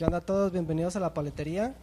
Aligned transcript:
¿Qué 0.00 0.06
onda 0.06 0.16
a 0.16 0.20
todos? 0.22 0.50
Bienvenidos 0.50 0.96
a 0.96 1.00
la 1.00 1.12
paletería. 1.12 1.74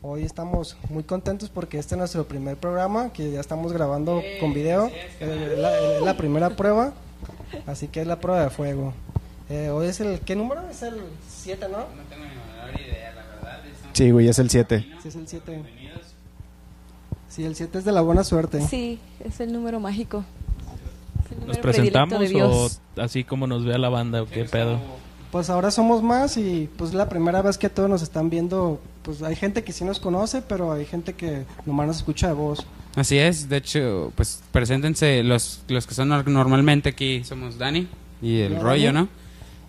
Hoy 0.00 0.24
estamos 0.24 0.76
muy 0.90 1.04
contentos 1.04 1.48
porque 1.48 1.78
este 1.78 1.94
es 1.94 1.98
nuestro 2.00 2.26
primer 2.26 2.56
programa, 2.56 3.12
que 3.12 3.30
ya 3.30 3.38
estamos 3.38 3.72
grabando 3.72 4.20
con 4.40 4.52
video. 4.52 4.90
Es 5.20 5.58
la, 5.58 5.78
es 5.78 6.02
la 6.02 6.16
primera 6.16 6.56
prueba, 6.56 6.92
así 7.68 7.86
que 7.86 8.00
es 8.00 8.08
la 8.08 8.18
prueba 8.18 8.42
de 8.42 8.50
fuego. 8.50 8.92
Eh, 9.48 9.70
hoy 9.70 9.86
es 9.86 10.00
el, 10.00 10.18
¿qué 10.18 10.34
número? 10.34 10.68
Es 10.70 10.82
el 10.82 11.02
7, 11.28 11.68
¿no? 11.68 11.78
No 11.78 11.84
tengo 12.10 12.24
ni 12.24 12.30
menor 12.30 12.80
idea, 12.80 13.12
la 13.14 13.22
verdad. 13.26 13.64
Es 13.64 13.86
un- 13.86 13.94
Sí, 13.94 14.10
güey, 14.10 14.26
es 14.26 14.40
el 14.40 14.50
7. 14.50 14.84
Sí, 15.00 15.06
es 15.08 15.14
el 15.14 15.28
7. 15.28 15.52
Bienvenidos. 15.52 16.00
Sí, 17.28 17.44
el 17.44 17.54
7 17.54 17.78
es 17.78 17.84
de 17.84 17.92
la 17.92 18.00
buena 18.00 18.24
suerte. 18.24 18.60
Sí, 18.62 18.98
es 19.24 19.38
el 19.38 19.52
número 19.52 19.78
mágico. 19.78 20.24
El 21.30 21.36
¿Nos 21.36 21.46
número 21.46 21.62
presentamos 21.62 22.20
o 22.34 23.00
así 23.00 23.22
como 23.22 23.46
nos 23.46 23.64
vea 23.64 23.78
la 23.78 23.88
banda 23.88 24.20
o 24.20 24.26
qué 24.26 24.46
pedo? 24.46 24.80
Pues 25.32 25.48
ahora 25.48 25.70
somos 25.70 26.02
más 26.02 26.36
y 26.36 26.68
pues 26.76 26.92
la 26.92 27.08
primera 27.08 27.40
vez 27.40 27.56
que 27.56 27.70
todos 27.70 27.88
nos 27.88 28.02
están 28.02 28.28
viendo, 28.28 28.80
pues 29.02 29.22
hay 29.22 29.34
gente 29.34 29.64
que 29.64 29.72
sí 29.72 29.82
nos 29.82 29.98
conoce, 29.98 30.42
pero 30.42 30.72
hay 30.72 30.84
gente 30.84 31.14
que 31.14 31.44
nomás 31.64 31.86
nos 31.86 31.96
escucha 31.96 32.26
de 32.28 32.34
voz. 32.34 32.66
Así 32.96 33.16
es, 33.18 33.48
de 33.48 33.56
hecho, 33.56 34.12
pues 34.14 34.42
preséntense 34.52 35.22
los, 35.22 35.62
los 35.68 35.86
que 35.86 35.94
son 35.94 36.10
nor- 36.10 36.26
normalmente 36.26 36.90
aquí. 36.90 37.24
Somos 37.24 37.56
Dani 37.56 37.88
y 38.20 38.40
el 38.40 38.52
Hola, 38.52 38.62
rollo, 38.62 38.92
Dani. 38.92 38.98
¿no? 39.00 39.08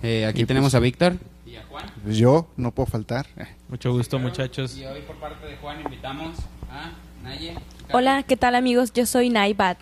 Eh, 0.03 0.25
aquí 0.25 0.41
Y 0.41 0.45
tenemos 0.45 0.67
pues- 0.73 0.75
a 0.75 0.79
Víctor 0.79 1.13
y 1.45 1.55
a 1.55 1.63
Juan. 1.63 1.85
Pues 2.03 2.17
yo 2.17 2.47
no 2.57 2.71
puedo 2.71 2.87
faltar. 2.87 3.25
Mucho 3.69 3.93
gusto, 3.93 4.19
muchachos. 4.19 4.75
Y 4.77 4.85
hoy 4.85 4.99
por 5.07 5.15
parte 5.15 5.47
de 5.47 5.55
Juan 5.55 5.79
invitamos 5.81 6.37
a 6.69 6.91
Naye. 7.23 7.55
Hola, 7.93 8.23
¿qué 8.23 8.35
tal 8.35 8.55
amigos? 8.55 8.91
Yo 8.91 9.05
soy 9.05 9.29
Naibat. 9.29 9.77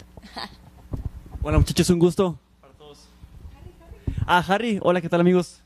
Hola 1.41 1.57
muchachos, 1.57 1.89
un 1.89 1.97
gusto. 1.97 2.37
Para 2.61 2.73
todos. 2.73 2.99
Ah, 4.27 4.45
Harry, 4.47 4.77
hola, 4.83 5.01
¿qué 5.01 5.09
tal 5.09 5.21
amigos? 5.21 5.57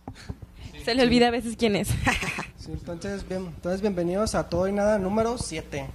Se 0.85 0.94
le 0.94 1.02
olvida 1.02 1.30
a 1.30 1.31
veces 1.31 1.55
quién 1.57 1.75
es. 1.75 1.89
Sí, 2.59 2.71
entonces, 2.71 3.27
bien, 3.30 3.45
entonces 3.45 3.80
bienvenidos 3.81 4.34
a 4.34 4.49
Todo 4.49 4.67
y 4.67 4.71
Nada 4.71 4.98
número 4.98 5.38
7. 5.38 5.86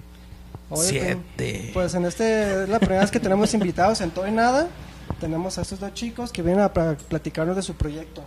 Siete. 0.73 1.71
Pues 1.73 1.93
en 1.95 2.05
este 2.05 2.63
es 2.63 2.69
la 2.69 2.79
primera 2.79 3.01
vez 3.01 3.11
que 3.11 3.19
tenemos 3.19 3.53
invitados 3.53 3.99
en 3.99 4.09
Todo 4.11 4.25
y 4.25 4.31
Nada. 4.31 4.69
Tenemos 5.19 5.57
a 5.57 5.63
estos 5.63 5.81
dos 5.81 5.93
chicos 5.93 6.31
que 6.31 6.41
vienen 6.41 6.63
a 6.63 6.71
platicarnos 6.71 7.57
de 7.57 7.61
su 7.61 7.73
proyecto. 7.73 8.23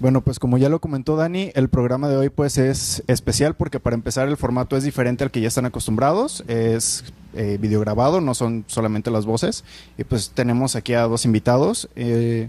Bueno, 0.00 0.20
pues 0.20 0.40
como 0.40 0.58
ya 0.58 0.68
lo 0.68 0.80
comentó 0.80 1.14
Dani, 1.14 1.52
el 1.54 1.68
programa 1.68 2.08
de 2.08 2.16
hoy 2.16 2.28
pues 2.28 2.58
es 2.58 3.04
especial 3.06 3.54
porque 3.54 3.78
para 3.78 3.94
empezar 3.94 4.26
el 4.26 4.36
formato 4.36 4.76
es 4.76 4.82
diferente 4.82 5.22
al 5.22 5.30
que 5.30 5.40
ya 5.40 5.48
están 5.48 5.66
acostumbrados, 5.66 6.42
es 6.48 7.04
eh, 7.34 7.56
videograbado, 7.60 8.20
no 8.20 8.34
son 8.34 8.64
solamente 8.66 9.12
las 9.12 9.26
voces 9.26 9.62
y 9.96 10.02
pues 10.02 10.30
tenemos 10.30 10.74
aquí 10.74 10.94
a 10.94 11.02
dos 11.02 11.24
invitados. 11.24 11.88
Eh, 11.94 12.48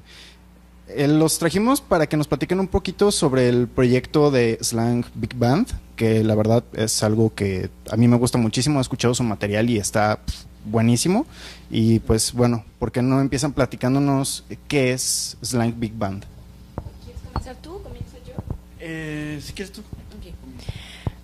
eh, 0.95 1.07
los 1.07 1.39
trajimos 1.39 1.81
para 1.81 2.07
que 2.07 2.17
nos 2.17 2.27
platiquen 2.27 2.59
un 2.59 2.67
poquito 2.67 3.11
sobre 3.11 3.49
el 3.49 3.67
proyecto 3.67 4.31
de 4.31 4.57
Slang 4.61 5.05
Big 5.15 5.35
Band, 5.35 5.67
que 5.95 6.23
la 6.23 6.35
verdad 6.35 6.63
es 6.73 7.03
algo 7.03 7.33
que 7.33 7.69
a 7.89 7.95
mí 7.95 8.07
me 8.07 8.17
gusta 8.17 8.37
muchísimo, 8.37 8.79
he 8.79 8.81
escuchado 8.81 9.13
su 9.13 9.23
material 9.23 9.69
y 9.69 9.77
está 9.77 10.19
buenísimo. 10.65 11.25
Y 11.69 11.99
pues 11.99 12.33
bueno, 12.33 12.65
¿por 12.79 12.91
qué 12.91 13.01
no 13.01 13.21
empiezan 13.21 13.53
platicándonos 13.53 14.43
qué 14.67 14.93
es 14.93 15.37
Slang 15.43 15.79
Big 15.79 15.93
Band? 15.93 16.25
¿Quieres 17.03 17.21
comenzar 17.31 17.55
tú? 17.61 17.81
¿Comienzo 17.83 18.17
yo? 18.27 18.33
Eh, 18.79 19.39
si 19.41 19.53
quieres 19.53 19.71
tú. 19.71 19.81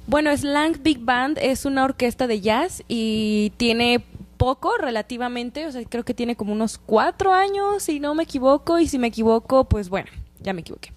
Bueno, 0.07 0.35
Slang 0.38 0.83
Big 0.83 1.00
Band 1.00 1.39
es 1.41 1.66
una 1.66 1.83
orquesta 1.83 2.27
de 2.27 2.39
jazz 2.39 2.83
y 2.88 3.52
tiene 3.57 4.03
poco 4.38 4.72
relativamente, 4.78 5.66
o 5.67 5.72
sea, 5.72 5.83
creo 5.86 6.03
que 6.03 6.14
tiene 6.14 6.36
como 6.36 6.53
unos 6.53 6.78
cuatro 6.78 7.33
años, 7.33 7.83
si 7.83 8.00
no 8.00 8.16
me 8.16 8.23
equivoco, 8.23 8.80
y 8.80 8.88
si 8.88 8.97
me 9.00 9.08
equivoco, 9.08 9.66
pues 9.66 9.89
bueno, 9.89 10.09
ya 10.41 10.53
me 10.53 10.61
equivoqué. 10.61 10.91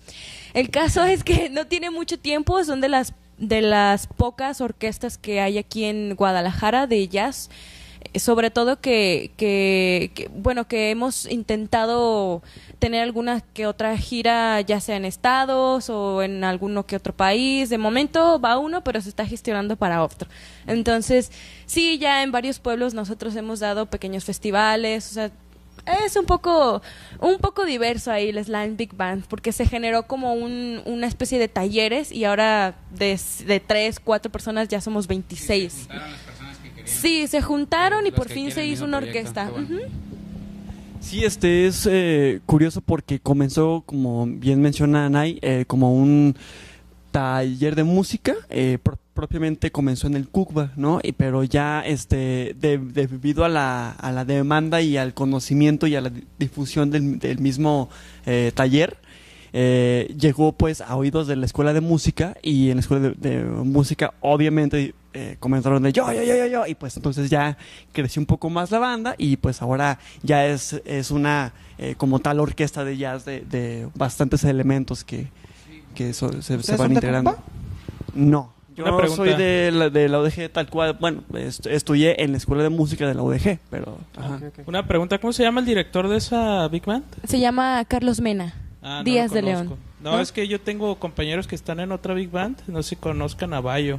El 0.55 0.71
caso 0.71 1.05
es 1.05 1.25
que 1.25 1.51
no 1.51 1.67
tiene 1.67 1.91
mucho 1.91 2.19
tiempo, 2.19 2.63
son 2.65 2.81
de 2.81 2.89
las 2.89 3.15
de 3.39 3.63
las 3.63 4.09
pocas 4.09 4.61
orquestas 4.61 5.17
que 5.17 5.41
hay 5.41 5.59
aquí 5.59 5.85
en 5.85 6.17
Guadalajara 6.17 6.87
de 6.87 7.07
jazz, 7.07 7.51
sobre 8.15 8.51
todo 8.51 8.81
que, 8.81 9.33
que, 9.37 10.11
que, 10.15 10.29
bueno, 10.33 10.67
que 10.67 10.91
hemos 10.91 11.27
intentado 11.27 12.43
tener 12.79 13.03
alguna 13.03 13.41
que 13.41 13.67
otra 13.67 13.97
gira, 13.97 14.61
ya 14.61 14.81
sea 14.81 14.97
en 14.97 15.05
estados 15.05 15.91
o 15.91 16.23
en 16.23 16.45
alguno 16.45 16.87
que 16.87 16.97
otro 16.97 17.15
país. 17.15 17.71
De 17.71 17.79
momento 17.79 18.41
va 18.41 18.59
uno, 18.59 18.85
pero 18.85 19.01
se 19.01 19.09
está 19.09 19.27
gestionando 19.27 19.77
para 19.77 20.03
otro. 20.03 20.29
Entonces, 20.67 21.31
sí, 21.67 21.99
ya 21.99 22.23
en 22.23 22.33
varios 22.33 22.59
pueblos 22.59 22.95
nosotros 22.95 23.35
hemos 23.37 23.61
dado 23.61 23.87
pequeños 23.87 24.25
festivales, 24.25 25.11
o 25.11 25.15
sea, 25.15 25.31
es 26.05 26.17
un 26.17 26.27
poco 26.27 26.83
un 27.21 27.39
poco 27.39 27.65
diverso 27.65 28.11
ahí 28.11 28.29
el 28.29 28.45
Slam 28.45 28.77
Big 28.77 28.95
Band 28.95 29.25
porque 29.27 29.53
se 29.53 29.67
generó 29.67 30.07
como 30.07 30.35
un, 30.35 30.83
una 30.85 31.07
especie 31.07 31.39
de 31.39 31.49
talleres 31.49 32.13
y 32.13 32.25
ahora 32.25 32.77
de, 32.91 33.19
tres, 33.67 34.01
cuatro 34.01 34.31
personas 34.31 34.69
ya 34.69 34.81
somos 34.81 35.07
26. 35.07 35.89
Juntaron 35.89 36.48
Sí, 36.89 37.27
se 37.27 37.41
juntaron 37.43 38.07
y 38.07 38.11
Los 38.11 38.17
por 38.19 38.29
fin 38.29 38.51
se 38.51 38.67
hizo 38.67 38.85
una 38.85 38.99
proyecto, 38.99 39.41
orquesta. 39.41 39.51
Sí, 41.01 41.25
este 41.25 41.67
es 41.67 41.87
eh, 41.91 42.41
curioso 42.47 42.81
porque 42.81 43.21
comenzó, 43.21 43.83
como 43.87 44.27
bien 44.27 44.61
menciona 44.61 45.09
Nay, 45.09 45.39
eh, 45.43 45.65
como 45.67 45.95
un 45.95 46.35
taller 47.11 47.75
de 47.77 47.85
música. 47.85 48.35
eh, 48.51 48.79
pro- 48.83 48.99
propiamente 49.15 49.73
comenzó 49.73 50.07
en 50.07 50.15
el 50.15 50.29
Cucba, 50.29 50.71
¿no? 50.77 51.01
Y, 51.03 51.11
pero 51.13 51.43
ya, 51.43 51.81
este, 51.85 52.55
de- 52.61 52.79
debido 52.79 53.45
a 53.45 53.49
la, 53.49 53.91
a 53.91 54.13
la 54.13 54.25
demanda 54.25 54.81
y 54.81 54.97
al 54.97 55.13
conocimiento 55.13 55.87
y 55.89 55.97
a 55.97 56.01
la 56.01 56.11
di- 56.11 56.25
difusión 56.39 56.91
del, 56.91 57.19
del 57.19 57.39
mismo 57.41 57.89
eh, 58.27 58.53
taller, 58.55 58.97
eh, 59.53 60.15
llegó 60.21 60.53
pues 60.53 60.81
a 60.81 60.95
oídos 60.95 61.27
de 61.27 61.35
la 61.35 61.47
escuela 61.47 61.73
de 61.73 61.81
música 61.81 62.37
y 62.43 62.71
en 62.71 62.77
la 62.77 62.81
escuela 62.81 63.09
de, 63.09 63.29
de 63.31 63.45
música 63.45 64.15
obviamente 64.21 64.95
eh, 65.15 65.37
comenzaron 65.41 65.83
de 65.83 65.93
yo, 65.93 66.13
yo, 66.13 66.23
yo, 66.23 66.37
yo, 66.37 66.47
yo 66.47 66.67
y 66.67 66.75
pues 66.75 66.97
entonces 66.97 67.31
ya 67.31 67.57
creció 67.93 68.21
un 68.21 68.27
poco 68.27 68.51
más 68.51 68.71
la 68.71 68.79
banda 68.79 69.15
y 69.19 69.37
pues 69.39 69.63
ahora 69.63 69.99
ya 70.23 70.47
es, 70.47 70.81
es 70.85 71.11
una 71.11 71.53
eh, 71.79 71.95
como 71.97 72.19
tal 72.19 72.41
orquesta 72.41 72.85
de 72.85 72.97
jazz 72.97 73.25
de, 73.25 73.41
de 73.41 73.89
bastantes 73.95 74.45
elementos 74.45 75.05
que, 75.05 75.29
que 75.95 76.13
so- 76.13 76.31
se, 76.33 76.43
se 76.43 76.57
¿Ustedes 76.57 76.79
van 76.79 76.93
integrando. 76.93 77.37
No. 78.15 78.53
Yo 78.77 78.85
Una 78.85 78.97
pregunta. 78.97 79.17
soy 79.25 79.35
de 79.35 79.71
la, 79.73 79.91
de 79.91 80.09
la 80.09 80.21
UDG 80.21 80.51
tal 80.53 80.69
cual, 80.71 80.97
bueno, 81.01 81.23
est- 81.35 81.67
estudié 81.67 82.23
en 82.23 82.31
la 82.31 82.37
escuela 82.39 82.63
de 82.63 82.69
música 82.69 83.09
de 83.09 83.15
la 83.15 83.23
UDG, 83.23 83.59
pero... 83.71 83.99
ajá. 84.17 84.39
Una 84.67 84.87
pregunta, 84.87 85.19
¿cómo 85.19 85.33
se 85.33 85.43
llama 85.43 85.59
el 85.61 85.67
director 85.67 86.07
de 86.07 86.17
esa 86.17 86.69
Big 86.69 86.85
Band? 86.85 87.03
Se 87.25 87.41
llama 87.41 87.85
Carlos 87.87 88.21
Mena. 88.21 88.55
Ah, 88.81 89.03
Díaz 89.05 89.33
de. 89.33 89.43
León. 89.43 89.75
No, 90.01 90.13
¿No? 90.13 90.21
es 90.21 90.31
que 90.31 90.47
yo 90.47 90.61
tengo 90.61 90.95
compañeros 91.01 91.49
que 91.49 91.57
están 91.57 91.81
en 91.81 91.91
otra 91.91 92.15
Big 92.15 92.31
Band, 92.31 92.57
no 92.69 92.81
sé 92.85 92.91
si 92.91 92.97
conozcan 92.97 93.53
a 93.53 93.61
Bayo. 93.61 93.99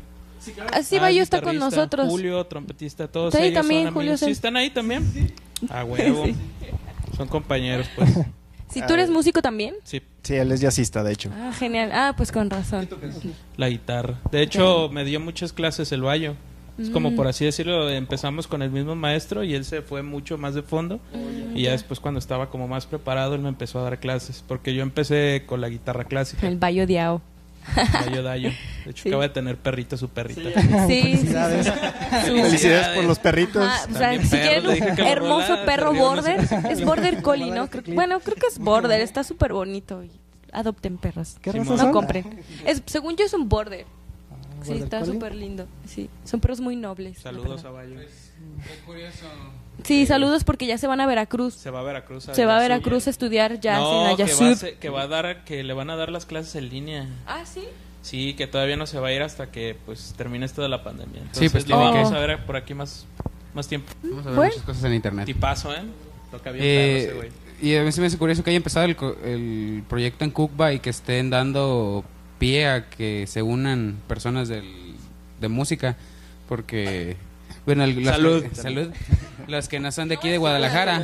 Así 0.74 0.98
Ah, 0.98 1.02
va, 1.02 1.12
yo 1.12 1.18
es 1.22 1.24
está 1.24 1.42
con 1.42 1.58
nosotros. 1.58 2.08
Julio, 2.10 2.46
trompetista, 2.46 3.08
todos 3.08 3.34
ellos 3.36 3.54
también, 3.54 3.86
son 3.86 3.94
Julio 3.94 4.12
amigos. 4.12 4.20
sí. 4.22 4.26
¿Sí 4.28 4.32
están 4.32 4.56
ahí 4.58 4.70
también? 4.70 5.04
A 5.70 5.84
huevo. 5.84 6.26
Sí. 6.26 6.36
Son 7.18 7.28
compañeros, 7.28 7.88
pues. 7.96 8.10
Si 8.72 8.82
tú 8.86 8.94
eres 8.94 9.10
músico 9.10 9.42
también. 9.42 9.74
Sí, 9.84 10.00
Sí, 10.22 10.36
él 10.36 10.52
es 10.52 10.62
jazzista, 10.62 11.02
de 11.04 11.12
hecho. 11.14 11.32
Ah, 11.36 11.52
genial. 11.58 11.90
Ah, 11.92 12.14
pues 12.16 12.32
con 12.32 12.52
razón. 12.52 12.88
la 13.58 13.68
guitarra. 13.68 14.20
De 14.32 14.44
hecho, 14.44 14.90
me 14.92 15.04
dio 15.06 15.20
muchas 15.20 15.54
clases 15.54 15.92
el 15.92 16.04
Bayo. 16.04 16.36
Es 16.78 16.92
como 16.92 17.10
Mm. 17.10 17.16
por 17.16 17.26
así 17.28 17.46
decirlo, 17.46 17.90
empezamos 17.90 18.46
con 18.48 18.62
el 18.62 18.70
mismo 18.70 18.96
maestro 18.96 19.44
y 19.44 19.56
él 19.56 19.66
se 19.66 19.82
fue 19.82 20.04
mucho 20.04 20.38
más 20.38 20.54
de 20.54 20.62
fondo. 20.62 21.00
Y 21.56 21.64
ya 21.64 21.72
después 21.72 22.00
cuando 22.00 22.20
estaba 22.20 22.52
como 22.52 22.68
más 22.68 22.86
preparado, 22.86 23.34
él 23.34 23.42
me 23.42 23.50
empezó 23.50 23.80
a 23.80 23.84
dar 23.84 24.00
clases. 24.00 24.44
Porque 24.48 24.76
yo 24.76 24.84
empecé 24.84 25.44
con 25.48 25.62
la 25.62 25.70
guitarra 25.70 26.04
clásica. 26.06 26.48
El 26.48 26.58
Bayo 26.58 26.86
Diao. 26.86 27.22
Bayo 28.06 28.24
Dayo. 28.24 28.50
De 28.86 28.92
hecho, 28.92 29.04
Sí. 29.04 29.10
acaba 29.10 29.24
de 29.24 29.30
tener 29.30 29.58
perrito 29.58 29.98
su 29.98 30.10
perrita. 30.10 30.42
Sí, 30.88 31.18
sí, 31.18 31.18
sí. 31.18 31.34
Felicidades. 32.26 32.96
Por 32.96 33.04
los 33.06 33.20
perritos. 33.20 33.64
Ajá, 33.66 33.84
o 33.90 33.92
sea, 33.92 34.00
También 34.12 34.24
si 34.24 34.38
quieren 34.38 34.68
un 34.68 35.00
hermoso 35.06 35.58
perro 35.66 35.94
border, 35.94 36.40
es 36.70 36.84
border 36.86 37.22
collie, 37.22 37.52
¿no? 37.52 37.70
Creo- 37.70 37.84
bueno, 37.96 38.20
creo 38.20 38.36
que 38.36 38.48
es 38.48 38.60
border, 38.60 39.02
está 39.02 39.24
súper 39.24 39.54
bonito. 39.54 40.04
y 40.04 40.12
Adopten 40.52 40.98
perros. 40.98 41.38
¿Qué 41.42 41.52
Sí, 41.52 41.60
raza 41.60 41.72
No 41.72 41.78
son? 41.78 41.92
compren. 41.92 42.42
Es, 42.66 42.82
según 42.88 43.16
yo 43.16 43.26
es 43.26 43.34
un 43.34 43.48
border. 43.50 43.86
Sí, 44.64 44.70
border 44.70 44.84
está 44.84 45.06
súper 45.06 45.36
lindo. 45.36 45.68
Sí, 45.88 46.10
son 46.26 46.40
perros 46.40 46.60
muy 46.60 46.76
nobles. 46.76 47.20
Saludos 47.20 47.64
a. 47.66 47.70
Bayo. 47.70 47.96
Qué 48.00 48.86
curioso. 48.86 49.26
Sí, 49.84 50.06
saludos 50.06 50.44
porque 50.44 50.66
ya 50.68 50.78
se 50.78 50.88
van 50.88 51.02
a 51.02 51.08
Veracruz. 51.08 51.54
Se 51.54 51.70
va 51.72 51.80
a 51.80 51.84
Veracruz. 51.84 52.26
Se 52.32 52.46
va 52.46 52.58
a 52.58 52.60
Veracruz 52.60 53.08
a 53.08 53.10
estudiar 53.10 53.60
jazz 53.60 53.80
no, 53.80 54.02
en 54.04 54.12
la 54.12 54.16
que 54.26 54.34
va, 54.34 54.52
a 54.52 54.80
que 54.80 54.90
va 54.90 55.02
a 55.04 55.08
dar, 55.08 55.44
que 55.46 55.64
le 55.64 55.74
van 55.74 55.90
a 55.90 55.96
dar 55.96 56.12
las 56.12 56.26
clases 56.26 56.56
en 56.56 56.70
línea. 56.70 57.08
Ah, 57.26 57.44
sí. 57.46 57.64
Sí, 58.02 58.34
que 58.36 58.48
todavía 58.48 58.78
no 58.78 58.86
se 58.88 59.00
va 59.00 59.10
a 59.10 59.14
ir 59.14 59.22
hasta 59.22 59.52
que 59.52 59.76
pues 59.86 60.14
termine 60.18 60.46
esto 60.46 60.62
de 60.62 60.70
la 60.70 60.84
pandemia. 60.84 61.20
Entonces, 61.22 61.40
Sí, 61.44 61.50
pues, 61.50 61.64
le 61.68 61.74
tiene 61.76 61.92
que- 61.92 61.98
vamos 61.98 62.12
a 62.14 62.20
ver 62.20 62.46
por 62.46 62.56
aquí 62.56 62.74
más, 62.74 63.06
más 63.54 63.68
tiempo. 63.68 63.92
Vamos 64.04 64.26
a 64.26 64.30
ver 64.30 64.36
Bueno. 64.36 64.52
muchas 64.52 64.66
cosas 64.66 64.84
en 64.86 64.94
internet. 64.94 65.26
Tipazo, 65.26 65.74
¿eh? 65.74 65.82
Toca 66.32 66.52
bien 66.52 66.64
Eh, 66.66 66.98
ese 67.04 67.14
güey. 67.14 67.30
y 67.62 67.76
a 67.76 67.84
mí 67.84 67.92
se 67.92 68.00
me 68.02 68.08
hace 68.08 68.18
curioso 68.18 68.44
que 68.44 68.52
haya 68.52 68.58
empezado 68.58 68.86
el, 68.86 68.96
co- 68.96 69.18
el 69.24 69.84
proyecto 69.90 70.24
en 70.24 70.32
Cucba 70.32 70.72
y 70.74 70.80
que 70.80 70.90
estén 70.92 71.30
dando 71.30 72.06
pie 72.38 72.68
a 72.68 72.90
que 72.90 73.26
se 73.28 73.42
unan 73.42 73.98
personas 74.08 74.48
del, 74.48 74.96
de 75.42 75.48
música, 75.50 75.98
porque, 76.48 77.18
bueno, 77.66 77.84
el- 77.84 77.96
los 77.96 78.06
Salud. 78.16 78.44
que, 78.44 78.56
salud. 78.56 78.90
Los 79.48 79.68
que 79.68 79.80
no 79.80 79.92
son 79.92 80.08
de 80.10 80.16
aquí 80.16 80.30
de 80.30 80.38
Guadalajara, 80.38 81.04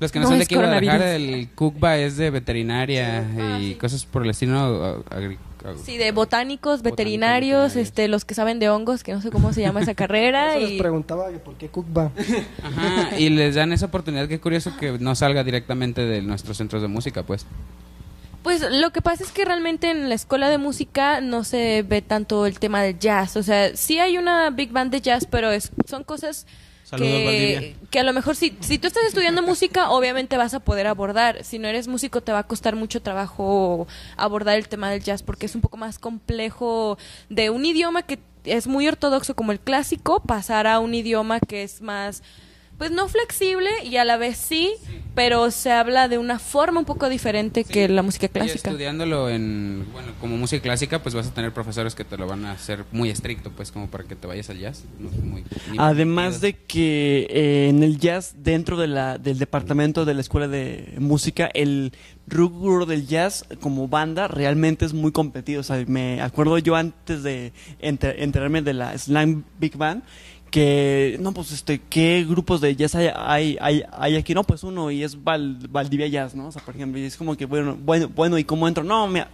los 0.00 0.10
que 0.12 0.18
no, 0.18 0.24
No 0.24 0.30
son 0.30 0.38
de 0.38 0.44
aquí 0.44 0.54
de 0.54 0.60
Guadalajara, 0.60 1.14
el 1.16 1.48
Cucba 1.54 1.96
es 1.98 2.16
de 2.16 2.30
veterinaria 2.30 3.24
y 3.60 3.74
cosas 3.74 4.04
por 4.06 4.24
el 4.24 4.30
estilo, 4.30 5.04
Sí, 5.82 5.96
de 5.96 6.12
botánicos, 6.12 6.82
veterinarios, 6.82 7.72
veterinarios. 7.72 7.76
este, 7.76 8.06
los 8.08 8.26
que 8.26 8.34
saben 8.34 8.58
de 8.58 8.68
hongos, 8.68 9.02
que 9.02 9.14
no 9.14 9.22
sé 9.22 9.30
cómo 9.30 9.54
se 9.54 9.62
llama 9.62 9.80
esa 9.80 9.94
carrera. 9.94 10.48
Por 10.48 10.56
eso 10.58 10.60
les 10.68 10.70
y... 10.72 10.78
preguntaba 10.78 11.30
que 11.30 11.38
por 11.38 11.54
qué 11.54 11.68
Cookba. 11.68 12.10
Ajá, 12.62 13.18
y 13.18 13.30
les 13.30 13.54
dan 13.54 13.72
esa 13.72 13.86
oportunidad, 13.86 14.28
qué 14.28 14.38
curioso 14.38 14.76
que 14.78 14.98
no 14.98 15.14
salga 15.14 15.42
directamente 15.42 16.02
de 16.02 16.20
nuestros 16.20 16.58
centros 16.58 16.82
de 16.82 16.88
música, 16.88 17.22
pues. 17.22 17.46
Pues 18.44 18.60
lo 18.60 18.92
que 18.92 19.00
pasa 19.00 19.24
es 19.24 19.32
que 19.32 19.46
realmente 19.46 19.90
en 19.90 20.10
la 20.10 20.14
escuela 20.14 20.50
de 20.50 20.58
música 20.58 21.22
no 21.22 21.44
se 21.44 21.82
ve 21.82 22.02
tanto 22.02 22.44
el 22.44 22.58
tema 22.58 22.82
del 22.82 22.98
jazz. 22.98 23.38
O 23.38 23.42
sea, 23.42 23.74
sí 23.74 23.98
hay 23.98 24.18
una 24.18 24.50
big 24.50 24.70
band 24.70 24.92
de 24.92 25.00
jazz, 25.00 25.26
pero 25.28 25.50
es, 25.50 25.72
son 25.88 26.04
cosas 26.04 26.46
Saludos, 26.82 27.10
que, 27.10 27.74
que 27.90 28.00
a 28.00 28.02
lo 28.02 28.12
mejor 28.12 28.36
si, 28.36 28.54
si 28.60 28.78
tú 28.78 28.86
estás 28.86 29.04
estudiando 29.06 29.40
música, 29.40 29.88
obviamente 29.88 30.36
vas 30.36 30.52
a 30.52 30.60
poder 30.60 30.86
abordar. 30.86 31.42
Si 31.42 31.58
no 31.58 31.68
eres 31.68 31.88
músico, 31.88 32.20
te 32.20 32.32
va 32.32 32.40
a 32.40 32.46
costar 32.46 32.76
mucho 32.76 33.00
trabajo 33.00 33.86
abordar 34.18 34.58
el 34.58 34.68
tema 34.68 34.90
del 34.90 35.02
jazz 35.02 35.22
porque 35.22 35.46
es 35.46 35.54
un 35.54 35.62
poco 35.62 35.78
más 35.78 35.98
complejo 35.98 36.98
de 37.30 37.48
un 37.48 37.64
idioma 37.64 38.02
que 38.02 38.18
es 38.44 38.66
muy 38.66 38.86
ortodoxo 38.86 39.34
como 39.34 39.52
el 39.52 39.60
clásico, 39.60 40.20
pasar 40.20 40.66
a 40.66 40.80
un 40.80 40.92
idioma 40.92 41.40
que 41.40 41.62
es 41.62 41.80
más 41.80 42.22
pues 42.78 42.90
no 42.90 43.08
flexible 43.08 43.70
y 43.84 43.96
a 43.96 44.04
la 44.04 44.16
vez 44.16 44.36
sí, 44.36 44.72
pero 45.14 45.50
se 45.52 45.70
habla 45.70 46.08
de 46.08 46.18
una 46.18 46.40
forma 46.40 46.80
un 46.80 46.84
poco 46.86 47.08
diferente 47.08 47.62
que 47.62 47.88
la 47.88 48.02
música 48.02 48.26
Y 48.26 48.30
clásica. 48.30 48.68
estudiándolo 48.70 49.30
en, 49.30 49.86
bueno, 49.92 50.08
como 50.20 50.36
música 50.36 50.60
clásica, 50.60 51.00
pues 51.00 51.14
vas 51.14 51.28
a 51.28 51.34
tener 51.34 51.52
profesores 51.52 51.94
que 51.94 52.04
te 52.04 52.16
lo 52.16 52.26
van 52.26 52.44
a 52.44 52.52
hacer 52.52 52.84
muy 52.90 53.10
estricto, 53.10 53.50
pues 53.52 53.70
como 53.70 53.86
para 53.88 54.02
que 54.04 54.16
te 54.16 54.26
vayas 54.26 54.50
al 54.50 54.58
jazz. 54.58 54.82
No 54.98 55.08
es 55.08 55.16
muy- 55.22 55.44
ni 55.70 55.78
Además 55.78 56.40
de 56.40 56.54
que 56.54 57.26
eh, 57.30 57.68
en 57.68 57.84
el 57.84 57.98
jazz, 57.98 58.34
dentro 58.38 58.76
de 58.76 58.88
la, 58.88 59.18
del 59.18 59.38
departamento 59.38 60.04
de 60.04 60.14
la 60.14 60.20
escuela 60.20 60.48
de 60.48 60.94
música, 60.98 61.48
el 61.54 61.92
rubro 62.26 62.86
del 62.86 63.06
jazz 63.06 63.44
como 63.60 63.86
banda 63.86 64.26
realmente 64.28 64.84
es 64.84 64.94
muy 64.94 65.12
competido. 65.12 65.60
O 65.60 65.64
sea, 65.64 65.84
me 65.86 66.20
acuerdo 66.22 66.58
yo 66.58 66.74
antes 66.74 67.22
de 67.22 67.52
enter- 67.80 68.16
enterarme 68.18 68.62
de 68.62 68.72
la 68.74 68.96
Slam 68.98 69.44
Big 69.60 69.76
Band 69.76 70.02
que, 70.54 71.16
no, 71.20 71.32
pues, 71.32 71.50
este, 71.50 71.80
¿qué 71.90 72.24
grupos 72.28 72.60
de 72.60 72.76
jazz 72.76 72.94
hay, 72.94 73.56
hay, 73.60 73.82
hay, 73.90 74.14
aquí? 74.14 74.34
No, 74.34 74.44
pues 74.44 74.62
uno, 74.62 74.88
y 74.92 75.02
es 75.02 75.24
Val- 75.24 75.58
Valdivia 75.68 76.06
Jazz, 76.06 76.36
¿no? 76.36 76.46
O 76.46 76.52
sea, 76.52 76.62
por 76.62 76.76
ejemplo, 76.76 77.00
y 77.00 77.02
es 77.02 77.16
como 77.16 77.36
que, 77.36 77.44
bueno, 77.44 77.76
bueno, 77.84 78.08
bueno 78.14 78.38
¿y 78.38 78.44
cómo 78.44 78.68
entro? 78.68 78.84
No, 78.84 79.08
mira, 79.08 79.28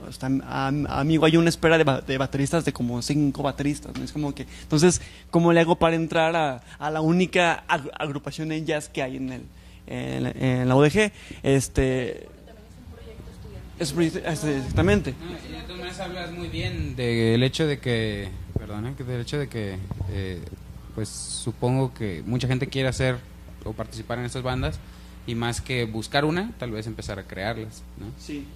am- 0.48 0.86
amigo, 0.88 1.26
hay 1.26 1.36
una 1.36 1.50
espera 1.50 1.76
de, 1.76 1.84
de 2.06 2.16
bateristas 2.16 2.64
de 2.64 2.72
como 2.72 3.02
cinco 3.02 3.42
bateristas, 3.42 3.94
¿no? 3.98 4.02
Es 4.02 4.12
como 4.12 4.34
que, 4.34 4.46
entonces, 4.62 5.02
¿cómo 5.30 5.52
le 5.52 5.60
hago 5.60 5.76
para 5.76 5.94
entrar 5.94 6.34
a, 6.34 6.62
a 6.78 6.90
la 6.90 7.02
única 7.02 7.64
ag- 7.68 7.90
agrupación 7.98 8.50
en 8.52 8.64
jazz 8.64 8.88
que 8.88 9.02
hay 9.02 9.18
en 9.18 9.30
el, 9.32 9.42
en, 9.88 10.42
en 10.42 10.68
la 10.70 10.74
UDG? 10.74 11.12
Este... 11.42 12.28
Es 13.78 13.94
exactamente. 13.94 15.14
No, 15.22 15.30
y 15.36 15.52
de 15.52 15.60
todas 15.64 15.76
maneras 15.78 16.00
hablas 16.00 16.32
muy 16.32 16.48
bien 16.48 16.96
del 16.96 17.42
hecho 17.42 17.66
de 17.66 17.78
que, 17.78 18.28
perdona, 18.58 18.94
que 18.96 19.04
del 19.04 19.20
hecho 19.20 19.38
de 19.38 19.48
que, 19.48 19.76
eh, 20.10 20.40
pues 21.00 21.08
supongo 21.08 21.94
que 21.94 22.22
mucha 22.26 22.46
gente 22.46 22.66
quiere 22.66 22.86
hacer 22.86 23.16
o 23.64 23.72
participar 23.72 24.18
en 24.18 24.26
estas 24.26 24.42
bandas 24.42 24.78
y 25.26 25.34
más 25.34 25.62
que 25.62 25.86
buscar 25.86 26.26
una, 26.26 26.52
tal 26.58 26.72
vez 26.72 26.86
empezar 26.86 27.18
a 27.18 27.22
crearlas, 27.22 27.82
¿no? 27.96 28.04
Sí. 28.18 28.46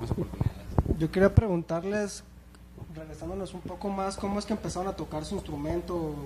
Más 0.00 0.10
oportunidades. 0.10 0.66
Yo 0.98 1.08
quería 1.12 1.32
preguntarles, 1.32 2.24
regresándonos 2.96 3.54
un 3.54 3.60
poco 3.60 3.88
más, 3.90 4.16
¿cómo 4.16 4.40
es 4.40 4.44
que 4.44 4.54
empezaron 4.54 4.88
a 4.88 4.96
tocar 4.96 5.24
su 5.24 5.36
instrumento? 5.36 6.16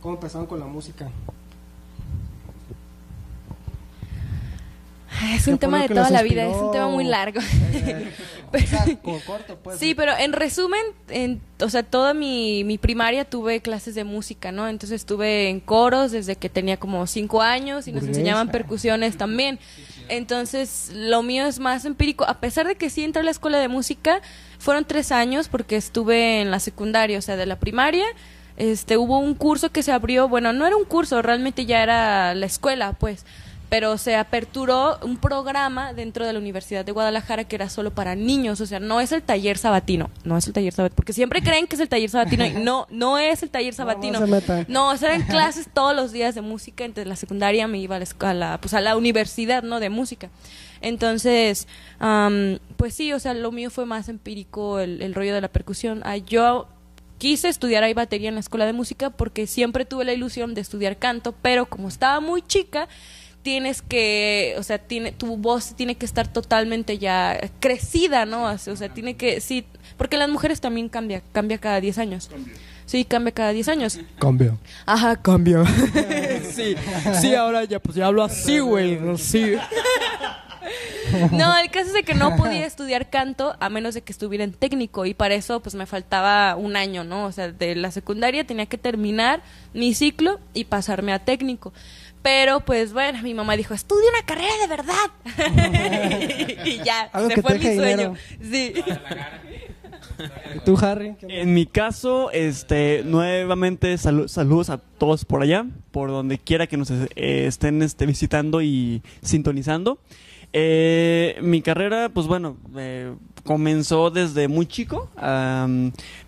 ¿Cómo 0.00 0.14
empezaron 0.14 0.46
con 0.46 0.60
la 0.60 0.66
música? 0.66 1.10
Es 5.34 5.44
¿Qué 5.44 5.50
un 5.52 5.58
tema 5.58 5.80
de 5.82 5.88
toda 5.88 6.10
la 6.10 6.22
vida, 6.22 6.44
es 6.44 6.56
un 6.56 6.72
tema 6.72 6.88
muy 6.88 7.04
largo. 7.04 7.40
Eh, 7.74 8.62
o 8.64 8.66
sea, 8.68 8.84
como 9.02 9.18
corto, 9.20 9.58
pues. 9.58 9.80
Sí, 9.80 9.96
pero 9.96 10.12
en 10.16 10.32
resumen, 10.32 10.80
en, 11.08 11.40
o 11.60 11.68
sea, 11.68 11.82
toda 11.82 12.14
mi, 12.14 12.62
mi 12.62 12.78
primaria 12.78 13.24
tuve 13.24 13.60
clases 13.60 13.96
de 13.96 14.04
música, 14.04 14.52
¿no? 14.52 14.68
Entonces 14.68 15.00
estuve 15.00 15.48
en 15.48 15.58
coros 15.58 16.12
desde 16.12 16.36
que 16.36 16.48
tenía 16.48 16.76
como 16.76 17.04
cinco 17.08 17.42
años 17.42 17.88
y 17.88 17.92
nos 17.92 18.02
Burguesa. 18.02 18.20
enseñaban 18.20 18.50
percusiones 18.50 19.16
también. 19.16 19.58
Entonces, 20.08 20.92
lo 20.94 21.22
mío 21.24 21.46
es 21.46 21.58
más 21.58 21.84
empírico. 21.84 22.24
A 22.24 22.38
pesar 22.38 22.68
de 22.68 22.76
que 22.76 22.90
sí 22.90 23.02
entré 23.02 23.22
a 23.22 23.24
la 23.24 23.32
escuela 23.32 23.58
de 23.58 23.66
música, 23.68 24.20
fueron 24.58 24.84
tres 24.84 25.10
años 25.10 25.48
porque 25.48 25.76
estuve 25.76 26.40
en 26.40 26.50
la 26.52 26.60
secundaria, 26.60 27.18
o 27.18 27.22
sea, 27.22 27.36
de 27.36 27.46
la 27.46 27.58
primaria. 27.58 28.04
Este, 28.56 28.96
hubo 28.96 29.18
un 29.18 29.34
curso 29.34 29.72
que 29.72 29.82
se 29.82 29.90
abrió, 29.90 30.28
bueno, 30.28 30.52
no 30.52 30.64
era 30.64 30.76
un 30.76 30.84
curso, 30.84 31.20
realmente 31.22 31.66
ya 31.66 31.82
era 31.82 32.34
la 32.36 32.46
escuela, 32.46 32.92
pues, 32.92 33.26
pero 33.74 33.98
se 33.98 34.14
aperturó 34.14 34.98
un 35.02 35.16
programa 35.16 35.92
dentro 35.92 36.24
de 36.24 36.32
la 36.32 36.38
Universidad 36.38 36.84
de 36.84 36.92
Guadalajara 36.92 37.42
que 37.42 37.56
era 37.56 37.68
solo 37.68 37.92
para 37.92 38.14
niños, 38.14 38.60
o 38.60 38.66
sea, 38.66 38.78
no 38.78 39.00
es 39.00 39.10
el 39.10 39.20
taller 39.20 39.58
sabatino, 39.58 40.10
no 40.22 40.36
es 40.36 40.46
el 40.46 40.52
taller 40.52 40.72
sabatino, 40.72 40.94
porque 40.94 41.12
siempre 41.12 41.42
creen 41.42 41.66
que 41.66 41.74
es 41.74 41.80
el 41.80 41.88
taller 41.88 42.08
sabatino 42.08 42.46
y 42.46 42.50
no, 42.52 42.86
no 42.90 43.18
es 43.18 43.42
el 43.42 43.50
taller 43.50 43.74
sabatino. 43.74 44.20
No, 44.68 44.90
o 44.90 44.96
sea, 44.96 45.12
eran 45.12 45.22
clases 45.26 45.66
todos 45.74 45.92
los 45.96 46.12
días 46.12 46.36
de 46.36 46.40
música, 46.40 46.84
entre 46.84 47.04
la 47.04 47.16
secundaria 47.16 47.66
me 47.66 47.78
iba 47.78 47.96
a 47.96 47.98
la, 47.98 48.06
a 48.20 48.34
la- 48.34 48.60
pues 48.60 48.74
a 48.74 48.80
la 48.80 48.96
universidad, 48.96 49.64
¿no? 49.64 49.80
De 49.80 49.90
música. 49.90 50.30
Entonces, 50.80 51.66
am, 51.98 52.60
pues 52.76 52.94
sí, 52.94 53.12
o 53.12 53.18
sea, 53.18 53.34
lo 53.34 53.50
mío 53.50 53.70
fue 53.70 53.86
más 53.86 54.08
empírico, 54.08 54.78
el, 54.78 55.02
el 55.02 55.14
rollo 55.16 55.34
de 55.34 55.40
la 55.40 55.48
percusión. 55.48 56.00
Ah, 56.04 56.16
yo 56.18 56.68
quise 57.18 57.48
estudiar 57.48 57.82
ahí 57.82 57.94
batería 57.94 58.28
en 58.28 58.34
la 58.34 58.40
escuela 58.40 58.66
de 58.66 58.72
música 58.72 59.10
porque 59.10 59.46
siempre 59.46 59.84
tuve 59.84 60.04
la 60.04 60.12
ilusión 60.12 60.54
de 60.54 60.60
estudiar 60.60 60.96
canto, 60.98 61.34
pero 61.42 61.66
como 61.66 61.88
estaba 61.88 62.20
muy 62.20 62.42
chica, 62.42 62.86
tienes 63.44 63.82
que, 63.82 64.54
o 64.58 64.62
sea, 64.62 64.78
tiene, 64.78 65.12
tu 65.12 65.36
voz 65.36 65.76
tiene 65.76 65.96
que 65.96 66.06
estar 66.06 66.26
totalmente 66.26 66.96
ya 66.98 67.38
crecida, 67.60 68.24
¿no? 68.24 68.44
O 68.46 68.58
sea, 68.58 68.88
tiene 68.88 69.16
que, 69.16 69.40
sí, 69.42 69.66
porque 69.98 70.16
las 70.16 70.30
mujeres 70.30 70.62
también 70.62 70.88
cambia, 70.88 71.22
cambia 71.30 71.58
cada 71.58 71.78
10 71.78 71.98
años. 71.98 72.30
Sí, 72.86 73.04
cambia 73.04 73.32
cada 73.32 73.52
10 73.52 73.68
años. 73.68 74.00
Cambio. 74.18 74.58
Ajá, 74.86 75.14
cambio. 75.22 75.64
Sí, 76.54 76.76
sí, 77.20 77.34
ahora 77.34 77.64
ya, 77.64 77.80
pues 77.80 77.96
ya 77.96 78.06
hablo 78.06 78.22
así, 78.22 78.60
güey, 78.60 78.96
sí. 79.18 79.56
No, 81.32 81.56
el 81.58 81.70
caso 81.70 81.88
es 81.88 81.92
de 81.92 82.02
que 82.02 82.14
no 82.14 82.36
podía 82.36 82.64
estudiar 82.64 83.10
canto 83.10 83.56
a 83.60 83.68
menos 83.68 83.94
de 83.94 84.02
que 84.02 84.12
estuviera 84.12 84.44
en 84.44 84.52
técnico 84.52 85.04
y 85.04 85.14
para 85.14 85.34
eso 85.34 85.60
pues 85.60 85.74
me 85.74 85.86
faltaba 85.86 86.56
un 86.56 86.76
año, 86.76 87.04
¿no? 87.04 87.26
O 87.26 87.32
sea, 87.32 87.50
de 87.50 87.74
la 87.74 87.90
secundaria 87.90 88.46
tenía 88.46 88.66
que 88.66 88.78
terminar 88.78 89.42
mi 89.72 89.94
ciclo 89.94 90.40
y 90.54 90.64
pasarme 90.64 91.12
a 91.12 91.18
técnico. 91.18 91.72
Pero 92.24 92.60
pues 92.60 92.94
bueno, 92.94 93.22
mi 93.22 93.34
mamá 93.34 93.54
dijo, 93.54 93.74
estudia 93.74 94.08
una 94.08 94.24
carrera 94.24 94.54
de 94.62 94.66
verdad. 94.66 96.64
y 96.64 96.82
ya, 96.82 97.02
Algo 97.12 97.28
se 97.28 97.34
que 97.36 97.42
fue 97.42 97.58
mi 97.58 97.76
sueño. 97.76 98.14
Sí. 98.40 98.72
¿Y 100.56 100.58
tú, 100.64 100.78
Harry? 100.80 101.16
En 101.28 101.52
mi 101.52 101.66
caso, 101.66 102.30
este, 102.30 103.02
nuevamente 103.04 103.94
salu- 103.96 104.28
saludos 104.28 104.70
a 104.70 104.78
todos 104.78 105.26
por 105.26 105.42
allá, 105.42 105.66
por 105.90 106.08
donde 106.10 106.38
quiera 106.38 106.66
que 106.66 106.78
nos 106.78 106.90
eh, 106.90 107.06
estén 107.16 107.82
este, 107.82 108.06
visitando 108.06 108.62
y 108.62 109.02
sintonizando. 109.22 109.98
Eh, 110.54 111.36
mi 111.42 111.60
carrera, 111.62 112.08
pues 112.08 112.26
bueno, 112.26 112.56
eh, 112.76 113.12
comenzó 113.44 114.10
desde 114.10 114.48
muy 114.48 114.66
chico, 114.66 115.08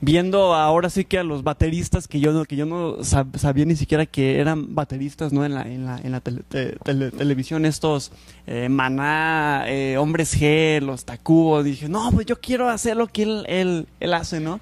viendo 0.01 0.55
ahora 0.55 0.91
sí 0.91 1.05
que 1.05 1.19
a 1.19 1.25
los 1.25 1.43
bateristas 1.43 2.07
que 2.09 2.21
yo 2.21 2.33
no, 2.33 2.45
que 2.45 2.57
yo 2.57 2.67
no 2.67 2.99
sab- 2.99 3.37
sabía 3.39 3.65
ni 3.65 3.77
siquiera 3.77 4.07
que 4.07 4.39
eran 4.41 4.75
bateristas, 4.75 5.33
¿no? 5.33 5.45
En 5.45 5.55
la, 5.55 5.63
en 5.63 5.85
la, 5.87 5.99
en 5.99 6.13
la 6.13 6.21
tele- 6.21 6.43
te- 6.49 6.77
tele- 6.85 7.11
televisión, 7.11 7.65
estos 7.65 8.13
eh, 8.47 8.69
Maná, 8.69 9.65
eh, 9.67 9.97
Hombres 9.99 10.39
G, 10.39 10.81
los 10.81 11.05
Tacubos, 11.05 11.65
dije, 11.65 11.89
no, 11.89 12.11
pues 12.13 12.27
yo 12.27 12.41
quiero 12.41 12.69
hacer 12.69 12.97
lo 12.97 13.07
que 13.07 13.23
él, 13.25 13.45
él, 13.49 13.87
él 14.01 14.15
hace, 14.15 14.41
¿no? 14.41 14.61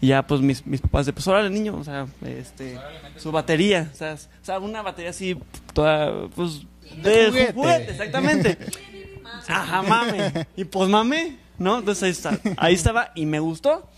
Y 0.00 0.08
ya, 0.08 0.26
pues 0.26 0.40
mis, 0.40 0.66
mis 0.66 0.80
papás, 0.80 1.06
de, 1.06 1.12
pues 1.12 1.28
órale, 1.28 1.50
niño, 1.50 1.76
o 1.78 1.84
sea, 1.84 2.06
este, 2.24 2.78
su 3.16 3.30
batería, 3.30 3.90
o 3.92 3.96
sea, 3.96 4.12
s- 4.12 4.28
o 4.42 4.44
sea, 4.44 4.58
una 4.58 4.82
batería 4.82 5.10
así, 5.10 5.36
toda, 5.74 6.28
pues, 6.34 6.62
de, 7.02 7.52
juguete. 7.54 7.90
exactamente. 7.90 8.58
Ajá, 9.48 9.82
mame. 9.82 10.46
Y 10.56 10.64
pues 10.64 10.88
mame, 10.88 11.36
¿no? 11.60 11.78
Entonces 11.78 12.02
ahí, 12.02 12.10
está, 12.10 12.40
ahí 12.56 12.74
estaba 12.74 13.12
y 13.14 13.26
me 13.26 13.38
gustó. 13.38 13.88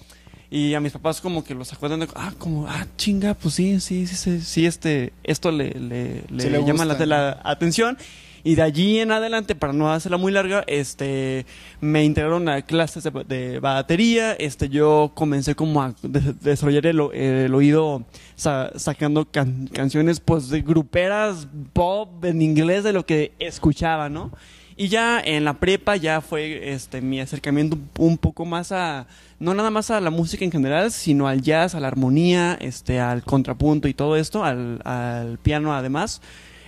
Y 0.50 0.74
a 0.74 0.80
mis 0.80 0.92
papás 0.92 1.22
como 1.22 1.42
que 1.42 1.54
los 1.54 1.72
acuerdan 1.72 2.00
de, 2.00 2.08
ah, 2.14 2.34
como, 2.38 2.66
ah, 2.68 2.86
chinga, 2.98 3.32
pues 3.32 3.54
sí, 3.54 3.80
sí, 3.80 4.06
sí, 4.06 4.16
sí, 4.16 4.40
sí, 4.42 4.66
este, 4.66 5.14
esto 5.24 5.50
le, 5.50 5.70
le, 5.70 6.24
le 6.28 6.42
Sí 6.42 6.50
le 6.50 6.62
llama 6.66 6.84
la, 6.84 6.92
gusta. 6.92 7.06
la 7.06 7.40
atención. 7.42 7.96
Y 8.44 8.56
de 8.56 8.62
allí 8.62 8.98
en 8.98 9.12
adelante, 9.12 9.54
para 9.54 9.72
no 9.72 9.90
hacerla 9.90 10.16
muy 10.18 10.32
larga, 10.32 10.64
este, 10.66 11.46
me 11.80 12.04
integraron 12.04 12.48
a 12.48 12.60
clases 12.62 13.04
de, 13.04 13.10
de 13.26 13.60
batería. 13.60 14.32
Este, 14.32 14.68
yo 14.68 15.12
comencé 15.14 15.54
como 15.54 15.80
a 15.80 15.94
de- 16.02 16.34
desarrollar 16.34 16.84
el, 16.86 17.00
el 17.14 17.54
oído 17.54 18.04
sa- 18.34 18.72
sacando 18.76 19.24
can- 19.30 19.68
canciones, 19.72 20.18
pues, 20.20 20.48
de 20.50 20.60
gruperas 20.60 21.46
pop 21.72 22.24
en 22.24 22.42
inglés 22.42 22.82
de 22.84 22.92
lo 22.92 23.06
que 23.06 23.32
escuchaba, 23.38 24.08
¿no? 24.10 24.32
Y 24.76 24.88
ya 24.88 25.20
en 25.20 25.44
la 25.44 25.54
prepa 25.54 25.96
ya 25.96 26.20
fue 26.20 26.72
este 26.72 27.00
mi 27.00 27.20
acercamiento 27.20 27.78
un, 27.98 28.16
poco 28.18 28.44
más 28.44 28.72
a 28.72 29.06
no 29.38 29.54
nada 29.54 29.70
más 29.70 29.90
a 29.90 30.00
la 30.00 30.10
música 30.10 30.44
en 30.44 30.52
general, 30.52 30.92
sino 30.92 31.28
al 31.28 31.42
jazz, 31.42 31.74
a 31.74 31.80
la 31.80 31.88
armonía, 31.88 32.56
este 32.60 33.00
al 33.00 33.22
contrapunto 33.22 33.88
y 33.88 33.94
todo 33.94 34.16
esto, 34.16 34.44
al, 34.44 34.80
al 34.84 35.38
piano 35.38 35.74
además. 35.74 36.22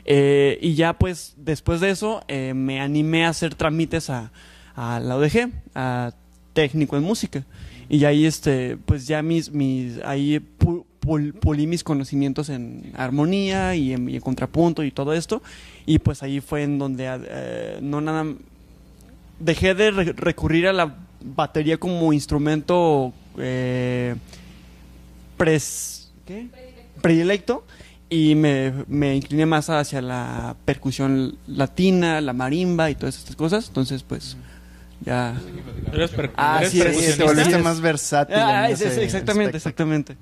Eh, 0.07 0.59
y 0.61 0.75
ya 0.75 0.93
pues 0.93 1.35
después 1.39 1.81
de 1.81 1.91
eso 1.91 2.23
eh, 2.29 2.53
me 2.55 2.81
animé 2.81 3.25
a 3.25 3.31
hacer 3.31 3.55
trámites 3.55 4.11
a, 4.11 4.33
a 4.77 5.01
la 5.01 5.17
ODG, 5.17 5.51
a 5.75 6.13
técnico 6.53 6.97
en 6.97 7.03
música. 7.03 7.45
Y 7.89 8.05
ahí, 8.05 8.25
este, 8.25 8.77
pues 8.77 9.07
ya 9.07 9.23
mis, 9.23 9.51
mis, 9.53 9.99
ahí 10.05 10.41
pul- 11.05 11.33
pulí 11.35 11.67
mis 11.67 11.85
conocimientos 11.85 12.49
en 12.49 12.93
armonía 12.97 13.75
y 13.75 13.93
en, 13.93 14.09
y 14.09 14.17
en 14.17 14.21
contrapunto 14.21 14.83
y 14.83 14.91
todo 14.91 15.13
esto. 15.13 15.43
Y 15.87 15.99
pues 15.99 16.23
ahí 16.23 16.41
fue 16.41 16.63
en 16.63 16.79
donde 16.79 17.07
eh, 17.09 17.79
no 17.83 18.01
nada 18.01 18.25
dejé 19.39 19.75
de 19.75 19.91
re- 19.91 20.13
recurrir 20.17 20.67
a 20.69 20.73
la 20.73 20.95
batería 21.23 21.77
como 21.79 22.13
instrumento 22.13 23.13
eh, 23.39 24.15
pres- 25.39 26.09
¿qué? 26.27 26.49
predilecto 27.01 27.65
y 28.11 28.35
me, 28.35 28.73
me 28.89 29.17
incliné 29.17 29.47
más 29.47 29.71
hacia 29.71 30.01
la 30.01 30.55
percusión 30.65 31.37
latina, 31.47 32.21
la 32.21 32.33
marimba 32.33 32.91
y 32.91 32.95
todas 32.95 33.19
estas 33.19 33.35
cosas. 33.37 33.67
Entonces, 33.69 34.03
pues, 34.03 34.37
ya... 35.05 35.35
¿Eres, 35.93 36.11
per- 36.11 36.31
Ah, 36.37 36.59
eres 36.61 36.71
sí, 36.71 36.81
es, 36.81 37.17
te 37.17 37.25
volviste 37.25 37.59
más 37.59 37.81
versátil. 37.81 38.37
Ah, 38.37 38.69
en 38.69 38.75
es- 38.75 38.81
ese 38.83 39.03
exactamente, 39.05 39.57
aspecto. 39.57 39.57
exactamente. 39.57 40.17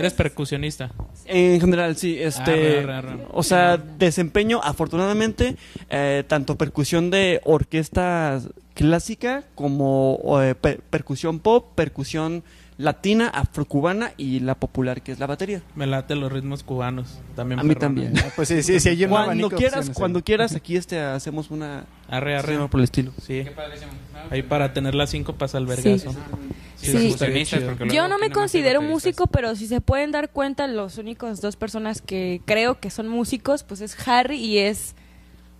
Eres 0.00 0.14
percusionista. 0.14 0.90
En 1.26 1.60
general, 1.60 1.96
sí. 1.96 2.16
Este, 2.20 2.80
arre, 2.80 2.92
arre. 2.94 3.26
O 3.32 3.42
sea, 3.42 3.76
desempeño, 3.76 4.60
afortunadamente, 4.62 5.56
eh, 5.88 6.24
tanto 6.26 6.56
percusión 6.56 7.10
de 7.10 7.40
orquesta 7.44 8.40
clásica 8.74 9.44
como 9.54 10.18
eh, 10.42 10.54
per- 10.54 10.80
percusión 10.80 11.38
pop, 11.38 11.66
percusión 11.74 12.42
latina, 12.78 13.28
afrocubana 13.28 14.12
y 14.16 14.40
la 14.40 14.54
popular, 14.54 15.02
que 15.02 15.12
es 15.12 15.18
la 15.18 15.26
batería. 15.26 15.60
Me 15.74 15.86
late 15.86 16.14
los 16.16 16.32
ritmos 16.32 16.62
cubanos. 16.62 17.20
También 17.36 17.60
A 17.60 17.62
mí 17.62 17.74
también. 17.74 18.14
Ah, 18.18 18.30
Pues 18.34 18.48
sí, 18.48 18.62
sí, 18.62 18.80
sí, 18.80 18.88
hay 18.88 19.04
un 19.04 19.10
Cuando 19.10 19.50
quieras, 19.50 19.90
cuando 19.90 20.24
quieras, 20.24 20.54
aquí 20.54 20.76
este 20.76 20.98
hacemos 20.98 21.50
una 21.50 21.84
Arre, 22.10 22.36
arre. 22.36 22.68
por 22.68 22.80
el 22.80 22.84
estilo. 22.84 23.12
Sí. 23.22 23.44
Qué 23.44 23.52
padrísimo. 23.52 23.92
No, 24.12 24.20
Ahí 24.30 24.42
para 24.42 24.72
tener 24.72 24.94
las 24.94 25.10
cinco 25.10 25.34
pasa 25.34 25.58
el 25.58 25.66
vergazo. 25.66 26.14
Sí, 26.76 27.14
Yo 27.92 28.08
no 28.08 28.18
me 28.18 28.30
considero 28.30 28.82
músico, 28.82 29.26
pero 29.26 29.54
si 29.54 29.66
se 29.66 29.80
pueden 29.80 30.10
dar 30.12 30.30
cuenta, 30.30 30.66
los 30.66 30.98
únicos 30.98 31.40
dos 31.40 31.56
personas 31.56 32.00
que 32.00 32.40
creo 32.46 32.80
que 32.80 32.90
son 32.90 33.06
músicos, 33.08 33.64
pues 33.64 33.80
es 33.80 33.96
Harry 34.08 34.38
y 34.38 34.58
es 34.58 34.96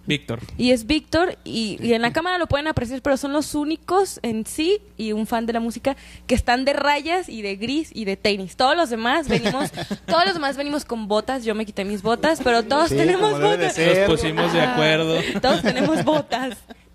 Víctor. 0.07 0.41
y 0.57 0.73
es 0.73 0.87
Víctor 0.87 1.39
y, 1.45 1.79
y 1.81 1.93
en 1.95 2.03
la 2.03 2.13
cámara 2.13 2.39
lo 2.39 2.47
pueden 2.47 2.67
apreciar, 2.67 3.01
pero 3.03 3.17
son 3.17 3.33
los 3.33 3.55
únicos 3.55 4.19
en 4.23 4.45
sí 4.47 4.81
y 4.97 5.13
un 5.13 5.27
fan 5.27 5.47
de 5.47 5.53
la 5.53 5.61
música 5.61 5.97
que 6.27 6.35
están 6.35 6.65
de 6.65 6.73
rayas 6.73 7.29
y 7.29 7.43
de 7.43 7.57
gris 7.57 7.91
y 7.95 8.05
de 8.07 8.17
tenis. 8.17 8.57
Todos 8.57 8.77
los 8.77 8.91
demás 8.91 9.29
venimos, 9.29 9.71
todos 10.07 10.25
los 10.25 10.35
demás 10.35 10.57
venimos 10.57 10.85
con 10.85 11.07
botas. 11.07 11.45
Yo 11.45 11.55
me 11.55 11.65
quité 11.67 11.85
mis 11.85 12.03
botas, 12.03 12.41
pero 12.43 12.63
todos 12.65 12.89
Sí, 12.89 12.97
tenemos 12.97 13.41
botas. 13.41 13.79
Nos 13.79 13.99
pusimos 14.09 14.53
de 14.53 14.61
acuerdo. 14.61 15.19
Todos 15.41 15.63
tenemos 15.63 16.05
botas. 16.05 16.57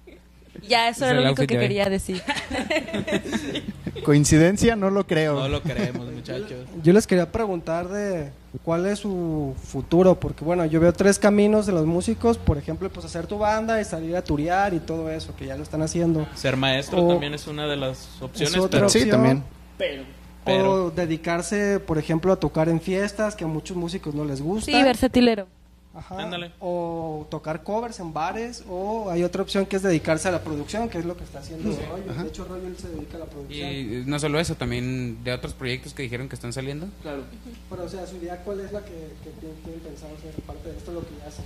Ya, 0.68 0.90
eso 0.90 1.06
Es 1.06 1.12
era 1.12 1.20
lo 1.22 1.28
único 1.28 1.42
que 1.46 1.58
quería 1.58 1.86
decir. 1.90 2.22
Coincidencia, 4.04 4.76
no 4.76 4.90
lo 4.90 5.06
creo. 5.08 5.34
No 5.40 5.48
lo 5.50 5.62
creemos, 5.62 6.06
muchachos. 6.12 6.66
Yo 6.84 6.94
les 6.94 7.08
quería 7.08 7.32
preguntar 7.32 7.88
de 7.88 8.30
cuál 8.64 8.86
es 8.86 9.00
su 9.00 9.56
futuro, 9.64 10.20
porque 10.20 10.44
bueno, 10.44 10.66
yo 10.66 10.80
veo 10.80 10.94
tres 10.94 11.18
caminos 11.18 11.66
de 11.66 11.72
los 11.74 11.86
músicos, 11.86 12.38
por 12.38 12.58
ejemplo, 12.58 12.90
pues 12.90 13.06
hacer 13.06 13.26
tu 13.28 13.38
banda 13.38 13.80
y 13.82 13.86
salir 13.86 14.16
a 14.16 14.24
turear 14.24 14.74
y 14.74 14.80
todo 14.80 15.10
eso, 15.10 15.36
que 15.36 15.46
ya 15.48 15.56
lo 15.58 15.64
están 15.64 15.82
haciendo. 15.82 16.28
Ser 16.36 16.56
maestro 16.58 17.04
O- 17.04 17.08
también 17.10 17.34
es 17.34 17.48
una 17.48 17.68
de 17.68 17.78
las 17.78 18.22
opciones, 18.22 18.54
Es 18.54 18.60
otra 18.60 18.80
pero 18.82 18.90
Sí, 18.90 19.00
opción. 19.00 19.12
también. 19.12 19.44
Pero- 19.78 20.04
O 20.48 20.92
dedicarse, 20.92 21.80
por 21.80 21.98
ejemplo, 21.98 22.32
a 22.32 22.36
tocar 22.36 22.70
en 22.70 22.80
fiestas, 22.80 23.36
que 23.36 23.46
a 23.46 23.48
muchos 23.48 23.76
músicos 23.76 24.14
no 24.14 24.24
les 24.26 24.42
gusta. 24.44 24.72
Sí, 24.72 24.84
versatilero. 24.84 25.48
Ajá. 25.96 26.22
Ándale. 26.22 26.52
O 26.60 27.26
tocar 27.30 27.64
covers 27.64 28.00
en 28.00 28.14
bares, 28.14 28.64
o 28.68 29.10
hay 29.10 29.24
otra 29.24 29.42
opción 29.42 29.66
que 29.66 29.78
es 29.78 29.82
dedicarse 29.82 30.28
a 30.28 30.32
la 30.32 30.44
producción, 30.44 30.90
que 30.90 30.98
es 30.98 31.06
lo 31.06 31.16
que 31.16 31.24
está 31.24 31.40
haciendo 31.40 31.70
Rollo. 31.70 32.22
De 32.22 32.28
hecho, 32.28 32.46
Rollo 32.46 32.68
él 32.68 32.78
se 32.78 32.90
dedica 32.90 33.18
a 33.18 33.22
la 33.22 33.26
producción. 33.26 33.72
Y 33.72 34.04
no 34.06 34.20
solo 34.20 34.40
eso, 34.40 34.56
también 34.56 35.24
de 35.24 35.32
otros 35.32 35.54
proyectos 35.54 35.94
que 35.94 36.04
dijeron 36.04 36.28
que 36.28 36.36
están 36.36 36.52
saliendo. 36.52 36.88
Claro. 37.02 37.24
Pero, 37.70 37.84
o 37.84 37.90
sea, 37.90 38.06
su 38.06 38.18
idea, 38.18 38.42
¿cuál 38.44 38.60
es 38.60 38.72
la 38.74 38.84
que, 38.84 38.92
que 38.92 39.30
tienen, 39.40 39.80
pensado 39.82 40.14
hacer? 40.16 40.34
Aparte 40.44 40.70
de 40.70 40.78
esto, 40.78 40.92
lo 40.92 41.02
que 41.02 41.16
ya 41.20 41.28
hacen. 41.28 41.46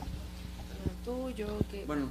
Bueno, 1.85 2.09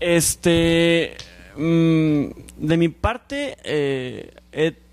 este, 0.00 1.16
mm, 1.56 2.24
de 2.56 2.76
mi 2.76 2.88
parte, 2.88 3.56
eh, 3.64 4.34
he 4.52 4.83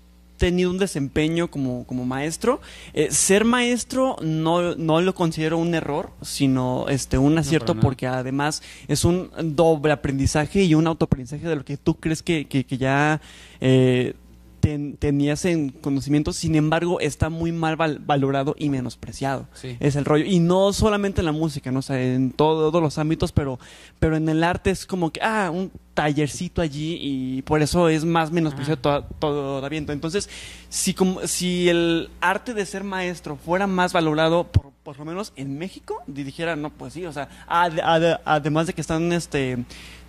tenido 0.46 0.70
un 0.70 0.78
desempeño 0.78 1.48
como, 1.50 1.84
como 1.86 2.04
maestro. 2.04 2.60
Eh, 2.94 3.08
ser 3.10 3.44
maestro 3.44 4.16
no, 4.22 4.74
no 4.74 5.00
lo 5.00 5.14
considero 5.14 5.56
un 5.58 5.72
error, 5.74 6.10
sino 6.20 6.86
este, 6.88 7.16
un 7.18 7.38
acierto 7.38 7.74
porque 7.82 8.06
además 8.08 8.62
es 8.88 9.04
un 9.04 9.30
doble 9.56 9.92
aprendizaje 9.92 10.64
y 10.64 10.74
un 10.74 10.86
autoaprendizaje 10.88 11.46
de 11.48 11.56
lo 11.56 11.64
que 11.64 11.76
tú 11.76 11.94
crees 11.94 12.22
que, 12.22 12.46
que- 12.46 12.64
que 12.64 12.76
ya 12.78 13.20
eh, 13.60 14.14
ten- 14.62 14.96
tenías 14.96 15.44
en 15.44 15.70
conocimiento, 15.70 16.32
sin 16.32 16.54
embargo 16.54 17.00
está 17.00 17.28
muy 17.28 17.50
mal 17.52 17.76
val- 17.76 17.98
valorado 17.98 18.54
y 18.56 18.70
menospreciado. 18.70 19.48
Sí. 19.52 19.76
Es 19.80 19.96
el 19.96 20.04
rollo. 20.06 20.24
Y 20.24 20.38
no 20.38 20.72
solamente 20.72 21.20
en 21.20 21.26
la 21.26 21.32
música, 21.32 21.70
¿no? 21.72 21.80
O 21.80 21.82
sea, 21.82 22.00
en 22.00 22.30
todos 22.30 22.80
los 22.80 22.96
ámbitos, 22.96 23.32
pero, 23.32 23.58
pero 23.98 24.16
en 24.16 24.28
el 24.28 24.42
arte 24.44 24.70
es 24.70 24.86
como 24.86 25.10
que, 25.10 25.20
ah, 25.22 25.50
un 25.52 25.72
tallercito 25.94 26.62
allí 26.62 26.96
y 27.00 27.42
por 27.42 27.60
eso 27.60 27.88
es 27.88 28.04
más 28.04 28.30
menospreciado 28.30 28.80
to- 28.80 29.04
todavía. 29.18 29.78
Entonces, 29.80 30.30
si, 30.68 30.94
como, 30.94 31.26
si 31.26 31.68
el 31.68 32.08
arte 32.20 32.54
de 32.54 32.64
ser 32.64 32.84
maestro 32.84 33.36
fuera 33.36 33.66
más 33.66 33.92
valorado, 33.92 34.44
por, 34.44 34.70
por 34.84 34.98
lo 34.98 35.04
menos 35.04 35.32
en 35.36 35.58
México, 35.58 35.96
di- 36.06 36.22
dijera, 36.24 36.54
no, 36.56 36.70
pues 36.70 36.94
sí, 36.94 37.04
o 37.04 37.12
sea, 37.12 37.28
ad- 37.48 37.80
ad- 37.80 38.20
además 38.24 38.68
de 38.68 38.72
que 38.74 38.80
están, 38.80 39.12
este 39.12 39.58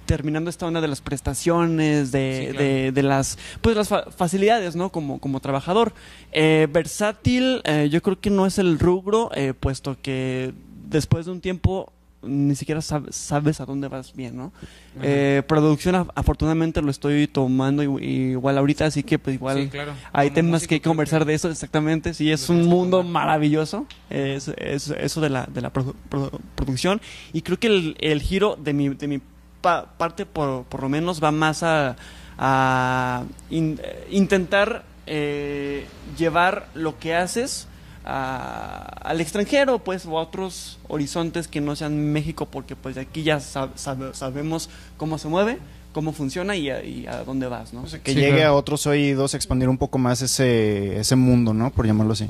terminando 0.05 0.49
esta 0.49 0.65
onda 0.65 0.81
de 0.81 0.87
las 0.87 1.01
prestaciones, 1.01 2.11
de, 2.11 2.45
Sí, 2.47 2.51
claro. 2.53 2.63
de, 2.65 2.91
de 2.91 3.03
las 3.03 3.37
pues 3.61 3.75
las 3.75 3.87
fa- 3.87 4.05
facilidades, 4.11 4.75
¿no? 4.75 4.89
Como, 4.89 5.19
como 5.19 5.39
trabajador. 5.39 5.93
Eh, 6.31 6.67
versátil, 6.71 7.61
eh, 7.63 7.89
yo 7.91 8.01
creo 8.01 8.19
que 8.19 8.29
no 8.29 8.45
es 8.45 8.57
el 8.59 8.79
rubro, 8.79 9.29
eh, 9.35 9.53
puesto 9.59 9.97
que 10.01 10.53
después 10.89 11.25
de 11.25 11.31
un 11.31 11.41
tiempo 11.41 11.91
ni 12.25 12.55
siquiera 12.55 12.79
sab- 12.79 13.11
sabes 13.11 13.59
a 13.59 13.65
dónde 13.65 13.89
vas 13.89 14.15
bien, 14.15 14.37
¿no? 14.37 14.53
Eh, 15.01 15.43
producción, 15.45 15.93
af- 15.95 16.09
afortunadamente 16.15 16.81
lo 16.81 16.89
estoy 16.89 17.27
tomando 17.27 17.83
igual 17.83 18.57
ahorita, 18.57 18.85
así 18.85 19.03
que 19.03 19.19
pues 19.19 19.35
igual 19.35 19.63
Sí, 19.63 19.67
claro. 19.67 19.91
hay 20.13 20.29
Como 20.29 20.35
temas 20.35 20.65
que 20.65 20.79
conversar 20.81 21.25
de 21.25 21.33
eso, 21.33 21.49
exactamente. 21.51 22.13
Sí, 22.13 22.31
es 22.31 22.47
un 22.49 22.65
mundo 22.67 23.03
maravilloso, 23.03 23.87
es, 24.09 24.47
es- 24.57 24.87
eso 24.91 25.19
de 25.19 25.29
la, 25.31 25.47
de 25.53 25.59
la 25.59 25.73
produ- 25.73 25.95
produ- 26.09 26.39
producción. 26.55 27.01
Y 27.33 27.41
creo 27.41 27.59
que 27.59 27.67
el, 27.67 27.97
el 27.99 28.21
giro 28.21 28.55
de 28.57 28.71
mi, 28.71 28.87
de 28.87 29.07
mi 29.09 29.19
pa- 29.63 29.85
parte, 29.97 30.27
por, 30.27 30.65
por 30.65 30.81
lo 30.83 30.89
menos, 30.89 31.23
va 31.23 31.31
más 31.31 31.63
a, 31.63 31.95
a 32.37 33.23
in- 33.49 33.79
intentar 34.11 34.83
eh, 35.07 35.85
llevar 36.17 36.67
lo 36.75 36.99
que 36.99 37.15
haces 37.15 37.67
a- 38.05 38.85
al 39.01 39.21
extranjero, 39.21 39.79
pues, 39.79 40.05
o 40.05 40.19
a 40.19 40.21
otros 40.21 40.77
horizontes 40.87 41.47
que 41.47 41.61
no 41.61 41.75
sean 41.75 42.11
México, 42.11 42.45
porque 42.45 42.75
pues 42.75 42.95
de 42.95 43.01
aquí 43.01 43.23
ya 43.23 43.37
sab- 43.37 43.73
sab- 43.75 44.13
sabemos 44.13 44.69
cómo 44.97 45.17
se 45.17 45.27
mueve, 45.29 45.57
cómo 45.93 46.11
funciona 46.11 46.55
y 46.55 46.69
a, 46.69 46.83
y 46.83 47.07
a 47.07 47.23
dónde 47.23 47.47
vas, 47.47 47.73
¿no? 47.73 47.83
O 47.83 47.87
sea, 47.87 47.99
que 48.01 48.13
Sí, 48.13 48.19
llegue 48.19 48.37
claro. 48.37 48.49
a 48.51 48.55
otros 48.55 48.85
oídos, 48.87 49.33
expandir 49.35 49.69
un 49.69 49.77
poco 49.77 49.97
más 49.97 50.21
ese, 50.21 50.99
ese 50.99 51.15
mundo, 51.15 51.53
¿no? 51.53 51.69
Por 51.71 51.85
llamarlo 51.87 52.13
así. 52.13 52.27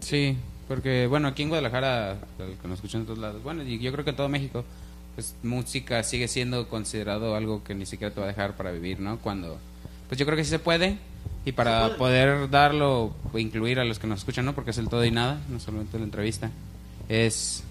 Sí, 0.00 0.36
porque 0.68 1.06
bueno, 1.06 1.28
aquí 1.28 1.42
en 1.42 1.48
Guadalajara, 1.50 2.16
el 2.38 2.56
que 2.60 2.68
nos 2.68 2.76
escuchan 2.78 3.02
en 3.02 3.06
todos 3.06 3.18
lados, 3.18 3.42
bueno, 3.42 3.62
y 3.62 3.78
yo 3.78 3.92
creo 3.92 4.04
que 4.04 4.10
en 4.10 4.16
todo 4.16 4.28
México, 4.28 4.64
pues 5.14 5.34
música 5.42 6.02
sigue 6.02 6.28
siendo 6.28 6.68
considerado 6.68 7.36
algo 7.36 7.62
que 7.62 7.74
ni 7.74 7.86
siquiera 7.86 8.12
te 8.12 8.20
va 8.20 8.26
a 8.26 8.28
dejar 8.28 8.56
para 8.56 8.72
vivir, 8.72 9.00
¿no? 9.00 9.18
Cuando, 9.18 9.58
pues 10.08 10.18
yo 10.18 10.26
creo 10.26 10.36
que 10.36 10.44
sí 10.44 10.50
se 10.50 10.58
puede, 10.58 10.98
y 11.44 11.52
para 11.52 11.96
poder 11.96 12.50
darlo, 12.50 13.14
o 13.32 13.38
incluir 13.38 13.78
a 13.78 13.84
los 13.84 13.98
que 13.98 14.06
nos 14.06 14.20
escuchan, 14.20 14.44
¿no? 14.44 14.54
Porque 14.54 14.70
es 14.70 14.78
el 14.78 14.88
todo 14.88 15.04
y 15.04 15.10
nada, 15.10 15.40
no 15.48 15.60
solamente 15.60 15.98
la 15.98 16.04
entrevista, 16.04 16.50
es 17.08 17.62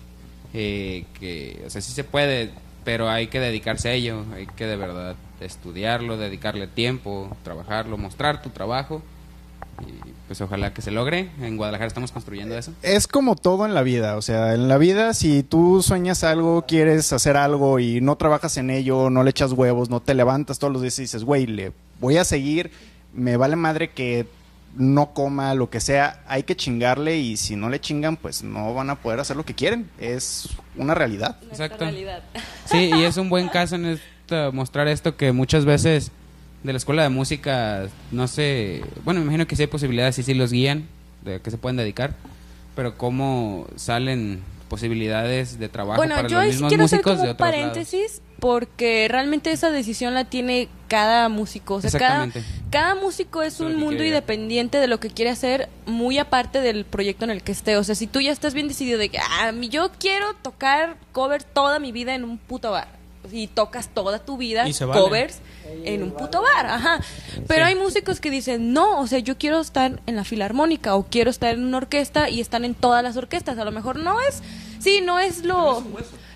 eh, 0.54 1.06
que, 1.20 1.64
o 1.66 1.70
sea, 1.70 1.82
sí 1.82 1.92
se 1.92 2.04
puede, 2.04 2.52
pero 2.84 3.10
hay 3.10 3.28
que 3.28 3.40
dedicarse 3.40 3.90
a 3.90 3.94
ello, 3.94 4.26
hay 4.36 4.46
que 4.46 4.66
de 4.66 4.76
verdad 4.76 5.16
estudiarlo, 5.40 6.18
dedicarle 6.18 6.68
tiempo, 6.68 7.36
trabajarlo, 7.44 7.98
mostrar 7.98 8.42
tu 8.42 8.50
trabajo. 8.50 9.02
Y 9.82 10.14
pues 10.28 10.42
ojalá 10.42 10.74
que 10.74 10.82
se 10.82 10.92
logre. 10.92 11.30
En 11.42 11.58
Guadalajara 11.58 11.88
estamos 11.88 12.12
construyendo 12.12 12.58
eso. 12.58 12.74
Es 12.82 13.08
como 13.08 13.36
todo 13.36 13.66
en 13.66 13.74
la 13.74 13.84
vida, 13.84 14.18
o 14.18 14.22
sea, 14.22 14.54
en 14.54 14.68
la 14.68 14.78
vida 14.78 15.14
si 15.14 15.44
tú 15.44 15.82
sueñas 15.82 16.24
algo, 16.24 16.66
quieres 16.68 17.12
hacer 17.14 17.38
algo 17.38 17.80
y 17.80 18.02
no 18.02 18.16
trabajas 18.16 18.58
en 18.58 18.70
ello, 18.70 19.10
no 19.10 19.24
le 19.24 19.32
echas 19.32 19.52
huevos, 19.52 19.90
no 19.90 20.02
te 20.02 20.14
levantas 20.14 20.60
todos 20.60 20.74
los 20.74 20.82
días 20.82 20.98
y 21.00 21.04
dices, 21.04 21.24
güey, 21.24 21.46
le 21.46 21.72
voy 22.00 22.18
a 22.18 22.24
seguir, 22.24 22.72
me 23.14 23.38
vale 23.38 23.56
madre 23.56 23.92
que 23.92 24.26
no 24.76 25.14
coma, 25.14 25.54
lo 25.54 25.70
que 25.70 25.80
sea, 25.80 26.24
hay 26.28 26.44
que 26.44 26.56
chingarle 26.56 27.18
y 27.18 27.38
si 27.38 27.56
no 27.56 27.70
le 27.70 27.80
chingan, 27.80 28.18
pues 28.18 28.44
no 28.44 28.74
van 28.74 28.90
a 28.90 28.96
poder 28.96 29.20
hacer 29.20 29.38
lo 29.38 29.46
que 29.46 29.54
quieren, 29.54 29.90
es 30.00 30.50
una 30.76 30.96
realidad. 30.96 31.38
Exacto. 31.44 31.86
Sí, 32.66 32.92
y 32.94 33.04
es 33.04 33.18
un 33.18 33.30
buen 33.30 33.50
caso 33.50 33.76
en 33.76 33.86
esto, 33.86 34.52
mostrar 34.52 34.88
esto 34.88 35.16
que 35.16 35.32
muchas 35.32 35.66
veces 35.66 36.12
de 36.64 36.74
la 36.74 36.78
escuela 36.78 37.04
de 37.04 37.10
música 37.10 37.88
no 38.12 38.28
sé, 38.28 38.84
bueno, 39.04 39.20
me 39.20 39.26
imagino 39.26 39.48
que 39.48 39.56
sí 39.56 39.64
hay 39.64 39.68
posibilidades 39.68 40.18
y 40.20 40.24
sí 40.24 40.34
los 40.34 40.52
guían, 40.52 40.88
de 41.24 41.42
que 41.42 41.52
se 41.52 41.58
pueden 41.58 41.78
dedicar, 41.78 42.16
pero 42.76 42.98
cómo 42.98 43.68
salen 43.76 44.42
posibilidades 44.70 45.60
de 45.60 45.70
trabajo 45.70 45.98
Bueno, 45.98 46.16
para 46.16 46.28
yo 46.28 46.38
los 46.38 46.46
sí 46.46 46.52
mismos 46.54 46.70
quiero 46.70 46.86
hacer 46.86 47.00
músicos 47.00 47.14
como 47.14 47.26
de 47.26 47.32
otros 47.32 47.50
paréntesis 47.50 48.22
porque 48.40 49.08
realmente 49.10 49.52
esa 49.52 49.72
decisión 49.72 50.14
la 50.14 50.26
tiene 50.26 50.68
cada 50.90 51.30
músico. 51.30 51.76
O 51.76 51.82
sea, 51.82 51.92
cada, 51.92 52.28
cada 52.72 52.94
músico 52.94 53.42
es 53.42 53.54
Eso 53.54 53.66
un 53.66 53.78
mundo 53.78 54.04
independiente 54.04 54.80
de 54.80 54.88
lo 54.88 55.00
que 55.00 55.10
quiere 55.10 55.32
hacer, 55.32 55.70
muy 55.86 56.18
aparte 56.18 56.60
del 56.60 56.84
proyecto 56.84 57.24
en 57.24 57.32
el 57.32 57.42
que 57.42 57.54
esté. 57.54 57.78
O 57.78 57.86
sea, 57.86 57.96
si 57.96 58.06
tú 58.06 58.20
ya 58.20 58.34
estás 58.34 58.54
bien 58.54 58.68
decidido 58.68 59.00
de 59.00 59.08
que 59.08 59.18
ah, 59.18 59.54
yo 59.70 59.92
quiero 59.98 60.34
tocar 60.42 60.98
cover 61.14 61.44
toda 61.44 61.80
mi 61.80 61.94
vida 61.94 62.16
en 62.16 62.26
un 62.26 62.38
puto 62.38 62.72
bar. 62.72 62.90
Y 63.32 63.48
tocas 63.48 63.90
toda 63.90 64.20
tu 64.20 64.38
vida 64.38 64.68
Y 64.68 64.74
se 64.74 64.86
vale. 64.86 65.02
covers 65.02 65.40
en 65.86 66.04
un 66.04 66.12
puto 66.12 66.42
bar, 66.42 66.66
ajá. 66.68 67.00
Pero 67.48 67.66
hay 67.66 67.76
músicos 67.76 68.20
que 68.20 68.30
dicen, 68.30 68.74
no, 68.74 69.00
o 69.00 69.08
sea, 69.08 69.20
yo 69.20 69.38
quiero 69.38 69.60
estar 69.60 70.02
en 70.06 70.16
la 70.16 70.24
filarmónica 70.24 70.96
o 70.96 71.04
quiero 71.04 71.30
estar 71.32 71.54
en 71.54 71.64
una 71.64 71.78
orquesta 71.78 72.30
y 72.30 72.42
están 72.42 72.66
en 72.66 72.76
todas 72.76 73.02
las 73.04 73.18
orquestas. 73.18 73.58
A 73.58 73.66
lo 73.66 73.72
mejor 73.72 73.98
no 73.98 74.20
es, 74.22 74.42
sí, 74.80 75.02
no 75.04 75.20
es 75.20 75.44
lo... 75.46 75.84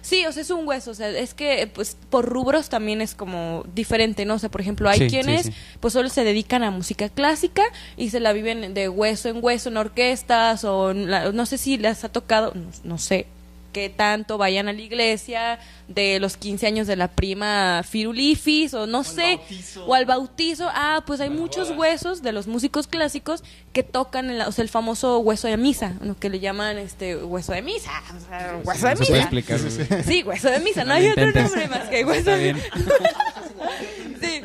Sí, 0.01 0.25
o 0.25 0.31
sea, 0.31 0.41
es 0.41 0.49
un 0.51 0.65
hueso, 0.65 0.91
o 0.91 0.93
sea, 0.93 1.09
es 1.09 1.33
que 1.33 1.69
pues 1.73 1.97
por 2.09 2.23
rubros 2.23 2.69
también 2.69 3.01
es 3.01 3.13
como 3.13 3.65
diferente, 3.75 4.23
¿no? 4.23 4.35
O 4.35 4.39
sea, 4.39 4.47
por 4.49 4.61
ejemplo, 4.61 4.87
hay 4.89 4.99
Sí, 4.99 5.03
sí, 5.05 5.09
quienes 5.09 5.47
sí. 5.47 5.53
pues 5.81 5.93
solo 5.93 6.07
se 6.07 6.23
dedican 6.23 6.63
a 6.63 6.71
música 6.71 7.09
clásica 7.09 7.63
y 7.97 8.09
se 8.09 8.21
la 8.21 8.31
viven 8.31 8.73
de 8.73 8.87
hueso 8.87 9.27
en 9.27 9.43
hueso 9.43 9.67
en 9.67 9.75
orquestas 9.75 10.63
o 10.63 10.91
en 10.91 11.11
la- 11.11 11.33
no 11.33 11.45
sé 11.45 11.57
si 11.57 11.77
les 11.77 12.05
ha 12.05 12.09
tocado, 12.09 12.53
no, 12.55 12.69
no 12.85 12.97
sé 12.97 13.27
qué 13.77 13.89
tanto 13.89 14.39
vayan 14.39 14.67
a 14.67 14.73
la 14.73 14.81
iglesia 14.81 15.59
de 15.87 16.19
los 16.19 16.35
15 16.35 16.65
años 16.65 16.87
de 16.87 16.95
la 16.95 17.09
prima 17.09 17.83
Firulifis 17.87 18.73
o 18.73 18.87
no 18.87 19.03
sé, 19.03 19.39
o 19.85 19.93
al 19.93 20.05
bautizo, 20.07 20.67
ah, 20.73 21.03
pues 21.05 21.21
hay 21.21 21.29
muchos 21.29 21.69
huesos 21.77 22.23
de 22.23 22.31
los 22.31 22.47
músicos 22.47 22.87
clásicos 22.87 23.43
que 23.73 23.83
tocan, 23.83 24.31
en 24.31 24.39
la- 24.39 24.47
o 24.47 24.51
sea, 24.51 24.63
el 24.63 24.69
famoso 24.69 25.19
hueso 25.19 25.47
de 25.47 25.57
misa, 25.57 25.93
lo 26.01 26.17
que 26.17 26.29
le 26.31 26.39
llaman 26.39 26.79
este 26.79 27.15
hueso 27.17 27.51
de 27.53 27.61
misa, 27.61 27.91
o 28.15 28.19
sea, 28.27 28.59
hueso 28.63 28.87
de 28.87 28.95
se 28.95 29.05
puede 29.05 29.11
misa. 29.11 29.61
explicar. 29.61 30.03
Sí, 30.03 30.23
hueso 30.23 30.49
de 30.49 30.59
misa, 30.59 30.81
no, 30.83 30.87
No 30.87 30.93
hay 30.95 31.07
otro 31.09 31.31
nombre 31.31 31.67
más 31.67 31.87
que 31.89 32.03
hueso 32.03 32.31
de. 32.31 32.55
Sí. 34.21 34.41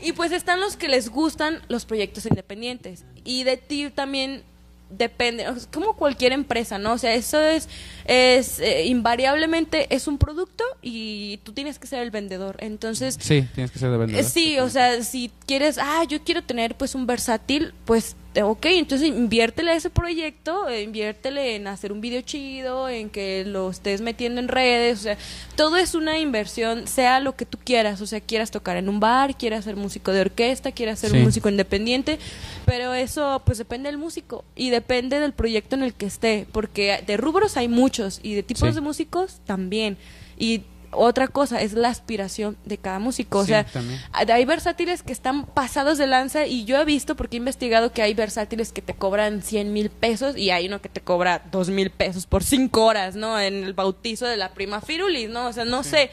Y 0.00 0.12
pues 0.12 0.32
están 0.32 0.60
los 0.60 0.76
que 0.76 0.88
les 0.88 1.08
gustan 1.08 1.62
los 1.68 1.84
proyectos 1.86 2.26
independientes. 2.26 3.04
Y 3.24 3.44
de 3.44 3.56
ti 3.56 3.90
también 3.90 4.42
depende, 4.90 5.48
sea, 5.58 5.68
como 5.72 5.94
cualquier 5.96 6.32
empresa, 6.32 6.78
¿no? 6.78 6.92
O 6.92 6.98
sea, 6.98 7.14
eso 7.14 7.40
es, 7.42 7.68
es 8.04 8.58
eh, 8.60 8.84
invariablemente 8.86 9.92
es 9.94 10.06
un 10.06 10.18
producto 10.18 10.64
y 10.82 11.38
tú 11.44 11.52
tienes 11.52 11.78
que 11.78 11.86
ser 11.86 12.02
el 12.02 12.10
vendedor. 12.10 12.56
Entonces, 12.60 13.16
Sí, 13.20 13.48
tienes 13.54 13.70
que 13.70 13.78
ser 13.78 13.90
de 13.90 13.96
vendedor. 13.98 14.20
eh, 14.24 14.28
Sí, 14.28 14.58
o 14.58 14.68
sea, 14.68 15.02
si 15.02 15.30
quieres, 15.46 15.78
ah, 15.78 16.04
yo 16.08 16.22
quiero 16.22 16.42
tener 16.42 16.76
pues 16.76 16.94
un 16.94 17.06
versátil, 17.06 17.74
pues 17.84 18.16
ok, 18.42 18.66
entonces 18.66 19.08
inviértele 19.08 19.70
a 19.70 19.74
ese 19.76 19.90
proyecto, 19.90 20.68
eh, 20.68 20.82
inviértele 20.82 21.54
en 21.56 21.66
hacer 21.68 21.92
un 21.92 22.00
video 22.00 22.20
chido, 22.22 22.88
en 22.88 23.08
que 23.10 23.44
lo 23.46 23.70
estés 23.70 24.00
metiendo 24.00 24.40
en 24.40 24.48
redes, 24.48 24.98
o 24.98 25.02
sea, 25.02 25.18
todo 25.56 25.76
es 25.76 25.94
una 25.94 26.18
inversión, 26.18 26.86
sea 26.88 27.20
lo 27.20 27.36
que 27.36 27.46
tú 27.46 27.58
quieras, 27.62 28.00
o 28.00 28.06
sea, 28.06 28.20
quieras 28.20 28.50
tocar 28.50 28.76
en 28.76 28.88
un 28.88 28.98
bar, 28.98 29.36
quieras 29.36 29.64
ser 29.64 29.76
músico 29.76 30.10
de 30.12 30.20
orquesta, 30.22 30.72
quieras 30.72 30.98
ser 30.98 31.10
Sí. 31.10 31.16
un 31.18 31.22
músico 31.24 31.48
independiente, 31.48 32.18
pero 32.66 32.92
eso 32.94 33.42
pues 33.44 33.58
depende 33.58 33.88
del 33.88 33.98
músico 33.98 34.44
y 34.56 34.70
depende 34.70 35.20
del 35.20 35.32
proyecto 35.32 35.76
en 35.76 35.82
el 35.84 35.94
que 35.94 36.06
esté, 36.06 36.46
porque 36.50 37.02
de 37.06 37.16
rubros 37.16 37.56
hay 37.56 37.68
muchos 37.68 38.20
y 38.22 38.34
de 38.34 38.42
tipos 38.42 38.68
Sí. 38.70 38.74
de 38.74 38.80
músicos 38.80 39.40
también. 39.46 39.96
Y 40.36 40.62
otra 40.94 41.28
cosa 41.28 41.60
es 41.60 41.72
la 41.74 41.88
aspiración 41.88 42.56
de 42.64 42.78
cada 42.78 42.98
músico, 42.98 43.38
o 43.38 43.42
Sí, 43.42 43.48
sea, 43.48 43.64
también. 43.64 44.00
hay 44.12 44.44
versátiles 44.44 45.02
que 45.02 45.12
están 45.12 45.44
pasados 45.46 45.98
de 45.98 46.06
lanza 46.06 46.46
y 46.46 46.64
yo 46.64 46.80
he 46.80 46.84
visto, 46.84 47.16
porque 47.16 47.36
he 47.36 47.38
investigado 47.38 47.92
que 47.92 48.02
hay 48.02 48.14
versátiles 48.14 48.72
que 48.72 48.82
te 48.82 48.94
cobran 48.94 49.42
100 49.42 49.72
mil 49.72 49.90
pesos 49.90 50.36
y 50.36 50.50
hay 50.50 50.66
uno 50.68 50.80
que 50.80 50.88
te 50.88 51.00
cobra 51.00 51.42
2 51.50 51.70
mil 51.70 51.90
pesos 51.90 52.26
por 52.26 52.42
5 52.44 52.84
horas, 52.84 53.14
¿no? 53.16 53.38
En 53.40 53.64
el 53.64 53.72
bautizo 53.74 54.26
de 54.26 54.36
la 54.36 54.50
prima 54.54 54.80
Firulis, 54.80 55.28
¿no? 55.30 55.46
O 55.46 55.52
sea, 55.52 55.64
no 55.64 55.82
sé. 55.82 56.10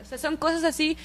O 0.00 0.04
sea, 0.04 0.18
son 0.18 0.36
cosas 0.36 0.64
así 0.64 0.96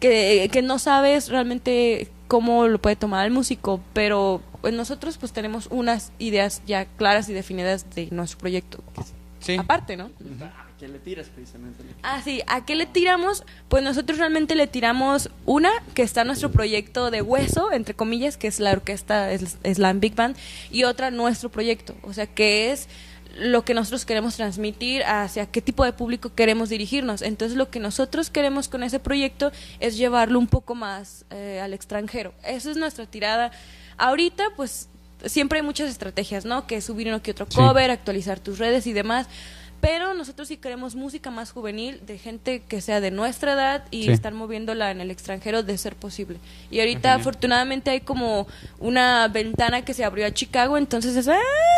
que, 0.00 0.48
que 0.52 0.62
no 0.62 0.78
sabes 0.78 1.28
realmente 1.28 2.08
cómo 2.28 2.66
lo 2.68 2.80
puede 2.80 2.96
tomar 2.96 3.24
el 3.26 3.32
músico, 3.32 3.80
pero 3.92 4.42
pues, 4.60 4.74
nosotros 4.74 5.16
pues 5.18 5.32
tenemos 5.32 5.68
unas 5.70 6.10
ideas 6.18 6.60
ya 6.66 6.84
claras 6.84 7.28
y 7.28 7.32
definidas 7.32 7.86
de 7.94 8.08
nuestro 8.10 8.38
proyecto. 8.38 8.82
Sí. 9.40 9.56
Aparte, 9.56 9.96
¿no? 9.96 10.10
¿Qué 10.78 10.88
le 10.88 10.98
tiras 10.98 11.28
precisamente? 11.28 11.82
Ah, 12.02 12.20
sí. 12.22 12.42
¿A 12.46 12.66
qué 12.66 12.74
le 12.74 12.84
tiramos? 12.84 13.44
Pues 13.68 13.82
nosotros 13.82 14.18
realmente 14.18 14.54
le 14.54 14.66
tiramos 14.66 15.30
una, 15.46 15.70
que 15.94 16.02
está 16.02 16.22
nuestro 16.24 16.50
proyecto 16.50 17.10
de 17.10 17.22
hueso, 17.22 17.72
entre 17.72 17.94
comillas, 17.94 18.36
que 18.36 18.46
es 18.48 18.60
la 18.60 18.72
orquesta 18.72 19.32
es- 19.32 19.56
Slam 19.64 20.00
Big 20.00 20.14
Band, 20.14 20.36
y 20.70 20.84
otra 20.84 21.10
nuestro 21.10 21.48
proyecto, 21.50 21.94
o 22.02 22.12
sea, 22.12 22.26
que 22.26 22.72
es 22.72 22.88
lo 23.38 23.64
que 23.64 23.72
nosotros 23.74 24.04
queremos 24.04 24.36
transmitir, 24.36 25.02
hacia 25.04 25.46
qué 25.46 25.62
tipo 25.62 25.82
de 25.84 25.92
público 25.94 26.34
queremos 26.34 26.68
dirigirnos. 26.68 27.22
Entonces, 27.22 27.56
lo 27.56 27.70
que 27.70 27.80
nosotros 27.80 28.28
queremos 28.30 28.68
con 28.68 28.82
ese 28.82 28.98
proyecto 28.98 29.52
es 29.80 29.96
llevarlo 29.96 30.38
un 30.38 30.46
poco 30.46 30.74
más 30.74 31.24
eh, 31.30 31.60
al 31.62 31.72
extranjero. 31.74 32.34
Esa 32.44 32.70
es 32.70 32.76
nuestra 32.76 33.06
tirada. 33.06 33.50
Ahorita, 33.98 34.44
pues, 34.56 34.88
siempre 35.24 35.58
hay 35.58 35.64
muchas 35.64 35.88
estrategias, 35.90 36.44
¿no? 36.44 36.66
Que 36.66 36.80
subir 36.82 37.08
uno 37.08 37.22
que 37.22 37.30
otro 37.32 37.46
Sí. 37.48 37.56
cover, 37.56 37.90
actualizar 37.90 38.40
tus 38.40 38.58
redes 38.58 38.86
y 38.86 38.92
demás. 38.92 39.26
Pero 39.80 40.14
nosotros 40.14 40.48
sí 40.48 40.56
queremos 40.56 40.94
música 40.94 41.30
más 41.30 41.52
juvenil, 41.52 42.00
de 42.06 42.18
gente 42.18 42.62
que 42.66 42.80
sea 42.80 43.00
de 43.00 43.10
nuestra 43.10 43.52
edad 43.52 43.84
y 43.90 44.04
Sí. 44.04 44.10
estar 44.10 44.32
moviéndola 44.34 44.90
en 44.90 45.00
el 45.00 45.10
extranjero 45.10 45.62
de 45.62 45.76
ser 45.78 45.94
posible. 45.94 46.38
Y 46.70 46.80
ahorita 46.80 47.14
afortunadamente 47.14 47.90
hay 47.90 48.00
como 48.00 48.46
una 48.78 49.28
ventana 49.28 49.82
que 49.84 49.94
se 49.94 50.04
abrió 50.04 50.26
a 50.26 50.32
Chicago, 50.32 50.76
entonces 50.78 51.14
es, 51.16 51.28
¡ah! 51.28 51.36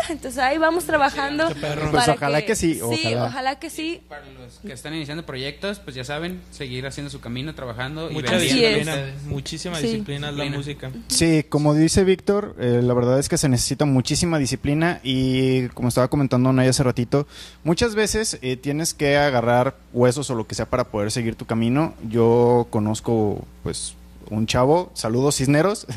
entonces 0.09 0.39
ahí 0.39 0.59
vamos 0.59 0.85
trabajando. 0.85 1.49
Pues 1.49 1.93
para 1.93 2.13
ojalá 2.15 2.43
que 2.45 2.55
sí, 2.57 2.75
Sí, 2.75 2.81
ojalá. 2.83 3.25
ojalá 3.25 3.59
que 3.59 3.71
sí. 3.71 4.01
Para 4.09 4.23
los 4.31 4.59
que 4.59 4.73
están 4.73 4.95
iniciando 4.95 5.27
proyectos, 5.27 5.79
pues 5.81 5.95
ya 5.97 6.05
saben, 6.05 6.41
seguir 6.51 6.87
haciendo 6.87 7.11
su 7.11 7.21
camino, 7.21 7.55
trabajando 7.55 8.11
y 8.11 8.15
Mucha 8.15 8.37
es. 8.37 8.43
disciplina, 8.43 8.97
muchísima 9.27 9.77
Sí. 9.79 9.87
disciplina 9.89 10.31
es 10.31 10.37
la 10.37 10.45
música. 10.47 10.91
Sí, 11.09 11.45
como 11.49 11.75
dice 11.75 12.05
Víctor, 12.05 12.55
eh, 12.59 12.81
la 12.83 12.95
verdad 12.95 13.19
es 13.19 13.29
que 13.29 13.37
se 13.39 13.49
necesita 13.49 13.85
muchísima 13.85 14.39
disciplina 14.39 15.01
y 15.03 15.69
como 15.69 15.89
estaba 15.89 16.09
comentando 16.09 16.53
Nay 16.53 16.69
hace 16.69 16.83
ratito, 16.83 17.27
muchas 17.65 17.88
veces 17.95 18.39
eh, 18.43 18.57
tienes 18.57 18.95
que 18.95 19.17
agarrar 19.17 19.77
huesos 19.93 20.31
o 20.31 20.35
lo 20.35 20.47
que 20.47 20.55
sea 20.55 20.67
para 20.67 20.85
poder 20.85 21.11
seguir 21.11 21.35
tu 21.35 21.47
camino. 21.47 21.95
Yo 22.09 22.67
conozco 22.71 23.45
pues 23.63 23.95
un 24.31 24.47
chavo, 24.47 24.91
saludos 24.95 25.37
Cisneros. 25.37 25.87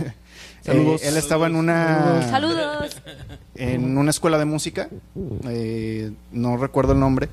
Saludos. 0.62 1.02
Eh, 1.02 1.08
él 1.08 1.18
estaba 1.18 1.48
en 1.48 1.56
una 1.56 2.22
Saludos. 2.30 2.96
en 3.56 3.98
una 3.98 4.12
escuela 4.12 4.38
de 4.38 4.46
música, 4.46 4.90
eh, 5.50 6.12
no 6.32 6.56
recuerdo 6.58 6.94
el 6.94 7.00
nombre, 7.00 7.30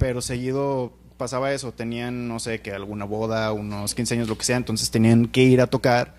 pero 0.00 0.20
seguido 0.20 0.92
pasaba 1.16 1.52
eso, 1.52 1.70
tenían, 1.70 2.26
no 2.26 2.40
sé, 2.40 2.60
que 2.60 2.72
alguna 2.72 3.04
boda, 3.04 3.52
unos 3.52 3.94
15 3.94 4.14
años, 4.14 4.28
lo 4.28 4.36
que 4.36 4.44
sea, 4.44 4.56
entonces 4.56 4.90
tenían 4.90 5.26
que 5.26 5.44
ir 5.44 5.60
a 5.60 5.68
tocar 5.68 6.14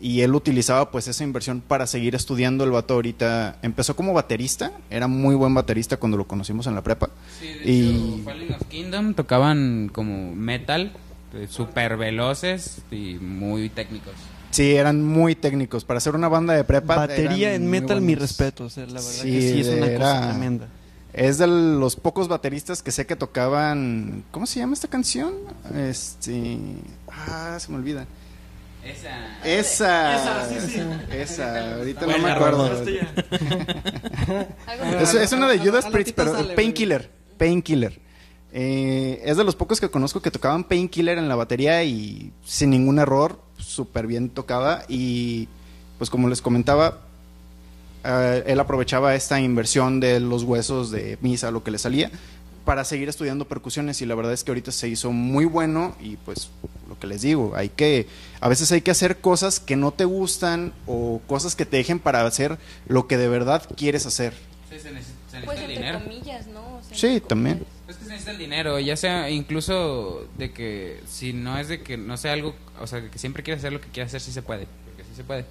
y 0.00 0.20
él 0.22 0.34
utilizaba 0.34 0.90
pues 0.90 1.08
esa 1.08 1.24
inversión 1.24 1.60
para 1.60 1.86
seguir 1.86 2.14
estudiando. 2.14 2.64
El 2.64 2.70
vato 2.70 2.94
ahorita 2.94 3.58
empezó 3.62 3.96
como 3.96 4.12
baterista, 4.12 4.72
era 4.90 5.06
muy 5.08 5.34
buen 5.34 5.54
baterista 5.54 5.96
cuando 5.96 6.16
lo 6.16 6.26
conocimos 6.26 6.66
en 6.66 6.74
la 6.74 6.82
prepa. 6.82 7.10
Sí, 7.40 7.46
de 7.46 7.70
Y- 7.72 7.90
hecho, 8.16 8.24
Fallen 8.24 8.52
of 8.54 8.62
Kingdom 8.68 9.14
tocaban 9.14 9.90
como 9.92 10.34
metal, 10.34 10.92
eh, 11.34 11.46
super 11.48 11.96
veloces 11.96 12.78
y 12.90 13.14
muy 13.14 13.68
técnicos. 13.70 14.12
Sí, 14.50 14.76
eran 14.76 15.02
muy 15.04 15.34
técnicos. 15.34 15.84
Para 15.84 15.98
hacer 15.98 16.14
una 16.14 16.28
banda 16.28 16.54
de 16.54 16.62
prepa. 16.62 16.94
Batería 16.96 17.54
en 17.54 17.68
metal, 17.68 18.00
mi 18.00 18.14
respeto. 18.14 18.66
O 18.66 18.70
sea, 18.70 18.84
la 18.86 18.92
verdad 18.94 19.08
Sí, 19.10 19.30
que 19.32 19.40
sí 19.40 19.60
es 19.60 19.68
una 19.68 19.86
era- 19.86 19.98
cosa 19.98 20.30
tremenda. 20.30 20.68
Es 21.12 21.38
de 21.38 21.46
los 21.46 21.96
pocos 21.96 22.28
bateristas 22.28 22.82
que 22.82 22.90
sé 22.92 23.06
que 23.06 23.16
tocaban. 23.16 24.22
¿Cómo 24.32 24.46
se 24.46 24.60
llama 24.60 24.74
esta 24.74 24.88
canción? 24.88 25.32
Este. 25.76 26.58
Ah, 27.08 27.56
se 27.60 27.70
me 27.70 27.78
olvida. 27.78 28.06
Esa. 28.84 29.44
Esa. 29.44 30.48
Esa, 31.10 31.74
ahorita 31.76 32.06
no 32.06 32.18
me 32.18 32.30
acuerdo. 32.30 32.70
Es, 35.00 35.14
es 35.14 35.32
una 35.32 35.48
de 35.48 35.58
Judas 35.58 35.86
Priest, 35.86 36.12
pero 36.14 36.32
Painkiller. 36.54 37.10
Painkiller. 37.36 38.00
Eh, 38.52 39.20
es 39.24 39.36
de 39.36 39.44
los 39.44 39.56
pocos 39.56 39.80
que 39.80 39.90
conozco 39.90 40.22
que 40.22 40.30
tocaban 40.30 40.64
Painkiller 40.64 41.18
en 41.18 41.28
la 41.28 41.34
batería 41.34 41.82
y 41.82 42.32
sin 42.44 42.70
ningún 42.70 42.98
error, 42.98 43.40
súper 43.58 44.06
bien 44.06 44.30
tocaba. 44.30 44.84
Y 44.88 45.48
pues 45.98 46.08
como 46.08 46.28
les 46.28 46.40
comentaba, 46.40 47.00
eh, 48.04 48.44
él 48.46 48.60
aprovechaba 48.60 49.14
esta 49.14 49.40
inversión 49.40 49.98
de 49.98 50.20
los 50.20 50.44
huesos 50.44 50.90
de 50.90 51.18
misa, 51.20 51.50
lo 51.50 51.64
que 51.64 51.72
le 51.72 51.78
salía, 51.78 52.10
para 52.64 52.84
seguir 52.84 53.08
estudiando 53.08 53.46
percusiones. 53.46 54.00
Y 54.02 54.06
la 54.06 54.14
verdad 54.14 54.32
es 54.32 54.44
que 54.44 54.50
ahorita 54.50 54.72
se 54.72 54.88
hizo 54.88 55.12
muy 55.12 55.44
bueno 55.44 55.94
y 56.00 56.16
pues 56.16 56.50
lo 56.88 56.98
que 56.98 57.06
les 57.06 57.22
digo, 57.22 57.52
hay 57.56 57.68
que, 57.68 58.06
a 58.40 58.48
veces 58.48 58.70
hay 58.72 58.80
que 58.80 58.90
hacer 58.90 59.18
cosas 59.18 59.60
que 59.60 59.76
no 59.76 59.90
te 59.92 60.04
gustan 60.04 60.72
o 60.86 61.20
cosas 61.26 61.56
que 61.56 61.66
te 61.66 61.76
dejen 61.76 61.98
para 61.98 62.24
hacer 62.26 62.58
lo 62.86 63.06
que 63.06 63.16
de 63.16 63.28
verdad 63.28 63.62
quieres 63.76 64.06
hacer. 64.06 64.32
Sí, 64.70 64.78
se 64.80 64.90
necesita, 64.92 65.18
se 65.30 65.40
necesita 65.40 65.44
Pues 65.46 65.58
el 65.58 65.64
entre 65.70 65.76
dinero. 65.76 66.00
comillas, 66.04 66.46
¿no? 66.48 66.60
O 66.76 66.82
sea, 66.82 66.96
Sí, 66.96 67.06
entre 67.08 67.28
también. 67.28 67.54
comillas. 67.58 67.74
Es 67.88 67.96
que 67.96 68.02
se 68.04 68.08
necesita 68.10 68.30
el 68.32 68.38
dinero, 68.38 68.78
ya 68.80 68.96
sea 68.96 69.30
incluso 69.30 70.26
de 70.38 70.52
que 70.52 71.00
si 71.06 71.32
no 71.32 71.58
es 71.58 71.68
de 71.68 71.82
que 71.82 71.96
no 71.96 72.16
sea 72.16 72.32
algo, 72.32 72.54
o 72.80 72.86
sea, 72.86 73.08
que 73.10 73.18
siempre 73.18 73.42
quieres 73.42 73.60
hacer 73.62 73.72
lo 73.72 73.80
que 73.80 73.88
quieres 73.88 74.10
hacer, 74.10 74.20
sí 74.20 74.32
se 74.32 74.42
puede, 74.42 74.66
porque 74.86 75.02
sí 75.04 75.14
se 75.16 75.24
puede. 75.24 75.44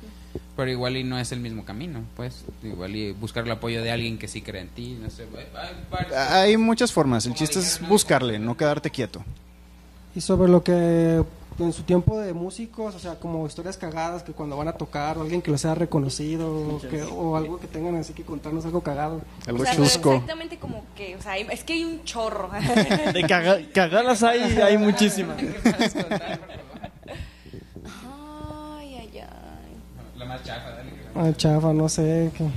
Pero 0.55 0.69
igual 0.69 0.97
y 0.97 1.03
no 1.03 1.17
es 1.17 1.31
el 1.31 1.39
mismo 1.39 1.65
camino, 1.65 2.01
pues. 2.15 2.45
Igual 2.63 2.95
y 2.95 3.11
buscar 3.11 3.43
el 3.45 3.51
apoyo 3.51 3.81
de 3.81 3.91
alguien 3.91 4.17
que 4.17 4.27
sí 4.27 4.41
cree 4.41 4.61
en 4.61 4.69
ti, 4.69 4.97
no 5.01 5.09
sé. 5.09 5.25
hay- 6.11 6.13
hay 6.51 6.57
muchas 6.57 6.91
formas, 6.91 7.25
el 7.25 7.33
chiste 7.33 7.59
es 7.59 7.79
buscarle, 7.87 8.37
no 8.39 8.55
quedarte 8.57 8.89
quieto. 8.89 9.23
Y 10.15 10.21
sobre 10.21 10.51
lo 10.51 10.63
que 10.63 11.23
en 11.59 11.71
su 11.71 11.83
tiempo 11.83 12.19
de 12.19 12.33
músicos, 12.33 12.95
o 12.95 12.99
sea, 12.99 13.15
como 13.19 13.45
historias 13.45 13.77
cagadas 13.77 14.23
que 14.23 14.31
cuando 14.31 14.57
van 14.57 14.67
a 14.67 14.73
tocar, 14.73 15.17
o 15.17 15.21
alguien 15.21 15.39
que 15.41 15.51
los 15.51 15.63
haya 15.65 15.75
reconocido, 15.75 16.51
o, 16.51 16.79
que- 16.81 17.03
o 17.03 17.35
algo 17.37 17.59
que 17.59 17.67
tengan 17.67 17.95
así 17.95 18.13
que 18.13 18.23
contarnos 18.23 18.65
algo 18.65 18.81
cagado. 18.81 19.21
Algo 19.47 19.61
O 19.61 19.65
sea, 19.65 19.75
chusco. 19.75 20.13
exactamente 20.13 20.57
como 20.57 20.83
que, 20.95 21.15
o 21.15 21.21
sea, 21.21 21.37
es 21.37 21.63
que 21.63 21.73
hay 21.73 21.83
un 21.83 22.03
chorro. 22.03 22.49
De 23.13 23.21
caga- 23.23 23.61
cagadas 23.71 24.21
hay, 24.23 24.39
hay 24.57 24.77
muchísimas. 24.79 25.37
ay, 28.03 28.95
ay, 28.95 29.19
ay. 29.19 30.17
La 30.17 30.25
más 30.25 30.32
chafa, 30.43 30.69
dale. 30.71 30.89
Ah, 31.15 31.31
chafa, 31.35 31.73
no 31.73 31.87
sé. 31.89 32.31
que- 32.37 32.47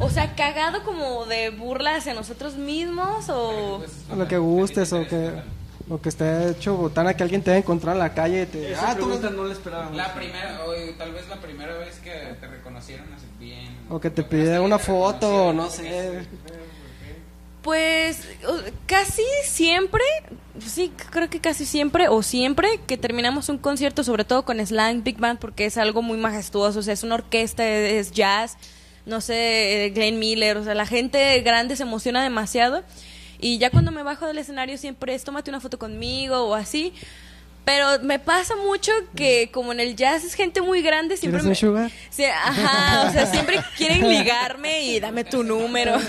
O 0.00 0.08
sea, 0.10 0.34
cagado 0.34 0.82
como 0.84 1.24
de 1.26 1.50
burla 1.50 1.96
hacia 1.96 2.14
nosotros 2.14 2.56
mismos 2.56 3.28
o... 3.30 3.82
lo 4.16 4.28
que 4.28 4.38
gustes, 4.38 4.92
o 4.92 5.06
que, 5.06 5.32
o 5.88 6.00
que 6.00 6.08
esté 6.08 6.50
hecho 6.50 6.76
botana, 6.76 7.14
que 7.14 7.22
alguien 7.22 7.42
te 7.42 7.50
haya 7.50 7.58
encontrado 7.58 7.96
en 7.96 8.00
la 8.04 8.14
calle 8.14 8.42
y 8.42 8.46
te 8.46 8.74
ah, 8.76 8.94
tú 8.98 9.06
no- 9.08 9.30
no 9.30 9.44
la 9.44 9.52
esperábamos. 9.54 9.96
La 9.96 10.12
primera, 10.14 10.60
o 10.66 10.72
tal 10.96 11.12
vez 11.12 11.28
la 11.28 11.36
primera 11.36 11.76
vez 11.78 11.96
que 12.00 12.10
te 12.40 12.46
reconocieron 12.46 13.06
así 13.14 13.26
bien. 13.40 13.76
o 13.88 13.98
que 14.00 14.10
te 14.10 14.22
pide 14.22 14.60
una 14.60 14.78
foto, 14.78 15.52
no 15.52 15.68
sé. 15.70 16.26
Pues 17.62 18.22
casi 18.86 19.24
siempre, 19.44 20.02
sí, 20.64 20.92
creo 21.10 21.28
que 21.28 21.40
casi 21.40 21.66
siempre 21.66 22.08
o 22.08 22.22
siempre 22.22 22.80
que 22.86 22.96
terminamos 22.96 23.48
un 23.48 23.58
concierto, 23.58 24.04
sobre 24.04 24.24
todo 24.24 24.44
con 24.44 24.64
Slang 24.64 25.02
Big 25.02 25.18
Band, 25.18 25.38
porque 25.38 25.66
es 25.66 25.76
algo 25.76 26.00
muy 26.00 26.18
majestuoso, 26.18 26.78
o 26.78 26.82
sea, 26.82 26.94
es 26.94 27.02
una 27.02 27.16
orquesta, 27.16 27.66
es 27.66 28.12
jazz, 28.12 28.56
no 29.06 29.20
sé, 29.20 29.86
eh, 29.86 29.90
Glenn 29.90 30.18
Miller, 30.18 30.56
o 30.56 30.64
sea, 30.64 30.74
la 30.74 30.86
gente 30.86 31.40
grande 31.40 31.74
se 31.76 31.82
emociona 31.82 32.22
demasiado. 32.22 32.84
Y 33.40 33.58
ya 33.58 33.70
cuando 33.70 33.92
me 33.92 34.02
bajo 34.02 34.26
del 34.26 34.38
escenario 34.38 34.76
siempre 34.78 35.14
es 35.14 35.24
tómate 35.24 35.50
una 35.50 35.60
foto 35.60 35.78
conmigo 35.78 36.44
o 36.44 36.54
así. 36.54 36.92
Pero 37.68 38.02
me 38.02 38.18
pasa 38.18 38.56
mucho 38.56 38.90
que 39.14 39.50
como 39.52 39.72
en 39.72 39.80
el 39.80 39.94
jazz 39.94 40.24
es 40.24 40.32
gente 40.32 40.62
muy 40.62 40.80
grande, 40.80 41.18
siempre 41.18 41.42
¿Quieres 41.42 41.60
un 41.62 41.68
me... 41.68 41.74
sugar? 41.74 41.90
Sí, 42.08 42.24
ajá, 42.24 43.06
o 43.06 43.12
sea, 43.12 43.26
siempre 43.26 43.60
quieren 43.76 44.08
ligarme 44.08 44.84
y 44.86 45.00
dame 45.00 45.22
tu 45.24 45.44
número. 45.44 45.98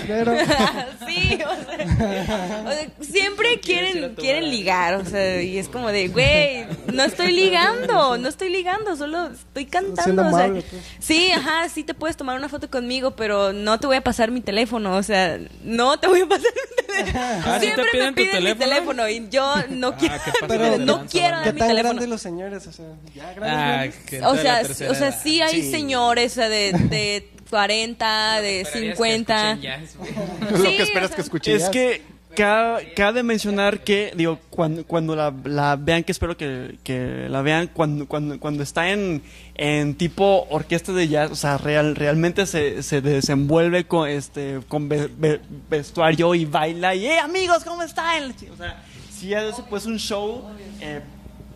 Sí, 1.06 1.34
o 1.34 1.54
sea, 1.66 2.64
o 2.66 2.70
sea, 2.70 2.88
siempre 3.00 3.60
quieren 3.60 4.14
quieren 4.14 4.48
ligar, 4.50 4.94
o 4.94 5.04
sea, 5.04 5.42
y 5.42 5.58
es 5.58 5.68
como 5.68 5.90
de, 5.90 6.08
güey, 6.08 6.66
no 6.92 7.02
estoy 7.02 7.32
ligando, 7.32 8.16
no 8.16 8.28
estoy 8.28 8.48
ligando, 8.48 8.96
solo 8.96 9.26
estoy 9.26 9.66
cantando. 9.66 10.28
O 10.28 10.30
sea, 10.30 10.48
pues. 10.48 10.64
sí, 10.98 11.30
ajá, 11.32 11.68
sí 11.68 11.84
te 11.84 11.94
puedes 11.94 12.16
tomar 12.16 12.38
una 12.38 12.48
foto 12.48 12.70
conmigo, 12.70 13.16
pero 13.16 13.52
no 13.52 13.78
te 13.78 13.86
voy 13.86 13.96
a 13.96 14.02
pasar 14.02 14.30
mi 14.30 14.40
teléfono, 14.40 14.96
o 14.96 15.02
sea, 15.02 15.38
no 15.64 15.98
te 15.98 16.06
voy 16.06 16.20
a 16.20 16.26
pasar 16.26 16.52
mi 16.54 16.86
teléfono. 16.86 17.20
Ah, 17.44 17.58
¿sí 17.60 17.66
te 17.66 17.74
Siempre 17.74 17.84
piden 17.92 18.06
me 18.06 18.10
tu 18.12 18.16
piden 18.16 18.44
mi 18.44 18.54
teléfono? 18.54 19.08
y 19.08 19.28
yo 19.30 19.54
no 19.70 19.96
quiero, 19.96 20.14
qué 20.24 20.32
pasado 20.40 20.70
de 20.70 20.78
no 20.78 21.06
quiero 21.06 21.49
banda. 21.50 21.52
¿Qué 21.52 21.52
¿Qué 21.52 21.52
dar 21.52 21.54
mi 21.54 21.58
tan 21.58 21.68
teléfono. 21.68 21.88
grandes 21.94 22.08
los 22.08 22.20
señores? 22.22 22.66
O 22.66 22.72
sea, 22.72 22.86
ya 23.14 23.32
grandes. 23.34 23.42
Ah, 23.52 23.66
grandes. 23.76 23.96
que 24.06 24.22
O 24.22 24.36
sea, 24.36 24.62
o 24.90 24.94
sea, 24.94 25.12
sí 25.12 25.40
hay 25.42 25.62
Sí. 25.62 25.70
señores 25.70 26.34
de, 26.36 26.72
de 26.72 27.28
40, 27.50 28.40
de 28.40 28.60
Esperarías 28.60 28.96
50. 28.96 29.34
Que 29.34 29.50
escuchen 29.50 29.60
jazz, 29.62 29.96
güey. 29.96 30.10
Lo 30.50 30.56
Sí, 30.58 30.76
que 30.76 30.82
esperas 30.82 31.04
o 31.04 31.08
sea, 31.08 31.16
que 31.16 31.22
escuches. 31.22 31.62
Es 31.64 31.68
que 31.70 32.02
ca- 32.36 32.78
cabe 32.94 33.22
mencionar 33.24 33.80
que, 33.82 34.12
digo, 34.14 34.38
cuando, 34.50 34.86
cuando 34.86 35.16
la, 35.16 35.34
la 35.44 35.74
vean, 35.76 36.04
que 36.04 36.12
espero 36.12 36.36
que, 36.36 36.76
que 36.84 37.26
la 37.28 37.42
vean, 37.42 37.66
cuando, 37.68 38.06
cuando, 38.06 38.38
cuando 38.38 38.62
está 38.62 38.90
en, 38.90 39.20
en 39.56 39.94
tipo 39.96 40.46
orquesta 40.50 40.92
de 40.92 41.08
jazz, 41.08 41.32
o 41.32 41.34
sea, 41.36 41.58
real, 41.58 41.96
realmente 41.96 42.46
se, 42.46 42.82
se 42.84 43.00
desenvuelve 43.00 43.84
con, 43.84 44.08
este, 44.08 44.60
con 44.68 44.88
ve- 44.88 45.10
ve- 45.18 45.40
vestuario 45.68 46.34
y 46.36 46.44
baila 46.44 46.94
y, 46.94 47.06
¡eh, 47.06 47.18
amigos, 47.18 47.64
¿cómo 47.64 47.82
están? 47.82 48.32
O 48.52 48.56
sea, 48.56 48.80
sí 49.12 49.34
hace 49.34 49.62
pues 49.68 49.86
un 49.86 49.98
show 49.98 50.44
eh, 50.80 51.00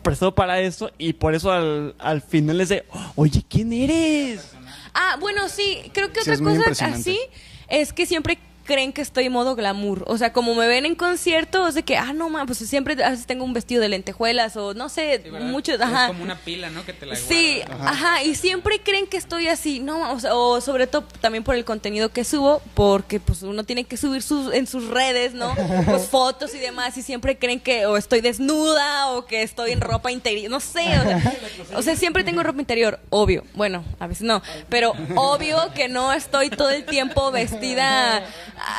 prestado 0.05 0.37
para 0.37 0.61
eso 0.61 0.93
y 0.99 1.15
por 1.15 1.35
eso 1.35 1.51
al, 1.51 1.97
al 1.99 2.23
final 2.23 2.59
les 2.59 2.69
de, 2.69 2.85
oye, 3.17 3.45
¿quién 3.49 3.73
eres? 3.73 4.53
Ah, 4.95 5.17
bueno, 5.19 5.49
sí, 5.49 5.91
creo 5.93 6.13
que 6.13 6.23
Sí, 6.23 6.31
otra 6.31 6.69
cosa 6.69 6.87
así 6.87 7.19
es 7.69 7.93
que 7.93 8.07
siempre 8.07 8.39
creen 8.65 8.93
que 8.93 9.03
estoy 9.03 9.29
modo 9.29 9.55
glamour. 9.55 10.05
O 10.07 10.19
sea, 10.19 10.33
como 10.33 10.55
me 10.55 10.67
ven 10.67 10.87
en 10.87 10.95
conciertos 10.95 11.75
de 11.75 11.83
que, 11.83 11.97
ah, 11.97 12.13
no, 12.13 12.31
ma, 12.31 12.47
pues 12.47 12.59
siempre 12.59 13.03
a 13.05 13.11
veces 13.11 13.27
tengo 13.27 13.45
un 13.45 13.53
vestido 13.53 13.81
de 13.83 13.89
lentejuelas 13.89 14.57
o 14.57 14.75
no 14.75 14.89
sé, 14.89 15.21
Sí, 15.23 15.31
muchos, 15.31 15.77
Es 15.77 15.81
ajá. 15.83 16.09
como 16.09 16.23
una 16.23 16.37
pila, 16.37 16.71
¿no? 16.71 16.85
Que 16.85 16.93
te 16.93 17.07
la 17.07 17.15
Sí, 17.17 17.61
ajá. 17.69 18.23
y 18.23 18.35
siempre 18.35 18.81
creen 18.83 19.07
que 19.07 19.17
estoy 19.17 19.49
así, 19.49 19.81
no, 19.81 20.13
o, 20.13 20.21
sea, 20.21 20.35
o 20.35 20.61
sobre 20.61 20.87
todo 20.87 21.05
también 21.21 21.45
por 21.45 21.55
el 21.55 21.65
contenido 21.65 22.09
que 22.11 22.25
subo, 22.25 22.63
porque 22.75 23.21
pues 23.21 23.43
uno 23.43 23.65
tiene 23.65 23.85
que 23.85 23.97
subir 23.97 24.23
sus, 24.23 24.53
en 24.53 24.67
sus 24.67 24.89
redes, 24.89 25.35
¿no? 25.35 25.55
Pues 25.85 26.07
fotos 26.07 26.55
y 26.55 26.59
demás, 26.59 26.97
y 26.97 27.03
siempre 27.03 27.37
creen 27.39 27.61
que 27.61 27.87
o 27.87 27.97
estoy 27.97 28.21
desnuda 28.21 29.11
o 29.11 29.27
que 29.27 29.43
estoy 29.43 29.73
en 29.73 29.81
ropa 29.81 30.11
interior, 30.11 30.51
no 30.51 30.61
sé, 30.61 30.99
o 30.99 31.03
sea, 31.03 31.33
o 31.77 31.83
sea, 31.83 31.97
siempre 31.97 32.25
tengo 32.25 32.43
ropa 32.43 32.61
interior, 32.61 32.99
obvio, 33.11 33.45
bueno, 33.55 33.85
a 33.99 34.07
veces 34.07 34.23
no, 34.23 34.43
pero 34.69 34.93
obvio 35.17 35.59
que 35.75 35.89
no 35.89 36.13
estoy 36.13 36.51
todo 36.51 36.71
el 36.71 36.85
tiempo 36.85 37.31
vestida 37.31 38.25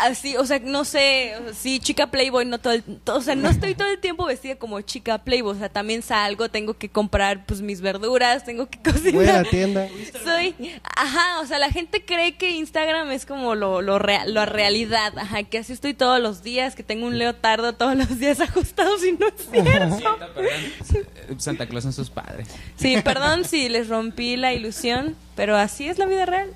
así, 0.02 0.36
o 0.38 0.46
sea, 0.46 0.60
no 0.60 0.86
sé, 0.86 1.34
sí, 1.58 1.80
chica 1.80 2.08
Playboy, 2.12 2.46
no 2.46 2.60
todo 2.60 2.74
el, 2.74 2.84
to- 2.84 3.16
o 3.16 3.22
sea, 3.22 3.36
no 3.36 3.50
estoy 3.50 3.76
todo 3.76 3.88
el 3.90 4.00
tiempo 4.00 4.26
vestida 4.26 4.56
como 4.56 4.80
chica 4.82 5.20
Playboy, 5.24 5.56
o 5.56 5.60
sea, 5.60 5.70
también 5.70 6.02
salgo, 6.02 6.50
tengo 6.50 6.76
que 6.78 6.90
comprar 6.90 7.46
pues 7.46 7.62
mis 7.62 7.82
verduras, 7.82 8.44
tengo 8.46 8.68
que 8.70 8.80
Voy 8.80 9.28
a 9.28 9.34
la 9.34 9.44
cocinar. 9.44 9.48
tienda. 9.48 9.88
Soy, 10.24 10.56
ajá, 10.96 11.40
o 11.42 11.46
sea, 11.46 11.60
la 11.60 11.70
gente 11.72 12.04
cree 12.06 12.36
que 12.38 12.52
Instagram 12.52 13.12
es 13.12 13.26
como 13.26 13.56
lo, 13.56 13.82
lo, 13.82 14.00
la 14.00 14.46
realidad, 14.46 15.18
ajá, 15.18 15.44
que 15.44 15.58
así 15.60 15.74
estoy 15.74 15.94
todos 15.94 16.20
los 16.20 16.44
días, 16.44 16.76
que 16.76 16.84
tengo 16.84 17.08
un 17.08 17.18
leotardo 17.18 17.74
todos 17.74 17.96
los 17.96 18.20
días 18.20 18.40
ajustados 18.42 19.04
y 19.06 19.12
no 19.14 19.28
es 19.28 19.34
cierto. 19.52 19.98
Siento, 19.98 20.34
perdón. 20.34 21.40
Santa 21.40 21.68
Claus 21.68 21.84
son 21.84 21.94
sus 21.94 22.10
padres. 22.10 22.48
Sí, 22.78 22.98
perdón 23.04 23.46
si 23.46 23.70
les 23.70 23.88
rompí 23.90 24.38
la 24.38 24.54
ilusión, 24.54 25.16
pero 25.36 25.56
así 25.58 25.88
es 25.88 25.98
la 25.98 26.06
vida 26.06 26.26
real. 26.26 26.50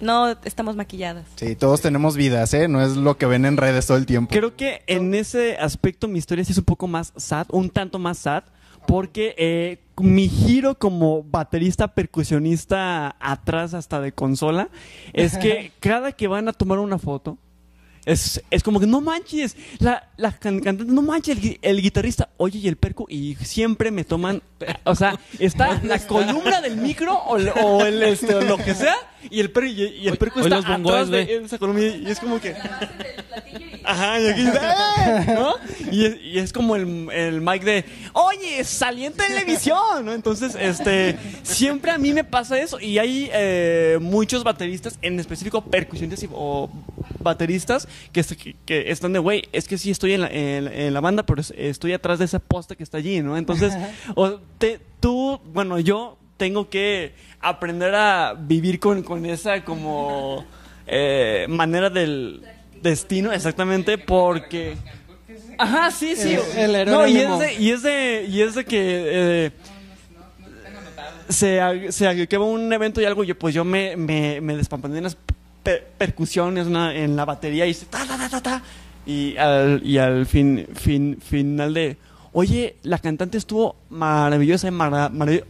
No 0.00 0.30
estamos 0.44 0.76
maquilladas. 0.76 1.24
Sí, 1.36 1.54
todos 1.56 1.80
tenemos 1.80 2.16
vidas, 2.16 2.52
¿eh? 2.54 2.68
No 2.68 2.82
es 2.82 2.96
lo 2.96 3.16
que 3.16 3.26
ven 3.26 3.44
en 3.44 3.56
redes 3.56 3.86
todo 3.86 3.96
el 3.96 4.06
tiempo. 4.06 4.32
Creo 4.34 4.56
que 4.56 4.82
en 4.86 5.14
ese 5.14 5.56
aspecto 5.56 6.08
mi 6.08 6.18
historia 6.18 6.44
sí 6.44 6.52
es 6.52 6.58
un 6.58 6.64
poco 6.64 6.86
más 6.88 7.12
sad, 7.16 7.46
un 7.50 7.70
tanto 7.70 7.98
más 7.98 8.18
sad, 8.18 8.44
porque 8.86 9.34
eh, 9.38 9.78
mi 9.98 10.28
giro 10.28 10.76
como 10.78 11.22
baterista 11.22 11.88
percusionista 11.94 13.16
atrás 13.20 13.72
hasta 13.74 14.00
de 14.00 14.12
consola 14.12 14.68
es 15.12 15.38
que 15.38 15.72
cada 15.80 16.12
que 16.12 16.26
van 16.28 16.48
a 16.48 16.52
tomar 16.52 16.78
una 16.78 16.98
foto 16.98 17.38
es, 18.04 18.42
es 18.50 18.62
como 18.62 18.80
que 18.80 18.86
no 18.86 19.00
manches, 19.00 19.56
la, 19.78 20.10
la 20.18 20.32
can- 20.32 20.60
cantante, 20.60 20.92
no 20.92 21.00
manches, 21.00 21.38
el, 21.38 21.42
gui- 21.42 21.58
el 21.62 21.80
guitarrista, 21.80 22.28
oye, 22.36 22.58
y 22.58 22.68
el 22.68 22.76
percu, 22.76 23.06
y 23.08 23.34
siempre 23.36 23.90
me 23.90 24.04
toman, 24.04 24.42
o 24.84 24.94
sea, 24.94 25.18
está 25.38 25.80
la 25.82 25.98
columna 26.00 26.60
del 26.60 26.76
micro 26.76 27.14
o, 27.16 27.38
el- 27.38 27.48
o 27.62 27.80
el, 27.86 28.02
este, 28.02 28.34
o 28.34 28.42
lo 28.42 28.58
que 28.58 28.74
sea, 28.74 28.94
y 29.30 29.40
el, 29.40 29.50
per, 29.50 29.64
y, 29.64 29.82
y 30.02 30.08
el 30.08 30.16
percu 30.16 30.40
Hoy 30.40 30.44
está 30.46 30.56
los 30.56 30.64
atrás 30.66 31.10
de 31.10 31.36
esa 31.44 31.58
columna, 31.58 31.82
y 31.84 32.06
es 32.10 32.18
como 32.20 32.40
que... 32.40 32.54
Ajá, 33.86 34.18
y 34.18 34.26
aquí 34.28 34.46
¡eh! 34.46 35.26
¿no? 35.34 35.54
Y 35.92 36.06
es, 36.06 36.16
y 36.22 36.38
es 36.38 36.52
como 36.54 36.74
el, 36.74 37.08
el 37.12 37.40
mic 37.42 37.62
de, 37.64 37.84
oye, 38.14 38.64
salí 38.64 39.04
en 39.04 39.12
televisión, 39.12 40.04
¿no? 40.06 40.12
Entonces, 40.14 40.56
este, 40.58 41.16
siempre 41.42 41.90
a 41.90 41.98
mí 41.98 42.14
me 42.14 42.24
pasa 42.24 42.58
eso. 42.58 42.80
Y 42.80 42.98
hay 42.98 43.28
eh, 43.32 43.98
muchos 44.00 44.42
bateristas, 44.42 44.98
en 45.02 45.20
específico 45.20 45.62
percusionistas 45.62 46.22
y- 46.24 46.30
o 46.32 46.70
bateristas, 47.20 47.86
que, 48.12 48.22
que, 48.24 48.56
que 48.64 48.90
están 48.90 49.12
de, 49.12 49.18
güey, 49.18 49.42
es 49.52 49.68
que 49.68 49.76
sí 49.76 49.90
estoy 49.90 50.14
en 50.14 50.22
la, 50.22 50.28
en, 50.28 50.66
en 50.68 50.94
la 50.94 51.00
banda, 51.00 51.24
pero 51.26 51.42
es- 51.42 51.52
estoy 51.56 51.92
atrás 51.92 52.18
de 52.18 52.24
ese 52.24 52.40
poste 52.40 52.76
que 52.76 52.82
está 52.82 52.96
allí, 52.98 53.20
¿no? 53.20 53.36
Entonces, 53.36 53.74
o 54.14 54.40
te- 54.58 54.80
tú, 55.00 55.40
bueno, 55.52 55.78
yo 55.78 56.16
tengo 56.38 56.68
que 56.70 57.12
aprender 57.48 57.94
a 57.94 58.34
vivir 58.38 58.78
con, 58.80 59.02
con 59.02 59.24
esa 59.26 59.64
como 59.64 60.44
eh, 60.86 61.46
manera 61.48 61.90
del 61.90 62.42
destino, 62.82 63.32
exactamente, 63.32 63.98
porque... 63.98 64.76
Ajá, 65.58 65.90
sí, 65.90 66.16
sí. 66.16 66.36
El- 66.56 66.70
el 66.70 66.74
héroe 66.74 66.94
no, 66.94 67.06
y 67.06 67.18
es, 67.18 67.38
de, 67.38 67.54
y 67.54 67.70
es 67.70 67.82
de 67.82 68.26
y 68.28 68.42
es 68.42 68.54
de 68.56 68.64
que 68.64 69.02
eh, 69.06 69.50
se, 71.28 71.92
se 71.92 72.08
acaba 72.08 72.44
un 72.44 72.72
evento 72.72 73.00
y 73.00 73.04
algo, 73.04 73.24
yo 73.24 73.38
pues 73.38 73.54
yo 73.54 73.64
me, 73.64 73.96
me, 73.96 74.40
me 74.40 74.56
despampané 74.56 74.98
en 74.98 75.04
las 75.04 75.16
per- 75.62 75.86
percusiones 75.96 76.66
una- 76.66 76.94
en 76.94 77.16
la 77.16 77.24
batería 77.24 77.66
y 77.66 77.70
hice 77.70 77.86
ta, 77.86 78.04
ta, 78.06 78.16
ta, 78.16 78.28
ta, 78.28 78.40
ta. 78.42 78.62
Y 79.06 79.36
al, 79.36 79.80
y 79.84 79.98
al 79.98 80.26
fin, 80.26 80.66
fin, 80.74 81.18
final 81.20 81.74
de, 81.74 81.96
oye, 82.32 82.76
la 82.82 82.98
cantante 82.98 83.38
estuvo 83.38 83.76
maravillosa, 83.90 84.70
mara- 84.70 85.10
marav- 85.10 85.44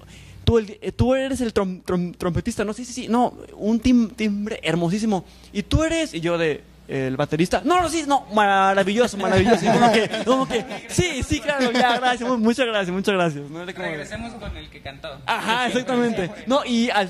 Tú, 0.45 0.59
el- 0.59 0.79
eh, 0.81 0.93
tú 0.93 1.15
eres 1.15 1.41
el 1.41 1.53
trom- 1.55 1.83
trom- 1.85 2.17
trompetista, 2.17 2.65
¿no? 2.65 2.73
Sí, 2.73 2.85
sí, 2.85 2.93
sí. 2.93 3.09
No, 3.09 3.35
un 3.57 3.81
tim- 3.81 4.11
timbre 4.15 4.61
hermosísimo. 4.63 5.25
¿Y 5.53 5.63
tú 5.63 5.83
eres? 5.83 6.13
Y 6.15 6.21
yo 6.21 6.37
de, 6.39 6.63
el 6.87 7.17
baterista. 7.17 7.63
No, 7.65 7.81
no, 7.81 7.89
sí, 7.89 8.05
no, 8.07 8.27
maravilloso, 8.35 9.17
maravilloso. 9.17 9.65
Como 9.73 9.93
que, 9.93 10.11
como 10.27 10.47
que, 10.49 10.65
sí, 10.89 11.23
sí, 11.23 11.41
claro, 11.41 11.71
ya, 11.73 11.99
gracias, 11.99 12.29
mu- 12.29 12.37
muchas 12.39 12.67
gracias, 12.67 12.95
muchas 12.95 13.15
gracias. 13.15 13.51
de- 13.51 13.73
Regresemos 13.73 14.35
con 14.35 14.55
el 14.57 14.69
que 14.69 14.81
cantó. 14.83 15.09
Ajá, 15.27 15.67
exactamente. 15.69 16.31
No, 16.47 16.65
y 16.65 16.91
al, 16.91 17.09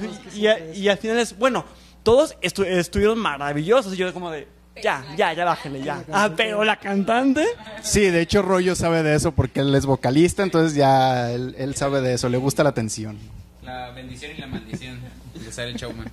y, 0.75 0.89
al 0.89 0.99
final 0.99 1.19
es, 1.19 1.37
bueno, 1.39 1.65
todos 2.05 2.37
estu- 2.41 2.65
estuvieron 2.67 3.19
maravillosos. 3.19 3.95
Y 3.95 3.97
yo 3.97 4.13
como 4.15 4.31
de, 4.31 4.47
Ya, 4.83 5.05
ya, 5.17 5.33
ya 5.33 5.45
bájale, 5.45 5.83
ya. 5.83 6.05
Ah, 6.13 6.31
pero 6.37 6.65
la 6.65 6.77
cantante. 6.77 7.45
Sí, 7.83 8.01
de 8.11 8.21
hecho 8.23 8.43
Rollo 8.43 8.75
sabe 8.75 9.03
de 9.03 9.15
eso 9.15 9.33
porque 9.33 9.61
él 9.61 9.75
es 9.75 9.87
vocalista, 9.87 10.43
entonces 10.43 10.75
ya 10.77 11.31
él, 11.31 11.55
él 11.59 11.75
sabe 11.77 12.01
de 12.01 12.15
eso, 12.15 12.29
le 12.29 12.39
gusta 12.39 12.63
la 12.65 12.71
atención. 12.71 13.17
La 13.63 13.91
bendición 13.93 14.33
y 14.37 14.41
la 14.41 14.47
maldición 14.47 14.99
de 15.35 15.53
ser 15.53 15.69
el 15.69 15.77
showman. 15.77 16.11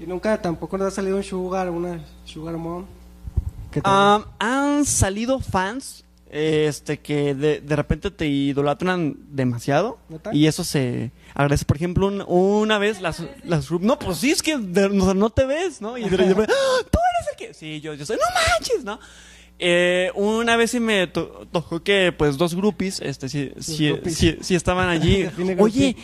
Y 0.00 0.06
nunca 0.06 0.40
tampoco 0.40 0.78
nos 0.78 0.88
ha 0.88 0.90
salido 0.90 1.16
un 1.18 1.22
sugar, 1.22 1.68
una 1.70 2.00
sugar 2.24 2.56
mom. 2.56 2.86
¿Qué 3.70 3.80
tal? 3.82 3.92
Ah, 3.94 4.24
han 4.38 4.84
salido 4.86 5.38
fans 5.40 6.04
este 6.32 6.98
que 7.00 7.34
de, 7.34 7.60
de 7.60 7.76
repente 7.76 8.10
te 8.12 8.26
idolatran 8.26 9.16
demasiado 9.30 9.98
¿Neta? 10.08 10.30
y 10.32 10.46
eso 10.46 10.64
se 10.64 11.10
agradece. 11.34 11.64
Por 11.64 11.76
ejemplo, 11.76 12.06
un- 12.06 12.22
una 12.26 12.78
vez 12.78 13.00
las, 13.00 13.22
las 13.44 13.70
no, 13.70 13.98
pues 13.98 14.18
sí, 14.18 14.30
es 14.30 14.40
que 14.42 14.56
de- 14.56 14.88
no, 14.88 15.12
no 15.12 15.30
te 15.30 15.44
ves, 15.44 15.80
¿no? 15.82 15.98
Y 15.98 16.08
de 16.08 16.16
repente, 16.16 16.46
¡Ah, 16.52 16.84
tú 16.90 16.98
que. 17.40 17.54
Sí, 17.54 17.80
yo, 17.80 17.94
yo 17.94 18.06
soy, 18.06 18.16
no 18.16 18.22
manches, 18.52 18.84
¿no? 18.84 19.00
Eh, 19.62 20.10
una 20.14 20.56
vez 20.56 20.70
sí 20.70 20.80
me 20.80 21.06
to- 21.06 21.46
tocó 21.52 21.82
que 21.82 22.12
pues 22.16 22.38
dos 22.38 22.54
groupies 22.54 22.98
este 23.00 23.28
sí, 23.28 23.52
sí, 23.60 23.88
groupies. 23.88 24.16
sí- 24.16 24.38
sí 24.40 24.54
estaban 24.54 24.88
allí. 24.88 25.28
Oye, 25.58 25.96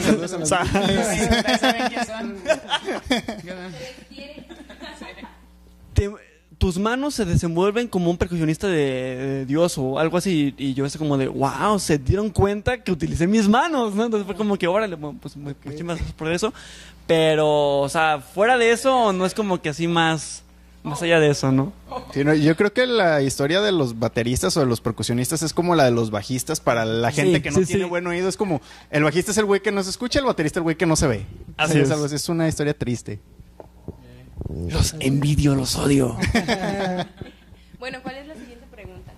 Saludos 0.00 0.32
a 0.32 0.36
o 0.36 0.38
las- 0.38 0.48
sea, 0.48 0.64
¿Saben 1.58 1.88
quién 1.88 2.06
son? 2.06 2.36
te- 5.94 6.10
tus 6.62 6.78
manos 6.78 7.14
se 7.16 7.24
desenvuelven 7.24 7.88
como 7.88 8.08
un 8.08 8.16
percusionista 8.16 8.68
de, 8.68 8.76
de 8.76 9.46
Dios 9.46 9.76
o 9.78 9.98
algo 9.98 10.16
así. 10.16 10.54
Y 10.56 10.74
yo 10.74 10.86
es 10.86 10.96
como 10.96 11.18
de, 11.18 11.26
wow, 11.26 11.76
se 11.80 11.98
dieron 11.98 12.30
cuenta 12.30 12.84
que 12.84 12.92
utilicé 12.92 13.26
mis 13.26 13.48
manos, 13.48 13.96
¿no? 13.96 14.04
Entonces 14.04 14.24
fue 14.26 14.36
como 14.36 14.56
que, 14.56 14.68
órale, 14.68 14.94
bueno, 14.94 15.18
pues 15.20 15.36
mu- 15.36 15.52
muchísimas 15.64 15.96
gracias 15.96 16.14
por 16.16 16.30
eso. 16.30 16.54
Pero, 17.08 17.80
o 17.80 17.88
sea, 17.88 18.20
fuera 18.20 18.56
de 18.58 18.70
eso, 18.70 19.12
no 19.12 19.26
es 19.26 19.34
como 19.34 19.60
que 19.60 19.70
así 19.70 19.88
más, 19.88 20.44
más 20.84 21.02
allá 21.02 21.18
de 21.18 21.30
eso, 21.30 21.50
¿no? 21.50 21.72
Sí, 22.14 22.22
no, 22.22 22.32
yo 22.32 22.54
creo 22.56 22.72
que 22.72 22.86
la 22.86 23.22
historia 23.22 23.60
de 23.60 23.72
los 23.72 23.98
bateristas 23.98 24.56
o 24.56 24.60
de 24.60 24.66
los 24.66 24.80
percusionistas 24.80 25.42
es 25.42 25.52
como 25.52 25.74
la 25.74 25.84
de 25.86 25.90
los 25.90 26.12
bajistas 26.12 26.60
para 26.60 26.84
la 26.84 27.10
gente 27.10 27.38
Sí, 27.38 27.42
que 27.42 27.50
no 27.50 27.58
sí, 27.58 27.66
tiene 27.66 27.86
buen 27.86 28.06
oído. 28.06 28.28
Es 28.28 28.36
como 28.36 28.60
el 28.90 29.02
bajista 29.02 29.32
es 29.32 29.38
el 29.38 29.46
güey 29.46 29.60
que 29.62 29.72
no 29.72 29.82
se 29.82 29.90
escucha, 29.90 30.20
el 30.20 30.26
baterista 30.26 30.60
el 30.60 30.62
güey 30.62 30.76
que 30.76 30.86
no 30.86 30.94
se 30.94 31.08
ve. 31.08 31.26
Así 31.56 31.72
Sí, 31.72 31.78
es. 31.80 31.90
algo 31.90 32.04
así, 32.04 32.14
es 32.14 32.28
una 32.28 32.46
historia 32.46 32.72
triste. 32.78 33.18
Los 34.68 34.94
envidio, 35.00 35.54
los 35.54 35.76
odio. 35.76 36.16
Bueno, 37.78 37.98
¿cuál 38.00 38.14
es 38.14 38.28
la 38.28 38.34
siguiente 38.34 38.64
pregunta? 38.70 39.12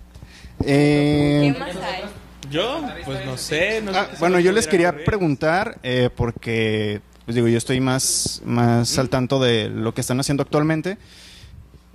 Eh, 0.65 1.53
¿Qué 1.53 1.59
más 1.59 1.75
hay? 1.75 2.01
Yo, 2.49 2.83
pues 3.05 3.23
no 3.23 3.37
sé. 3.37 3.79
No 3.83 3.93
sé 3.93 3.99
ah, 3.99 4.09
bueno, 4.17 4.39
yo 4.39 4.51
les 4.53 4.65
quería 4.65 4.89
ocurrir. 4.89 5.05
preguntar 5.05 5.77
eh, 5.83 6.09
porque, 6.15 6.99
pues 7.25 7.35
digo, 7.35 7.47
yo 7.47 7.59
estoy 7.59 7.79
más, 7.79 8.41
más 8.43 8.97
al 8.97 9.09
tanto 9.09 9.39
de 9.39 9.69
lo 9.69 9.93
que 9.93 10.01
están 10.01 10.19
haciendo 10.19 10.41
actualmente. 10.41 10.97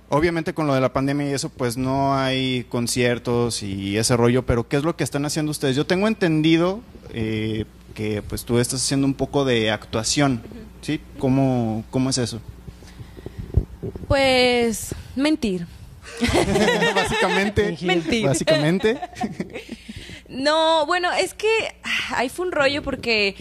Obviamente 0.07 0.53
con 0.53 0.65
lo 0.65 0.73
de 0.73 0.79
la 0.79 0.93
pandemia 0.93 1.29
y 1.29 1.33
eso, 1.33 1.49
pues 1.49 1.75
no 1.75 2.17
hay 2.17 2.65
conciertos 2.69 3.63
y 3.63 3.97
ese 3.97 4.15
rollo, 4.15 4.45
pero 4.45 4.65
¿qué 4.65 4.77
es 4.77 4.83
lo 4.83 4.95
que 4.95 5.03
están 5.03 5.25
haciendo 5.25 5.51
ustedes? 5.51 5.75
Yo 5.75 5.85
tengo 5.85 6.07
entendido 6.07 6.79
eh, 7.13 7.65
que 7.95 8.21
pues 8.21 8.45
tú 8.45 8.59
estás 8.59 8.81
haciendo 8.81 9.07
un 9.07 9.13
poco 9.13 9.43
de 9.43 9.71
actuación, 9.71 10.41
¿sí? 10.81 11.01
¿Cómo, 11.19 11.83
cómo 11.91 12.09
es 12.09 12.17
eso? 12.17 12.39
Pues 14.07 14.93
mentir. 15.15 15.65
básicamente. 16.95 17.77
Mentir. 17.81 18.25
Básicamente. 18.25 18.99
No, 20.29 20.85
bueno, 20.85 21.11
es 21.11 21.33
que 21.33 21.49
ah, 21.83 22.17
ahí 22.17 22.29
fue 22.29 22.45
un 22.45 22.51
rollo 22.51 22.81
porque 22.83 23.35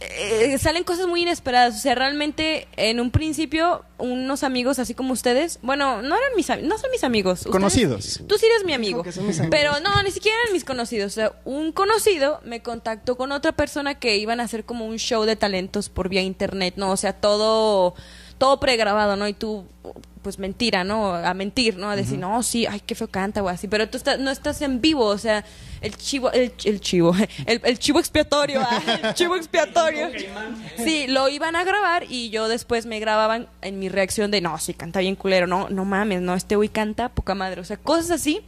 eh, 0.00 0.56
salen 0.58 0.84
cosas 0.84 1.06
muy 1.06 1.22
inesperadas. 1.22 1.74
O 1.76 1.78
sea, 1.78 1.94
realmente 1.94 2.68
en 2.76 3.00
un 3.00 3.10
principio 3.10 3.84
unos 3.98 4.44
amigos 4.44 4.78
así 4.78 4.94
como 4.94 5.12
ustedes, 5.12 5.58
bueno, 5.62 6.02
no 6.02 6.16
eran 6.16 6.30
mis 6.36 6.48
no 6.62 6.78
son 6.78 6.90
mis 6.90 7.02
amigos. 7.02 7.40
Ustedes- 7.40 7.52
Conocidos. 7.52 8.20
Tú 8.28 8.36
sí 8.38 8.46
eres 8.46 8.64
mi 8.64 8.74
amigo. 8.74 8.98
Dijo 8.98 9.04
que 9.04 9.12
son 9.12 9.26
mis 9.26 9.38
amigos. 9.40 9.58
Pero 9.58 9.80
no, 9.80 10.02
ni 10.02 10.10
siquiera 10.10 10.36
eran 10.42 10.52
mis 10.52 10.64
conocidos. 10.64 11.12
O 11.12 11.14
sea, 11.14 11.32
un 11.44 11.72
conocido 11.72 12.40
me 12.44 12.62
contactó 12.62 13.16
con 13.16 13.32
otra 13.32 13.52
persona 13.52 13.98
que 13.98 14.16
iban 14.18 14.40
a 14.40 14.44
hacer 14.44 14.64
como 14.64 14.86
un 14.86 14.98
show 14.98 15.24
de 15.24 15.36
talentos 15.36 15.88
por 15.88 16.08
vía 16.08 16.22
internet, 16.22 16.74
¿no? 16.76 16.90
O 16.92 16.96
sea, 16.96 17.12
todo 17.14 17.94
todo 18.38 18.60
pregrabado, 18.60 19.16
¿no? 19.16 19.28
Y 19.28 19.34
tú, 19.34 19.66
pues 20.22 20.38
mentira, 20.38 20.84
¿no? 20.84 21.14
A 21.14 21.34
mentir, 21.34 21.76
¿no? 21.76 21.90
A 21.90 21.96
decir, 21.96 22.18
no, 22.18 22.42
sí, 22.42 22.66
ay, 22.66 22.80
qué 22.80 22.94
feo 22.94 23.08
canta 23.08 23.42
o 23.42 23.48
así. 23.48 23.68
Pero 23.68 23.88
tú 23.88 23.96
estás, 23.96 24.18
no 24.18 24.30
estás 24.30 24.62
en 24.62 24.80
vivo, 24.80 25.06
o 25.06 25.18
sea, 25.18 25.44
el 25.80 25.96
chivo, 25.96 26.30
el, 26.32 26.52
el 26.64 26.80
chivo, 26.80 27.14
el, 27.46 27.60
el 27.64 27.78
chivo 27.78 27.98
expiatorio, 27.98 28.60
ah, 28.60 28.80
el 29.02 29.14
chivo 29.14 29.36
expiatorio. 29.36 30.08
Sí, 30.76 31.06
lo 31.08 31.28
iban 31.28 31.56
a 31.56 31.64
grabar 31.64 32.04
y 32.08 32.30
yo 32.30 32.48
después 32.48 32.86
me 32.86 33.00
grababan 33.00 33.48
en 33.62 33.78
mi 33.78 33.88
reacción 33.88 34.30
de, 34.30 34.40
no, 34.40 34.58
sí, 34.58 34.74
canta 34.74 35.00
bien 35.00 35.16
culero, 35.16 35.46
no, 35.46 35.68
no 35.68 35.84
mames, 35.84 36.20
no, 36.20 36.34
este 36.34 36.56
güey 36.56 36.68
canta 36.68 37.08
poca 37.08 37.34
madre. 37.34 37.60
O 37.60 37.64
sea, 37.64 37.76
cosas 37.76 38.10
así. 38.10 38.40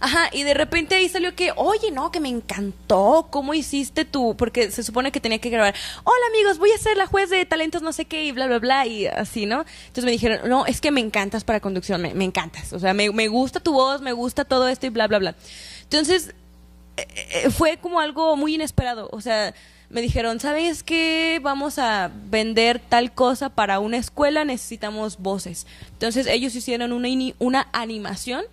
Ajá, 0.00 0.28
y 0.32 0.42
de 0.42 0.54
repente 0.54 0.94
ahí 0.94 1.08
salió 1.08 1.34
que, 1.34 1.52
oye, 1.56 1.90
no, 1.90 2.10
que 2.10 2.20
me 2.20 2.28
encantó, 2.28 3.28
¿cómo 3.30 3.54
hiciste 3.54 4.04
tú? 4.04 4.36
Porque 4.36 4.70
se 4.70 4.82
supone 4.82 5.12
que 5.12 5.20
tenía 5.20 5.38
que 5.38 5.50
grabar, 5.50 5.74
hola 6.04 6.26
amigos, 6.30 6.58
voy 6.58 6.70
a 6.72 6.78
ser 6.78 6.96
la 6.96 7.06
juez 7.06 7.30
de 7.30 7.44
talentos 7.46 7.82
no 7.82 7.92
sé 7.92 8.04
qué 8.04 8.24
y 8.24 8.32
bla, 8.32 8.46
bla, 8.46 8.58
bla, 8.58 8.86
y 8.86 9.06
así, 9.06 9.46
¿no? 9.46 9.64
Entonces 9.86 10.04
me 10.04 10.10
dijeron, 10.10 10.48
no, 10.48 10.66
es 10.66 10.80
que 10.80 10.90
me 10.90 11.00
encantas 11.00 11.44
para 11.44 11.60
conducción, 11.60 12.02
me, 12.02 12.24
encantas, 12.24 12.72
o 12.72 12.78
sea, 12.78 12.94
me, 12.94 13.10
me 13.10 13.28
gusta 13.28 13.60
tu 13.60 13.72
voz, 13.72 14.00
me 14.00 14.12
gusta 14.12 14.44
todo 14.44 14.68
esto 14.68 14.86
y 14.86 14.90
bla, 14.90 15.06
bla, 15.06 15.18
bla. 15.18 15.34
Entonces, 15.82 16.34
eh, 16.96 17.06
eh, 17.44 17.50
fue 17.50 17.76
como 17.76 18.00
algo 18.00 18.36
muy 18.36 18.54
inesperado. 18.54 19.08
O 19.12 19.20
sea, 19.20 19.54
me 19.88 20.00
dijeron, 20.00 20.40
¿sabes 20.40 20.82
qué? 20.82 21.40
Vamos 21.42 21.78
a 21.78 22.10
vender 22.28 22.80
tal 22.80 23.12
cosa 23.12 23.50
para 23.50 23.78
una 23.78 23.98
escuela, 23.98 24.44
necesitamos 24.44 25.18
voces. 25.18 25.66
Entonces 25.92 26.26
ellos 26.26 26.54
hicieron 26.54 26.92
una, 26.92 27.08
una 27.38 27.68
animación 27.72 28.44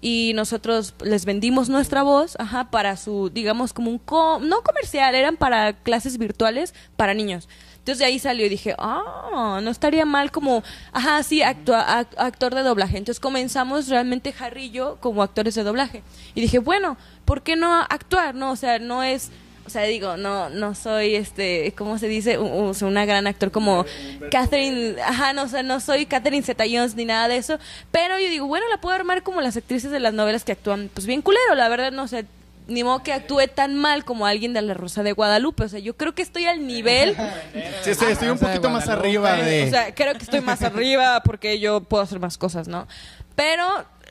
y 0.00 0.32
nosotros 0.34 0.94
les 1.04 1.24
vendimos 1.24 1.68
nuestra 1.68 2.02
voz, 2.02 2.36
ajá, 2.40 2.70
para 2.70 2.96
su, 2.96 3.30
digamos, 3.30 3.72
como 3.72 3.90
un, 3.90 3.98
co- 3.98 4.38
no 4.40 4.62
comercial, 4.62 5.14
eran 5.14 5.36
para 5.36 5.74
clases 5.74 6.16
virtuales 6.18 6.74
para 6.96 7.12
niños. 7.14 7.48
Entonces 7.78 7.98
de 8.00 8.04
ahí 8.04 8.18
salió 8.18 8.44
y 8.44 8.50
dije, 8.50 8.74
ah, 8.78 9.60
no 9.62 9.70
estaría 9.70 10.04
mal 10.04 10.30
como, 10.30 10.62
ajá, 10.92 11.22
sí, 11.22 11.40
actua- 11.42 11.86
ac- 11.86 12.14
actor 12.18 12.54
de 12.54 12.62
doblaje. 12.62 12.98
Entonces 12.98 13.20
comenzamos 13.20 13.88
realmente 13.88 14.34
yo 14.70 14.98
como 15.00 15.22
actores 15.22 15.54
de 15.54 15.64
doblaje. 15.64 16.02
Y 16.34 16.40
dije, 16.42 16.58
bueno, 16.58 16.96
¿por 17.24 17.42
qué 17.42 17.56
no 17.56 17.74
actuar? 17.74 18.34
No, 18.34 18.50
o 18.52 18.56
sea, 18.56 18.78
no 18.78 19.02
es, 19.02 19.30
o 19.70 19.72
sea, 19.72 19.82
digo, 19.84 20.16
no, 20.16 20.50
no 20.50 20.74
soy, 20.74 21.14
este, 21.14 21.72
¿cómo 21.76 21.96
se 21.98 22.08
dice? 22.08 22.38
U- 22.38 22.74
una 22.82 23.04
gran 23.04 23.26
actor 23.28 23.50
como 23.52 23.84
Catherine, 24.30 25.00
ajá, 25.02 25.32
no, 25.32 25.44
o 25.44 25.48
sea, 25.48 25.62
no 25.62 25.80
soy 25.80 26.06
Catherine 26.06 26.42
Zeta-Jones 26.42 26.94
ni 26.96 27.04
nada 27.04 27.28
de 27.28 27.36
eso. 27.36 27.58
Pero 27.90 28.18
yo 28.18 28.28
digo, 28.28 28.46
bueno, 28.46 28.66
la 28.68 28.80
puedo 28.80 28.94
armar 28.96 29.22
como 29.22 29.40
las 29.40 29.56
actrices 29.56 29.90
de 29.90 30.00
las 30.00 30.12
novelas 30.12 30.44
que 30.44 30.52
actúan, 30.52 30.90
pues 30.92 31.06
bien 31.06 31.22
culero, 31.22 31.54
la 31.54 31.68
verdad, 31.68 31.92
no 31.92 32.08
sé. 32.08 32.26
Ni 32.66 32.84
modo 32.84 33.02
que 33.02 33.12
actúe 33.12 33.48
tan 33.52 33.74
mal 33.74 34.04
como 34.04 34.26
alguien 34.26 34.52
de 34.52 34.62
la 34.62 34.74
Rosa 34.74 35.02
de 35.02 35.10
Guadalupe. 35.12 35.64
O 35.64 35.68
sea, 35.68 35.80
yo 35.80 35.96
creo 35.96 36.14
que 36.14 36.22
estoy 36.22 36.46
al 36.46 36.66
nivel 36.68 37.16
Sí, 37.82 37.90
estoy, 37.90 38.12
estoy 38.12 38.28
un 38.28 38.38
poquito 38.38 38.70
más 38.70 38.88
arriba 38.88 39.32
de... 39.34 39.64
o 39.64 39.70
sea, 39.70 39.92
creo 39.94 40.12
que 40.14 40.22
estoy 40.22 40.40
más 40.40 40.62
arriba 40.62 41.20
porque 41.24 41.58
yo 41.58 41.80
puedo 41.80 42.02
hacer 42.02 42.20
más 42.20 42.38
cosas, 42.38 42.68
¿no? 42.68 42.86
Pero 43.34 43.66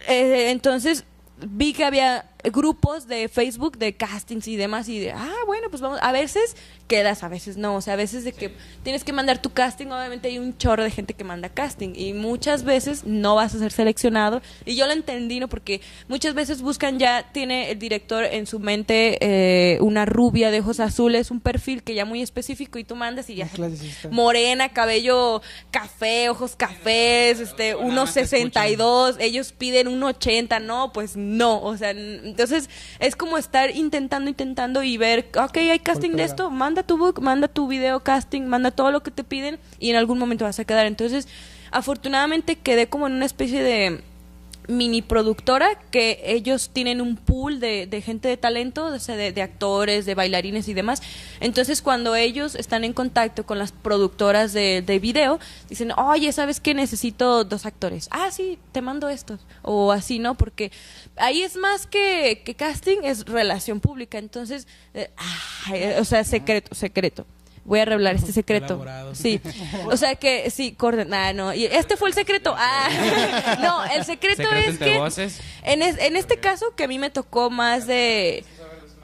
eh, 0.09 0.49
entonces 0.51 1.05
vi 1.37 1.71
que 1.71 1.85
había 1.85 2.25
grupos 2.43 3.07
de 3.07 3.27
Facebook 3.27 3.77
de 3.77 3.93
castings 3.93 4.47
y 4.47 4.55
demás 4.55 4.87
y 4.87 4.99
de, 4.99 5.11
ah, 5.11 5.35
bueno, 5.45 5.69
pues 5.69 5.81
vamos, 5.81 5.99
a 6.01 6.11
veces 6.11 6.55
quedas, 6.87 7.23
a 7.23 7.27
veces 7.27 7.57
no, 7.57 7.75
o 7.75 7.81
sea, 7.81 7.93
a 7.93 7.97
veces 7.97 8.23
de 8.23 8.33
que 8.33 8.53
tienes 8.83 9.03
que 9.03 9.13
mandar 9.13 9.41
tu 9.41 9.51
casting, 9.51 9.87
obviamente 9.87 10.29
hay 10.29 10.39
un 10.39 10.57
chorro 10.57 10.83
de 10.83 10.89
gente 10.89 11.13
que 11.13 11.23
manda 11.23 11.49
casting 11.49 11.93
y 11.95 12.13
muchas 12.13 12.63
veces 12.63 13.03
no 13.05 13.35
vas 13.35 13.53
a 13.55 13.59
ser 13.59 13.71
seleccionado 13.71 14.41
y 14.65 14.75
yo 14.75 14.87
lo 14.87 14.93
entendí, 14.93 15.39
¿no? 15.39 15.47
Porque 15.47 15.81
muchas 16.07 16.33
veces 16.33 16.61
buscan 16.61 16.97
ya, 16.97 17.31
tiene 17.31 17.71
el 17.71 17.79
director 17.79 18.23
en 18.23 18.47
su 18.47 18.59
mente 18.59 19.17
eh, 19.21 19.79
una 19.81 20.05
rubia 20.05 20.49
de 20.49 20.61
ojos 20.61 20.79
azules, 20.79 21.31
un 21.31 21.41
perfil 21.41 21.83
que 21.83 21.93
ya 21.93 22.05
muy 22.05 22.21
específico 22.21 22.79
y 22.79 22.83
tú 22.83 22.95
mandas 22.95 23.29
y 23.29 23.35
ya 23.35 23.49
morena, 24.09 24.69
cabello 24.69 25.41
café, 25.71 26.29
ojos 26.29 26.55
cafés, 26.55 27.39
este, 27.39 27.75
Nada 27.75 27.93
más 27.93 28.13
te 28.13 28.23
1.62, 28.23 29.17
ellos 29.19 29.51
piden 29.51 29.87
1.80, 29.87 30.61
no, 30.61 30.91
pues 30.93 31.15
no, 31.15 31.61
o 31.61 31.77
sea, 31.77 31.93
entonces 32.29 32.69
es 32.99 33.15
como 33.15 33.37
estar 33.37 33.75
intentando, 33.75 34.29
intentando 34.29 34.83
y 34.83 34.97
ver, 34.97 35.29
ok, 35.35 35.57
hay 35.57 35.79
casting 35.79 36.11
de 36.11 36.23
esto, 36.23 36.49
manda 36.49 36.83
tu 36.83 36.97
book, 36.97 37.21
manda 37.21 37.47
tu 37.47 37.67
video 37.67 37.99
casting, 38.01 38.43
manda 38.43 38.71
todo 38.71 38.91
lo 38.91 39.03
que 39.03 39.11
te 39.11 39.23
piden 39.23 39.59
y 39.79 39.89
en 39.89 39.95
algún 39.95 40.17
momento 40.17 40.45
vas 40.45 40.59
a 40.59 40.65
quedar. 40.65 40.85
Entonces, 40.85 41.27
afortunadamente 41.71 42.55
quedé 42.55 42.87
como 42.87 43.07
en 43.07 43.13
una 43.13 43.25
especie 43.25 43.61
de 43.61 44.01
mini 44.67 45.01
productora 45.01 45.79
que 45.91 46.21
ellos 46.25 46.69
tienen 46.71 47.01
un 47.01 47.15
pool 47.15 47.59
de, 47.59 47.87
de 47.87 48.01
gente 48.01 48.27
de 48.27 48.37
talento, 48.37 48.91
de, 48.91 49.31
de 49.31 49.41
actores, 49.41 50.05
de 50.05 50.15
bailarines 50.15 50.67
y 50.67 50.73
demás. 50.73 51.01
Entonces, 51.39 51.81
cuando 51.81 52.15
ellos 52.15 52.55
están 52.55 52.83
en 52.83 52.93
contacto 52.93 53.45
con 53.45 53.57
las 53.57 53.71
productoras 53.71 54.53
de, 54.53 54.81
de 54.81 54.99
video, 54.99 55.39
dicen, 55.69 55.91
oye, 55.93 56.31
¿sabes 56.31 56.59
qué? 56.59 56.73
Necesito 56.73 57.43
dos 57.43 57.65
actores. 57.65 58.07
Ah, 58.11 58.29
sí, 58.31 58.59
te 58.71 58.81
mando 58.81 59.09
estos. 59.09 59.39
O 59.63 59.91
así, 59.91 60.19
¿no? 60.19 60.35
Porque 60.35 60.71
ahí 61.15 61.41
es 61.41 61.55
más 61.55 61.87
que, 61.87 62.41
que 62.45 62.55
casting, 62.55 62.99
es 63.03 63.25
relación 63.25 63.79
pública. 63.79 64.17
Entonces, 64.17 64.67
eh, 64.93 65.09
ay, 65.65 65.93
o 65.99 66.05
sea, 66.05 66.23
secreto, 66.23 66.75
secreto. 66.75 67.25
Voy 67.69 67.79
a 67.79 67.85
revelar 67.85 68.15
este 68.15 68.31
secreto. 68.33 68.65
Elaborado. 68.73 69.15
Sí. 69.15 69.39
O 69.85 69.95
sea 69.95 70.15
que 70.15 70.49
sí, 70.49 70.73
corden, 70.73 71.13
ah, 71.13 71.31
no, 71.31 71.53
y 71.53 71.65
este 71.65 71.95
fue 71.95 72.09
el 72.09 72.15
secreto. 72.15 72.53
Ah. 72.57 72.89
No, 73.61 73.83
el 73.85 74.03
secreto, 74.05 74.43
Secreto 74.43 74.55
es 74.55 74.67
entre 74.69 74.91
que 74.93 74.97
voces. 74.97 75.39
en, 75.63 75.81
es- 75.81 75.97
en 75.99 76.15
este 76.17 76.37
caso 76.37 76.73
que 76.75 76.83
a 76.83 76.87
mí 76.87 76.97
me 76.99 77.09
tocó 77.09 77.49
más 77.49 77.87
de 77.87 78.43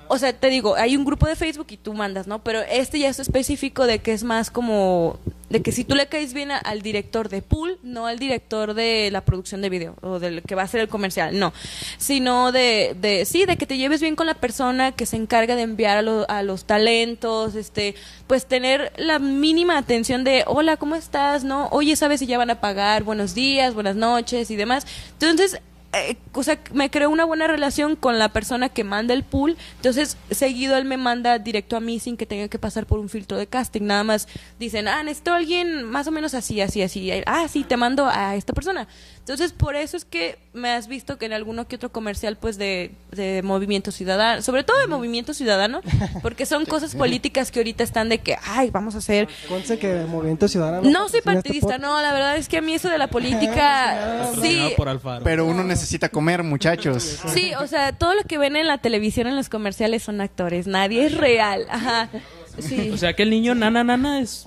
o 0.08 0.18
sea, 0.18 0.34
te 0.34 0.50
digo, 0.50 0.76
hay 0.76 0.96
un 0.98 1.06
grupo 1.06 1.28
de 1.28 1.36
Facebook 1.36 1.68
y 1.70 1.78
tú 1.78 1.94
mandas, 1.94 2.28
¿no? 2.28 2.44
Pero 2.44 2.62
este 2.62 3.00
ya 3.00 3.10
es 3.10 3.20
específico 3.20 3.86
de 3.86 4.00
que 4.00 4.14
es 4.14 4.24
más 4.24 4.52
como 4.52 5.20
de 5.50 5.62
que 5.62 5.72
si 5.72 5.84
tú 5.84 5.96
le 5.96 6.08
caes 6.08 6.34
bien 6.34 6.50
al 6.52 6.82
director 6.82 7.30
de 7.30 7.42
pool, 7.42 7.78
no 7.84 8.08
al 8.08 8.18
director 8.20 8.74
de 8.74 9.10
la 9.12 9.22
producción 9.22 9.62
de 9.62 9.70
video 9.70 9.96
o 10.02 10.20
del 10.20 10.42
que 10.42 10.56
va 10.56 10.64
a 10.64 10.68
ser 10.68 10.82
el 10.82 10.90
comercial, 10.90 11.38
no, 11.40 11.54
sino 11.98 12.52
de, 12.52 12.96
de 13.00 13.26
sí, 13.26 13.46
de 13.46 13.56
que 13.58 13.66
te 13.68 13.78
lleves 13.78 14.02
bien 14.02 14.16
con 14.16 14.26
la 14.28 14.34
persona 14.34 14.92
que 14.92 15.06
se 15.06 15.18
encarga 15.18 15.56
de 15.56 15.62
enviar 15.62 15.98
a, 15.98 16.02
lo- 16.02 16.30
a 16.30 16.42
los 16.44 16.66
talentos, 16.66 17.56
este, 17.56 17.96
pues 18.28 18.46
tener 18.48 18.92
la 18.98 19.20
mínima 19.20 19.78
atención 19.78 20.24
de, 20.24 20.44
hola, 20.48 20.78
¿cómo 20.78 20.96
estás? 20.96 21.44
¿No? 21.44 21.68
Oye, 21.72 21.96
¿sabes 21.96 22.20
si 22.20 22.26
ya 22.26 22.38
van 22.38 22.50
a 22.50 22.60
pagar? 22.60 23.04
Buenos 23.04 23.36
días, 23.36 23.74
buenas 23.76 23.96
noches 23.96 24.50
y 24.52 24.56
demás. 24.56 24.86
Entonces, 25.20 25.60
eh, 25.96 26.18
o 26.34 26.44
sea, 26.44 26.60
me 26.74 26.90
creó 26.90 27.10
una 27.10 27.26
buena 27.26 27.48
relación 27.48 27.96
con 27.96 28.20
la 28.20 28.30
persona 28.30 28.70
que 28.70 28.84
manda 28.84 29.14
el 29.14 29.24
pool. 29.24 29.58
Entonces, 29.78 30.18
seguido 30.32 30.78
él 30.78 30.86
me 30.86 30.98
manda 30.98 31.40
directo 31.40 31.78
a 31.78 31.80
mí 31.80 32.00
sin 32.00 32.18
que 32.18 32.26
tenga 32.26 32.48
que 32.48 32.60
pasar 32.60 32.86
por 32.86 33.00
un 33.00 33.10
filtro 33.10 33.38
de 33.38 33.48
casting. 33.48 33.84
Nada 33.84 34.04
más 34.04 34.28
dicen, 34.60 34.88
ah, 34.88 35.04
necesito 35.04 35.34
alguien 35.34 35.84
más 35.84 36.08
o 36.08 36.12
menos 36.12 36.34
así, 36.34 36.62
así, 36.62 36.82
así. 36.82 37.12
Ah, 37.26 37.48
sí, 37.48 37.64
te 37.64 37.78
mando 37.78 38.08
a 38.08 38.36
esta 38.36 38.54
persona. 38.54 38.88
Entonces, 39.26 39.54
por 39.54 39.76
eso 39.76 39.98
es 39.98 40.06
que 40.06 40.38
me 40.54 40.70
has 40.70 40.88
visto 40.88 41.18
que 41.18 41.26
en 41.26 41.34
alguno 41.34 41.68
que 41.68 41.78
otro 41.78 41.92
comercial, 41.92 42.38
pues, 42.38 42.60
de, 42.60 42.92
de 43.10 43.42
Movimiento 43.42 43.92
Ciudadano, 43.92 44.44
sobre 44.44 44.64
todo 44.64 44.78
de 44.78 44.86
Movimiento 44.86 45.34
Ciudadano, 45.34 45.82
porque 46.22 46.46
son 46.46 46.64
cosas 46.68 46.94
políticas 46.94 47.50
que 47.50 47.60
ahorita 47.60 47.84
están 47.84 48.08
de 48.08 48.20
que, 48.20 48.38
ay, 48.46 48.70
vamos 48.70 48.94
a 48.94 49.00
hacer 49.00 49.28
Conste 49.50 49.80
que 49.80 50.06
Movimiento 50.08 50.48
Ciudadano. 50.48 50.88
no 50.88 51.10
soy 51.10 51.18
este 51.18 51.22
partidista, 51.24 51.80
no, 51.80 52.00
la 52.04 52.14
verdad 52.14 52.38
es 52.38 52.48
que 52.48 52.58
a 52.58 52.62
mí 52.62 52.76
eso 52.76 52.88
de 52.88 53.00
la 53.00 53.08
política, 53.10 54.30
sí. 54.40 54.62
Pero 55.24 55.48
uno 55.48 55.64
necesita 55.64 56.10
comer, 56.10 56.44
muchachos. 56.44 57.18
sí, 57.34 57.52
o 57.56 57.66
sea, 57.66 57.94
todo 57.94 58.14
lo 58.14 58.22
que 58.26 58.38
ven 58.38 58.56
en 58.56 58.68
la 58.68 58.78
televisión, 58.78 59.26
en 59.26 59.36
los 59.36 59.50
comerciales 59.50 60.04
son 60.04 60.22
actores, 60.22 60.68
nadie 60.68 61.04
es 61.04 61.18
real, 61.18 61.66
ajá, 61.72 62.10
sí. 62.60 62.92
O 62.92 62.98
sea 62.98 63.14
que 63.16 63.24
el 63.24 63.32
niño 63.32 63.56
nana 63.56 63.84
nana 63.84 64.20
es 64.20 64.46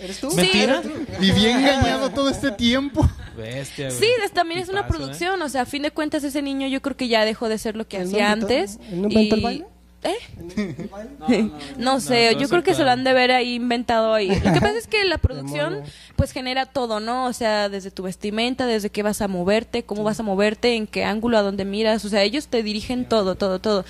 ¿Eres 0.00 0.18
tú? 0.18 0.30
Sí. 0.30 0.36
mentira. 0.38 0.82
Viví 1.20 1.44
engañado 1.44 2.08
todo 2.10 2.30
este 2.30 2.50
tiempo. 2.50 3.06
Bestia, 3.36 3.88
güey. 3.88 3.98
Sí, 3.98 4.06
es- 4.24 4.32
también 4.32 4.60
es 4.60 4.68
una 4.68 4.80
¿eh? 4.80 4.84
producción, 4.88 5.40
o 5.42 5.48
sea, 5.48 5.62
a 5.62 5.66
fin 5.66 5.82
de 5.82 5.90
cuentas 5.90 6.24
ese 6.24 6.42
niño 6.42 6.66
yo 6.68 6.80
creo 6.82 6.96
que 6.96 7.08
ya 7.08 7.24
dejó 7.24 7.48
de 7.48 7.58
ser 7.58 7.76
lo 7.76 7.86
que 7.86 7.98
¿Él 7.98 8.04
no 8.04 8.08
hacía 8.10 8.30
antes. 8.32 8.78
no 8.90 9.08
inventó 9.08 9.34
el 9.36 9.40
baile? 9.42 9.66
¿Eh? 10.04 10.16
No, 11.78 11.98
sé, 12.00 12.28
todo 12.30 12.38
yo 12.38 12.44
es 12.44 12.48
creo 12.48 12.58
el 12.58 12.64
que 12.64 12.74
se 12.74 12.84
lo 12.84 12.90
han 12.90 13.04
de 13.04 13.12
ver 13.14 13.30
ahí 13.32 13.54
inventado 13.54 14.12
ahí. 14.12 14.28
Lo 14.28 14.52
que 14.52 14.60
pasa 14.60 14.76
es 14.76 14.86
que 14.86 15.02
la 15.04 15.16
producción 15.18 15.82
pues 16.16 16.32
genera 16.32 16.66
todo, 16.66 17.00
¿no? 17.00 17.24
O 17.26 17.32
sea, 17.32 17.68
desde 17.68 17.90
tu 17.90 18.02
vestimenta, 18.02 18.66
desde 18.66 18.90
qué 18.90 19.02
vas 19.02 19.22
a 19.22 19.28
moverte, 19.28 19.82
cómo 19.84 20.04
vas 20.04 20.20
a 20.20 20.22
moverte, 20.22 20.76
en 20.76 20.86
qué 20.86 21.04
ángulo, 21.04 21.38
a 21.38 21.42
dónde 21.42 21.64
miras, 21.64 22.04
o 22.04 22.08
sea, 22.10 22.22
ellos 22.22 22.48
te 22.48 22.62
dirigen 22.62 23.06
todo, 23.08 23.34
todo, 23.34 23.58
todo. 23.60 23.84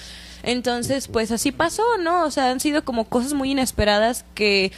Entonces, 0.45 1.09
pues 1.09 1.31
así 1.33 1.53
pasó, 1.53 1.83
¿no? 2.01 2.25
O 2.25 2.31
sea, 2.31 2.51
han 2.51 2.61
sido 2.61 2.85
como 2.85 3.05
cosas 3.09 3.33
muy 3.33 3.51
inesperadas 3.51 4.25
que 4.35 4.73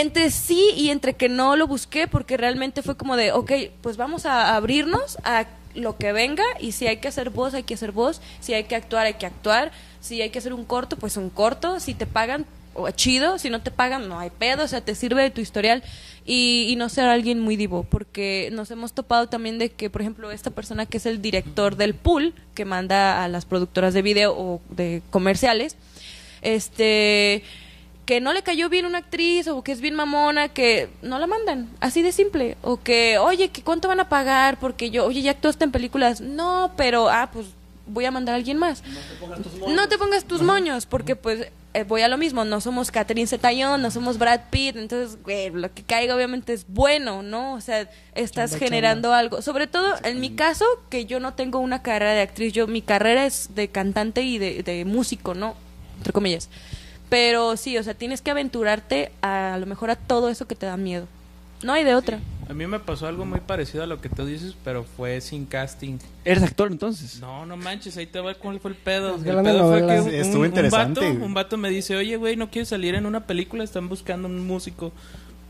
entre 0.00 0.30
sí 0.30 0.70
y 0.76 0.90
entre 0.90 1.14
que 1.14 1.28
no 1.28 1.56
lo 1.56 1.66
busqué 1.66 2.06
porque 2.06 2.36
realmente 2.36 2.82
fue 2.82 2.96
como 2.96 3.16
de, 3.16 3.32
ok, 3.32 3.52
pues 3.82 3.96
vamos 3.96 4.26
a 4.26 4.54
abrirnos 4.54 5.18
a 5.24 5.46
lo 5.74 5.96
que 5.96 6.12
venga 6.12 6.44
y 6.60 6.72
si 6.72 6.86
hay 6.86 6.98
que 6.98 7.08
hacer 7.08 7.30
voz, 7.30 7.54
hay 7.54 7.64
que 7.64 7.74
hacer 7.74 7.90
voz, 7.90 8.20
si 8.40 8.54
hay 8.54 8.64
que 8.64 8.76
actuar, 8.76 9.06
hay 9.06 9.14
que 9.14 9.26
actuar, 9.26 9.72
si 10.00 10.22
hay 10.22 10.30
que 10.30 10.38
hacer 10.38 10.52
un 10.52 10.64
corto, 10.64 10.96
pues 10.96 11.16
un 11.16 11.30
corto, 11.30 11.80
si 11.80 11.94
te 11.94 12.06
pagan, 12.06 12.46
o 12.74 12.88
chido, 12.90 13.38
si 13.38 13.50
no 13.50 13.60
te 13.60 13.72
pagan, 13.72 14.08
no 14.08 14.20
hay 14.20 14.30
pedo, 14.30 14.62
o 14.62 14.68
sea, 14.68 14.80
te 14.80 14.94
sirve 14.94 15.22
de 15.22 15.30
tu 15.30 15.40
historial 15.40 15.82
y, 16.24 16.66
y 16.68 16.76
no 16.76 16.88
ser 16.88 17.06
alguien 17.06 17.40
muy 17.40 17.56
divo, 17.56 17.82
porque 17.82 18.50
nos 18.52 18.70
hemos 18.70 18.92
topado 18.92 19.28
también 19.28 19.58
de 19.58 19.70
que, 19.70 19.90
por 19.90 20.00
ejemplo, 20.00 20.30
esta 20.30 20.50
persona 20.50 20.86
que 20.86 20.98
es 20.98 21.06
el 21.06 21.20
director 21.20 21.74
del 21.74 21.94
pool, 21.94 22.34
que 22.54 22.64
manda 22.64 23.24
a 23.24 23.28
las 23.28 23.46
productoras 23.46 23.94
de 23.94 24.02
video 24.02 24.32
o 24.32 24.60
de 24.70 25.02
comerciales, 25.10 25.76
este 26.40 27.42
que 28.08 28.22
no 28.22 28.32
le 28.32 28.42
cayó 28.42 28.70
bien 28.70 28.86
una 28.86 28.96
actriz 28.96 29.48
o 29.48 29.62
que 29.62 29.70
es 29.70 29.82
bien 29.82 29.92
mamona, 29.92 30.48
que 30.48 30.88
no 31.02 31.18
la 31.18 31.26
mandan, 31.26 31.68
así 31.78 32.00
de 32.00 32.10
simple. 32.10 32.56
O 32.62 32.78
que, 32.78 33.18
oye, 33.18 33.50
que 33.50 33.62
¿cuánto 33.62 33.86
van 33.86 34.00
a 34.00 34.08
pagar? 34.08 34.58
Porque 34.58 34.88
yo, 34.88 35.04
oye, 35.04 35.20
ya 35.20 35.32
actuaste 35.32 35.64
en 35.64 35.72
películas. 35.72 36.22
No, 36.22 36.72
pero, 36.74 37.10
ah, 37.10 37.28
pues 37.30 37.48
voy 37.86 38.06
a 38.06 38.10
mandar 38.10 38.32
a 38.32 38.36
alguien 38.36 38.56
más. 38.56 38.82
No 39.68 39.88
te 39.90 39.98
pongas 39.98 40.24
tus 40.24 40.40
moños, 40.40 40.86
porque 40.86 41.16
pues 41.16 41.48
eh, 41.74 41.84
voy 41.84 42.00
a 42.00 42.08
lo 42.08 42.16
mismo, 42.16 42.46
no 42.46 42.62
somos 42.62 42.90
Catherine 42.90 43.26
Zeta-Jones, 43.26 43.82
no 43.82 43.90
somos 43.90 44.16
Brad 44.16 44.40
Pitt, 44.48 44.76
entonces, 44.76 45.22
güey, 45.22 45.50
lo 45.50 45.70
que 45.74 45.82
caiga 45.82 46.16
obviamente 46.16 46.54
es 46.54 46.64
bueno, 46.66 47.22
¿no? 47.22 47.52
O 47.52 47.60
sea, 47.60 47.90
estás 48.14 48.52
Chamba, 48.52 48.64
generando 48.64 49.12
algo. 49.12 49.42
Sobre 49.42 49.66
todo, 49.66 49.96
en 50.02 50.18
mi 50.18 50.30
caso, 50.30 50.64
que 50.88 51.04
yo 51.04 51.20
no 51.20 51.34
tengo 51.34 51.58
una 51.58 51.82
carrera 51.82 52.14
de 52.14 52.22
actriz, 52.22 52.54
yo 52.54 52.66
mi 52.68 52.80
carrera 52.80 53.26
es 53.26 53.54
de 53.54 53.68
cantante 53.68 54.22
y 54.22 54.38
de, 54.38 54.62
de 54.62 54.86
músico, 54.86 55.34
¿no? 55.34 55.56
Entre 55.98 56.14
comillas. 56.14 56.48
Pero 57.08 57.56
sí, 57.56 57.78
o 57.78 57.82
sea, 57.82 57.94
tienes 57.94 58.20
que 58.20 58.30
aventurarte 58.30 59.12
a, 59.22 59.54
a 59.54 59.58
lo 59.58 59.66
mejor 59.66 59.90
a 59.90 59.96
todo 59.96 60.28
eso 60.28 60.46
que 60.46 60.54
te 60.54 60.66
da 60.66 60.76
miedo. 60.76 61.06
No 61.62 61.72
hay 61.72 61.82
de 61.84 61.94
otra. 61.94 62.20
A 62.48 62.54
mí 62.54 62.66
me 62.66 62.78
pasó 62.80 63.06
algo 63.06 63.24
muy 63.26 63.40
parecido 63.40 63.82
a 63.82 63.86
lo 63.86 64.00
que 64.00 64.08
tú 64.08 64.24
dices, 64.24 64.54
pero 64.64 64.84
fue 64.84 65.20
sin 65.20 65.44
casting. 65.44 65.98
¿Eres 66.24 66.42
actor 66.42 66.70
entonces? 66.70 67.20
No, 67.20 67.44
no 67.44 67.56
manches, 67.56 67.96
ahí 67.98 68.06
te 68.06 68.20
va 68.20 68.32
cuál 68.34 68.58
fue 68.60 68.70
el 68.70 68.76
pedo. 68.76 69.16
Es 69.16 69.24
El 69.26 69.42
pedo 69.42 69.68
fue 69.68 69.80
que 69.86 70.00
un, 70.00 70.14
Estuvo 70.14 70.40
un- 70.40 70.46
interesante, 70.46 71.00
Un 71.00 71.12
vato, 71.14 71.24
un 71.26 71.34
vato 71.34 71.56
me 71.58 71.68
dice, 71.70 71.96
oye, 71.96 72.16
güey, 72.16 72.36
¿no 72.36 72.50
quieres 72.50 72.68
salir 72.68 72.94
en 72.94 73.04
una 73.06 73.26
película? 73.26 73.64
Están 73.64 73.88
buscando 73.88 74.28
un 74.28 74.46
músico. 74.46 74.92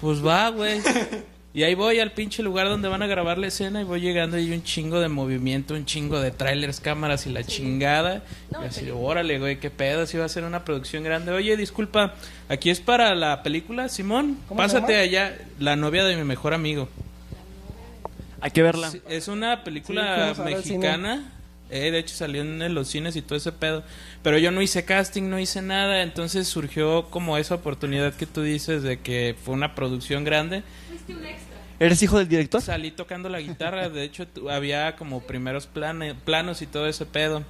Pues 0.01 0.25
va, 0.25 0.49
güey. 0.51 0.81
Y 1.55 1.63
ahí 1.63 1.75
voy 1.75 1.99
al 1.99 2.13
pinche 2.13 2.43
lugar 2.43 2.69
donde 2.69 2.89
van 2.89 3.03
a 3.03 3.07
grabar 3.07 3.39
la 3.39 3.47
escena 3.47 3.81
y 3.81 3.85
voy 3.85 4.01
llegando 4.01 4.39
y 4.39 4.43
hay 4.45 4.53
un 4.53 4.63
chingo 4.63 5.01
de 5.01 5.09
movimiento, 5.09 5.75
un 5.75 5.87
chingo 5.87 6.21
de 6.21 6.31
trailers, 6.31 6.79
cámaras 6.79 7.27
y 7.27 7.31
la 7.31 7.43
chingada. 7.43 8.23
y 8.51 8.67
así, 8.67 8.91
órale, 8.91 9.39
güey, 9.39 9.59
qué 9.59 9.71
pedo, 9.71 10.07
si 10.07 10.19
va 10.19 10.27
a 10.27 10.29
ser 10.29 10.45
una 10.45 10.65
producción 10.65 11.03
grande. 11.05 11.33
Oye, 11.33 11.57
disculpa, 11.57 12.15
aquí 12.49 12.69
es 12.69 12.81
para 12.81 13.15
la 13.15 13.43
película, 13.43 13.89
Simón. 13.89 14.39
¿Cómo 14.47 14.61
se 14.61 14.75
Pásate 14.75 14.99
allá, 14.99 15.39
la 15.59 15.75
novia 15.75 16.05
de 16.05 16.17
mi 16.17 16.25
mejor 16.25 16.53
amigo. 16.53 16.89
Hay 18.41 18.51
que 18.51 18.63
verla. 18.63 18.91
Sí, 18.91 19.01
es 19.09 19.29
una 19.29 19.65
película 19.65 20.35
mexicana. 20.45 21.33
Eh, 21.71 21.91
de 21.91 21.99
hecho 21.99 22.15
salió 22.15 22.41
en 22.41 22.75
los 22.75 22.89
cines 22.89 23.17
y 23.17 23.23
todo 23.23 23.37
ese 23.37 23.53
pedo. 23.53 23.83
Pero 24.23 24.39
yo 24.39 24.51
no 24.51 24.63
hice 24.63 24.85
casting, 24.85 25.25
no 25.29 25.39
hice 25.39 25.61
nada. 25.61 26.03
Entonces 26.03 26.47
surgió 26.47 27.07
como 27.11 27.37
esa 27.37 27.57
oportunidad 27.57 28.15
que 28.15 28.27
tú 28.27 28.43
dices 28.43 28.83
de 28.83 29.01
que 29.01 29.35
fue 29.45 29.55
una 29.55 29.75
producción 29.75 30.25
grande. 30.25 30.63
¿Eres 31.81 32.03
hijo 32.03 32.19
del 32.19 32.29
director? 32.29 32.61
Salí 32.61 32.91
tocando 32.91 33.29
la 33.29 33.41
guitarra. 33.41 33.89
De 33.89 34.03
hecho 34.03 34.27
tu- 34.27 34.51
había 34.51 34.97
como 34.97 35.21
primeros 35.21 35.67
plane- 35.67 36.15
planos 36.15 36.61
y 36.63 36.67
todo 36.67 36.87
ese 36.89 37.07
pedo. 37.07 37.45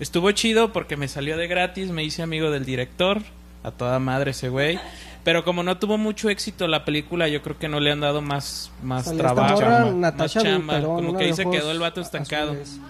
Estuvo 0.00 0.30
chido 0.32 0.72
porque 0.72 0.96
me 0.96 1.06
salió 1.08 1.36
de 1.36 1.46
gratis. 1.46 1.90
Me 1.90 2.02
hice 2.02 2.22
amigo 2.22 2.50
del 2.50 2.64
director. 2.64 3.22
A 3.62 3.70
toda 3.70 3.98
madre 3.98 4.30
ese 4.32 4.48
güey. 4.48 4.80
Pero 5.22 5.44
como 5.44 5.62
no 5.62 5.76
tuvo 5.78 5.98
mucho 5.98 6.30
éxito 6.30 6.66
la 6.66 6.84
película, 6.86 7.28
yo 7.28 7.42
creo 7.42 7.58
que 7.58 7.68
no 7.68 7.78
le 7.78 7.92
han 7.92 8.00
dado 8.00 8.22
más, 8.22 8.70
más 8.82 9.04
Salió 9.04 9.20
trabajo. 9.20 9.54
morra, 9.54 9.84
más 9.84 9.94
Natasha 9.94 10.40
chamba. 10.40 10.80
Como 10.80 11.16
que 11.16 11.24
ahí 11.24 11.34
se 11.34 11.44
quedó 11.48 11.70
el 11.70 11.78
vato 11.78 12.00
estancado. 12.00 12.52
azules. 12.52 12.80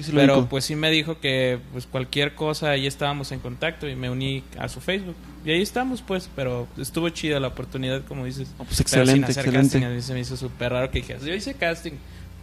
Creo 0.00 0.04
que 0.04 0.04
sí 0.04 0.12
lo 0.12 0.20
Pero 0.20 0.34
ubico. 0.38 0.48
pues 0.48 0.64
sí 0.64 0.76
me 0.76 0.90
dijo 0.90 1.20
que 1.20 1.58
pues 1.72 1.86
cualquier 1.86 2.34
cosa 2.34 2.70
ahí 2.70 2.86
estábamos 2.86 3.32
en 3.32 3.40
contacto 3.40 3.88
y 3.88 3.94
me 3.96 4.10
uní 4.10 4.42
a 4.58 4.68
su 4.68 4.80
Facebook. 4.80 5.14
Y 5.44 5.50
ahí 5.52 5.62
estamos 5.62 6.02
pues, 6.02 6.28
pero 6.36 6.66
estuvo 6.78 7.08
chida 7.10 7.40
la 7.40 7.48
oportunidad 7.48 8.02
como 8.04 8.24
dices. 8.24 8.48
Oh, 8.58 8.64
pues 8.64 8.76
Pero 8.78 8.88
sin 8.88 8.98
excelente, 9.00 9.30
hacer 9.32 9.44
excelente. 9.46 9.68
casting, 9.78 9.86
a 9.86 9.90
mí 9.90 10.02
se 10.02 10.14
me 10.14 10.20
hizo 10.20 10.36
súper 10.36 10.72
raro 10.72 10.90
que 10.90 11.00
dije, 11.00 11.16
yo 11.24 11.34
hice 11.34 11.54
casting. 11.54 11.92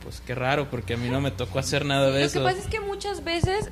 Pues 0.04 0.22
qué 0.26 0.36
raro 0.36 0.70
porque 0.70 0.94
a 0.94 0.98
mí 0.98 1.10
no 1.10 1.20
me 1.20 1.32
tocó 1.32 1.60
hacer 1.60 1.84
nada 1.84 2.12
de 2.12 2.20
Lo 2.22 2.26
eso. 2.26 2.40
que 2.40 2.46
pasa 2.46 2.60
es 2.60 2.68
que 2.68 2.80
muchas 2.80 3.24
veces 3.26 3.70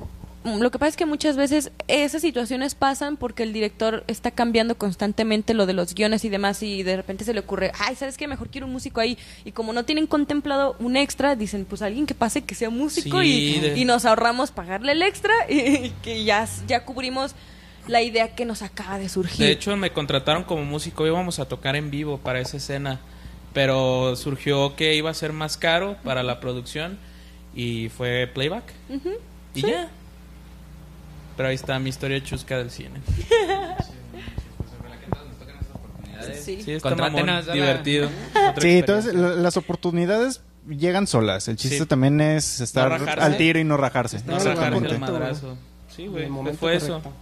lo 0.60 0.70
que 0.70 0.78
pasa 0.78 0.90
es 0.90 0.96
que 0.96 1.06
muchas 1.06 1.36
veces 1.36 1.70
esas 1.88 2.22
situaciones 2.22 2.74
pasan 2.74 3.16
porque 3.16 3.42
el 3.42 3.52
director 3.52 4.04
está 4.06 4.30
cambiando 4.30 4.76
constantemente 4.78 5.54
lo 5.54 5.66
de 5.66 5.72
los 5.72 5.94
guiones 5.94 6.24
y 6.24 6.28
demás 6.28 6.62
y 6.62 6.82
de 6.82 6.96
repente 6.96 7.24
se 7.24 7.34
le 7.34 7.40
ocurre, 7.40 7.72
ay, 7.78 7.96
¿sabes 7.96 8.16
qué? 8.16 8.28
Mejor 8.28 8.48
quiero 8.48 8.66
un 8.66 8.72
músico 8.72 9.00
ahí. 9.00 9.18
Y 9.44 9.52
como 9.52 9.72
no 9.72 9.84
tienen 9.84 10.06
contemplado 10.06 10.76
un 10.78 10.96
extra, 10.96 11.34
dicen, 11.36 11.64
pues 11.64 11.82
alguien 11.82 12.06
que 12.06 12.14
pase 12.14 12.42
que 12.44 12.54
sea 12.54 12.70
músico 12.70 13.20
Sí, 13.22 13.56
y, 13.56 13.60
de- 13.60 13.78
y 13.78 13.84
nos 13.84 14.04
ahorramos 14.04 14.50
pagarle 14.50 14.92
el 14.92 15.02
extra 15.02 15.32
y, 15.48 15.90
que 16.02 16.24
ya, 16.24 16.46
ya 16.66 16.84
cubrimos 16.84 17.34
la 17.88 18.02
idea 18.02 18.34
que 18.34 18.44
nos 18.44 18.62
acaba 18.62 18.98
de 18.98 19.08
surgir. 19.08 19.46
De 19.46 19.52
hecho 19.52 19.76
me 19.76 19.90
contrataron 19.92 20.44
como 20.44 20.64
músico, 20.64 21.06
íbamos 21.06 21.38
a 21.38 21.46
tocar 21.46 21.76
en 21.76 21.90
vivo 21.90 22.18
para 22.18 22.40
esa 22.40 22.56
escena. 22.56 23.00
Pero 23.52 24.16
surgió 24.16 24.76
que 24.76 24.94
iba 24.96 25.08
a 25.10 25.14
ser 25.14 25.32
más 25.32 25.56
caro 25.56 25.96
para 26.04 26.22
la 26.22 26.40
producción 26.40 26.98
y 27.54 27.88
fue 27.88 28.26
playback. 28.32 28.64
Y 29.54 29.62
ya. 29.62 29.88
Pero 31.36 31.48
ahí 31.48 31.54
está 31.54 31.78
mi 31.78 31.90
historia 31.90 32.22
chusca 32.22 32.56
del 32.58 32.70
cine. 32.70 33.00
Sí. 36.42 36.62
Sí, 36.64 36.72
está 36.72 36.94
mamón, 36.94 37.26
divertido. 37.52 38.08
Sí, 38.60 38.78
entonces 38.78 39.14
la- 39.14 39.30
las 39.34 39.56
oportunidades 39.56 40.42
llegan 40.68 41.06
solas. 41.06 41.48
El 41.48 41.56
chiste 41.56 41.78
Sí. 41.78 41.86
también 41.86 42.20
es 42.20 42.60
estar 42.60 43.00
No 43.00 43.22
al 43.22 43.36
tiro 43.36 43.58
y 43.58 43.64
no 43.64 43.76
rajarse. 43.76 44.20
No 44.26 44.36
Ese 44.36 44.54
rajarse 44.54 44.86
el 44.86 44.98
madrazo. 44.98 45.56
Sí, 45.94 46.06
güey. 46.06 46.22
el 46.24 46.28
¿Qué 46.28 46.32
momento 46.32 46.58
fue 46.58 46.76
eso? 46.76 47.00
correcto. 47.02 47.12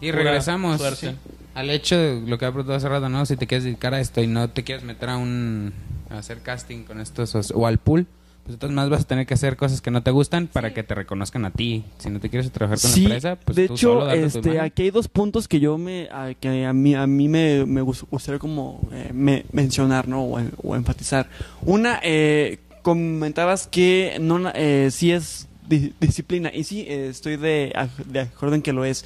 Y 0.00 0.10
Pura 0.10 0.22
regresamos. 0.24 0.80
sí. 0.96 1.10
al 1.54 1.70
hecho 1.70 1.96
de 1.98 2.20
lo 2.26 2.38
que 2.38 2.46
ha 2.46 2.48
preguntado 2.48 2.76
hace 2.78 2.88
rato, 2.88 3.08
¿no? 3.10 3.24
Si 3.26 3.36
te 3.36 3.46
quieres 3.46 3.64
dedicar 3.64 3.92
a 3.94 4.00
esto 4.00 4.22
y 4.22 4.26
no 4.26 4.48
te 4.50 4.64
quieres 4.64 4.84
meter 4.84 5.10
a 5.10 5.16
un 5.18 5.72
a 6.10 6.18
hacer 6.18 6.40
casting 6.40 6.84
con 6.84 7.00
estos 7.00 7.34
o, 7.34 7.40
o 7.58 7.66
al 7.66 7.78
pool, 7.78 8.06
pues 8.44 8.54
entonces 8.54 8.74
más 8.74 8.90
vas 8.90 9.02
a 9.02 9.04
tener 9.04 9.24
que 9.26 9.34
hacer 9.34 9.56
cosas 9.56 9.80
que 9.80 9.90
no 9.92 10.02
te 10.02 10.10
gustan 10.10 10.48
para 10.48 10.74
que 10.74 10.82
te 10.82 10.94
reconozcan 10.94 11.44
a 11.44 11.50
ti. 11.50 11.84
Si 11.98 12.10
no 12.10 12.18
te 12.18 12.28
quieres 12.28 12.50
trabajar 12.50 12.80
con 12.80 12.90
Sí, 12.90 13.02
la 13.02 13.14
empresa, 13.14 13.36
pues 13.36 13.56
de 13.56 13.68
tú 13.68 13.74
hecho, 13.74 14.00
solo 14.00 14.10
este, 14.10 14.58
aquí 14.60 14.82
hay 14.82 14.90
dos 14.90 15.06
puntos 15.08 15.46
que 15.46 15.60
yo 15.60 15.78
me, 15.78 16.08
a, 16.10 16.34
que 16.34 16.66
a 16.66 16.72
mí, 16.72 16.94
a 16.94 17.06
mí 17.06 17.28
me, 17.28 17.64
me 17.66 17.82
gus- 17.82 18.04
gustaría 18.10 18.38
como 18.40 18.80
eh, 18.92 19.10
me- 19.14 19.44
mencionar, 19.52 20.08
¿no? 20.08 20.22
O, 20.22 20.38
en- 20.40 20.52
o 20.62 20.74
enfatizar. 20.74 21.28
Una, 21.62 22.00
eh, 22.02 22.58
comentabas 22.82 23.66
que 23.68 24.16
no, 24.20 24.50
eh, 24.54 24.88
sí 24.90 25.12
es 25.12 25.46
di- 25.68 25.92
disciplina 26.00 26.50
y 26.52 26.64
sí, 26.64 26.80
eh, 26.88 27.06
estoy 27.10 27.36
de, 27.36 27.72
de 28.06 28.20
acuerdo 28.20 28.56
en 28.56 28.62
que 28.62 28.72
lo 28.72 28.84
es. 28.84 29.04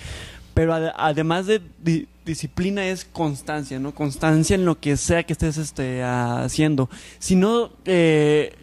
Pero 0.54 0.72
ade- 0.72 0.92
además 0.96 1.44
de 1.46 1.60
di- 1.84 2.08
disciplina 2.24 2.86
es 2.86 3.04
constancia, 3.04 3.78
¿no? 3.78 3.94
Constancia 3.94 4.54
en 4.54 4.64
lo 4.64 4.80
que 4.80 4.96
sea 4.96 5.22
que 5.24 5.34
estés 5.34 5.58
este, 5.58 6.02
haciendo. 6.02 6.88
Si 7.18 7.36
no 7.36 7.70
eh, 7.84 8.54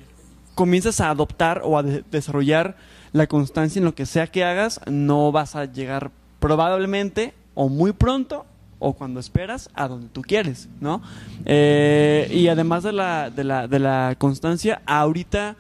comienzas 0.56 1.00
a 1.02 1.10
adoptar 1.10 1.62
o 1.64 1.78
a 1.78 1.84
de- 1.84 2.04
desarrollar 2.12 2.76
la 3.12 3.28
constancia 3.28 3.80
en 3.80 3.86
lo 3.86 3.96
que 3.96 4.06
sea 4.06 4.28
que 4.28 4.44
hagas, 4.44 4.80
no 4.88 5.32
vas 5.32 5.56
a 5.56 5.66
llegar 5.66 6.12
probablemente 6.40 7.34
o 7.56 7.70
muy 7.70 7.92
pronto 7.94 8.46
o 8.80 8.94
cuando 8.94 9.20
esperas 9.20 9.70
a 9.76 9.88
donde 9.88 10.10
tú 10.10 10.22
quieres, 10.22 10.68
¿no? 10.82 11.02
Eh, 11.46 12.30
y 12.34 12.48
además 12.50 12.84
de 12.84 12.92
la, 12.92 13.30
de, 13.30 13.44
la, 13.46 13.68
de 13.68 13.80
la 13.80 14.16
constancia, 14.18 14.82
ahorita, 14.86 15.56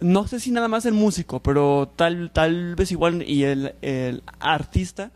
no 0.00 0.26
sé 0.26 0.40
si 0.40 0.50
nada 0.50 0.68
más 0.68 0.86
el 0.86 0.94
músico, 0.94 1.40
pero 1.40 1.92
tal, 1.94 2.30
tal 2.32 2.74
vez 2.74 2.90
igual 2.90 3.22
y 3.28 3.44
el, 3.44 3.74
el 3.82 4.22
artista 4.40 5.10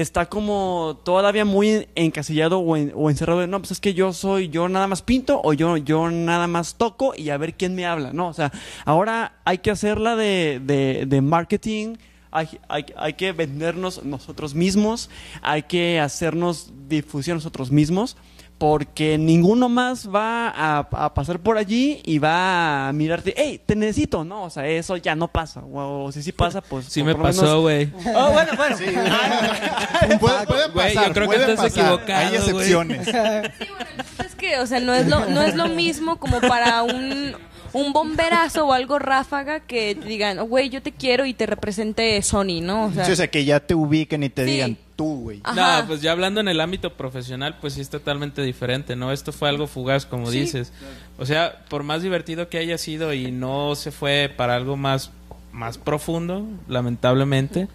está 0.00 0.26
como 0.26 1.00
todavía 1.04 1.44
muy 1.44 1.88
encasillado 1.94 2.58
o, 2.58 2.76
en- 2.76 2.92
o 2.94 3.10
encerrado 3.10 3.46
no, 3.46 3.58
pues 3.60 3.70
es 3.72 3.80
que 3.80 3.94
yo 3.94 4.12
soy, 4.12 4.48
yo 4.48 4.68
nada 4.68 4.86
más 4.86 5.02
pinto 5.02 5.40
o 5.42 5.52
yo, 5.52 5.76
yo 5.76 6.10
nada 6.10 6.46
más 6.46 6.74
toco 6.76 7.12
y 7.16 7.30
a 7.30 7.36
ver 7.38 7.54
quién 7.54 7.74
me 7.74 7.86
habla, 7.86 8.12
¿no? 8.12 8.28
O 8.28 8.32
sea, 8.34 8.52
ahora 8.84 9.32
hay 9.44 9.58
que 9.58 9.70
hacerla 9.70 10.16
de, 10.16 10.60
de, 10.64 11.04
de 11.06 11.20
marketing, 11.20 11.96
hay, 12.30 12.48
hay, 12.68 12.86
hay 12.96 13.14
que 13.14 13.32
vendernos 13.32 14.04
nosotros 14.04 14.54
mismos, 14.54 15.08
hay 15.42 15.62
que 15.62 16.00
hacernos 16.00 16.72
difusión 16.88 17.38
nosotros 17.38 17.70
mismos, 17.70 18.16
porque 18.58 19.18
ninguno 19.18 19.68
más 19.68 20.08
va 20.08 20.48
a, 20.48 20.78
a 20.78 21.12
pasar 21.14 21.38
por 21.40 21.58
allí 21.58 22.00
y 22.04 22.18
va 22.18 22.88
a 22.88 22.92
mirarte, 22.94 23.34
hey, 23.36 23.60
te 23.64 23.76
necesito, 23.76 24.24
¿no? 24.24 24.44
O 24.44 24.50
sea, 24.50 24.66
eso 24.66 24.96
ya 24.96 25.14
no 25.14 25.28
pasa, 25.28 25.60
o, 25.60 26.04
o 26.04 26.12
si 26.12 26.22
sí 26.22 26.32
pasa, 26.32 26.60
pues... 26.62 26.86
Sí 26.86 27.02
me 27.02 27.14
pasó, 27.14 27.60
güey. 27.60 27.90
Oh, 28.14 28.30
bueno, 28.32 28.52
bueno. 28.56 28.76
puede, 30.20 30.46
puede 30.46 30.68
Güey, 30.68 30.94
yo 30.94 30.94
pasar, 31.00 31.12
creo 31.12 31.28
que 31.30 31.36
puede 31.36 31.52
estás 31.52 31.70
pasar. 31.72 31.84
equivocado, 31.84 32.26
Hay 32.28 32.34
excepciones. 32.36 33.08
Es 33.08 34.34
que, 34.36 34.58
o 34.58 34.66
sea, 34.66 34.80
no 34.80 34.94
es 34.94 35.06
lo, 35.06 35.26
no 35.26 35.42
es 35.42 35.54
lo 35.54 35.68
mismo 35.68 36.18
como 36.18 36.40
para 36.40 36.82
un, 36.82 37.34
un 37.72 37.92
bomberazo 37.92 38.66
o 38.66 38.72
algo 38.72 38.98
ráfaga 38.98 39.60
que 39.60 39.94
te 39.94 40.06
digan, 40.08 40.38
"Oh, 40.38 40.44
güey, 40.46 40.68
yo 40.70 40.82
te 40.82 40.92
quiero 40.92 41.26
y 41.26 41.34
te 41.34 41.46
represente 41.46 42.20
Sony, 42.22 42.60
¿no? 42.62 42.86
O 42.86 42.92
sea, 42.92 43.04
Sí, 43.04 43.12
o 43.12 43.16
sea, 43.16 43.28
que 43.28 43.44
ya 43.44 43.60
te 43.60 43.74
ubiquen 43.74 44.22
y 44.22 44.28
te 44.30 44.44
Sí. 44.44 44.50
digan 44.52 44.78
tú, 44.96 45.20
güey. 45.20 45.40
Ajá. 45.44 45.82
No, 45.82 45.86
pues 45.86 46.00
ya 46.00 46.12
hablando 46.12 46.40
en 46.40 46.48
el 46.48 46.60
ámbito 46.60 46.94
profesional, 46.94 47.58
pues 47.60 47.74
sí 47.74 47.80
es 47.80 47.90
totalmente 47.90 48.42
diferente, 48.42 48.96
¿no? 48.96 49.12
Esto 49.12 49.32
fue 49.32 49.48
algo 49.48 49.66
fugaz, 49.66 50.06
como 50.06 50.30
dices. 50.30 50.72
O 51.18 51.26
sea, 51.26 51.64
por 51.68 51.82
más 51.82 52.02
divertido 52.02 52.48
que 52.48 52.58
haya 52.58 52.78
sido 52.78 53.12
y 53.12 53.30
no 53.30 53.74
se 53.76 53.92
fue 53.92 54.32
para 54.34 54.56
algo 54.56 54.76
más, 54.76 55.10
más 55.52 55.78
profundo, 55.78 56.46
lamentablemente, 56.66 57.68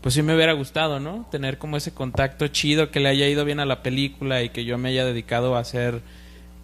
pues 0.00 0.14
sí 0.14 0.22
me 0.22 0.34
hubiera 0.34 0.52
gustado, 0.52 1.00
¿no? 1.00 1.26
Tener 1.30 1.58
como 1.58 1.76
ese 1.76 1.92
contacto 1.92 2.46
chido, 2.48 2.90
que 2.90 3.00
le 3.00 3.08
haya 3.08 3.26
ido 3.28 3.44
bien 3.44 3.60
a 3.60 3.66
la 3.66 3.82
película 3.82 4.42
y 4.42 4.50
que 4.50 4.64
yo 4.64 4.78
me 4.78 4.90
haya 4.90 5.04
dedicado 5.04 5.56
a 5.56 5.60
hacer 5.60 6.02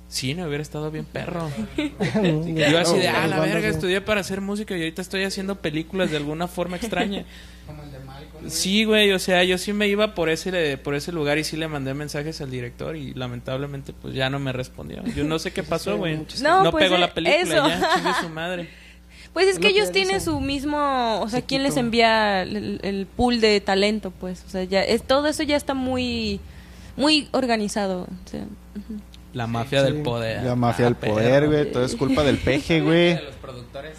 cine, 0.09 0.47
hubiera 0.47 0.63
estado 0.63 0.91
bien 0.91 1.05
perro. 1.05 1.51
Yo 1.77 2.79
así 2.79 2.97
de, 2.97 3.09
ah, 3.09 3.27
la 3.27 3.41
verga, 3.41 3.69
estudié 3.69 4.01
para 4.01 4.21
hacer 4.21 4.41
música 4.41 4.77
y 4.77 4.81
ahorita 4.81 5.03
estoy 5.03 5.25
haciendo 5.25 5.57
películas 5.57 6.11
de 6.11 6.17
alguna 6.17 6.47
forma 6.47 6.77
extraña. 6.77 7.25
Sí, 8.51 8.85
güey, 8.85 9.13
o 9.13 9.19
sea, 9.19 9.43
yo 9.45 9.59
sí 9.59 9.73
me 9.73 9.89
iba 9.89 10.15
por 10.15 10.29
ese 10.29 10.79
por 10.79 10.95
ese 10.95 11.13
lugar 11.13 11.39
y 11.39 11.45
sí 11.45 11.57
le 11.57 11.69
mandé 11.69 11.95
mensajes 11.95 12.41
al 12.41 12.51
director 12.51 12.97
y 12.97 13.15
lamentablemente 13.15 13.93
pues 13.93 14.15
ya 14.15 14.31
no 14.31 14.39
me 14.39 14.53
respondió. 14.53 15.03
Yo 15.15 15.25
no 15.25 15.39
sé 15.39 15.53
qué 15.53 15.63
pasó, 15.65 15.97
güey. 15.97 16.19
No, 16.43 16.65
No, 16.65 16.71
pues, 16.71 16.85
pegó 16.85 16.97
eh, 16.97 17.01
la 17.01 17.15
película 17.15 17.41
eso. 17.43 17.69
ya, 17.69 18.21
su 18.21 18.29
madre. 18.31 18.69
Pues 19.33 19.49
es 19.49 19.59
que 19.59 19.69
lo 19.69 19.69
que 19.75 19.79
ellos 19.81 19.93
tienen 19.93 20.21
su 20.23 20.41
mismo, 20.41 21.21
o 21.21 21.29
sea, 21.29 21.43
¿quién 21.43 21.63
les 21.63 21.77
envía 21.77 22.43
el, 22.43 22.81
el 22.83 23.07
pool 23.07 23.41
de 23.43 23.61
talento? 23.61 24.11
Pues, 24.11 24.43
o 24.47 24.49
sea, 24.51 24.65
ya 24.65 24.83
es 24.83 25.03
todo 25.03 25.27
eso 25.29 25.43
ya 25.43 25.57
está 25.57 25.75
muy, 25.75 26.41
muy 26.97 27.29
organizado. 27.33 28.03
o 28.05 28.29
sea. 28.31 28.45
La 29.35 29.47
mafia 29.47 29.85
Sí. 29.85 29.93
del 29.93 30.03
poder. 30.03 30.43
La 30.43 30.57
mafia 30.57 30.87
Ah, 30.87 30.89
del 30.89 30.97
poder, 30.97 31.47
güey. 31.49 31.71
Todo 31.71 31.85
es 31.85 31.95
culpa 31.97 32.25
del 32.25 32.39
peje, 32.39 32.81
güey. 32.83 33.17
De 33.17 33.23
los 33.23 33.35
productores. 33.35 33.99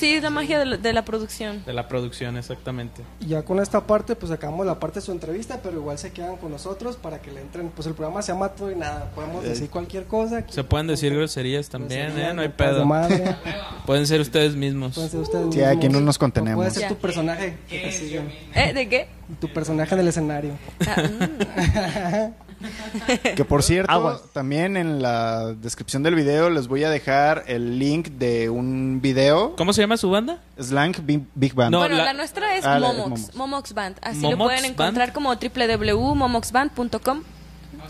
Sí, 0.00 0.14
es 0.14 0.22
la 0.22 0.30
magia 0.30 0.58
de 0.58 0.64
la, 0.64 0.76
de 0.78 0.92
la 0.94 1.04
producción. 1.04 1.62
De 1.66 1.74
la 1.74 1.86
producción, 1.86 2.38
exactamente. 2.38 3.02
Y 3.20 3.26
ya 3.26 3.42
con 3.42 3.60
esta 3.60 3.86
parte, 3.86 4.16
pues 4.16 4.32
acabamos 4.32 4.64
la 4.64 4.80
parte 4.80 5.00
de 5.00 5.04
su 5.04 5.12
entrevista, 5.12 5.60
pero 5.62 5.76
igual 5.76 5.98
se 5.98 6.10
quedan 6.10 6.38
con 6.38 6.50
nosotros 6.50 6.96
para 6.96 7.20
que 7.20 7.30
le 7.30 7.42
entren. 7.42 7.68
Pues 7.68 7.86
el 7.86 7.92
programa 7.92 8.22
se 8.22 8.32
llama 8.32 8.48
Todo 8.48 8.70
y 8.70 8.76
Nada. 8.76 9.10
Podemos 9.14 9.44
decir 9.44 9.68
cualquier 9.68 10.04
cosa. 10.06 10.38
aquí. 10.38 10.54
Se 10.54 10.64
pueden 10.64 10.86
decir 10.86 11.14
groserías 11.14 11.68
también, 11.68 12.06
Groserías, 12.06 12.30
¿eh? 12.30 12.34
No 12.34 12.40
hay 12.40 12.48
pedo. 12.48 12.86
madre, 12.86 13.36
Pueden 13.84 14.06
ser 14.06 14.22
ustedes 14.22 14.56
mismos. 14.56 14.94
pueden 14.94 15.10
ser 15.10 15.20
ustedes 15.20 15.54
Sí, 15.54 15.62
aquí 15.62 15.76
mismos. 15.88 16.00
no 16.00 16.06
nos 16.06 16.16
contenemos. 16.18 16.56
Puede 16.64 16.70
ser 16.70 16.88
tu 16.88 16.96
personaje 16.96 17.58
sigue. 17.68 18.22
¿Eh? 18.54 18.72
¿De 18.72 18.88
qué? 18.88 19.06
Tu 19.38 19.52
personaje 19.52 19.94
en 19.94 20.00
el 20.00 20.08
escenario. 20.08 20.52
Ah, 20.88 21.02
mm. 21.02 22.49
Que 23.36 23.44
por 23.44 23.62
cierto, 23.62 23.90
Aguas. 23.90 24.22
también 24.32 24.76
en 24.76 25.00
la 25.02 25.52
descripción 25.54 26.02
del 26.02 26.14
video 26.14 26.50
les 26.50 26.68
voy 26.68 26.84
a 26.84 26.90
dejar 26.90 27.44
el 27.46 27.78
link 27.78 28.08
de 28.08 28.50
un 28.50 29.00
video. 29.02 29.54
¿Cómo 29.56 29.72
se 29.72 29.80
llama 29.80 29.96
su 29.96 30.10
banda? 30.10 30.38
Slank 30.60 30.98
Big, 31.04 31.22
Big 31.34 31.54
Band. 31.54 31.70
No, 31.72 31.78
bueno, 31.78 31.96
la- 31.96 32.04
la, 32.04 32.12
nuestra 32.14 32.56
es 32.56 32.64
Ah, 32.64 32.78
la- 32.78 32.90
es 32.90 32.96
Momox, 32.96 33.20
Momox. 33.20 33.34
Momox 33.36 33.72
Band. 33.74 33.96
Así 34.02 34.18
Momox 34.18 34.38
lo 34.38 34.44
pueden 34.44 34.62
Band. 34.62 34.72
encontrar 34.72 35.12
como 35.12 35.34
www.momoxband.com 35.34 37.22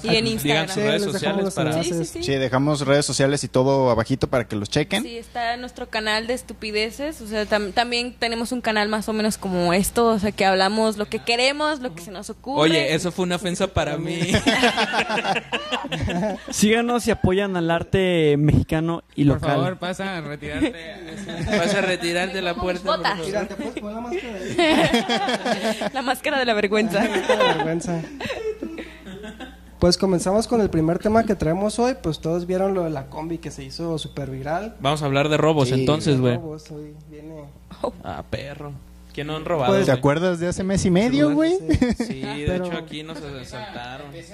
y 0.02 0.08
en 0.16 0.24
Digan 0.24 0.26
Instagram. 0.26 0.66
sus 0.66 0.74
Sí, 0.74 0.80
redes 0.80 1.02
sociales 1.04 1.44
los 1.44 1.54
para... 1.54 1.72
Sí, 1.72 1.82
sí, 1.84 1.90
enlaces. 1.90 2.10
sí. 2.12 2.22
Sí, 2.22 2.32
dejamos 2.32 2.80
redes 2.86 3.06
sociales 3.06 3.44
y 3.44 3.48
todo 3.48 3.90
abajito 3.90 4.28
para 4.28 4.46
que 4.46 4.56
los 4.56 4.68
chequen. 4.70 5.02
Sí, 5.02 5.16
está 5.18 5.56
nuestro 5.56 5.88
canal 5.88 6.26
de 6.26 6.34
estupideces. 6.34 7.20
O 7.20 7.26
sea, 7.26 7.44
tam- 7.46 7.72
también 7.72 8.14
tenemos 8.18 8.52
un 8.52 8.60
canal 8.60 8.88
más 8.88 9.08
o 9.08 9.12
menos 9.12 9.38
como 9.38 9.72
esto. 9.74 10.06
O 10.08 10.18
sea, 10.18 10.32
que 10.32 10.44
hablamos 10.44 10.96
lo 10.96 11.06
que 11.06 11.18
queremos, 11.20 11.80
lo 11.80 11.94
que 11.94 12.02
se 12.02 12.10
nos 12.10 12.30
ocurre. 12.30 12.60
Oye, 12.60 12.94
eso 12.94 13.12
fue 13.12 13.24
una 13.24 13.36
ofensa 13.36 13.66
para 13.68 13.96
mí. 13.96 14.20
Síganos 16.50 17.06
y 17.06 17.10
apoyan 17.10 17.56
al 17.56 17.70
arte 17.70 18.36
mexicano 18.38 19.02
y 19.14 19.24
Por 19.24 19.34
local. 19.36 19.50
favor, 19.50 19.78
pasa 19.78 20.16
a 20.16 20.20
retirarte. 20.20 20.74
Vas 21.58 21.74
a 21.74 21.80
retirar 21.80 22.32
de 22.32 22.42
la 22.42 22.54
puerta. 22.54 22.84
por 22.84 23.02
te 23.48 23.54
puedes 23.54 23.74
poner 23.80 23.94
la 23.96 24.00
máscara 24.00 24.38
ahí. 24.38 25.90
La 25.92 26.02
máscara 26.02 26.38
de 26.38 26.44
la 26.44 26.54
vergüenza. 26.54 27.02
Pues 29.80 29.96
comenzamos 29.96 30.46
con 30.46 30.60
el 30.60 30.68
primer 30.68 30.98
tema 30.98 31.24
que 31.24 31.34
traemos 31.34 31.78
hoy. 31.78 31.94
Pues 32.02 32.18
todos 32.20 32.46
vieron 32.46 32.74
lo 32.74 32.84
de 32.84 32.90
la 32.90 33.06
combi 33.06 33.38
que 33.38 33.50
se 33.50 33.64
hizo 33.64 33.96
súper 33.98 34.30
viral. 34.30 34.76
Vamos 34.80 35.02
a 35.02 35.06
hablar 35.06 35.28
de 35.30 35.38
robos 35.38 35.68
Sí, 35.68 35.74
entonces, 35.74 36.20
güey. 36.20 36.34
Robos, 36.36 36.70
hoy 36.70 36.94
viene- 37.10 37.44
Ah, 38.04 38.22
perro. 38.28 38.72
¿Quién 39.14 39.26
no 39.26 39.36
han 39.36 39.44
robado? 39.44 39.72
Pues, 39.72 39.86
¿Te 39.86 39.92
acuerdas 39.92 40.38
de 40.38 40.48
hace 40.48 40.62
mes 40.62 40.84
y 40.84 40.90
medio, 40.90 41.32
güey? 41.34 41.54
Sí, 41.98 42.20
de 42.20 42.44
Pero- 42.46 42.66
hecho 42.66 42.76
aquí 42.76 43.02
nos 43.02 43.18
asaltaron. 43.22 44.08
Pues, 44.10 44.30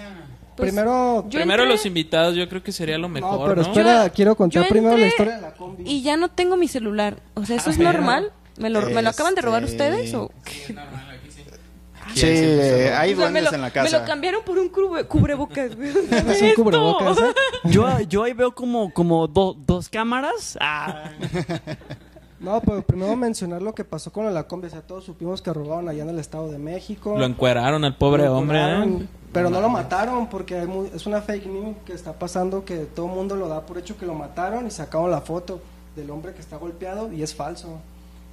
Primero, 0.57 1.23
yo 1.29 1.39
Primero 1.39 1.63
entré 1.63 1.77
los 1.77 1.87
invitados, 1.87 2.35
yo 2.35 2.49
creo 2.49 2.63
que 2.63 2.73
sería 2.73 2.97
lo 2.99 3.09
mejor, 3.11 3.31
no, 3.33 3.39
¿no? 3.41 3.47
pero 3.47 3.61
espera, 3.63 4.09
quiero 4.09 4.35
contar 4.37 4.67
primero 4.69 4.97
la 4.97 5.05
entré 5.05 5.09
historia 5.09 5.37
de 5.37 5.43
la 5.43 5.53
combi. 5.55 5.85
Y 5.87 6.03
ya 6.03 6.17
no 6.17 6.29
tengo 6.31 6.57
mi 6.57 6.67
celular. 6.67 7.19
O 7.35 7.45
sea, 7.45 7.57
¿eso 7.57 7.71
es 7.71 7.77
pero- 7.77 7.93
normal? 7.93 8.33
¿Me 8.59 8.71
lo, 8.71 8.81
¿Me 8.89 9.03
lo 9.03 9.11
acaban 9.11 9.35
de 9.35 9.43
robar 9.43 9.65
Este- 9.65 9.75
ustedes? 9.77 10.15
O 10.15 10.31
Sí, 10.47 10.73
eh, 12.23 12.93
hay 12.95 13.13
O 13.13 13.17
sea, 13.17 13.27
me 13.31 13.41
duendes 13.41 13.43
lo, 13.45 13.55
en 13.57 13.61
la 13.63 13.67
me 13.69 13.73
casa. 13.73 13.99
lo 13.99 14.05
cambiaron 14.05 14.43
por 14.45 14.59
un 14.59 14.71
cubre- 14.73 15.07
cubrebocas. 15.07 15.71
Es 16.29 16.43
un 16.43 16.55
cubrebocas, 16.55 17.19
¿eh? 17.19 17.35
Yo, 17.65 18.01
yo 18.01 18.23
ahí 18.25 18.33
veo 18.33 18.55
como, 18.55 18.93
como 18.93 19.27
do- 19.27 19.57
dos 19.67 19.89
cámaras. 19.89 20.57
Ah. 20.61 21.11
No, 22.39 22.61
pero 22.61 22.83
primero 22.83 23.17
mencionar 23.17 23.63
lo 23.63 23.75
que 23.75 23.83
pasó 23.83 24.13
con 24.13 24.33
la 24.33 24.43
combi. 24.47 24.67
O 24.67 24.71
sea, 24.71 24.83
todos 24.83 25.05
supimos 25.05 25.41
que 25.41 25.51
robaron 25.55 25.89
allá 25.89 26.03
en 26.03 26.11
el 26.11 26.19
Estado 26.19 26.51
de 26.51 26.59
México. 26.59 27.17
Lo 27.19 27.25
encueraron 27.25 27.83
al 27.83 27.97
pobre 27.97 28.25
Lo 28.27 28.37
hombre, 28.37 28.59
¿eh? 28.61 29.07
Pero 29.33 29.49
no 29.49 29.59
lo 29.63 29.71
mataron 29.71 30.29
porque 30.29 30.55
hay 30.59 30.67
mu- 30.67 30.85
es 30.95 31.07
una 31.07 31.23
fake 31.23 31.47
news 31.47 31.77
que 31.87 31.95
está 31.95 32.13
pasando 32.13 32.63
que 32.65 32.77
todo 32.81 33.07
el 33.07 33.13
mundo 33.13 33.37
lo 33.37 33.49
da 33.49 33.65
por 33.65 33.79
hecho 33.79 33.97
que 33.97 34.05
lo 34.05 34.15
mataron 34.15 34.67
y 34.67 34.71
sacaron 34.71 35.11
la 35.11 35.23
foto 35.23 35.63
del 35.97 36.11
hombre 36.11 36.35
que 36.35 36.41
está 36.43 36.57
golpeado 36.59 37.11
y 37.11 37.23
es 37.23 37.35
falso. 37.35 37.81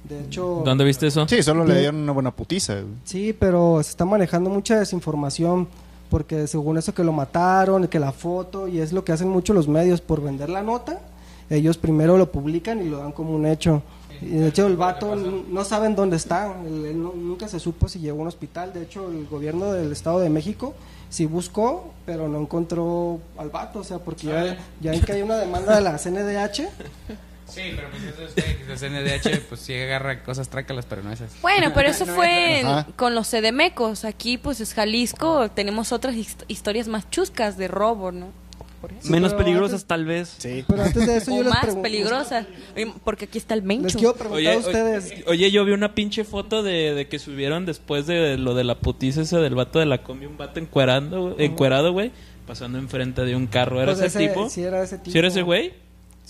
De 0.08 0.20
hecho, 0.20 0.62
¿Dónde 0.64 0.84
viste 0.84 1.06
eso? 1.06 1.26
Sí, 1.28 1.42
solo 1.42 1.64
le 1.64 1.78
dieron 1.78 1.96
una 2.02 2.12
buena 2.12 2.30
putiza. 2.30 2.74
sí, 3.04 3.32
pero 3.38 3.82
se 3.82 3.90
está 3.90 4.04
manejando 4.04 4.50
mucha 4.50 4.78
desinformación 4.78 5.66
porque 6.10 6.46
según 6.46 6.76
eso 6.78 6.94
que 6.94 7.02
lo 7.02 7.12
mataron, 7.12 7.88
que 7.88 7.98
la 7.98 8.12
foto 8.12 8.68
y 8.68 8.80
es 8.80 8.92
lo 8.92 9.02
que 9.04 9.12
hacen 9.12 9.28
mucho 9.28 9.54
los 9.54 9.66
medios 9.66 10.00
por 10.00 10.20
vender 10.22 10.48
la 10.50 10.62
nota 10.62 11.00
ellos 11.50 11.76
primero 11.76 12.16
lo 12.16 12.30
publican 12.32 12.80
y 12.84 12.88
lo 12.88 12.98
dan 12.98 13.12
como 13.12 13.34
un 13.34 13.44
hecho. 13.46 13.82
Y 14.22 14.26
de 14.30 14.48
hecho 14.48 14.66
el 14.66 14.76
vato 14.78 15.14
no 15.14 15.62
saben 15.64 15.94
dónde 15.94 16.16
está, 16.16 16.54
él- 16.66 16.86
él 16.86 17.02
no- 17.02 17.12
nunca 17.14 17.48
se 17.48 17.60
supo 17.60 17.86
si 17.88 17.98
llegó 17.98 18.18
a 18.18 18.22
un 18.22 18.28
hospital, 18.28 18.72
de 18.72 18.82
hecho 18.82 19.08
el 19.10 19.26
gobierno 19.26 19.70
del 19.72 19.92
Estado 19.92 20.20
de 20.20 20.30
México 20.30 20.72
sí 21.10 21.26
buscó, 21.26 21.92
pero 22.06 22.28
no 22.28 22.40
encontró 22.40 23.18
al 23.36 23.50
vato, 23.50 23.80
o 23.80 23.84
sea, 23.84 23.98
porque 23.98 24.28
ya, 24.28 24.56
ya 24.80 24.92
ven 24.92 25.00
que 25.02 25.12
hay 25.12 25.22
una 25.22 25.36
demanda 25.36 25.74
de 25.74 25.80
la 25.82 25.98
CNDH, 25.98 26.68
Sí, 27.46 27.60
pero 27.76 27.88
pues 27.90 28.02
eso 28.02 28.22
es. 28.24 28.44
El 28.68 28.78
CNDH 28.78 29.40
pues 29.48 29.60
sí 29.60 29.74
agarra 29.74 30.22
cosas 30.22 30.48
trácalas, 30.48 30.86
pero 30.86 31.02
no 31.02 31.12
esas. 31.12 31.30
Bueno, 31.42 31.72
pero 31.74 31.88
eso 31.88 32.06
fue 32.16 32.62
con 32.96 33.14
los 33.14 33.28
CDMecos. 33.30 34.04
Aquí, 34.04 34.38
pues 34.38 34.60
es 34.60 34.74
Jalisco. 34.74 35.50
Tenemos 35.50 35.92
otras 35.92 36.14
hist- 36.14 36.44
historias 36.48 36.88
más 36.88 37.08
chuscas 37.10 37.56
de 37.58 37.68
robo, 37.68 38.12
¿no? 38.12 38.28
Eso. 39.00 39.10
Menos 39.10 39.32
peligrosas 39.32 39.76
antes- 39.82 39.86
tal 39.86 40.04
vez. 40.04 40.34
Sí. 40.38 40.62
pero 40.68 40.82
antes 40.82 41.06
de 41.06 41.16
eso 41.16 41.32
O 41.32 41.36
yo 41.38 41.42
les 41.44 41.50
más 41.52 41.60
pregunto- 41.62 41.82
peligrosas. 41.82 42.46
Porque 43.02 43.24
aquí 43.26 43.38
está 43.38 43.54
el 43.54 43.60
Les 43.60 43.66
mencho. 43.66 43.98
quiero 43.98 44.14
preguntar 44.14 44.38
Oye, 44.38 44.52
a 44.52 44.58
ustedes, 44.58 45.10
oye, 45.12 45.24
oye, 45.26 45.50
yo 45.50 45.64
vi 45.64 45.72
una 45.72 45.94
pinche 45.94 46.24
foto 46.24 46.62
de, 46.62 46.92
de 46.94 47.08
que 47.08 47.18
subieron 47.18 47.64
después 47.64 48.06
de 48.06 48.36
lo 48.36 48.54
de 48.54 48.64
la 48.64 48.74
putiza 48.80 49.22
esa 49.22 49.38
del 49.38 49.54
vato 49.54 49.78
de 49.78 49.86
la 49.86 50.02
combi, 50.02 50.26
un 50.26 50.36
vato 50.36 50.60
encuerando, 50.60 51.34
encuerado, 51.38 51.92
güey, 51.92 52.12
pasando 52.46 52.78
enfrente 52.78 53.22
de 53.22 53.34
un 53.34 53.46
carro. 53.46 53.80
¿Era 53.80 53.92
Pues 53.94 54.04
ese, 54.04 54.18
ese- 54.24 54.28
tipo? 54.34 54.50
sí 54.50 54.62
era 54.62 54.82
ese 54.82 54.98
tipo. 54.98 55.10
¿Sí 55.12 55.18
era 55.18 55.28
ese 55.28 55.40
güey? 55.42 55.72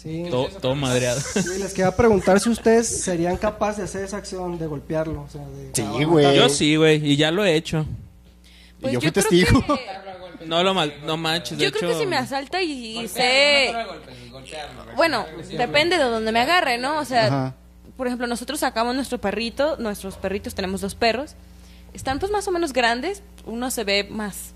Sí. 0.04 0.26
Todo, 0.30 0.46
todo 0.60 0.74
madreado. 0.76 1.18
Sí, 1.32 1.58
les 1.58 1.72
quería 1.74 1.90
preguntar 1.96 2.38
si 2.38 2.50
ustedes 2.50 2.86
serían 3.02 3.36
capaces 3.38 3.78
de 3.78 3.84
hacer 3.84 4.04
esa 4.04 4.18
acción, 4.18 4.58
de 4.58 4.66
golpearlo. 4.66 5.22
O 5.22 5.28
sea, 5.28 5.40
de 5.48 5.70
Sí, 5.72 6.04
güey. 6.04 6.36
Yo 6.36 6.48
sí, 6.48 6.76
güey, 6.76 7.04
y 7.04 7.16
ya 7.16 7.30
lo 7.32 7.44
he 7.44 7.54
hecho. 7.56 7.84
Pues 8.80 8.92
yo 8.92 9.00
fui 9.00 9.10
creo 9.10 9.12
testigo. 9.24 9.60
que- 9.66 9.80
No 10.46 10.62
lo 10.62 10.74
mal, 10.74 10.92
no 11.06 11.16
manches, 11.16 11.56
de 11.56 11.64
yo 11.64 11.72
creo 11.72 11.88
hecho, 11.88 11.98
que 11.98 12.04
si 12.04 12.06
me 12.10 12.16
asalta 12.18 12.60
y, 12.62 12.98
y 13.00 13.08
sé... 13.08 13.72
Bueno, 14.94 15.24
depende 15.56 15.96
de 15.96 16.04
donde 16.04 16.32
me 16.32 16.40
agarre, 16.40 16.76
¿no? 16.76 16.98
O 16.98 17.04
sea, 17.06 17.26
Ajá. 17.26 17.54
por 17.96 18.06
ejemplo, 18.08 18.26
nosotros 18.26 18.60
sacamos 18.60 18.94
nuestro 18.94 19.18
perrito, 19.18 19.76
nuestros 19.78 20.16
perritos, 20.16 20.54
tenemos 20.54 20.82
dos 20.82 20.94
perros. 20.94 21.34
Están 21.94 22.18
pues 22.18 22.30
más 22.30 22.46
o 22.46 22.50
menos 22.50 22.74
grandes, 22.74 23.22
uno 23.46 23.70
se 23.70 23.84
ve 23.84 24.06
más, 24.10 24.52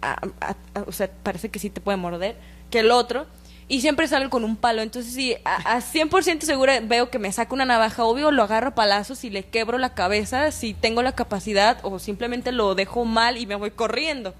a- 0.00 0.20
a- 0.40 0.54
a- 0.74 0.82
o 0.86 0.92
sea, 0.92 1.10
parece 1.24 1.48
que 1.48 1.58
sí 1.58 1.70
te 1.70 1.80
puede 1.80 1.96
morder, 1.96 2.36
que 2.70 2.78
el 2.80 2.90
otro. 2.92 3.26
Y 3.68 3.80
siempre 3.80 4.06
sale 4.06 4.28
con 4.28 4.44
un 4.44 4.54
palo, 4.54 4.82
entonces 4.82 5.12
sí, 5.12 5.34
a, 5.44 5.76
a 5.76 5.80
100% 5.80 6.42
segura 6.42 6.78
veo 6.80 7.10
que 7.10 7.18
me 7.18 7.32
saca 7.32 7.52
una 7.52 7.64
navaja, 7.64 8.04
obvio 8.04 8.30
lo 8.30 8.44
agarro 8.44 8.68
a 8.68 8.74
palazos 8.76 9.24
y 9.24 9.30
le 9.30 9.42
quebro 9.42 9.76
la 9.76 9.92
cabeza 9.94 10.52
si 10.52 10.72
tengo 10.72 11.02
la 11.02 11.16
capacidad 11.16 11.78
o 11.82 11.98
simplemente 11.98 12.52
lo 12.52 12.76
dejo 12.76 13.04
mal 13.04 13.36
y 13.36 13.46
me 13.46 13.56
voy 13.56 13.72
corriendo. 13.72 14.34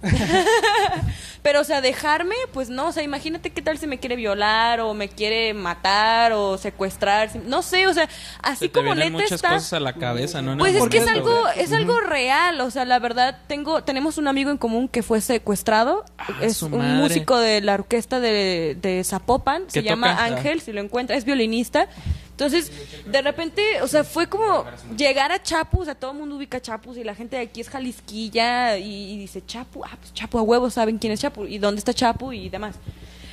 Pero, 1.48 1.62
o 1.62 1.64
sea, 1.64 1.80
dejarme, 1.80 2.34
pues 2.52 2.68
no, 2.68 2.88
o 2.88 2.92
sea, 2.92 3.02
imagínate 3.02 3.48
qué 3.48 3.62
tal 3.62 3.78
si 3.78 3.86
me 3.86 3.98
quiere 3.98 4.16
violar 4.16 4.80
o 4.80 4.92
me 4.92 5.08
quiere 5.08 5.54
matar 5.54 6.34
o 6.34 6.58
secuestrar, 6.58 7.30
no 7.46 7.62
sé, 7.62 7.86
o 7.86 7.94
sea, 7.94 8.06
así 8.42 8.66
se 8.66 8.68
te 8.68 8.72
como 8.78 8.94
neta 8.94 9.08
muchas 9.12 9.32
está... 9.32 9.48
cosas 9.54 9.72
a 9.72 9.80
la 9.80 9.94
cabeza, 9.94 10.42
¿no? 10.42 10.58
Pues 10.58 10.74
es 10.74 10.86
que 10.90 10.98
es 10.98 11.08
algo, 11.08 11.48
es 11.56 11.72
algo 11.72 12.00
real, 12.00 12.60
o 12.60 12.70
sea, 12.70 12.84
la 12.84 12.98
verdad, 12.98 13.38
tengo, 13.46 13.82
tenemos 13.82 14.18
un 14.18 14.28
amigo 14.28 14.50
en 14.50 14.58
común 14.58 14.88
que 14.88 15.02
fue 15.02 15.22
secuestrado, 15.22 16.04
Ah, 16.18 16.26
es 16.42 16.60
un 16.60 16.72
madre. 16.76 16.92
músico 16.96 17.38
de 17.38 17.62
la 17.62 17.72
orquesta 17.72 18.20
de, 18.20 18.76
de 18.82 19.02
Zapopan, 19.02 19.62
se 19.68 19.82
¿Qué 19.82 19.88
llama 19.88 20.10
toca? 20.10 20.24
Ángel, 20.24 20.60
si 20.60 20.74
lo 20.74 20.82
encuentra, 20.82 21.16
es 21.16 21.24
violinista, 21.24 21.88
entonces, 22.38 22.70
de 23.04 23.20
repente, 23.20 23.82
o 23.82 23.88
sea, 23.88 24.04
fue 24.04 24.28
como 24.28 24.64
llegar 24.96 25.32
a 25.32 25.42
Chapu, 25.42 25.80
o 25.80 25.84
sea, 25.84 25.96
todo 25.96 26.12
el 26.12 26.18
mundo 26.18 26.36
ubica 26.36 26.60
Chapus 26.62 26.96
y 26.96 27.02
la 27.02 27.16
gente 27.16 27.34
de 27.34 27.42
aquí 27.42 27.60
es 27.60 27.68
jalisquilla 27.68 28.78
y, 28.78 29.14
y 29.14 29.18
dice 29.18 29.44
Chapu, 29.44 29.84
ah, 29.84 29.96
pues 29.98 30.14
Chapu 30.14 30.38
a 30.38 30.42
huevo, 30.42 30.70
saben 30.70 30.98
quién 30.98 31.12
es 31.12 31.20
Chapu 31.20 31.37
y 31.46 31.58
dónde 31.58 31.78
está 31.78 31.94
Chapu 31.94 32.32
y 32.32 32.48
demás. 32.48 32.76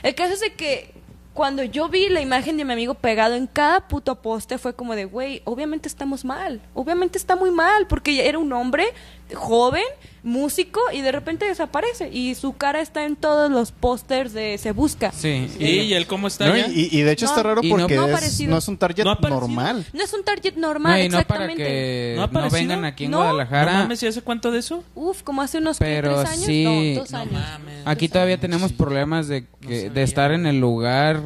El 0.03 0.13
caso 0.15 0.33
es 0.33 0.41
de 0.41 0.53
que 0.53 0.93
cuando 1.33 1.63
yo 1.63 1.89
vi 1.89 2.07
la 2.07 2.21
imagen 2.21 2.55
de 2.55 2.63
mi 2.63 2.71
amigo 2.71 2.93
pegado 2.93 3.35
en 3.35 3.45
cada 3.45 3.87
puto 3.87 4.21
poste 4.21 4.57
fue 4.57 4.73
como 4.73 4.95
de, 4.95 5.03
güey, 5.03 5.41
obviamente 5.43 5.89
estamos 5.89 6.23
mal, 6.23 6.61
obviamente 6.73 7.17
está 7.17 7.35
muy 7.35 7.51
mal, 7.51 7.87
porque 7.87 8.27
era 8.27 8.39
un 8.39 8.53
hombre 8.53 8.85
joven, 9.33 9.83
músico, 10.23 10.79
y 10.93 11.01
de 11.01 11.11
repente 11.11 11.45
desaparece, 11.45 12.09
y 12.11 12.35
su 12.35 12.53
cara 12.53 12.81
está 12.81 13.05
en 13.05 13.15
todos 13.15 13.49
los 13.51 13.71
pósters 13.71 14.33
de 14.33 14.57
Se 14.57 14.71
Busca. 14.71 15.11
Sí. 15.11 15.49
¿Y, 15.59 15.65
y 15.65 15.93
él 15.93 16.07
cómo 16.07 16.27
está 16.27 16.47
No, 16.47 16.55
ya? 16.57 16.67
y, 16.67 16.89
y 16.91 17.01
de 17.01 17.11
hecho 17.11 17.25
No, 17.25 17.31
está 17.31 17.43
raro 17.43 17.61
porque 17.67 17.95
no 17.95 18.07
es- 18.17 18.41
no 18.41 18.57
es 18.57 18.67
un 18.67 18.77
target 18.77 19.03
normal. 19.05 19.85
No 19.93 20.03
es 20.03 20.13
un 20.13 20.23
target 20.23 20.55
normal, 20.55 20.99
No, 20.99 21.03
y 21.05 21.09
no 21.09 21.17
para 21.23 21.45
exactamente. 21.45 21.63
que 21.63 22.13
¿No 22.15 22.23
ha 22.23 22.27
no, 22.27 22.29
aparecido? 22.39 22.59
vengan 22.59 22.85
aquí 22.85 23.05
en 23.05 23.11
No. 23.11 23.17
¿No 23.17 23.23
Guadalajara. 23.23 23.73
mames, 23.73 24.01
¿y 24.03 24.07
hace 24.07 24.21
cuánto 24.21 24.51
de 24.51 24.59
eso? 24.59 24.83
Uf, 24.95 25.21
como 25.23 25.41
hace 25.41 25.57
unos 25.59 25.77
¿qué, 25.79 25.85
Pero 25.85 26.15
tres 26.21 26.29
años, 26.31 26.45
sí. 26.45 26.63
no, 26.95 26.99
dos 27.01 27.11
No 27.11 27.17
años. 27.19 27.33
mames. 27.33 27.81
Aquí 27.85 28.09
todavía 28.09 28.39
tenemos 28.39 28.73
problemas 28.73 29.27
de, 29.27 29.45
que, 29.61 29.89
de 29.89 30.03
estar 30.03 30.31
en 30.31 30.45
el 30.47 30.59
lugar, 30.59 31.21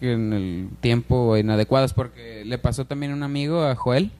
en 0.00 0.32
el 0.32 0.68
tiempo 0.80 1.36
inadecuados, 1.36 1.92
porque 1.94 2.44
le 2.44 2.58
pasó 2.58 2.84
también 2.84 3.12
a 3.12 3.14
un 3.16 3.22
amigo, 3.24 3.64
a 3.64 3.74
Joel, 3.74 4.10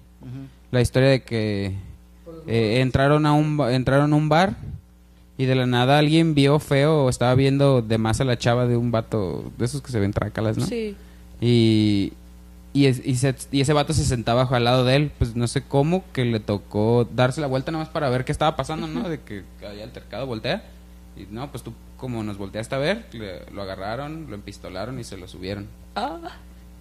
la 0.72 0.80
historia 0.80 1.10
de 1.10 1.22
que 1.22 1.74
eh, 2.46 2.80
entraron, 2.80 3.26
a 3.26 3.32
un, 3.32 3.60
entraron 3.70 4.12
a 4.12 4.16
un 4.16 4.28
bar 4.28 4.56
y 5.38 5.44
de 5.46 5.54
la 5.54 5.66
nada 5.66 5.98
alguien 5.98 6.34
vio 6.34 6.58
feo 6.58 7.04
o 7.04 7.08
estaba 7.10 7.34
viendo 7.34 7.82
de 7.82 7.98
más 7.98 8.20
a 8.20 8.24
la 8.24 8.38
chava 8.38 8.66
de 8.66 8.76
un 8.76 8.90
vato, 8.90 9.50
de 9.58 9.64
esos 9.66 9.82
que 9.82 9.90
se 9.92 10.00
ven 10.00 10.12
trácalas, 10.12 10.56
¿no? 10.56 10.64
Sí. 10.66 10.96
Y, 11.40 12.12
y, 12.72 12.86
es- 12.86 13.02
y, 13.04 13.16
se- 13.16 13.34
y 13.52 13.60
ese 13.60 13.72
vato 13.72 13.92
se 13.92 14.04
sentaba 14.04 14.42
al 14.50 14.64
lado 14.64 14.84
de 14.84 14.96
él, 14.96 15.10
pues 15.18 15.36
no 15.36 15.46
sé 15.48 15.62
cómo, 15.62 16.04
que 16.12 16.24
le 16.24 16.40
tocó 16.40 17.06
darse 17.14 17.40
la 17.40 17.46
vuelta 17.46 17.70
nada 17.72 17.84
más 17.84 17.92
para 17.92 18.08
ver 18.08 18.24
qué 18.24 18.32
estaba 18.32 18.56
pasando, 18.56 18.86
¿no? 18.86 19.08
De 19.08 19.20
que 19.20 19.42
había 19.66 19.84
altercado, 19.84 20.26
voltea. 20.26 20.62
Y 21.16 21.26
no, 21.30 21.50
pues 21.50 21.62
tú 21.62 21.72
como 21.96 22.22
nos 22.22 22.36
volteaste 22.38 22.74
a 22.74 22.78
ver, 22.78 23.06
le- 23.12 23.50
lo 23.52 23.62
agarraron, 23.62 24.26
lo 24.28 24.34
empistolaron 24.34 24.98
y 25.00 25.04
se 25.04 25.16
lo 25.16 25.28
subieron. 25.28 25.66
Ah, 25.94 26.18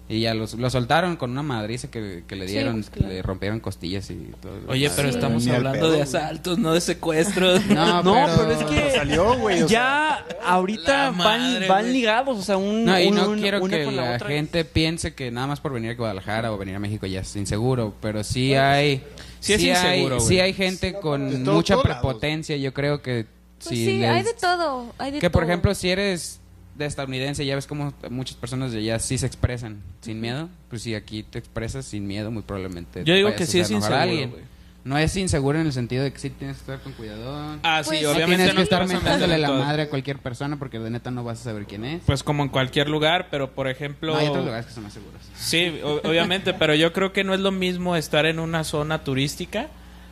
Y 0.08 0.20
ya 0.20 0.34
los- 0.34 0.54
lo 0.54 0.70
soltaron 0.70 1.16
con 1.16 1.32
una 1.32 1.42
madriza 1.42 1.90
que, 1.90 2.22
que 2.28 2.36
le 2.36 2.46
Sí, 2.46 2.52
dieron, 2.52 2.74
pues, 2.76 2.90
claro. 2.90 3.12
le 3.12 3.22
rompieron 3.22 3.58
costillas 3.58 4.08
y 4.10 4.30
todo. 4.40 4.52
Oye, 4.68 4.88
pero 4.94 5.08
Sí. 5.08 5.16
estamos 5.16 5.46
hablando 5.48 5.90
de 5.90 6.02
asaltos, 6.02 6.58
no 6.58 6.72
de 6.74 6.80
secuestros. 6.80 7.60
No, 7.68 8.02
No, 8.04 8.14
pero, 8.14 8.36
pero 8.36 8.50
es 8.52 8.64
que 8.66 8.90
Salió, 8.96 9.36
güey. 9.38 9.62
o 9.62 9.68
sea, 9.68 10.24
ya 10.24 10.26
ahorita 10.44 11.10
van, 11.10 11.16
madre, 11.16 11.66
van 11.68 11.92
ligados, 11.92 12.38
o 12.38 12.42
sea, 12.42 12.56
un, 12.56 12.84
No, 12.84 13.00
y 13.00 13.10
no 13.10 13.30
un- 13.30 13.40
quiero 13.40 13.60
una 13.60 13.76
que 13.76 13.90
la, 13.90 14.14
otra. 14.14 14.28
gente 14.28 14.64
piense 14.64 15.12
que 15.14 15.32
nada 15.32 15.48
más 15.48 15.58
por 15.58 15.72
venir 15.72 15.90
a 15.90 15.94
Guadalajara 15.94 16.52
o 16.52 16.56
venir 16.58 16.76
a 16.76 16.78
México 16.78 17.06
ya 17.06 17.20
es 17.22 17.34
inseguro, 17.34 17.92
pero 18.00 18.22
sí 18.22 18.54
hay 18.54 19.02
Sí 19.40 19.54
es 19.54 19.60
hay, 19.62 19.70
inseguro, 19.70 20.16
güey. 20.18 20.28
sí 20.28 20.38
hay 20.40 20.52
gente 20.52 20.92
con 20.94 21.44
todo- 21.44 21.54
mucha 21.54 21.82
prepotencia, 21.82 22.56
yo 22.56 22.72
creo 22.72 23.02
que 23.02 23.26
Pues 23.58 23.68
si 23.70 23.84
sí, 23.86 23.98
les- 23.98 24.08
hay 24.10 24.22
de 24.22 24.34
todo, 24.34 24.92
hay 24.98 25.10
de 25.10 25.18
que 25.18 25.30
por 25.30 25.42
todo. 25.42 25.50
ejemplo 25.50 25.74
si 25.74 25.90
eres 25.90 26.40
de 26.76 26.86
estadounidense 26.86 27.44
ya 27.46 27.54
ves 27.54 27.66
como 27.66 27.92
muchas 28.10 28.36
personas 28.36 28.72
de 28.72 28.78
allá 28.78 28.98
sí 28.98 29.18
se 29.18 29.26
expresan 29.26 29.82
sin 30.00 30.20
miedo, 30.20 30.48
pues 30.68 30.82
si 30.82 30.94
aquí 30.94 31.22
te 31.22 31.38
expresas 31.38 31.84
sin 31.86 32.06
miedo 32.06 32.30
muy 32.30 32.42
probablemente 32.42 33.02
Yo 33.04 33.14
digo 33.14 33.34
que 33.34 33.46
sí 33.46 33.60
es 33.60 33.70
inseguro. 33.70 34.36
No 34.84 34.96
es 34.96 35.16
inseguro 35.16 35.58
en 35.60 35.66
el 35.66 35.72
sentido 35.72 36.04
de 36.04 36.12
que 36.12 36.18
sí 36.20 36.30
tienes 36.30 36.58
que 36.58 36.60
estar 36.60 36.78
con 36.80 36.92
cuidado. 36.92 37.58
Ah, 37.64 37.82
sí, 37.82 38.04
obviamente 38.04 38.36
tienes 38.44 38.54
que 38.54 38.62
estar 38.62 38.86
mentándole 38.86 39.36
la 39.36 39.48
todo. 39.48 39.58
madre 39.64 39.82
a 39.82 39.88
cualquier 39.90 40.18
persona 40.20 40.60
porque 40.60 40.78
de 40.78 40.90
neta 40.90 41.10
no 41.10 41.24
vas 41.24 41.40
a 41.40 41.42
saber 41.42 41.66
quién 41.66 41.84
es. 41.84 42.02
Pues 42.06 42.22
como 42.22 42.44
en 42.44 42.50
cualquier 42.50 42.88
lugar, 42.88 43.26
pero 43.28 43.50
por 43.50 43.66
ejemplo... 43.66 44.12
No, 44.12 44.18
hay 44.20 44.28
otros 44.28 44.44
lugares 44.44 44.66
que 44.66 44.72
son 44.72 44.84
más 44.84 44.92
seguros. 44.92 45.20
Sí, 45.36 45.80
obviamente, 45.82 46.54
pero 46.54 46.72
yo 46.76 46.92
creo 46.92 47.12
que 47.12 47.24
no 47.24 47.34
es 47.34 47.40
lo 47.40 47.50
mismo 47.50 47.96
estar 47.96 48.26
en 48.26 48.38
una 48.38 48.62
zona 48.62 49.02
turística 49.02 49.66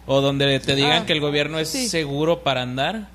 o 0.07 0.21
donde 0.21 0.59
te 0.59 0.75
digan 0.75 1.05
Ah, 1.05 1.07
que 1.07 1.13
el 1.13 1.21
gobierno 1.21 1.61
es 1.61 1.69
sí. 1.69 1.89
seguro 1.89 2.43
para 2.43 2.63
andar. 2.63 3.07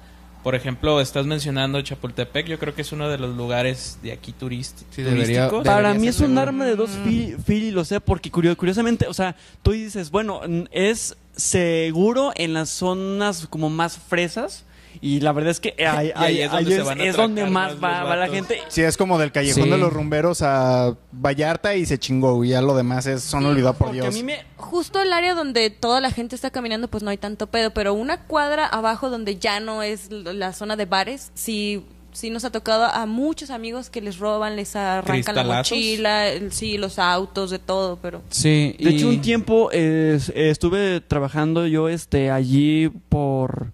Por 0.44 0.56
ejemplo, 0.56 1.02
estás 1.02 1.26
mencionando 1.26 1.82
Chapultepec, 1.82 2.48
yo 2.48 2.58
creo 2.60 2.74
que 2.74 2.82
es 2.82 2.92
uno 2.94 3.10
de 3.10 3.18
los 3.18 3.36
lugares 3.36 4.00
de 4.02 4.14
aquí 4.14 4.32
turist 4.32 4.80
Sí, 4.90 5.02
debería- 5.02 5.50
turísticos. 5.50 5.66
Para 5.66 5.94
mí 5.94 6.08
es 6.08 6.16
un 6.22 6.28
seguro. 6.28 6.42
arma 6.42 6.66
de 6.66 6.76
dos 6.78 6.92
fi- 7.04 7.36
filos, 7.46 7.92
¿eh? 7.92 8.00
Porque 8.00 8.32
curio- 8.32 8.56
curiosamente, 8.56 9.08
o 9.08 9.14
sea, 9.14 9.36
tú 9.64 9.72
dices, 9.72 10.12
bueno, 10.12 10.40
es 10.72 11.18
seguro 11.36 12.32
en 12.36 12.54
las 12.54 12.70
zonas 12.70 13.48
como 13.48 13.70
más 13.70 13.98
fresas. 13.98 14.64
Y 15.02 15.20
la 15.22 15.32
verdad 15.32 15.52
es 15.52 15.60
que 15.60 15.74
ahí, 15.86 16.08
Y 16.08 16.12
ahí 16.14 16.14
ahí- 16.16 16.42
es 16.42 16.52
donde 16.52 16.58
ahí 16.70 16.74
se 16.76 16.80
es, 16.82 16.86
van 16.86 17.00
a 17.00 17.04
es 17.04 17.16
donde 17.16 17.42
atracar 17.42 17.54
más 17.54 17.80
más 17.80 18.06
va, 18.08 18.16
la 18.16 18.28
gente. 18.28 18.60
Sí, 18.68 18.82
es 18.82 18.98
como 18.98 19.18
del 19.18 19.32
callejón 19.32 19.64
Sí. 19.64 19.70
de 19.70 19.78
los 19.78 19.94
rumberos 19.94 20.42
a 20.42 20.96
Vallarta 21.12 21.76
y 21.76 21.86
se 21.86 21.98
chingó. 21.98 22.44
Y 22.44 22.50
ya 22.50 22.62
lo 22.62 22.76
demás 22.76 23.06
es 23.06 23.24
son 23.24 23.46
olvidados 23.46 23.78
por 23.78 23.92
Dios. 23.92 24.08
a 24.08 24.12
mí 24.12 24.24
me, 24.24 24.44
Justo 24.58 25.02
el 25.02 25.14
área 25.14 25.34
donde 25.36 25.70
toda 25.70 26.02
la 26.02 26.12
gente 26.12 26.36
está 26.36 26.50
caminando, 26.52 26.88
pues 26.90 27.02
no 27.04 27.10
hay 27.10 27.18
tanto 27.18 27.48
pedo, 27.48 27.72
pero 27.72 27.94
una 27.94 28.24
cuadra 28.26 28.68
abajo 28.68 29.10
donde 29.10 29.38
ya 29.38 29.60
no 29.60 29.82
es 29.84 30.12
la 30.12 30.54
zona 30.54 30.76
de 30.76 30.86
bares, 30.86 31.32
sí, 31.34 31.84
sí 32.12 32.30
nos 32.30 32.44
ha 32.44 32.52
tocado 32.52 32.84
a 32.86 33.06
muchos 33.06 33.52
amigos 33.52 33.90
que 33.90 34.02
les 34.02 34.18
roban, 34.20 34.56
les 34.56 34.76
arrancan 34.76 35.36
la 35.36 35.44
mochila, 35.44 36.28
el- 36.28 36.52
sí, 36.52 36.78
los 36.78 37.00
autos, 37.00 37.52
de 37.52 37.60
todo, 37.60 37.98
pero... 38.02 38.22
Sí, 38.30 38.76
De 38.80 38.92
y- 38.92 38.96
hecho, 38.96 39.08
un 39.10 39.22
tiempo 39.22 39.70
eh, 39.72 40.20
eh, 40.36 40.50
estuve 40.50 41.02
trabajando 41.02 41.66
yo 41.68 41.88
este 41.90 42.30
allí 42.32 42.90
por 43.10 43.72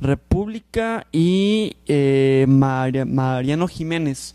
República 0.00 1.06
y 1.12 1.76
eh, 1.86 2.46
Maria- 2.48 3.04
Mariano 3.04 3.68
Jiménez. 3.68 4.34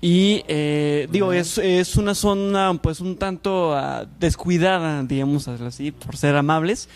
Y 0.00 0.44
eh, 0.48 1.08
digo, 1.10 1.32
es, 1.32 1.56
es 1.56 1.96
una 1.96 2.14
zona 2.14 2.78
pues 2.82 3.00
un 3.00 3.16
tanto 3.16 3.74
ah, 3.74 4.06
descuidada, 4.20 5.02
digamos 5.02 5.48
así, 5.48 5.92
por 5.92 6.16
ser 6.16 6.36
amables. 6.36 6.88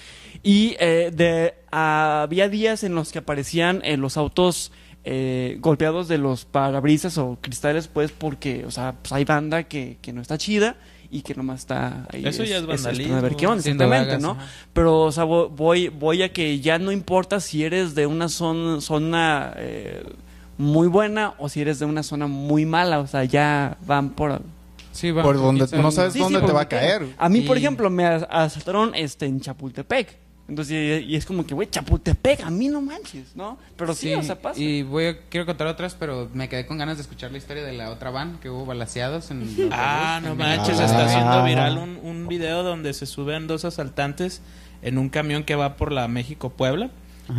Y 0.43 0.77
eh, 0.79 1.11
de, 1.15 1.55
había 1.71 2.49
días 2.49 2.85
en 2.85 2.95
los 2.95 3.11
que 3.11 3.19
aparecían 3.21 3.81
eh, 3.83 3.97
los 3.97 4.17
autos 4.17 4.73
eh, 5.05 5.57
golpeados 5.61 6.07
de 6.09 6.19
los 6.19 6.45
parabrisas 6.45 7.17
o 7.17 7.39
cristales, 7.41 7.89
pues 7.89 8.13
porque, 8.13 8.67
o 8.67 8.71
sea, 8.71 8.95
pues 9.01 9.13
hay 9.13 9.25
banda 9.25 9.63
que, 9.63 9.97
que 10.03 10.13
no 10.13 10.21
está 10.21 10.37
chida 10.37 10.77
y 11.11 11.23
que 11.23 11.35
nomás 11.35 11.61
está 11.61 12.07
ahí. 12.13 12.27
Eso 12.27 12.45
ya 12.45 12.59
es 12.59 12.67
vandalismo. 12.67 13.17
a 13.17 13.21
ver 13.21 13.35
qué 13.37 13.47
onda, 13.47 13.61
exactamente, 13.61 14.07
vagas, 14.07 14.23
¿no? 14.23 14.31
ajá. 14.33 14.47
Pero, 14.73 15.01
o 15.01 15.13
sea, 15.13 15.25
vo- 15.25 15.49
voy, 15.49 15.89
voy 15.89 16.23
a 16.23 16.33
que 16.33 16.61
ya 16.61 16.79
no 16.79 16.93
importa 16.93 17.41
si 17.41 17.65
eres 17.65 17.95
de 17.95 18.07
una 18.07 18.29
zona, 18.29 18.81
zona 18.81 19.53
eh, 19.57 20.03
muy 20.59 20.87
buena 20.89 21.35
o 21.39 21.49
si 21.49 21.61
eres 21.61 21.79
de 21.79 21.87
una 21.87 22.03
zona 22.03 22.27
muy 22.27 22.67
mala, 22.67 22.99
o 23.01 23.07
sea, 23.07 23.25
ya 23.25 23.77
van 23.87 24.11
por... 24.11 24.43
Sí, 24.93 25.11
va, 25.13 25.23
Por 25.23 25.37
donde 25.37 25.67
no 25.81 25.91
sabes 25.93 26.13
Sí, 26.13 26.19
sí, 26.19 26.25
dónde 26.25 26.41
te 26.47 26.53
va 26.53 26.63
a 26.63 26.69
caer. 26.69 27.07
A 27.19 27.29
mí, 27.29 27.43
por 27.43 27.57
ejemplo, 27.57 27.89
me 27.89 28.05
as- 28.05 28.27
asaltaron 28.29 28.95
este, 28.97 29.27
en 29.27 29.41
Chapultepec. 29.41 30.19
Entonces, 30.49 31.03
y, 31.03 31.13
y 31.13 31.17
es 31.17 31.27
como 31.27 31.47
que, 31.47 31.53
güey, 31.55 31.69
Chapultepec, 31.69 32.41
a 32.43 32.51
mí 32.51 32.69
no 32.69 32.81
manches, 32.81 33.37
¿no? 33.37 33.59
Pero 33.77 33.95
sí, 33.95 34.15
o 34.15 34.23
sea, 34.23 34.41
pasa. 34.41 34.59
Y 34.59 34.83
voy 34.83 35.05
a, 35.07 35.19
quiero 35.29 35.45
contar 35.45 35.67
otras, 35.67 35.95
pero 35.95 36.31
me 36.33 36.49
quedé 36.49 36.65
con 36.67 36.79
ganas 36.79 36.97
de 36.97 37.03
escuchar 37.03 37.31
la 37.33 37.37
historia 37.39 37.63
de 37.63 37.73
la 37.75 37.91
otra 37.91 38.11
van 38.11 38.39
que 38.39 38.49
hubo 38.49 38.65
balaseados 38.65 39.31
en 39.31 39.43
el 39.59 39.69
Ah, 39.71 40.21
no 40.23 40.35
manches, 40.35 40.81
Ah. 40.81 40.87
está 40.87 41.05
haciendo 41.05 41.45
viral 41.45 41.77
un, 41.77 41.99
un 42.03 42.29
video 42.29 42.63
donde 42.63 42.95
se 42.95 43.05
suben 43.05 43.47
dos 43.47 43.67
asaltantes 43.67 44.41
en 44.81 44.97
un 44.97 45.11
camión 45.11 45.45
que 45.45 45.55
va 45.55 45.77
por 45.77 45.93
la 45.93 46.09
México-Puebla 46.09 46.91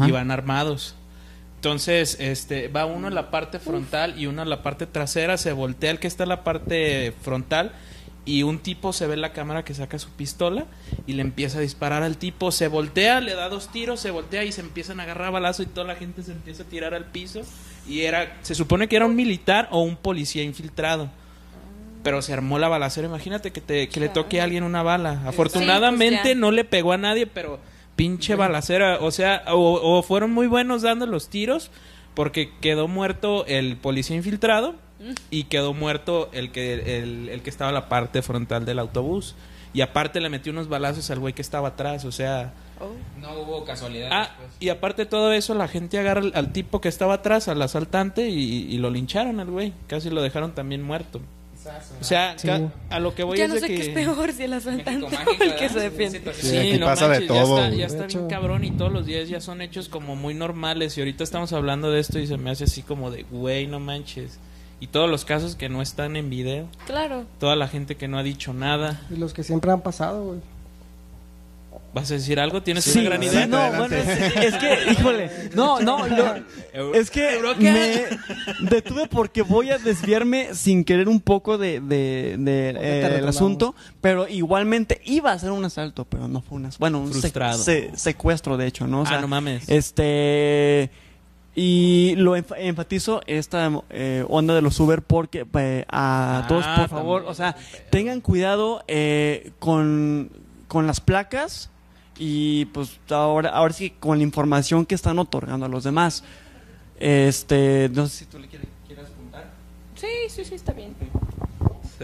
y 0.07 0.11
van 0.11 0.29
armados. 0.29 0.93
Entonces, 1.55 2.15
este, 2.19 2.67
va 2.67 2.85
uno 2.85 3.07
en 3.07 3.15
la 3.15 3.31
parte 3.31 3.59
frontal 3.59 4.17
y 4.19 4.27
uno 4.27 4.43
en 4.43 4.49
la 4.49 4.61
parte 4.61 4.85
trasera, 4.85 5.35
se 5.37 5.51
voltea 5.51 5.91
el 5.91 5.99
que 5.99 6.07
está 6.07 6.23
en 6.23 6.29
la 6.29 6.43
parte 6.43 7.11
frontal 7.23 7.73
y 8.25 8.43
un 8.43 8.59
tipo 8.59 8.93
se 8.93 9.07
ve 9.07 9.15
en 9.15 9.21
la 9.21 9.33
cámara 9.33 9.63
que 9.63 9.73
saca 9.73 9.97
su 9.97 10.09
pistola 10.09 10.65
y 11.07 11.13
le 11.13 11.21
empieza 11.21 11.57
a 11.57 11.61
disparar 11.61 12.03
al 12.03 12.17
tipo, 12.17 12.51
se 12.51 12.67
voltea, 12.67 13.21
le 13.21 13.33
da 13.33 13.49
dos 13.49 13.71
tiros, 13.71 13.99
se 13.99 14.11
voltea 14.11 14.43
y 14.43 14.51
se 14.51 14.61
empiezan 14.61 14.99
a 14.99 15.03
agarrar 15.03 15.31
balazo 15.31 15.63
y 15.63 15.65
toda 15.65 15.87
la 15.87 15.95
gente 15.95 16.21
se 16.23 16.31
empieza 16.31 16.63
a 16.63 16.65
tirar 16.67 16.93
al 16.93 17.05
piso 17.05 17.41
y 17.87 18.01
era, 18.01 18.37
se 18.41 18.55
supone 18.55 18.87
que 18.87 18.97
era 18.97 19.05
un 19.05 19.15
militar 19.15 19.67
o 19.71 19.81
un 19.81 19.95
policía 19.95 20.43
infiltrado. 20.43 21.09
Pero 22.03 22.21
se 22.21 22.31
armó 22.31 22.59
la 22.59 22.69
balacera. 22.69 23.07
Imagínate 23.07 23.51
que, 23.51 23.59
te, 23.59 23.89
que 23.89 23.99
le 23.99 24.07
toque 24.07 24.39
a 24.39 24.45
alguien 24.45 24.63
una 24.63 24.83
bala. 24.83 25.21
Afortunadamente 25.25 26.21
pues 26.21 26.33
ya. 26.33 26.39
no 26.39 26.51
le 26.51 26.63
pegó 26.63 26.93
a 26.93 26.97
nadie, 26.97 27.27
pero 27.27 27.59
pinche 27.97 28.35
balacera. 28.35 28.99
O 29.01 29.11
sea, 29.11 29.43
o, 29.47 29.97
o 29.97 30.01
fueron 30.01 30.31
muy 30.31 30.47
buenos 30.47 30.81
dando 30.81 31.05
los 31.07 31.27
tiros, 31.27 31.71
porque 32.13 32.51
quedó 32.61 32.87
muerto 32.87 33.45
el 33.47 33.75
policía 33.75 34.15
infiltrado 34.15 34.75
y 35.31 35.45
quedó 35.45 35.73
muerto 35.73 36.29
el 36.33 36.51
que, 36.51 36.99
el, 36.99 37.29
el 37.29 37.41
que 37.41 37.49
estaba 37.49 37.69
en 37.69 37.75
la 37.75 37.89
parte 37.89 38.21
frontal 38.21 38.65
del 38.65 38.79
autobús. 38.79 39.35
Y 39.71 39.81
aparte 39.81 40.19
le 40.19 40.29
metió 40.29 40.51
unos 40.51 40.67
balazos 40.67 41.09
al 41.11 41.19
güey 41.19 41.33
que 41.33 41.41
estaba 41.43 41.69
atrás. 41.69 42.03
O 42.05 42.11
sea, 42.11 42.53
No 43.21 43.39
hubo 43.41 43.63
casualidad. 43.65 44.09
Ah, 44.11 44.31
y 44.59 44.69
aparte 44.69 45.03
de 45.03 45.05
todo 45.05 45.31
eso, 45.31 45.53
la 45.53 45.67
gente 45.67 45.99
agarra 45.99 46.21
al, 46.21 46.31
al 46.33 46.51
tipo 46.51 46.81
que 46.81 46.89
estaba 46.89 47.13
atrás, 47.15 47.47
al 47.47 47.61
asaltante, 47.61 48.29
y, 48.29 48.65
y 48.73 48.77
lo 48.79 48.89
lincharon 48.89 49.39
al 49.39 49.51
güey. 49.51 49.73
Casi 49.87 50.09
lo 50.09 50.21
dejaron 50.23 50.53
también 50.55 50.81
muerto. 50.81 51.21
O 51.99 52.03
sea, 52.03 52.35
Sí. 52.39 52.47
a 52.89 52.99
lo 52.99 53.13
que 53.13 53.23
voy 53.23 53.37
ya 53.37 53.43
es 53.43 53.49
no 53.49 53.55
de 53.55 53.61
sé 53.61 53.67
que... 53.67 53.75
qué 53.75 53.81
es 53.81 53.89
peor, 53.89 54.31
si 54.31 54.43
el 54.43 54.53
asaltante 54.53 55.01
México 55.01 55.23
o 55.27 55.31
el 55.33 55.37
que 55.55 55.67
¿verdad? 55.67 55.69
se 55.73 55.79
defiende. 55.81 56.33
Sí, 56.33 56.47
Sí, 56.47 56.57
aquí 56.57 56.77
no 56.79 56.85
pasa 56.87 57.07
de 57.09 57.19
manches, 57.19 57.27
ya 57.27 57.43
todo, 57.43 57.55
está, 57.57 57.67
güey. 57.67 57.79
ya 57.79 57.85
está 57.85 58.01
De 58.01 58.07
bien 58.07 58.27
cabrón 58.27 58.63
y 58.63 58.71
todos 58.71 58.91
los 58.93 59.05
días 59.05 59.29
ya 59.29 59.41
son 59.41 59.61
hechos 59.61 59.87
como 59.89 60.15
muy 60.15 60.33
normales 60.33 60.97
y 60.97 61.01
ahorita 61.01 61.23
estamos 61.23 61.51
hablando 61.53 61.91
de 61.91 61.99
esto 61.99 62.17
y 62.17 62.25
se 62.27 62.37
me 62.37 62.49
hace 62.49 62.63
así 62.63 62.81
como 62.81 63.11
de, 63.11 63.23
güey, 63.23 63.67
no 63.67 63.79
manches. 63.81 64.39
Y 64.81 64.87
todos 64.87 65.09
los 65.09 65.25
casos 65.25 65.55
que 65.55 65.67
no 65.69 65.81
están 65.81 66.15
en 66.15 66.29
video, 66.29 66.67
Claro. 66.85 67.25
toda 67.39 67.55
la 67.55 67.67
gente 67.67 67.95
que 67.95 68.07
no 68.07 68.17
ha 68.17 68.23
dicho 68.23 68.53
nada. 68.53 69.01
Y 69.13 69.17
los 69.17 69.33
que 69.33 69.43
siempre 69.43 69.71
han 69.71 69.81
pasado, 69.81 70.23
güey. 70.23 70.39
¿Vas 71.93 72.09
a 72.11 72.13
decir 72.15 72.39
algo? 72.39 72.61
¿Tienes 72.61 72.83
Sí, 72.83 72.99
una 72.99 73.09
gran 73.09 73.21
sí, 73.23 73.27
idea? 73.29 73.47
no, 73.47 73.71
bueno, 73.77 73.95
es, 73.95 74.07
es 74.07 74.55
que, 74.57 74.91
híjole, 74.91 75.31
no, 75.55 75.79
no, 75.79 76.05
lo- 76.07 76.93
es 76.93 77.09
que 77.09 77.39
me 77.59 78.05
detuve 78.69 79.07
porque 79.07 79.41
voy 79.41 79.71
a 79.71 79.79
desviarme 79.79 80.53
sin 80.53 80.83
querer 80.83 81.09
un 81.09 81.19
poco 81.19 81.57
de, 81.57 81.79
de- 81.79 82.35
eh, 82.79 83.15
el 83.19 83.27
asunto, 83.27 83.73
pero 84.01 84.27
igualmente 84.27 85.01
iba 85.05 85.31
a 85.31 85.39
ser 85.39 85.49
un 85.51 85.65
asalto, 85.65 86.05
pero 86.05 86.27
no 86.27 86.41
fue 86.41 86.57
un 86.57 86.65
asalto, 86.67 86.79
bueno, 86.79 86.99
un 87.01 87.11
Frustrado. 87.11 87.57
se- 87.57 87.91
secuestro 87.97 88.55
de 88.55 88.67
hecho, 88.67 88.85
¿no? 88.85 88.99
O 89.01 89.03
Ah, 89.05 89.09
sea, 89.09 89.21
no 89.21 89.27
mames. 89.27 89.67
Este 89.67 90.91
y 91.55 92.13
lo 92.15 92.37
enf- 92.37 92.55
enfatizo 92.57 93.21
esta 93.27 93.69
eh, 93.89 94.23
onda 94.29 94.53
de 94.55 94.61
los 94.61 94.79
Uber 94.79 95.01
porque 95.01 95.45
eh, 95.55 95.85
a 95.89 96.41
Ah, 96.43 96.47
todos 96.47 96.65
por 96.65 96.89
favor, 96.89 97.23
o 97.27 97.33
sea, 97.33 97.55
tengan 97.89 98.21
cuidado 98.21 98.83
eh, 98.87 99.51
con, 99.59 100.29
con 100.67 100.87
las 100.87 100.99
placas 101.01 101.69
y 102.17 102.65
pues 102.65 102.99
ahora 103.09 103.49
ahora 103.49 103.73
sí 103.73 103.89
con 103.91 104.17
la 104.19 104.23
información 104.23 104.85
que 104.85 104.93
están 104.95 105.19
otorgando 105.19 105.65
a 105.65 105.69
los 105.69 105.83
demás. 105.83 106.23
Este, 106.99 107.89
no 107.93 108.07
sé 108.07 108.17
si 108.19 108.25
tú 108.25 108.39
le 108.39 108.47
quieres, 108.47 108.67
quieras 108.85 109.09
contar. 109.11 109.49
Sí, 109.95 110.07
sí, 110.29 110.43
sí, 110.45 110.55
está 110.55 110.73
bien. 110.73 110.95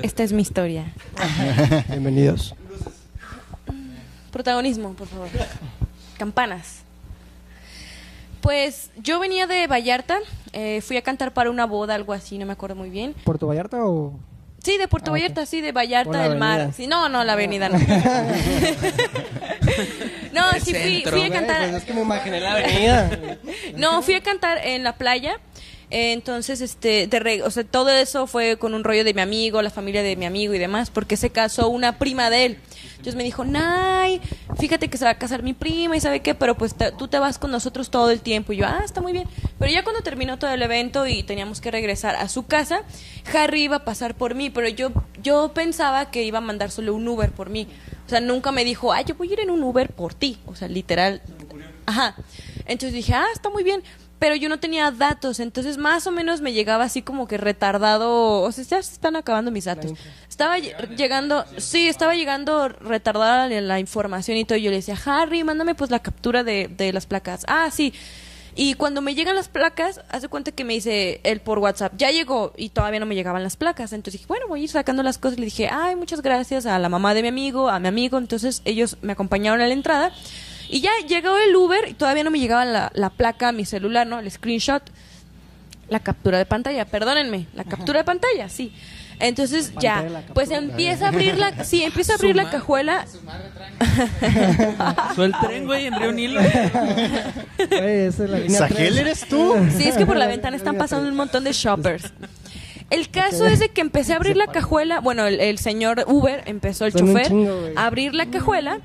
Esta 0.02 0.24
es 0.24 0.32
mi 0.34 0.42
historia. 0.42 0.94
Bienvenidos. 1.90 2.56
Protagonismo, 4.32 4.94
por 4.94 5.08
favor. 5.08 5.28
Campanas. 6.18 6.85
Pues 8.46 8.92
yo 8.98 9.20
venía 9.20 9.48
de 9.48 9.66
Vallarta, 9.66 10.20
eh, 10.54 10.80
fui 10.82 10.98
a 10.98 11.02
cantar 11.02 11.34
para 11.34 11.50
una 11.50 11.66
boda, 11.66 11.96
algo 11.96 12.14
así, 12.14 12.38
no 12.38 12.46
me 12.46 12.54
acuerdo 12.54 12.76
muy 12.76 12.92
bien. 12.92 13.16
¿Puerto 13.24 13.48
Vallarta 13.48 13.84
o...? 13.84 14.14
Sí, 14.64 14.78
de 14.78 14.88
Puerto 14.88 15.10
Ah. 15.10 15.14
Vallarta, 15.14 15.48
sí, 15.48 15.62
de 15.62 15.72
Vallarta 15.72 16.12
la 16.12 16.30
del 16.30 16.38
Mar. 16.38 16.60
avenida. 16.60 16.74
Sí, 16.78 16.86
no, 16.86 17.10
no, 17.10 17.24
la 17.24 17.34
avenida 17.34 17.70
no. 17.70 17.80
no, 20.32 20.44
sí, 20.64 20.76
fui, 20.76 21.04
fui 21.10 21.24
a 21.24 21.30
cantar. 21.32 21.58
Pues 21.70 21.74
es 21.74 21.84
que 21.86 21.94
me 21.96 22.02
imaginé 22.02 22.40
la 22.40 22.52
avenida. 22.54 23.38
No, 23.78 24.04
fui 24.04 24.14
a 24.14 24.22
cantar 24.22 24.60
en 24.64 24.84
la 24.84 24.94
playa. 24.96 25.40
Eh, 25.92 26.14
Entonces, 26.14 26.62
este, 26.62 27.08
de 27.08 27.44
o 27.44 27.52
sea, 27.52 27.64
todo 27.64 27.90
eso 27.90 28.28
fue 28.28 28.58
con 28.58 28.74
un 28.74 28.84
rollo 28.84 29.04
de 29.04 29.14
mi 29.14 29.22
amigo, 29.22 29.62
la 29.62 29.70
familia 29.70 30.04
de 30.04 30.16
mi 30.16 30.26
amigo 30.26 30.54
y 30.54 30.60
demás, 30.60 30.90
porque 30.90 31.18
se 31.18 31.30
casó 31.30 31.70
una 31.70 31.98
prima 31.98 32.30
de 32.30 32.46
él. 32.46 32.58
Entonces 32.92 33.16
me 33.16 33.24
dijo, 33.24 33.46
Nay, 33.46 34.20
fíjate 34.58 34.88
que 34.88 34.98
se 34.98 35.06
va 35.06 35.12
a 35.12 35.18
casar 35.20 35.44
mi 35.44 35.54
prima 35.54 35.96
y 35.96 36.00
sabe 36.02 36.22
qué, 36.22 36.34
pero 36.34 36.56
pues 36.56 36.74
te- 36.74 36.92
tú 36.92 37.08
te 37.08 37.20
vas 37.20 37.38
con 37.38 37.52
nosotros 37.52 37.92
todo 37.92 38.10
el 38.10 38.20
tiempo. 38.22 38.52
Y 38.52 38.58
yo, 38.58 38.66
ah, 38.66 38.82
está 38.84 39.00
muy 39.00 39.14
bien. 39.14 39.28
Pero 39.60 39.72
ya 39.72 39.84
cuando 39.84 40.02
terminó 40.02 40.40
todo 40.40 40.52
el 40.52 40.62
evento 40.64 41.06
y 41.06 41.22
teníamos 41.22 41.62
que 41.62 41.70
regresar 41.70 42.16
a 42.16 42.28
su 42.30 42.48
casa, 42.48 42.82
Harry 43.34 43.64
iba 43.64 43.76
a 43.78 43.86
pasar 43.86 44.16
por 44.16 44.34
mí, 44.34 44.50
pero 44.50 44.68
yo, 44.70 44.92
yo 45.22 45.52
pensaba 45.54 46.10
que 46.10 46.24
iba 46.24 46.40
a 46.40 46.42
mandar 46.42 46.72
solo 46.72 46.96
un 46.96 47.08
Uber 47.08 47.32
por 47.32 47.50
mí. 47.52 47.68
O 48.08 48.10
sea, 48.10 48.22
nunca 48.22 48.52
me 48.52 48.64
dijo, 48.66 48.92
ah, 48.92 49.02
yo 49.02 49.14
voy 49.16 49.30
a 49.30 49.34
ir 49.34 49.40
en 49.42 49.52
un 49.52 49.62
Uber 49.62 49.90
por 49.92 50.16
ti. 50.16 50.40
O 50.48 50.56
sea, 50.56 50.68
literal. 50.68 51.22
Ajá. 51.86 52.16
Entonces 52.66 52.94
dije, 52.94 53.14
ah, 53.14 53.26
está 53.34 53.50
muy 53.52 53.64
bien. 53.64 53.84
Pero 54.26 54.36
yo 54.38 54.50
no 54.50 54.58
tenía 54.60 54.90
datos, 54.90 55.40
entonces 55.40 55.78
más 55.78 56.08
o 56.08 56.12
menos 56.12 56.42
me 56.42 56.52
llegaba 56.52 56.86
así 56.86 57.04
como 57.04 57.28
que 57.28 57.38
retardado. 57.38 58.42
O 58.42 58.52
sea, 58.52 58.64
ya 58.64 58.82
se 58.82 58.94
están 58.94 59.16
acabando 59.16 59.52
mis 59.52 59.66
datos. 59.66 59.92
Estaba 60.28 60.58
lle- 60.58 60.96
llegando, 60.96 61.46
sí, 61.58 61.88
estaba 61.88 62.16
llegando 62.16 62.68
retardada 62.70 63.48
la, 63.48 63.62
la 63.62 63.80
información 63.80 64.36
y 64.38 64.44
todo. 64.46 64.58
Yo 64.58 64.72
le 64.72 64.78
decía, 64.78 64.98
Harry, 65.06 65.44
mándame 65.44 65.76
pues 65.76 65.92
la 65.92 66.00
captura 66.00 66.44
de, 66.44 66.68
de 66.76 66.92
las 66.92 67.06
placas. 67.06 67.46
Ah, 67.48 67.70
sí. 67.72 67.94
Y 68.56 68.74
cuando 68.74 69.00
me 69.02 69.14
llegan 69.14 69.36
las 69.36 69.48
placas, 69.48 70.02
hace 70.10 70.28
cuenta 70.28 70.52
que 70.52 70.64
me 70.64 70.74
dice 70.74 71.20
él 71.24 71.40
por 71.42 71.60
WhatsApp, 71.60 71.94
ya 71.96 72.10
llegó 72.10 72.52
y 72.58 72.70
todavía 72.70 73.00
no 73.00 73.06
me 73.06 73.14
llegaban 73.14 73.44
las 73.44 73.58
placas. 73.58 73.94
Entonces 73.94 74.14
dije, 74.22 74.26
bueno, 74.28 74.48
voy 74.48 74.62
a 74.62 74.64
ir 74.64 74.70
sacando 74.72 75.04
las 75.04 75.20
cosas. 75.20 75.38
Le 75.38 75.46
dije, 75.46 75.70
ay, 75.72 75.96
muchas 75.96 76.24
gracias 76.24 76.66
a 76.66 76.80
la 76.80 76.90
mamá 76.90 77.14
de 77.14 77.22
mi 77.22 77.28
amigo, 77.28 77.70
a 77.70 77.78
mi 77.80 77.90
amigo. 77.90 78.18
Entonces 78.18 78.64
ellos 78.66 78.98
me 79.04 79.12
acompañaron 79.14 79.62
a 79.62 79.68
la 79.68 79.74
entrada. 79.74 80.12
Y 80.76 80.82
ya 80.82 80.92
llegó 81.08 81.38
el 81.38 81.56
Uber 81.56 81.88
y 81.88 81.94
todavía 81.94 82.26
no 82.26 82.32
me 82.32 82.38
llegaba 82.38 82.66
la, 82.66 82.92
la 82.96 83.10
placa 83.10 83.48
a 83.48 83.52
mi 83.54 83.64
celular, 83.64 84.06
¿no? 84.06 84.20
El 84.20 84.30
screenshot, 84.30 84.84
la 85.88 86.02
captura 86.02 86.38
de 86.38 86.46
pantalla, 86.46 86.84
perdónenme, 86.84 87.48
la 87.54 87.64
captura 87.64 88.00
de 88.00 88.04
pantalla, 88.04 88.50
sí. 88.50 88.74
Entonces 89.22 89.72
ya, 89.80 90.02
captura. 90.02 90.24
pues 90.34 90.52
empieza 90.52 91.06
a 91.06 91.08
abrir 91.12 91.38
la, 91.38 91.64
sí, 91.64 91.82
empieza 91.82 92.12
a 92.12 92.16
abrir 92.18 92.36
la 92.36 92.50
cajuela. 92.50 93.06
Fue 95.16 95.26
el 95.28 95.34
tren, 95.40 95.66
güey, 95.66 95.86
en 95.86 95.98
Río 95.98 96.12
Nilo. 96.12 96.42
Güey, 97.70 98.08
esa 98.08 98.26
es 98.26 98.30
la 98.30 98.40
línea 98.40 98.60
¿Sajel 98.60 98.76
tres. 98.76 98.98
eres 98.98 99.30
tú? 99.30 99.56
Sí, 99.78 99.88
es 99.88 99.96
que 99.96 100.06
por 100.06 100.18
la 100.18 100.28
ventana 100.28 100.58
están 100.58 100.76
pasando 100.76 101.08
un 101.08 101.16
montón 101.16 101.46
de 101.46 101.54
shoppers. 101.54 102.12
El 102.90 103.10
caso 103.10 103.48
es 103.48 103.60
de 103.60 103.70
que 103.70 103.80
empecé 103.80 104.12
a 104.12 104.18
abrir 104.18 104.36
la 104.36 104.48
cajuela, 104.48 105.00
bueno, 105.00 105.26
el, 105.26 105.40
el 105.40 105.58
señor 105.58 106.04
Uber 106.06 106.44
empezó 106.48 106.86
el 106.86 106.92
Son 106.92 107.08
chofer 107.08 107.28
chingo, 107.30 107.70
a 107.78 107.86
abrir 107.86 108.14
la 108.14 108.26
cajuela 108.26 108.82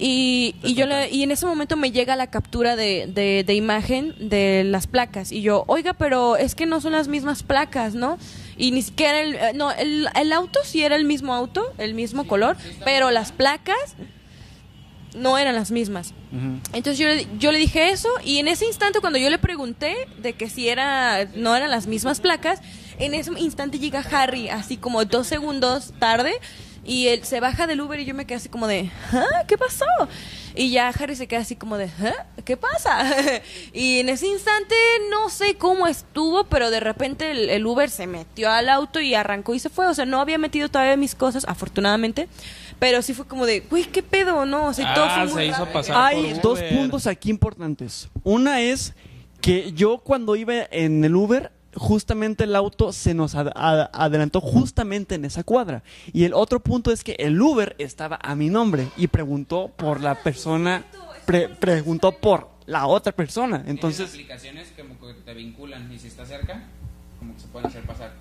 y, 0.00 0.54
y 0.62 0.74
yo 0.74 0.86
le- 0.86 1.10
y 1.10 1.22
en 1.22 1.30
ese 1.30 1.44
momento 1.46 1.76
me 1.76 1.92
llega 1.92 2.16
la 2.16 2.28
captura 2.28 2.74
de, 2.74 3.06
de, 3.06 3.44
de 3.44 3.54
imagen 3.54 4.14
de 4.18 4.64
las 4.64 4.86
placas 4.86 5.30
y 5.30 5.42
yo, 5.42 5.64
oiga, 5.66 5.92
pero 5.92 6.36
es 6.36 6.54
que 6.54 6.64
no 6.66 6.80
son 6.80 6.92
las 6.92 7.06
mismas 7.08 7.42
placas, 7.42 7.94
¿no? 7.94 8.18
Y 8.56 8.70
ni 8.72 8.80
siquiera 8.82 9.20
el, 9.20 9.34
eh, 9.34 9.52
no, 9.54 9.70
el, 9.72 10.08
el 10.16 10.32
auto 10.32 10.58
sí 10.64 10.82
era 10.82 10.96
el 10.96 11.04
mismo 11.04 11.34
auto, 11.34 11.62
el 11.78 11.94
mismo 11.94 12.26
color, 12.26 12.56
pero 12.84 13.10
las 13.10 13.30
placas 13.32 13.76
no 15.14 15.36
eran 15.38 15.56
las 15.56 15.70
mismas. 15.72 16.14
Entonces 16.72 16.98
yo, 16.98 17.08
le- 17.08 17.26
yo 17.38 17.50
le 17.50 17.58
dije 17.58 17.90
eso 17.90 18.08
y 18.24 18.38
en 18.38 18.46
ese 18.48 18.64
instante 18.66 19.00
cuando 19.00 19.18
yo 19.18 19.28
le 19.28 19.38
pregunté 19.38 19.96
de 20.18 20.34
que 20.34 20.48
si 20.48 20.68
era 20.68 21.26
no 21.34 21.56
eran 21.56 21.70
las 21.70 21.88
mismas 21.88 22.20
placas, 22.20 22.60
en 23.00 23.14
ese 23.14 23.32
instante 23.38 23.78
llega 23.80 24.00
Harry 24.12 24.48
así 24.48 24.76
como 24.76 25.04
dos 25.04 25.26
segundos 25.26 25.92
tarde 25.98 26.32
y 26.84 27.08
él 27.08 27.24
se 27.24 27.40
baja 27.40 27.66
del 27.66 27.80
Uber 27.80 28.00
y 28.00 28.04
yo 28.04 28.14
me 28.14 28.26
quedé 28.26 28.36
así 28.36 28.48
como 28.48 28.66
de 28.66 28.90
¿Ah? 29.12 29.44
¿qué 29.46 29.58
pasó? 29.58 29.84
Y 30.54 30.70
ya 30.70 30.88
Harry 30.88 31.14
se 31.14 31.28
queda 31.28 31.40
así 31.40 31.54
como 31.54 31.76
de, 31.78 31.84
¿Eh? 31.84 32.14
¿qué 32.44 32.56
pasa? 32.56 33.04
y 33.72 34.00
en 34.00 34.08
ese 34.08 34.26
instante 34.26 34.74
no 35.10 35.28
sé 35.30 35.54
cómo 35.56 35.86
estuvo, 35.86 36.44
pero 36.44 36.70
de 36.70 36.80
repente 36.80 37.30
el, 37.30 37.48
el 37.50 37.64
Uber 37.66 37.88
se 37.88 38.06
metió 38.08 38.50
al 38.50 38.68
auto 38.68 39.00
y 39.00 39.14
arrancó 39.14 39.54
y 39.54 39.60
se 39.60 39.68
fue. 39.68 39.86
O 39.86 39.94
sea, 39.94 40.06
no 40.06 40.20
había 40.20 40.38
metido 40.38 40.68
todavía 40.68 40.96
mis 40.96 41.14
cosas, 41.14 41.44
afortunadamente. 41.46 42.28
Pero 42.80 43.00
sí 43.02 43.14
fue 43.14 43.26
como 43.28 43.46
de, 43.46 43.60
güey, 43.60 43.84
¿qué 43.84 44.02
pedo? 44.02 44.44
No, 44.44 44.66
o 44.66 44.72
sea, 44.74 44.92
todo 44.94 45.04
Ah, 45.04 45.14
fue 45.18 45.24
muy 45.26 45.34
se 45.34 45.46
hizo 45.46 45.58
rápido. 45.58 45.72
pasar. 45.72 45.96
Hay 45.98 46.32
por 46.34 46.42
dos 46.42 46.62
puntos 46.62 47.06
aquí 47.06 47.30
importantes. 47.30 48.08
Una 48.24 48.60
es 48.60 48.94
que 49.40 49.72
yo 49.72 49.98
cuando 49.98 50.34
iba 50.34 50.54
en 50.72 51.04
el 51.04 51.14
Uber, 51.14 51.52
justamente 51.74 52.44
el 52.44 52.56
auto 52.56 52.92
se 52.92 53.14
nos 53.14 53.34
ad- 53.34 53.52
ad- 53.54 53.90
adelantó 53.92 54.40
justamente 54.40 55.14
en 55.14 55.24
esa 55.24 55.44
cuadra. 55.44 55.82
Y 56.12 56.24
el 56.24 56.34
otro 56.34 56.60
punto 56.60 56.90
es 56.92 57.04
que 57.04 57.12
el 57.18 57.40
Uber 57.40 57.76
estaba 57.78 58.18
a 58.22 58.34
mi 58.34 58.48
nombre 58.48 58.88
y 58.96 59.06
preguntó 59.06 59.68
por 59.76 60.00
la 60.00 60.22
persona, 60.22 60.84
pre- 61.26 61.48
preguntó 61.48 62.12
por 62.12 62.48
la 62.66 62.86
otra 62.86 63.12
persona. 63.12 63.64
Entonces, 63.66 64.08
aplicaciones 64.10 64.72
como 64.76 64.98
que 64.98 65.14
te 65.22 65.34
vinculan 65.34 65.92
y 65.92 65.98
si 65.98 66.08
está 66.08 66.26
cerca, 66.26 66.64
como 67.18 67.34
que 67.34 67.40
se 67.40 67.46
pueden 67.48 67.68
hacer 67.68 67.82
pasar. 67.84 68.12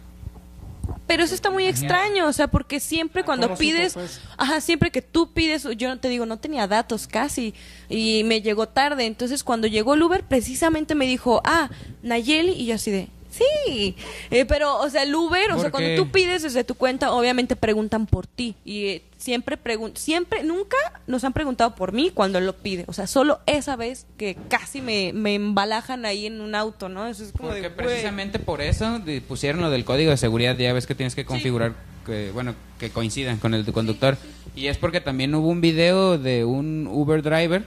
Pero 1.05 1.23
eso 1.23 1.35
está 1.35 1.51
muy 1.51 1.65
extraño, 1.65 2.27
o 2.27 2.33
sea, 2.33 2.47
porque 2.47 2.79
siempre 2.79 3.23
cuando 3.23 3.47
¿cómo 3.47 3.55
supo, 3.57 3.59
pides, 3.61 3.93
pues? 3.93 4.19
ajá, 4.37 4.59
siempre 4.59 4.89
que 4.89 5.03
tú 5.03 5.31
pides, 5.31 5.67
yo 5.77 5.87
no 5.87 5.99
te 5.99 6.09
digo, 6.09 6.25
no 6.25 6.37
tenía 6.37 6.67
datos 6.67 7.05
casi 7.05 7.53
y 7.89 8.23
me 8.25 8.41
llegó 8.41 8.67
tarde, 8.67 9.05
entonces 9.05 9.43
cuando 9.43 9.67
llegó 9.67 9.93
el 9.93 10.01
Uber 10.01 10.23
precisamente 10.23 10.95
me 10.95 11.05
dijo, 11.05 11.41
ah, 11.45 11.69
Nayeli 12.01 12.53
y 12.53 12.65
yo 12.65 12.75
así 12.75 12.89
de, 12.89 13.07
sí, 13.39 13.95
Eh, 14.31 14.45
pero, 14.45 14.77
o 14.77 14.89
sea, 14.89 15.03
el 15.03 15.15
Uber, 15.15 15.51
o 15.51 15.55
sea, 15.55 15.63
¿Por 15.63 15.71
cuando 15.71 15.89
qué? 15.89 15.95
tú 15.95 16.11
pides 16.11 16.43
desde 16.43 16.63
tu 16.63 16.75
cuenta, 16.75 17.11
obviamente 17.13 17.55
preguntan 17.55 18.05
por 18.05 18.27
ti 18.27 18.55
y 18.65 18.85
eh, 18.87 19.03
siempre 19.17 19.57
pregun 19.57 19.95
siempre, 19.95 20.43
nunca 20.43 20.77
nos 21.07 21.23
han 21.23 21.33
preguntado 21.33 21.75
por 21.75 21.91
mí 21.93 22.11
cuando 22.13 22.39
lo 22.39 22.53
pide, 22.53 22.85
o 22.87 22.93
sea, 22.93 23.07
solo 23.07 23.39
esa 23.45 23.75
vez 23.75 24.05
que 24.17 24.37
casi 24.49 24.81
me, 24.81 25.11
me 25.13 25.35
embalajan 25.35 26.05
ahí 26.05 26.25
en 26.25 26.41
un 26.41 26.55
auto, 26.55 26.89
¿no? 26.89 27.07
Eso 27.07 27.23
es 27.23 27.31
como 27.31 27.49
Porque 27.49 27.63
de, 27.63 27.69
precisamente 27.69 28.39
por 28.39 28.61
eso 28.61 29.01
pusieron 29.27 29.61
lo 29.61 29.69
del 29.69 29.85
código 29.85 30.11
de 30.11 30.17
seguridad, 30.17 30.57
ya 30.57 30.73
ves 30.73 30.85
que 30.87 30.95
tienes 30.95 31.15
que 31.15 31.25
configurar 31.25 31.73
que 32.05 32.31
bueno, 32.31 32.55
que 32.79 32.89
coincidan 32.89 33.37
con 33.37 33.53
el 33.53 33.65
de 33.65 33.71
conductor. 33.73 34.17
Y 34.55 34.67
es 34.67 34.77
porque 34.77 34.99
también 34.99 35.33
hubo 35.35 35.47
un 35.47 35.61
video 35.61 36.17
de 36.17 36.43
un 36.43 36.87
Uber 36.87 37.21
driver 37.21 37.63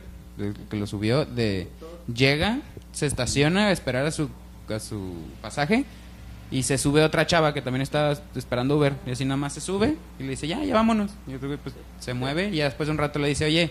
que 0.68 0.76
lo 0.76 0.86
subió 0.86 1.24
de 1.24 1.68
llega, 2.12 2.58
se 2.92 3.06
estaciona 3.06 3.68
a 3.68 3.72
esperar 3.72 4.04
a 4.06 4.10
su 4.10 4.28
a 4.74 4.80
su 4.80 5.14
pasaje 5.40 5.84
y 6.50 6.62
se 6.64 6.76
sube 6.78 7.02
otra 7.02 7.26
chava 7.26 7.54
que 7.54 7.62
también 7.62 7.82
estaba 7.82 8.12
esperando 8.34 8.76
Uber 8.76 8.92
y 9.06 9.10
así 9.12 9.24
nada 9.24 9.36
más 9.38 9.54
se 9.54 9.60
sube 9.60 9.96
y 10.18 10.22
le 10.22 10.30
dice, 10.30 10.46
"Ya, 10.46 10.62
ya 10.64 10.74
vámonos." 10.74 11.10
Y 11.26 11.34
otro 11.34 11.56
pues 11.62 11.74
se 11.98 12.12
mueve 12.14 12.50
y 12.50 12.56
ya 12.56 12.64
después 12.66 12.86
de 12.88 12.90
un 12.92 12.98
rato 12.98 13.18
le 13.18 13.28
dice, 13.28 13.44
"Oye, 13.46 13.70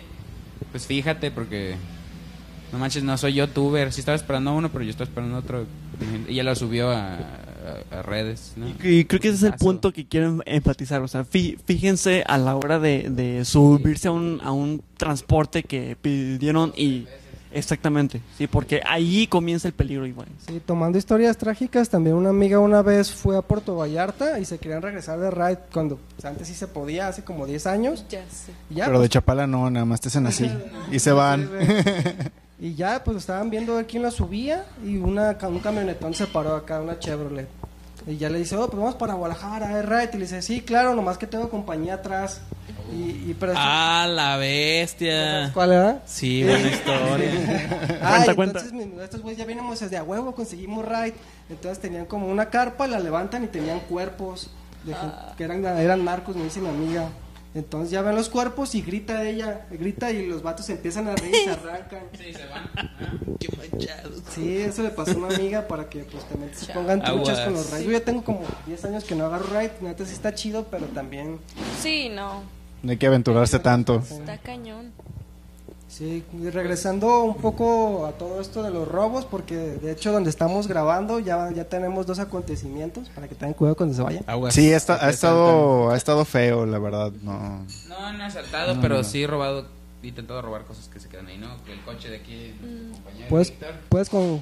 pues 0.72 0.88
fíjate 0.88 1.30
porque 1.32 1.76
no 2.72 2.80
manches, 2.80 3.04
no 3.04 3.18
soy 3.18 3.34
yo 3.34 3.50
tu 3.50 3.68
Uber. 3.68 3.92
Sí 3.92 4.00
estaba 4.00 4.16
esperando 4.16 4.52
a 4.52 4.54
uno, 4.54 4.70
pero 4.72 4.84
yo 4.84 4.92
estaba 4.92 5.08
esperando 5.10 5.36
a 5.36 5.40
otro. 5.40 5.66
Y 6.28 6.34
ella 6.34 6.44
lo 6.44 6.56
subió 6.56 6.90
a, 6.90 7.16
a- 7.16 8.00
a 8.00 8.02
redes, 8.02 8.54
¿no? 8.56 8.68
y 8.84 9.06
creo 9.06 9.20
que 9.20 9.28
ese 9.28 9.38
es 9.38 9.44
el 9.44 9.54
punto 9.54 9.92
que 9.94 10.06
quiero 10.08 10.40
enfatizar. 10.46 11.02
O 11.04 11.08
sea, 11.08 11.24
fí- 11.26 11.58
fíjense 11.66 12.24
a 12.26 12.38
la 12.40 12.56
hora 12.56 12.80
de, 12.80 13.10
de 13.12 13.46
subirse 13.46 14.08
a 14.08 14.12
un, 14.12 14.40
a 14.44 14.52
un 14.52 14.82
transporte 14.98 15.62
que 15.64 15.96
pidieron 16.02 16.74
y... 16.76 17.06
Exactamente, 17.54 18.22
sí, 18.38 18.48
porque 18.48 18.82
ahí 18.88 19.28
comienza 19.28 19.68
el 19.68 19.74
peligro 19.74 20.06
igual. 20.06 20.28
Sí, 20.48 20.62
tomando 20.66 20.98
historias 20.98 21.38
trágicas, 21.38 21.90
también 21.90 22.16
una 22.16 22.30
amiga 22.30 22.60
una 22.60 22.82
vez 22.82 23.12
fue 23.12 23.38
a 23.38 23.42
Puerto 23.42 23.76
Vallarta 23.76 24.40
y 24.40 24.46
se 24.46 24.58
querían 24.58 24.82
regresar 24.82 25.20
de 25.20 25.32
ride 25.32 25.60
cuando 25.74 26.00
antes 26.24 26.48
sí 26.48 26.54
se 26.54 26.68
podía, 26.68 27.08
hace 27.08 27.24
como 27.24 27.46
10 27.46 27.68
años. 27.68 28.06
Ya 28.10 28.24
ya, 28.70 28.86
Pero 28.86 29.00
de 29.00 29.04
pues, 29.04 29.10
Chapala 29.10 29.48
no, 29.48 29.70
nada 29.70 29.86
más 29.86 30.02
te 30.02 30.08
hacen 30.08 30.28
así. 30.28 30.50
Y 30.92 31.00
se 31.00 31.12
van. 31.12 31.50
y 32.60 32.76
ya 32.76 33.04
pues 33.04 33.18
estaban 33.18 33.50
viendo 33.50 33.74
a 33.74 33.78
ver 33.78 33.88
quién 33.88 34.04
la 34.04 34.12
subía 34.12 34.66
y 34.86 34.98
una, 34.98 35.38
un 35.48 35.60
camionetón 35.60 36.14
se 36.14 36.28
paró 36.28 36.56
acá, 36.56 36.82
una 36.82 37.00
Chevrolet. 37.00 37.48
Y 38.08 38.18
ya 38.18 38.30
le 38.30 38.40
dice, 38.40 38.56
oh, 38.56 38.68
pues 38.68 38.80
vamos 38.80 38.96
para 38.96 39.14
Guadalajara, 39.14 39.78
¿eh, 39.78 39.82
ride? 39.84 40.10
Y 40.14 40.18
le 40.18 40.24
dice, 40.24 40.42
sí, 40.42 40.62
claro, 40.62 40.96
nomás 40.96 41.18
que 41.18 41.28
tengo 41.28 41.50
compañía 41.50 41.96
atrás. 41.96 42.42
Y, 42.94 43.30
y 43.32 43.36
pero 43.40 43.54
Ah, 43.56 44.08
la 44.10 44.38
bestia. 44.38 45.52
¿Cuál 45.54 45.72
era? 45.74 46.02
Sí, 46.06 46.44
buena 46.44 46.68
historia. 46.70 47.32
Ah, 48.04 48.24
Cuenta, 48.26 48.36
cuenta. 48.36 48.60
entonces 48.62 49.04
estos 49.04 49.22
güeyes 49.22 49.38
ya 49.40 49.46
venimos 49.46 49.80
desde 49.80 49.98
a 49.98 50.04
huevo, 50.04 50.34
conseguimos 50.34 50.84
ride. 50.86 51.14
Entonces 51.50 51.80
tenían 51.80 52.06
como 52.06 52.28
una 52.28 52.50
carpa, 52.50 52.88
la 52.88 53.00
levantan 53.00 53.44
y 53.44 53.48
tenían 53.48 53.80
cuerpos 53.82 54.50
de 54.84 54.94
gen- 54.96 55.12
que 55.38 55.44
eran, 55.44 55.64
eran 55.66 56.04
narcos, 56.04 56.36
me 56.36 56.44
dice 56.46 56.60
mi 56.60 56.70
amiga. 56.70 57.08
Entonces 57.54 57.92
ya 57.92 58.02
ven 58.02 58.16
los 58.16 58.30
cuerpos 58.30 58.74
y 58.76 58.82
grita 58.82 59.24
ella, 59.28 59.68
grita 59.70 60.10
y 60.10 60.26
los 60.26 60.42
vatos 60.42 60.70
empiezan 60.70 61.10
a 61.10 61.16
reír 61.16 61.36
y 61.36 61.44
se 61.44 61.50
arrancan. 61.52 62.00
Sí, 62.18 62.34
se 62.34 62.46
van. 62.48 62.70
Qué 63.40 63.50
manchado. 63.58 64.10
Sí, 64.34 64.58
eso 64.58 64.82
le 64.84 64.90
pasó 64.90 65.12
a 65.12 65.16
una 65.18 65.36
amiga 65.36 65.68
para 65.68 65.90
que 65.90 66.00
pues 66.06 66.24
también 66.30 66.52
se 66.56 66.72
pongan 66.74 67.02
truchas 67.04 67.42
con 67.42 67.54
los 67.54 67.70
rides. 67.72 67.86
Yo 67.86 67.92
ya 67.92 68.00
tengo 68.06 68.24
como 68.24 68.42
10 68.66 68.86
años 68.86 69.04
que 69.04 69.16
no 69.16 69.26
agarro 69.26 69.46
ride, 69.48 69.74
neta 69.82 70.06
sí 70.06 70.14
está 70.14 70.34
chido, 70.34 70.66
pero 70.72 70.86
también 70.88 71.40
Sí, 71.82 72.08
no, 72.10 72.42
No 72.84 72.92
hay 72.92 72.98
que 72.98 73.08
aventurarse 73.08 73.60
tanto. 73.60 73.98
está 74.10 74.38
cañón. 74.38 74.92
Sí, 75.88 76.24
y 76.42 76.50
regresando 76.50 77.22
un 77.24 77.36
poco 77.36 78.06
a 78.06 78.14
todo 78.14 78.40
esto 78.40 78.64
de 78.64 78.72
los 78.72 78.88
robos, 78.88 79.26
porque 79.26 79.56
de 79.56 79.92
hecho 79.92 80.14
donde 80.14 80.30
estamos 80.30 80.68
grabando 80.68 81.20
ya, 81.20 81.52
ya 81.52 81.66
tenemos 81.66 82.08
dos 82.08 82.18
acontecimientos, 82.20 83.10
para 83.10 83.28
que 83.28 83.36
tengan 83.36 83.54
cuidado 83.54 83.76
cuando 83.76 83.94
se 83.94 84.02
vayan. 84.02 84.24
Sí, 84.52 84.72
esta- 84.72 85.06
ha 85.06 85.10
estado, 85.10 85.92
ha 85.92 85.98
estado 85.98 86.24
feo, 86.24 86.66
la 86.66 86.80
verdad. 86.80 87.12
No. 87.22 87.66
No, 87.90 88.14
no 88.14 88.24
asaltado, 88.24 88.80
pero 88.80 89.04
sí 89.04 89.24
he 89.24 89.28
robado, 89.28 89.66
intentado 90.02 90.42
robar 90.42 90.64
cosas 90.64 90.88
que 90.88 91.02
se 91.02 91.10
quedan 91.10 91.28
ahí, 91.28 91.38
¿no? 91.38 91.62
Que 91.66 91.74
el 91.74 91.82
coche 91.82 92.10
de 92.10 92.16
aquí, 92.18 92.54
compañero 92.94 93.28
Puedes, 93.30 93.54
puedes 93.90 94.10
con... 94.10 94.42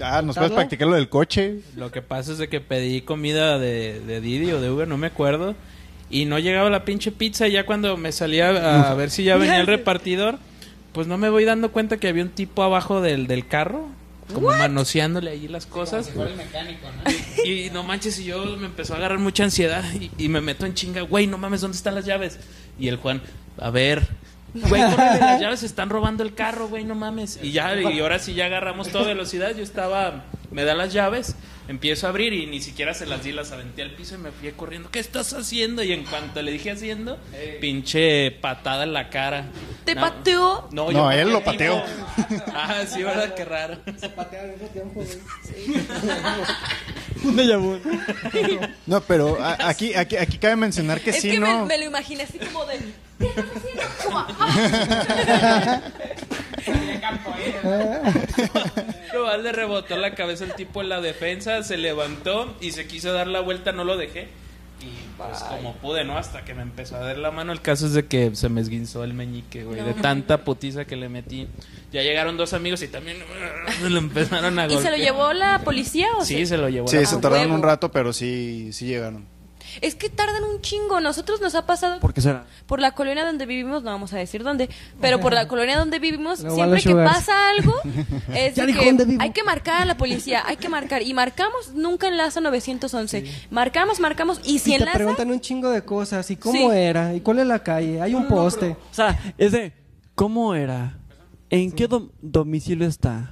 Ah, 0.00 0.22
¿nos 0.22 0.34
puedes 0.36 0.52
practicar 0.52 0.88
lo 0.88 0.94
del 0.96 1.10
coche? 1.10 1.60
Lo 1.76 1.92
que 1.92 2.00
pasa 2.00 2.32
es 2.32 2.38
de 2.38 2.48
que 2.48 2.62
pedí 2.62 3.02
comida 3.02 3.58
de, 3.58 4.00
de 4.00 4.20
Didi 4.22 4.50
o 4.52 4.62
de 4.62 4.70
Uber, 4.70 4.88
no 4.88 4.96
me 4.96 5.08
acuerdo. 5.08 5.54
Y 6.10 6.24
no 6.24 6.38
llegaba 6.38 6.70
la 6.70 6.84
pinche 6.84 7.12
pizza. 7.12 7.48
Y 7.48 7.52
ya 7.52 7.66
cuando 7.66 7.96
me 7.96 8.12
salía 8.12 8.50
a, 8.50 8.90
a 8.90 8.94
ver 8.94 9.10
si 9.10 9.24
ya 9.24 9.36
venía 9.36 9.60
el 9.60 9.66
repartidor, 9.66 10.38
pues 10.92 11.06
no 11.06 11.18
me 11.18 11.28
voy 11.28 11.44
dando 11.44 11.72
cuenta 11.72 11.98
que 11.98 12.08
había 12.08 12.22
un 12.22 12.30
tipo 12.30 12.62
abajo 12.62 13.00
del, 13.00 13.26
del 13.26 13.46
carro, 13.46 13.88
como 14.32 14.48
manoseándole 14.48 15.30
ahí 15.30 15.46
las 15.46 15.66
cosas. 15.66 16.06
Si 16.06 16.12
fuera 16.12 16.30
el 16.30 16.36
mecánico, 16.36 16.86
¿no? 17.04 17.44
Y 17.44 17.70
no 17.70 17.82
manches, 17.82 18.18
y 18.18 18.24
yo 18.24 18.44
me 18.56 18.66
empezó 18.66 18.94
a 18.94 18.96
agarrar 18.96 19.18
mucha 19.18 19.44
ansiedad. 19.44 19.84
Y, 20.00 20.10
y 20.18 20.28
me 20.28 20.40
meto 20.40 20.66
en 20.66 20.74
chinga, 20.74 21.02
güey, 21.02 21.26
no 21.26 21.38
mames, 21.38 21.60
¿dónde 21.60 21.76
están 21.76 21.94
las 21.94 22.06
llaves? 22.06 22.38
Y 22.78 22.88
el 22.88 22.96
Juan, 22.96 23.20
a 23.58 23.70
ver. 23.70 24.08
Güey, 24.54 24.82
córrele, 24.82 25.20
las 25.20 25.40
llaves 25.40 25.62
están 25.62 25.90
robando 25.90 26.22
el 26.22 26.34
carro, 26.34 26.68
güey, 26.68 26.84
no 26.84 26.94
mames. 26.94 27.38
Y 27.42 27.52
ya, 27.52 27.78
y 27.78 28.00
ahora 28.00 28.18
sí 28.18 28.32
ya 28.34 28.46
agarramos 28.46 28.88
toda 28.88 29.04
velocidad. 29.04 29.54
Yo 29.54 29.62
estaba, 29.62 30.24
me 30.50 30.64
da 30.64 30.74
las 30.74 30.92
llaves, 30.92 31.34
empiezo 31.68 32.06
a 32.06 32.10
abrir 32.10 32.32
y 32.32 32.46
ni 32.46 32.60
siquiera 32.60 32.94
se 32.94 33.06
las 33.06 33.24
di, 33.24 33.32
las 33.32 33.50
aventé 33.52 33.82
al 33.82 33.90
piso 33.92 34.14
y 34.14 34.18
me 34.18 34.30
fui 34.30 34.50
corriendo. 34.52 34.90
¿Qué 34.90 34.98
estás 35.00 35.32
haciendo? 35.32 35.82
Y 35.82 35.92
en 35.92 36.04
cuanto 36.04 36.40
le 36.42 36.52
dije 36.52 36.70
haciendo, 36.70 37.18
pinche 37.60 38.30
patada 38.30 38.84
en 38.84 38.92
la 38.92 39.10
cara. 39.10 39.46
¿Te 39.84 39.94
No, 39.94 40.00
pateó? 40.00 40.68
No, 40.72 40.90
No, 40.90 40.92
yo 40.92 41.10
él 41.10 41.30
lo 41.32 41.42
pateó. 41.44 41.82
Ah, 42.54 42.84
sí, 42.86 43.02
¿verdad? 43.02 43.34
Qué 43.34 43.44
raro. 43.44 43.78
Se 44.00 44.08
patean 44.08 44.46
al 44.46 44.50
mismo 44.52 44.68
tiempo. 44.68 45.04
No, 48.86 49.00
pero 49.02 49.40
a- 49.42 49.68
aquí, 49.68 49.94
aquí, 49.94 50.16
aquí 50.16 50.38
cabe 50.38 50.56
mencionar 50.56 51.00
que 51.00 51.10
es 51.10 51.20
sí, 51.20 51.30
que 51.30 51.40
me, 51.40 51.48
¿no? 51.48 51.66
me 51.66 51.78
lo 51.78 51.84
imaginé 51.84 52.22
así 52.24 52.38
como 52.38 52.64
de... 52.66 52.78
¿Qué 53.18 53.26
estás 53.26 53.44
haciendo? 53.56 53.82
Le 59.42 59.52
rebotó 59.52 59.96
la 59.96 60.14
cabeza 60.14 60.44
el 60.44 60.54
tipo 60.54 60.80
en 60.82 60.88
la 60.88 61.00
defensa, 61.00 61.62
se 61.62 61.76
levantó 61.76 62.54
y 62.60 62.72
se 62.72 62.86
quiso 62.86 63.12
dar 63.12 63.26
la 63.26 63.40
vuelta, 63.40 63.72
no 63.72 63.84
lo 63.84 63.96
dejé. 63.96 64.28
Y 64.80 64.88
pues 65.16 65.38
como 65.44 65.74
pude, 65.76 66.04
¿no? 66.04 66.18
Hasta 66.18 66.44
que 66.44 66.52
me 66.54 66.62
empezó 66.62 66.96
a 66.96 67.00
dar 67.00 67.16
la 67.18 67.30
mano. 67.30 67.52
El 67.52 67.60
caso 67.62 67.86
es 67.86 67.92
de 67.94 68.06
que 68.06 68.34
se 68.34 68.48
me 68.48 68.60
esguinzó 68.60 69.04
el 69.04 69.14
meñique, 69.14 69.64
güey, 69.64 69.82
de 69.82 69.94
tanta 69.94 70.44
putiza 70.44 70.84
que 70.84 70.96
le 70.96 71.08
metí. 71.08 71.48
Ya 71.92 72.02
llegaron 72.02 72.36
dos 72.36 72.52
amigos 72.52 72.82
y 72.82 72.88
también 72.88 73.18
lo 73.88 73.98
empezaron 73.98 74.58
a 74.58 74.66
¿Y 74.66 74.68
se 74.70 74.74
lo 74.76 74.80
golpear. 74.82 74.98
llevó 75.00 75.32
la 75.32 75.60
policía 75.60 76.08
o 76.18 76.24
Sí, 76.24 76.44
se 76.46 76.56
lo 76.58 76.68
llevó. 76.68 76.88
Sí, 76.88 76.96
la- 76.96 77.06
se 77.06 77.16
tardaron 77.18 77.52
un 77.52 77.62
rato, 77.62 77.90
pero 77.90 78.12
sí, 78.12 78.70
sí 78.72 78.86
llegaron. 78.86 79.24
Es 79.80 79.94
que 79.94 80.08
tardan 80.08 80.44
un 80.44 80.60
chingo. 80.60 81.00
Nosotros 81.00 81.40
nos 81.40 81.54
ha 81.54 81.66
pasado 81.66 82.00
¿Por 82.00 82.12
qué 82.14 82.20
será? 82.20 82.44
por 82.66 82.80
la 82.80 82.92
colonia 82.92 83.24
donde 83.24 83.46
vivimos, 83.46 83.82
no 83.82 83.90
vamos 83.90 84.12
a 84.12 84.16
decir 84.18 84.42
dónde, 84.42 84.68
pero 85.00 85.20
por 85.20 85.32
la 85.32 85.46
colonia 85.48 85.78
donde 85.78 85.98
vivimos, 85.98 86.38
siempre 86.40 86.80
que 86.82 86.94
pasa 86.94 87.50
algo, 87.50 87.72
es 88.34 88.54
Ya 88.54 88.62
de 88.62 88.66
dijo 88.68 88.80
que 88.80 88.86
dónde 88.86 89.04
vivo. 89.04 89.22
hay 89.22 89.30
que 89.30 89.42
marcar 89.44 89.82
a 89.82 89.84
la 89.84 89.96
policía, 89.96 90.42
hay 90.46 90.56
que 90.56 90.68
marcar. 90.68 91.02
Y 91.02 91.14
marcamos, 91.14 91.72
nunca 91.74 92.08
enlaza 92.08 92.40
911. 92.40 93.24
Marcamos, 93.50 94.00
marcamos, 94.00 94.40
y 94.44 94.58
si 94.58 94.70
y 94.70 94.72
te 94.74 94.80
enlaza, 94.80 94.98
preguntan 94.98 95.30
un 95.30 95.40
chingo 95.40 95.70
de 95.70 95.82
cosas, 95.82 96.30
y 96.30 96.36
cómo 96.36 96.70
Sí. 96.70 96.76
era, 96.76 97.14
y 97.14 97.20
cuál 97.20 97.38
es 97.40 97.46
la 97.46 97.62
calle, 97.62 98.00
hay 98.00 98.14
un 98.14 98.26
poste. 98.28 98.76
O 98.90 98.94
sea, 98.94 99.18
es 99.38 99.52
de, 99.52 99.72
¿cómo 100.14 100.54
era? 100.54 100.98
¿En 101.50 101.70
qué 101.72 101.88
dom- 101.88 102.10
domicilio 102.20 102.86
está? 102.88 103.30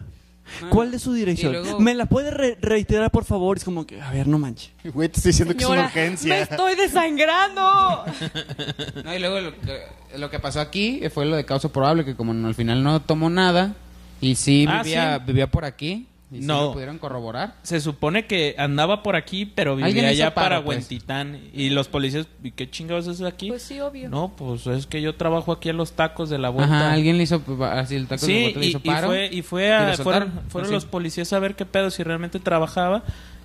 ¿Cuál 0.70 0.92
es 0.94 1.02
su 1.02 1.12
dirección? 1.12 1.52
Luego- 1.52 1.80
¿Me 1.80 1.94
la 1.94 2.06
puede 2.06 2.30
re- 2.30 2.58
reiterar, 2.60 3.10
por 3.10 3.24
favor? 3.24 3.56
Es 3.56 3.64
como 3.64 3.86
que, 3.86 4.00
a 4.00 4.10
ver, 4.12 4.26
no 4.26 4.38
manches. 4.38 4.70
Güey, 4.94 5.08
te 5.08 5.16
estoy 5.18 5.30
diciendo 5.30 5.54
que 5.54 5.62
es 5.62 5.66
Señora, 5.66 5.82
una 5.86 5.94
me 5.94 6.00
urgencia. 6.02 6.40
estoy 6.42 6.74
desangrando. 6.76 8.04
No, 9.04 9.14
y 9.14 9.18
luego 9.18 9.40
lo 9.40 9.52
que, 9.60 9.80
lo 10.18 10.30
que 10.30 10.38
pasó 10.38 10.60
aquí 10.60 11.00
fue 11.12 11.26
lo 11.26 11.36
de 11.36 11.44
causa 11.44 11.68
probable, 11.70 12.04
que 12.04 12.14
como 12.14 12.32
no- 12.34 12.48
al 12.48 12.54
final 12.54 12.82
no 12.82 13.00
tomó 13.00 13.28
nada 13.30 13.74
y 14.20 14.34
sí 14.36 14.66
Ah, 14.68 14.82
vivía, 14.82 15.16
sí. 15.18 15.24
vivía 15.26 15.46
por 15.50 15.64
aquí 15.64 16.06
y 16.34 16.40
No. 16.40 16.62
lo 16.62 16.72
pudieron 16.72 16.98
corroborar. 16.98 17.54
Se 17.62 17.80
supone 17.80 18.26
que 18.26 18.54
andaba 18.58 19.02
por 19.02 19.16
aquí, 19.16 19.46
pero 19.46 19.76
vivía 19.76 20.08
allá 20.08 20.34
para 20.34 20.62
pues. 20.64 20.78
Huentitán. 20.78 21.38
Y 21.52 21.70
los 21.70 21.88
policías, 21.88 22.26
¿y 22.42 22.50
qué 22.50 22.70
chingados 22.70 23.06
es 23.06 23.20
aquí? 23.22 23.48
Pues 23.48 23.62
sí, 23.62 23.80
obvio. 23.80 24.08
No, 24.08 24.34
pues 24.36 24.66
es 24.66 24.86
que 24.86 25.00
yo 25.02 25.14
trabajo 25.16 25.52
aquí 25.52 25.68
en 25.68 25.76
los 25.76 25.92
tacos 25.92 26.30
de 26.30 26.38
la 26.38 26.48
vuelta. 26.50 26.74
Ajá, 26.76 26.92
alguien 26.92 27.16
le 27.16 27.24
hizo 27.24 27.42
así 27.62 27.96
el 27.96 28.06
taco 28.06 28.26
de 28.26 28.32
Sí, 28.32 28.42
bote 28.48 28.58
le 28.58 28.66
y, 28.66 28.68
hizo 28.70 28.78
y 28.82 28.88
paro. 28.88 29.06
fue, 29.08 29.28
y 29.32 29.42
fue 29.42 29.68
y 29.68 29.70
a- 29.70 29.90
lo 29.96 29.96
fueron, 30.04 30.40
fueron 30.48 30.70
los 30.72 30.84
policías 30.84 31.32
a 31.32 31.38
ver 31.38 31.54
qué 31.54 31.64
pedo, 31.66 31.90
si 31.90 32.02
realmente 32.02 32.38
trabajaba. 32.40 33.02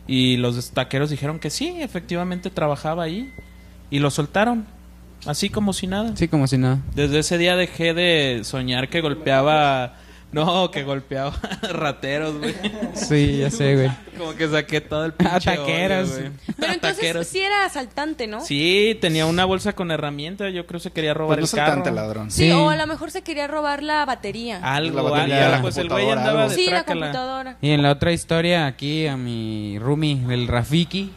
Y 0.07 0.37
los 0.37 0.71
taqueros 0.71 1.11
dijeron 1.11 1.37
que 1.39 1.49
sí, 1.51 1.75
efectivamente 1.81 2.49
trabajaba 2.49 3.03
ahí. 3.03 3.31
Y 3.91 3.99
lo 3.99 4.09
soltaron, 4.09 4.65
así 5.27 5.49
como 5.49 5.71
si 5.73 5.85
nada. 5.87 6.15
Sí, 6.15 6.27
como 6.27 6.47
si 6.47 6.57
nada. 6.57 6.79
Desde 6.95 7.19
ese 7.19 7.37
día 7.37 7.55
dejé 7.55 7.93
de 7.93 8.41
soñar 8.43 8.89
que 8.89 9.01
golpeaba... 9.01 9.95
No, 10.32 10.69
que 10.69 10.84
golpeaba 10.84 11.34
rateros, 11.71 12.38
güey. 12.38 12.53
Sí, 12.93 13.39
ya 13.39 13.49
sé, 13.49 13.75
güey. 13.75 13.91
Como 14.17 14.36
que 14.36 14.47
saqué 14.47 14.80
todo 14.80 15.05
el 15.05 15.13
pinche 15.13 15.36
A 15.49 15.55
taqueros. 15.55 16.09
odio, 16.09 16.19
güey. 16.19 16.32
Pero 16.59 16.73
entonces 16.73 16.97
taqueros. 16.99 17.27
sí 17.27 17.39
era 17.39 17.65
asaltante, 17.65 18.27
¿no? 18.27 18.41
Sí, 18.41 18.95
tenía 19.01 19.25
una 19.25 19.45
bolsa 19.45 19.73
con 19.73 19.89
herramientas. 19.89 20.53
Yo 20.53 20.67
creo 20.67 20.80
que 20.80 20.84
se 20.84 20.91
quería 20.91 21.13
robar 21.15 21.39
Pues 21.39 21.51
no 21.53 21.57
el 21.59 21.65
carro. 21.65 21.75
saltante 21.77 21.91
ladrón. 21.99 22.30
Sí, 22.32 22.45
Sí. 22.45 22.51
o 22.51 22.69
a 22.69 22.75
lo 22.75 22.86
mejor 22.86 23.09
se 23.09 23.23
quería 23.23 23.47
robar 23.47 23.82
la 23.82 24.05
batería. 24.05 24.59
Algo, 24.61 24.97
La 25.01 25.09
batería, 25.09 25.45
algo. 25.45 25.55
la 25.55 25.61
Pues 25.63 25.77
el 25.77 25.89
güey 25.89 26.03
computadora, 26.05 26.21
andaba 26.21 26.43
algo. 26.43 26.49
de 26.51 26.55
sí, 26.55 26.65
la 26.65 26.71
trácala. 26.84 27.05
computadora. 27.07 27.57
Y 27.61 27.71
en 27.71 27.82
la 27.82 27.91
otra 27.91 28.11
historia, 28.11 28.67
aquí 28.67 29.07
a 29.07 29.17
mi 29.17 29.80
roomie, 29.80 30.19
el 30.32 30.47
Rafiki, 30.47 31.11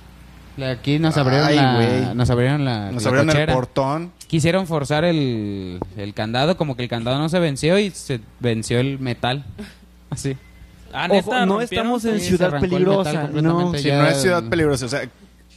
le- 0.56 0.70
aquí 0.70 0.98
nos 0.98 1.16
abrieron 1.18 1.48
Ay, 1.48 1.56
la, 1.56 1.74
güey. 1.74 2.14
nos 2.14 2.30
abrieron 2.30 2.64
la, 2.64 2.90
Nos 2.90 3.02
la 3.02 3.08
abrieron 3.10 3.28
el 3.30 3.34
cochera. 3.36 3.52
portón. 3.54 4.12
Quisieron 4.33 4.66
forzar 4.66 5.05
el, 5.05 5.78
el 5.99 6.14
candado, 6.14 6.57
como 6.57 6.74
que 6.74 6.83
el 6.83 6.89
candado 6.89 7.18
no 7.18 7.28
se 7.28 7.39
venció 7.39 7.78
y 7.78 7.91
se 7.91 8.18
venció 8.41 8.80
el 8.80 8.99
metal. 8.99 9.45
Así. 10.11 10.37
Ah, 10.91 11.07
no 11.07 11.14
¿Rompieron? 11.20 11.62
estamos 11.62 12.05
en 12.07 12.14
Sí, 12.14 12.20
se 12.20 12.26
ciudad 12.28 12.49
arrancó 12.49 12.64
el 12.64 12.70
peligrosa. 12.70 13.12
metal 13.12 13.43
No, 13.43 13.55
completamente. 13.62 13.78
Si 13.83 13.89
Ya 13.89 13.99
no 14.03 14.09
es 14.09 14.22
ciudad 14.22 14.43
peligrosa. 14.49 14.87
O 14.87 14.89
sea, 14.89 15.09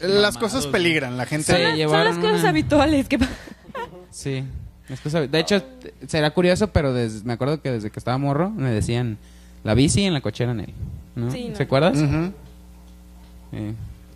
las 0.01 0.37
cosas 0.37 0.67
peligran. 0.67 1.15
La 1.15 1.25
gente. 1.25 1.45
Son, 1.53 1.55
las- 1.61 1.69
son 1.69 1.77
llevaron 1.77 2.05
las 2.15 2.17
cosas 2.17 2.39
una- 2.41 2.49
habituales 2.49 3.07
que 3.07 3.17
Sí. 4.11 4.43
es 4.89 4.99
cosa- 4.99 5.21
De 5.25 5.39
hecho, 5.39 5.63
t- 5.63 5.93
será 6.07 6.31
curioso, 6.31 6.67
pero 6.67 6.93
des- 6.93 7.23
me 7.23 7.31
acuerdo 7.33 7.61
que 7.61 7.71
desde 7.71 7.89
que 7.91 7.99
estaba 7.99 8.17
morro 8.17 8.49
me 8.49 8.71
decían 8.71 9.17
la 9.63 9.73
bici 9.73 10.03
en 10.03 10.13
la 10.13 10.19
cochera 10.19 10.51
en 10.51 10.59
él. 10.59 10.73
¿no? 11.15 11.31
Sí, 11.31 11.47
no. 11.49 11.55
¿Se 11.55 11.63
acuerdas? 11.63 11.97
Ujú. 11.97 12.33
Sí. 13.51 13.57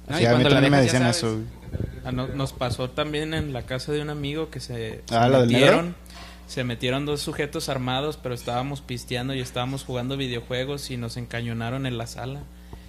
No, 0.07 0.17
Sí, 0.17 0.23
y 0.23 0.25
a 0.25 0.29
mí 0.29 0.35
cuando 0.35 0.49
la 0.49 0.55
también 0.55 0.71
me 0.71 0.77
dejas, 0.81 0.91
ya 0.93 0.99
decían 0.99 1.01
sabes. 1.13 1.17
eso. 1.17 1.27
güey. 1.33 1.58
Ah, 2.05 2.11
no- 2.11 2.27
nos 2.27 2.53
pasó 2.53 2.89
también 2.89 3.33
en 3.33 3.53
la 3.53 3.63
casa 3.63 3.91
de 3.91 4.01
un 4.01 4.09
amigo 4.09 4.49
que 4.49 4.59
se, 4.59 5.03
se 5.07 5.15
Ah, 5.15 5.27
¿la 5.29 5.39
del 5.41 5.49
metieron. 5.51 5.95
Se 6.47 6.63
metieron 6.63 7.05
dos 7.05 7.21
sujetos 7.21 7.69
armados, 7.69 8.17
pero 8.17 8.33
estábamos 8.33 8.81
pisteando 8.81 9.35
y 9.35 9.39
estábamos 9.39 9.83
jugando 9.83 10.17
videojuegos 10.17 10.89
y 10.89 10.97
nos 10.97 11.15
encañonaron 11.17 11.85
en 11.85 11.97
la 11.97 12.07
sala. 12.07 12.41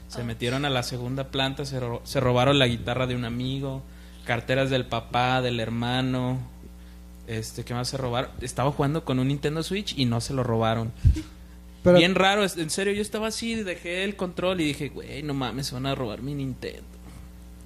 Se 0.09 0.24
metieron 0.24 0.64
a 0.64 0.70
la 0.70 0.83
segunda 0.83 1.28
planta, 1.31 1.64
se, 1.64 1.78
ro- 1.78 2.01
se 2.05 2.18
robaron 2.20 2.59
la 2.59 2.66
guitarra 2.66 3.07
de 3.07 3.14
un 3.14 3.24
amigo, 3.24 3.83
carteras 4.24 4.70
del 4.70 4.87
papá, 4.87 5.41
del 5.43 5.61
hermano. 5.61 6.39
Este, 7.26 7.64
¿qué 7.64 7.74
más 7.74 7.89
se 7.89 7.97
robaron? 7.97 8.31
Estaba 8.41 8.72
jugando 8.72 9.05
con 9.05 9.18
un 9.18 9.28
Nintendo 9.28 9.62
Switch 9.62 9.97
y 9.97 10.05
no 10.07 10.20
se 10.20 10.35
lo 10.35 10.43
robaron. 10.43 10.93
Pero, 11.85 11.97
Bien 11.99 12.14
raro, 12.14 12.43
en 12.45 12.70
serio, 12.70 12.93
yo 12.93 13.01
estaba 13.03 13.28
así, 13.28 13.55
dejé 13.55 14.05
el 14.05 14.14
control 14.16 14.61
y 14.61 14.64
dije, 14.64 14.89
güey, 14.91 15.22
no 15.22 15.33
mames, 15.33 15.68
se 15.68 15.74
van 15.74 15.87
a 15.87 15.95
robar 15.95 16.20
mi 16.22 16.35
Nintendo. 16.35 16.83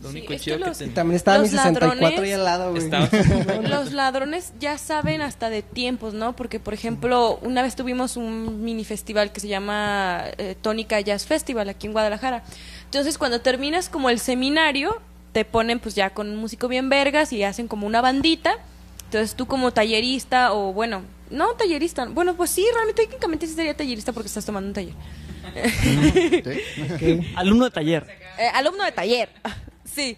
Lo 0.04 0.10
Sí, 0.10 0.18
único 0.18 0.32
es 0.34 0.40
que 0.40 0.44
chido 0.44 0.58
que, 0.58 0.64
los- 0.66 0.78
tenía. 0.78 0.94
también 0.94 1.16
estaba 1.16 1.38
mi 1.38 1.42
Los 1.44 1.50
64 1.50 1.94
ladrones 2.00 2.20
ahí 2.20 2.32
al 2.32 2.44
lado, 2.44 2.70
güey. 2.70 2.84
Estaba- 2.84 3.08
Los 3.68 3.92
ladrones 3.92 4.52
ya 4.60 4.76
saben 4.78 5.22
hasta 5.22 5.48
de 5.50 5.62
tiempos, 5.62 6.12
¿no? 6.14 6.36
Porque, 6.36 6.60
por 6.60 6.74
ejemplo, 6.74 7.38
una 7.42 7.62
vez 7.62 7.74
tuvimos 7.74 8.16
un 8.16 8.62
mini 8.62 8.84
festival 8.84 9.32
que 9.32 9.40
se 9.40 9.48
llama 9.48 10.24
eh, 10.38 10.54
Tónica 10.60 11.00
Jazz 11.00 11.26
Festival 11.26 11.68
aquí 11.70 11.86
en 11.86 11.92
Guadalajara. 11.94 12.44
Entonces, 12.84 13.16
cuando 13.18 13.40
terminas 13.40 13.88
como 13.88 14.10
el 14.10 14.18
seminario, 14.20 15.00
te 15.32 15.44
ponen 15.44 15.80
pues 15.80 15.94
ya 15.94 16.10
con 16.10 16.28
un 16.28 16.36
músico 16.36 16.68
bien 16.68 16.88
vergas 16.90 17.32
y 17.32 17.42
hacen 17.42 17.66
como 17.66 17.86
una 17.86 18.00
bandita. 18.00 18.58
Entonces, 19.06 19.34
tú 19.34 19.46
como 19.46 19.72
tallerista 19.72 20.52
o, 20.52 20.72
bueno, 20.72 21.02
no 21.30 21.54
tallerista, 21.54 22.04
bueno, 22.06 22.34
pues 22.34 22.50
sí, 22.50 22.64
realmente 22.74 23.02
técnicamente 23.02 23.46
sí 23.46 23.54
sería 23.54 23.74
tallerista 23.76 24.12
porque 24.12 24.26
estás 24.28 24.44
tomando 24.44 24.68
un 24.68 24.74
taller. 24.74 24.94
¿Sí? 26.98 27.20
Alumno 27.36 27.64
de 27.64 27.70
taller. 27.70 28.06
Eh, 28.38 28.48
alumno 28.54 28.84
de 28.84 28.92
taller. 28.92 29.28
Sí. 29.84 30.16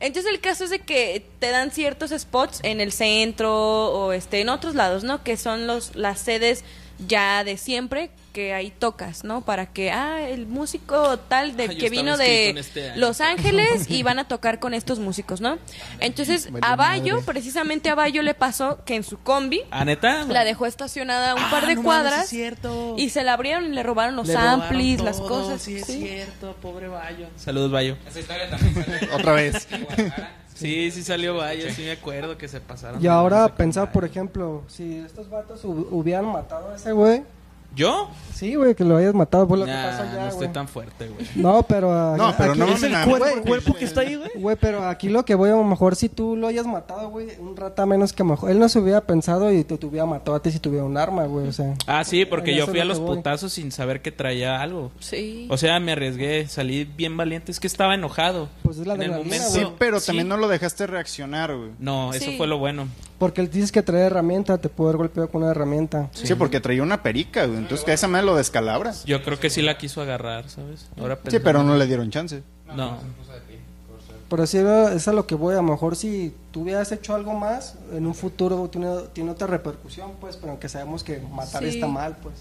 Entonces 0.00 0.32
el 0.32 0.40
caso 0.40 0.64
es 0.64 0.70
de 0.70 0.80
que 0.80 1.24
te 1.38 1.50
dan 1.50 1.70
ciertos 1.70 2.10
spots 2.10 2.60
en 2.64 2.80
el 2.80 2.90
centro 2.90 3.92
o 3.92 4.12
este 4.12 4.40
en 4.40 4.48
otros 4.48 4.74
lados, 4.74 5.04
¿no? 5.04 5.22
Que 5.22 5.36
son 5.36 5.68
los 5.68 5.94
las 5.94 6.18
sedes 6.18 6.64
ya 7.08 7.44
de 7.44 7.56
siempre 7.56 8.10
que 8.32 8.54
ahí 8.54 8.70
tocas, 8.70 9.24
¿no? 9.24 9.42
Para 9.42 9.66
que 9.66 9.90
ah 9.90 10.22
el 10.22 10.46
músico 10.46 11.18
tal 11.18 11.54
de 11.56 11.68
que 11.76 11.90
vino 11.90 12.16
de 12.16 12.50
este. 12.50 12.96
Los 12.96 13.20
Ángeles 13.20 13.90
y 13.90 14.02
van 14.04 14.18
a 14.18 14.24
tocar 14.26 14.58
con 14.58 14.72
estos 14.72 14.98
músicos, 15.00 15.40
¿no? 15.42 15.58
Entonces 16.00 16.48
a 16.62 16.74
Bayo, 16.76 17.16
madre. 17.16 17.26
precisamente 17.26 17.90
a 17.90 17.94
Bayo 17.94 18.22
le 18.22 18.32
pasó 18.32 18.82
que 18.86 18.94
en 18.94 19.04
su 19.04 19.18
combi 19.18 19.60
¿Ah, 19.70 19.84
neta? 19.84 20.24
la 20.24 20.44
dejó 20.44 20.64
estacionada 20.66 21.34
un 21.34 21.42
Ah, 21.42 21.48
par 21.50 21.66
de 21.66 21.74
no 21.74 21.82
mames, 21.82 21.84
cuadras 21.84 22.24
es 22.24 22.30
cierto. 22.30 22.94
y 22.96 23.10
se 23.10 23.22
la 23.22 23.34
abrieron 23.34 23.66
y 23.66 23.68
le 23.74 23.82
robaron 23.82 24.16
los 24.16 24.28
Le 24.28 24.34
robaron 24.34 24.62
amplis, 24.62 25.00
las 25.02 25.20
cosas. 25.20 25.60
Sí, 25.60 25.76
es 25.76 25.86
sí. 25.86 25.98
cierto, 26.00 26.56
pobre 26.62 26.88
Bayo. 26.88 27.26
Saludos, 27.36 27.70
Bayo. 27.70 27.98
Esa 28.08 28.20
historia 28.20 28.48
también 28.48 28.74
sale 28.74 29.08
Otra 29.12 29.32
vez. 29.32 29.68
Sí, 30.62 30.90
sí 30.90 31.02
salió 31.02 31.36
Bayo, 31.36 31.70
sí 31.72 31.82
me 31.82 31.92
acuerdo 31.92 32.38
que 32.38 32.48
se 32.48 32.60
pasaron. 32.60 33.02
Y 33.02 33.06
ahora 33.06 33.48
pensar, 33.54 33.92
por 33.92 34.04
ejemplo, 34.04 34.62
si 34.68 34.96
estos 34.98 35.28
vatos 35.28 35.64
hu- 35.64 35.88
hubieran 35.90 36.26
matado 36.26 36.70
a 36.70 36.76
ese 36.76 36.92
güey. 36.92 37.22
¿Yo? 37.74 38.10
Sí, 38.34 38.54
güey, 38.56 38.74
que 38.74 38.82
lo 38.84 38.96
hayas 38.96 39.14
matado 39.14 39.46
por 39.46 39.56
lo 39.56 39.64
que 39.64 39.70
pasó 39.72 40.02
allá, 40.02 40.24
no 40.24 40.28
estoy 40.28 40.48
tan 40.48 40.66
fuerte, 40.66 41.08
güey. 41.08 41.26
No, 41.36 41.62
pero... 41.62 41.92
ah, 41.92 42.16
No, 42.18 42.34
pero 42.36 42.50
aquí- 42.52 42.58
no 42.60 42.66
¿Es 42.66 42.82
el 42.82 42.92
cuerpo, 42.92 43.18
Güey, 43.18 43.32
el 43.34 43.40
cuerpo 43.42 43.74
que 43.74 43.84
está 43.84 44.00
ahí, 44.00 44.16
güey? 44.16 44.30
Güey, 44.34 44.56
pero 44.60 44.84
aquí 44.88 45.08
lo 45.08 45.24
que 45.24 45.34
voy 45.36 45.50
a 45.50 45.52
lo 45.52 45.62
mejor 45.64 45.94
si 45.94 46.08
tú 46.08 46.34
lo 46.36 46.48
hayas 46.48 46.66
matado, 46.66 47.08
güey, 47.10 47.28
un 47.38 47.56
rata 47.56 47.86
menos 47.86 48.12
que 48.12 48.24
mejor. 48.24 48.50
Él 48.50 48.58
no 48.58 48.68
se 48.68 48.80
hubiera 48.80 49.00
pensado 49.02 49.52
y 49.52 49.62
te, 49.62 49.78
te 49.78 49.86
hubiera 49.86 50.06
matado 50.06 50.36
a 50.36 50.42
ti 50.42 50.50
si 50.50 50.58
tuviera 50.58 50.84
un 50.84 50.96
arma, 50.98 51.24
güey, 51.26 51.46
o 51.48 51.52
sea. 51.52 51.74
Ah, 51.86 52.02
sí, 52.04 52.24
porque 52.24 52.54
yo 52.56 52.66
fui 52.66 52.80
a 52.80 52.84
lo 52.84 52.90
los 52.90 52.98
voy. 53.00 53.16
putazos 53.16 53.52
sin 53.52 53.70
saber 53.70 54.02
que 54.02 54.10
traía 54.10 54.60
algo. 54.60 54.90
Sí. 54.98 55.46
O 55.48 55.56
sea, 55.56 55.78
me 55.78 55.92
arriesgué, 55.92 56.48
salí 56.48 56.84
bien 56.84 57.16
valiente. 57.16 57.52
Es 57.52 57.60
que 57.60 57.68
estaba 57.68 57.94
enojado. 57.94 58.48
Pues 58.64 58.78
es 58.78 58.86
la 58.86 58.94
En 58.94 59.02
el 59.02 59.10
momento- 59.12 59.48
Sí, 59.50 59.64
pero 59.78 60.00
Sí. 60.00 60.06
también 60.06 60.28
no 60.28 60.36
lo 60.36 60.48
dejaste 60.48 60.86
reaccionar, 60.88 61.54
güey. 61.56 61.70
No, 61.78 62.12
eso 62.12 62.24
Sí. 62.30 62.36
fue 62.36 62.46
lo 62.48 62.58
bueno. 62.58 62.88
Porque 63.22 63.40
él 63.40 63.48
dices 63.48 63.70
que 63.70 63.82
trae 63.82 64.00
herramienta, 64.02 64.58
te 64.58 64.68
puede 64.68 64.88
haber 64.88 64.96
golpeado 64.98 65.28
con 65.30 65.42
una 65.44 65.52
herramienta. 65.52 66.08
Sí. 66.12 66.34
porque 66.34 66.58
traía 66.58 66.82
una 66.82 67.04
perica, 67.04 67.46
güey. 67.46 67.58
Entonces, 67.58 67.84
que 67.86 67.92
esa 67.92 68.08
madre 68.08 68.26
lo 68.26 68.34
descalabra. 68.34 68.92
Yo 69.04 69.22
creo 69.22 69.38
que 69.38 69.48
sí 69.48 69.62
la 69.62 69.78
quiso 69.78 70.00
agarrar, 70.02 70.48
¿sabes? 70.48 70.88
Ahora 70.98 71.16
Sí, 71.28 71.38
pero 71.38 71.62
no 71.62 71.76
le 71.76 71.86
dieron 71.86 72.10
chance. 72.10 72.42
No. 72.74 72.98
Pero 74.28 74.44
sí, 74.48 74.58
es 74.58 75.06
a 75.06 75.12
lo 75.12 75.24
que 75.24 75.36
voy. 75.36 75.52
A 75.52 75.58
lo 75.58 75.62
mejor 75.62 75.94
si 75.94 76.34
tú 76.50 76.62
hubieras 76.62 76.90
hecho 76.90 77.14
algo 77.14 77.32
más, 77.34 77.76
en 77.94 78.06
un 78.06 78.14
futuro 78.16 78.68
tiene, 78.68 78.88
tiene 79.12 79.30
otra 79.30 79.46
repercusión, 79.46 80.14
pues, 80.20 80.36
pero 80.36 80.50
aunque 80.50 80.68
sabemos 80.68 81.04
que 81.04 81.20
matar 81.20 81.62
Sí. 81.62 81.68
está 81.68 81.86
mal, 81.86 82.16
pues. 82.20 82.34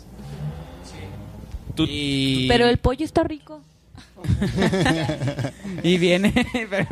Tú- 1.76 1.86
Y, 1.88 2.48
Pero 2.48 2.66
el 2.66 2.80
pollo 2.80 3.06
está 3.06 3.24
rico. 3.24 3.62
y 5.84 5.98
viene, 5.98 6.34
pero, 6.70 6.88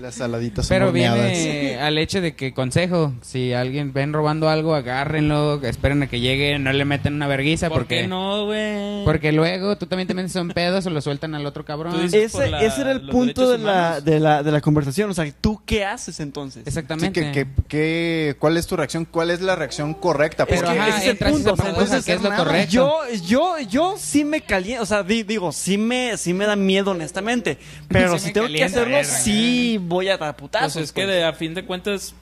Las 0.00 0.14
saladitas 0.16 0.66
son 0.66 0.74
pero 0.74 0.88
horneadas. 0.88 1.30
viene 1.32 1.78
al 1.80 1.98
hecho 1.98 2.20
de 2.20 2.34
que 2.34 2.52
consejo, 2.54 3.12
si 3.22 3.52
alguien 3.52 3.92
ven 3.92 4.12
robando 4.12 4.48
algo, 4.48 4.74
agárrenlo, 4.74 5.62
esperen 5.64 6.02
a 6.02 6.06
que 6.08 6.20
llegue, 6.20 6.58
no 6.58 6.72
le 6.72 6.84
meten 6.84 7.14
una 7.14 7.26
verguiza 7.26 7.68
¿Por 7.68 7.78
porque 7.80 8.02
qué 8.02 8.08
no, 8.08 8.46
güey? 8.46 9.04
porque 9.04 9.32
luego 9.32 9.76
tú 9.76 9.86
también 9.86 10.06
te 10.08 10.14
metes 10.14 10.34
en 10.36 10.48
pedos 10.50 10.86
o 10.86 10.90
lo 10.90 11.00
sueltan 11.00 11.34
al 11.34 11.44
otro 11.46 11.64
cabrón. 11.64 11.94
Ese, 12.12 12.50
la- 12.50 12.62
ese 12.62 12.80
era 12.82 12.92
el 12.92 13.02
los 13.06 13.10
punto 13.10 13.42
de 13.50 13.58
derechos 13.58 13.66
la, 13.66 13.72
humanos. 13.88 14.04
de, 14.04 14.20
la, 14.20 14.42
de 14.42 14.52
la 14.52 14.60
conversación. 14.60 15.10
O 15.10 15.14
sea, 15.14 15.30
¿tú 15.40 15.60
qué 15.66 15.84
haces 15.84 16.20
entonces? 16.20 16.62
Sí, 16.64 16.68
Exactamente. 16.68 17.20
que, 17.32 17.32
que- 17.32 17.46
que- 17.68 18.36
¿Cuál 18.38 18.56
es 18.56 18.66
tu 18.66 18.76
reacción? 18.76 19.04
¿Cuál 19.04 19.30
es 19.30 19.40
la 19.40 19.56
reacción 19.56 19.94
correcta? 19.94 20.46
Pero 20.46 20.62
Porque 20.62 20.78
ajá, 20.78 20.88
ese 20.88 20.98
es 20.98 21.04
el 21.04 21.10
entras 21.10 21.32
punto, 21.32 21.48
esa 21.48 21.52
o 21.52 21.56
sea, 21.56 21.64
paradoja, 21.64 21.84
entonces 21.84 22.04
que 22.06 22.12
es 22.12 22.22
lo 22.22 22.30
nada. 22.30 22.44
correcto. 22.44 22.70
Yo, 22.72 22.98
yo, 23.26 23.58
yo 23.68 23.94
sí 23.98 24.24
me 24.24 24.40
caliento, 24.42 24.82
o 24.82 24.86
sea, 24.86 25.02
di- 25.02 25.22
digo, 25.22 25.52
sí 25.52 25.78
me, 25.78 26.16
sí 26.16 26.32
me 26.34 26.46
da 26.52 26.56
miedo, 26.56 26.92
honestamente. 26.92 27.58
Pero 27.88 28.18
Sí 28.18 28.26
si 28.28 28.32
tengo 28.32 28.46
calienta, 28.46 28.66
que 28.66 28.72
hacerlo, 28.80 28.96
verga. 28.96 29.10
sí 29.10 29.78
voy 29.80 30.08
a 30.08 30.16
dar 30.18 30.36
putazos. 30.36 30.72
Pues 30.74 30.84
es 30.86 30.92
que 30.92 31.02
pues. 31.02 31.14
de- 31.14 31.24
a 31.24 31.32
fin 31.32 31.54
de 31.54 31.64
cuentas 31.64 32.14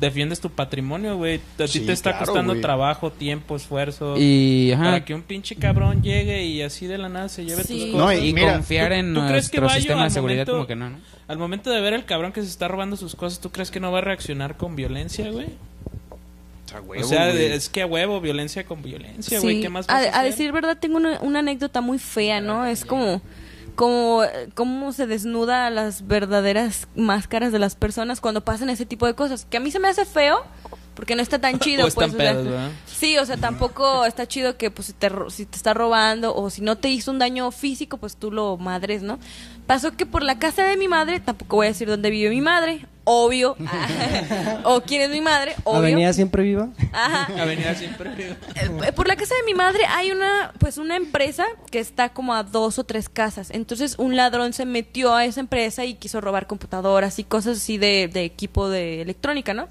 defiendes 0.00 0.40
tu 0.40 0.50
patrimonio, 0.50 1.16
güey. 1.16 1.36
A 1.58 1.64
ti 1.64 1.68
Sí, 1.68 1.80
te 1.80 1.92
está 1.92 2.10
claro, 2.10 2.26
costando 2.26 2.60
trabajo, 2.60 3.10
tiempo, 3.10 3.56
esfuerzo. 3.56 4.16
y 4.18 4.72
ajá, 4.72 4.84
Para 4.84 5.04
que 5.06 5.14
un 5.14 5.22
pinche 5.22 5.56
cabrón 5.56 6.02
llegue 6.02 6.44
y 6.44 6.60
así 6.60 6.86
de 6.86 6.98
la 6.98 7.08
nada 7.08 7.28
se 7.30 7.44
lleve 7.46 7.64
Sí. 7.64 7.78
tus 7.92 7.94
No, 7.94 8.06
cosas. 8.06 8.22
y 8.22 8.32
mira, 8.34 8.52
confiar 8.54 8.92
en 8.92 9.14
¿tú 9.14 9.20
crees 9.26 9.48
que 9.48 9.58
nuestro 9.60 9.80
sistema 9.80 10.00
de 10.00 10.04
al 10.06 10.10
seguridad 10.10 10.46
momento- 10.46 10.52
como 10.52 10.66
que 10.66 10.76
no, 10.76 10.90
¿no? 10.90 10.98
Al 11.28 11.38
momento 11.38 11.70
de 11.70 11.80
ver 11.80 11.94
al 11.94 12.04
cabrón 12.04 12.32
que 12.32 12.42
se 12.42 12.48
está 12.48 12.68
robando 12.68 12.96
sus 12.96 13.16
cosas, 13.16 13.40
¿tú 13.40 13.50
crees 13.50 13.70
que 13.70 13.80
no 13.80 13.90
va 13.90 13.98
a 13.98 14.02
reaccionar 14.02 14.56
con 14.58 14.76
violencia, 14.76 15.30
güey? 15.30 15.46
O 16.98 17.04
sea, 17.04 17.30
es 17.30 17.68
que 17.70 17.82
a 17.82 17.86
huevo, 17.86 18.20
violencia 18.20 18.64
con 18.66 18.82
violencia, 18.82 19.40
güey. 19.40 19.56
Sí. 19.56 19.62
¿Qué 19.62 19.68
más 19.70 19.86
vas 19.86 20.04
a, 20.12 20.20
a, 20.20 20.22
decir 20.24 20.52
verdad, 20.52 20.76
tengo 20.78 20.96
una, 20.98 21.20
una 21.20 21.38
anécdota 21.38 21.80
muy 21.80 21.98
fea, 21.98 22.40
¿no? 22.40 22.66
Es 22.66 22.84
como, 22.84 23.22
como 23.76 24.22
cómo 24.54 24.92
se 24.92 25.06
desnuda 25.06 25.70
las 25.70 26.06
verdaderas 26.06 26.88
máscaras 26.96 27.52
de 27.52 27.58
las 27.58 27.76
personas 27.76 28.20
cuando 28.20 28.44
pasan 28.44 28.70
ese 28.70 28.86
tipo 28.86 29.06
de 29.06 29.14
cosas. 29.14 29.46
Que 29.48 29.58
a 29.58 29.60
mí 29.60 29.70
se 29.70 29.78
me 29.78 29.88
hace 29.88 30.04
feo 30.04 30.38
porque 30.96 31.14
no 31.14 31.22
está 31.22 31.38
tan 31.38 31.58
chido. 31.60 31.84
O 31.84 31.88
están 31.88 32.10
pues, 32.10 32.14
o 32.14 32.16
sea, 32.24 32.32
pedos, 32.32 32.44
¿verdad? 32.46 32.70
sí, 32.86 33.16
o 33.18 33.24
sea, 33.24 33.36
tampoco 33.36 34.04
está 34.04 34.26
chido 34.26 34.56
que 34.56 34.72
pues 34.72 34.86
si 34.86 34.92
te, 34.94 35.08
ro- 35.08 35.30
si 35.30 35.46
te 35.46 35.56
está 35.56 35.72
robando 35.74 36.34
o 36.34 36.50
si 36.50 36.62
no 36.62 36.76
te 36.76 36.88
hizo 36.88 37.12
un 37.12 37.20
daño 37.20 37.52
físico, 37.52 37.98
pues 37.98 38.16
tú 38.16 38.32
lo 38.32 38.56
madres, 38.56 39.02
¿no? 39.02 39.20
Pasó 39.68 39.92
que 39.96 40.06
por 40.06 40.22
la 40.22 40.38
casa 40.38 40.64
de 40.64 40.76
mi 40.76 40.88
madre, 40.88 41.20
tampoco 41.20 41.56
voy 41.56 41.66
a 41.66 41.70
decir 41.70 41.88
dónde 41.88 42.08
vive 42.10 42.30
mi 42.30 42.40
madre, 42.40 42.86
obvio. 43.04 43.56
o 44.64 44.80
quién 44.82 45.02
es 45.02 45.10
mi 45.10 45.20
madre, 45.20 45.54
obvio. 45.64 45.78
Avenida 45.80 46.12
Siempre 46.12 46.42
Viva. 46.44 46.68
Ajá. 46.92 47.28
Avenida 47.42 47.74
siempre. 47.74 48.10
Eh, 48.54 48.92
por 48.94 49.08
la 49.08 49.16
casa 49.16 49.34
de 49.34 49.42
mi 49.44 49.54
madre 49.54 49.84
hay 49.88 50.10
una 50.12 50.52
pues 50.58 50.78
una 50.78 50.96
empresa 50.96 51.44
que 51.70 51.78
está 51.80 52.10
como 52.10 52.32
a 52.34 52.42
dos 52.44 52.78
o 52.78 52.84
tres 52.84 53.08
casas 53.08 53.50
entonces 53.50 53.96
un 53.98 54.16
ladrón 54.16 54.52
se 54.52 54.64
metió 54.66 55.14
a 55.14 55.24
esa 55.24 55.40
empresa 55.40 55.84
y 55.84 55.94
quiso 55.94 56.20
robar 56.20 56.46
computadoras 56.46 57.18
y 57.18 57.24
cosas 57.24 57.58
así 57.58 57.76
de, 57.78 58.08
de 58.12 58.24
equipo 58.24 58.68
de 58.68 59.02
electrónica 59.02 59.52
no 59.54 59.68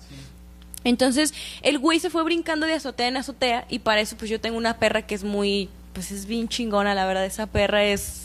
entonces 0.85 1.33
el 1.61 1.77
güey 1.79 1.99
se 1.99 2.09
fue 2.09 2.23
brincando 2.23 2.65
de 2.65 2.73
azotea 2.73 3.07
en 3.09 3.17
azotea 3.17 3.65
y 3.69 3.79
para 3.79 3.99
eso 3.99 4.15
pues 4.15 4.29
yo 4.31 4.39
tengo 4.39 4.57
una 4.57 4.77
perra 4.77 5.01
que 5.05 5.15
es 5.15 5.23
muy 5.25 5.69
pues 5.93 6.11
es 6.11 6.25
bien 6.25 6.47
chingona 6.47 6.95
la 6.95 7.05
verdad 7.05 7.25
esa 7.25 7.47
perra 7.47 7.83
es 7.83 8.21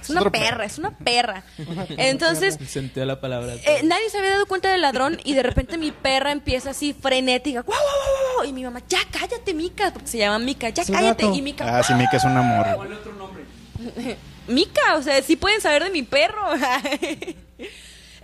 es 0.00 0.10
una 0.10 0.30
perra, 0.30 0.64
es 0.64 0.78
una 0.78 0.98
perra. 0.98 1.44
Entonces, 1.90 2.58
Sentí 2.66 2.98
la 3.04 3.20
palabra. 3.20 3.54
eh, 3.54 3.82
nadie 3.84 4.10
se 4.10 4.18
había 4.18 4.30
dado 4.30 4.46
cuenta 4.46 4.72
del 4.72 4.80
ladrón 4.80 5.20
y 5.22 5.34
de 5.34 5.44
repente 5.44 5.78
mi 5.78 5.92
perra 5.92 6.32
empieza 6.32 6.70
así 6.70 6.92
frenética. 6.92 7.60
"Guau, 7.62 7.78
guau, 7.78 7.96
guau, 7.96 8.34
guau", 8.38 8.48
Y 8.48 8.52
mi 8.52 8.64
mamá, 8.64 8.80
ya 8.88 8.98
cállate, 9.12 9.54
Mica, 9.54 9.92
porque 9.92 10.08
se 10.08 10.18
llama 10.18 10.40
Mica, 10.40 10.70
ya 10.70 10.84
cállate. 10.84 11.24
gato. 11.26 11.36
Y 11.36 11.42
Mica, 11.42 11.78
Ah, 11.78 11.82
sí, 11.84 11.94
Mika 11.94 12.16
es 12.16 12.24
un 12.24 12.36
amor. 12.36 12.66
Mica, 14.48 14.96
o 14.96 15.02
sea, 15.02 15.22
sí 15.22 15.36
pueden 15.36 15.60
saber 15.60 15.84
de 15.84 15.90
mi 15.90 16.02
perro. 16.02 16.42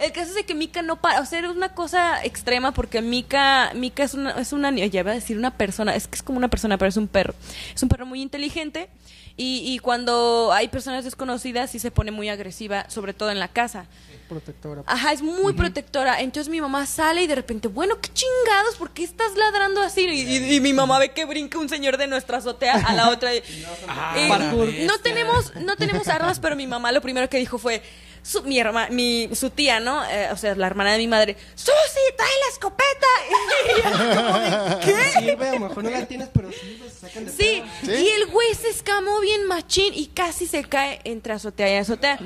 El 0.01 0.13
caso 0.13 0.29
es 0.29 0.35
de 0.35 0.45
que 0.45 0.55
Mika 0.55 0.83
no 0.83 1.01
para, 1.01 1.21
o 1.21 1.27
sea, 1.27 1.39
era 1.41 1.51
una 1.51 1.71
cosa 1.75 2.25
extrema 2.25 2.73
porque 2.73 3.03
Mika, 3.03 3.73
Mika 3.75 4.05
es 4.05 4.15
una, 4.15 4.31
es 4.33 4.53
una, 4.53 4.71
ya 4.71 5.01
iba 5.01 5.11
a 5.11 5.15
decir 5.15 5.37
una 5.37 5.57
persona, 5.57 5.95
es 5.95 6.07
que 6.07 6.15
es 6.17 6.23
como 6.23 6.39
una 6.39 6.49
persona, 6.49 6.79
pero 6.79 6.89
es 6.89 6.97
un 6.97 7.09
perro. 7.09 7.35
Es 7.75 7.83
un 7.83 7.89
perro 7.89 8.07
muy 8.07 8.23
inteligente 8.23 8.89
y, 9.37 9.63
y 9.67 9.79
cuando 9.81 10.51
hay 10.53 10.69
personas 10.69 11.05
desconocidas 11.05 11.71
sí 11.71 11.79
se 11.79 11.91
pone 11.91 12.11
muy 12.11 12.29
agresiva, 12.29 12.89
sobre 12.89 13.13
todo 13.15 13.31
en 13.31 13.39
la 13.41 13.49
casa. 13.49 13.87
Protectora. 14.29 14.83
Ajá, 14.87 15.13
es 15.13 15.23
muy 15.23 15.55
protectora. 15.55 16.21
Entonces 16.21 16.51
mi 16.51 16.61
mamá 16.61 16.85
sale 16.85 17.23
y 17.23 17.27
de 17.27 17.35
repente, 17.35 17.67
bueno, 17.67 17.99
qué 18.01 18.11
chingados, 18.13 18.77
¿por 18.77 18.91
qué 18.91 19.03
estás 19.03 19.35
ladrando 19.37 19.81
así? 19.81 20.03
Y, 20.07 20.21
y- 20.21 20.55
y 20.57 20.61
mi 20.61 20.75
mamá 20.75 20.99
ve 20.99 21.13
que 21.13 21.25
brinca 21.25 21.59
un 21.59 21.69
señor 21.71 21.97
de 21.97 22.07
nuestra 22.09 22.37
azotea 22.39 22.75
a 22.75 22.95
la 22.95 23.09
otra. 23.09 23.35
y- 23.35 23.39
y 24.27 24.29
parkour. 24.29 24.69
no 24.85 24.99
tenemos, 24.99 25.55
no 25.57 25.77
tenemos 25.77 26.07
armas, 26.09 26.39
pero 26.41 26.57
mi 26.57 26.67
mamá 26.67 26.93
lo 26.93 27.01
primero 27.01 27.27
que 27.31 27.39
dijo 27.39 27.57
fue, 27.59 27.83
su, 28.29 28.43
mi 28.43 28.59
herma, 28.59 28.89
mi, 28.91 29.31
su 29.35 29.49
tía, 29.51 29.81
¿no? 29.81 30.05
Eh, 30.11 30.29
o 30.33 30.37
sea, 30.37 30.55
la 30.55 30.67
hermana 30.67 30.93
de 30.93 30.99
mi 30.99 31.07
madre, 31.09 31.37
Susi, 31.55 31.73
trae 32.17 32.29
la 32.29 32.53
escopeta. 32.53 32.85
Y 33.69 33.83
yo 33.83 34.23
como 34.25 34.39
de, 34.39 34.77
¿qué? 34.85 35.19
Sirve, 35.21 35.49
a 35.49 35.55
lo 35.55 35.61
mejor 35.69 35.85
no 35.85 35.91
la 35.91 36.07
tienes, 36.07 36.29
pero 36.33 36.51
se 36.51 36.91
sacan 37.07 37.25
de 37.27 37.33
Sí, 37.33 37.63
pedo. 37.85 37.99
y 38.01 38.09
el 38.09 38.27
güey 38.27 38.55
se 38.55 38.69
escamó 38.69 39.21
bien 39.21 39.47
machín 39.47 39.93
y 39.95 40.07
casi 40.09 40.47
se 40.47 40.65
cae 40.65 41.01
entre 41.05 41.33
azotea 41.35 41.71
y 41.73 41.77
azotea. 41.77 42.19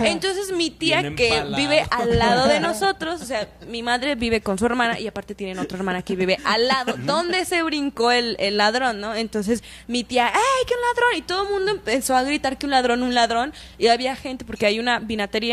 Entonces 0.00 0.52
mi 0.52 0.70
tía 0.70 1.00
Bien 1.00 1.16
que 1.16 1.28
empalado. 1.28 1.56
vive 1.56 1.84
al 1.90 2.18
lado 2.18 2.46
de 2.48 2.60
nosotros, 2.60 3.20
o 3.22 3.24
sea, 3.24 3.48
mi 3.66 3.82
madre 3.82 4.14
vive 4.14 4.40
con 4.40 4.58
su 4.58 4.66
hermana 4.66 4.98
y 4.98 5.06
aparte 5.06 5.34
tienen 5.34 5.58
otra 5.58 5.78
hermana 5.78 6.02
que 6.02 6.16
vive 6.16 6.38
al 6.44 6.68
lado, 6.68 6.94
donde 6.98 7.44
se 7.44 7.62
brincó 7.62 8.10
el, 8.12 8.36
el 8.38 8.56
ladrón, 8.56 9.00
¿no? 9.00 9.14
Entonces 9.14 9.62
mi 9.86 10.04
tía, 10.04 10.26
¡ay, 10.28 10.66
que 10.66 10.74
un 10.74 10.80
ladrón! 10.80 11.10
Y 11.16 11.22
todo 11.22 11.42
el 11.44 11.48
mundo 11.50 11.70
empezó 11.72 12.16
a 12.16 12.22
gritar 12.22 12.58
que 12.58 12.66
un 12.66 12.72
ladrón, 12.72 13.02
un 13.02 13.14
ladrón, 13.14 13.52
y 13.78 13.88
había 13.88 14.16
gente, 14.16 14.44
porque 14.44 14.66
hay 14.66 14.78
una 14.78 14.98
vinatería 15.00 15.49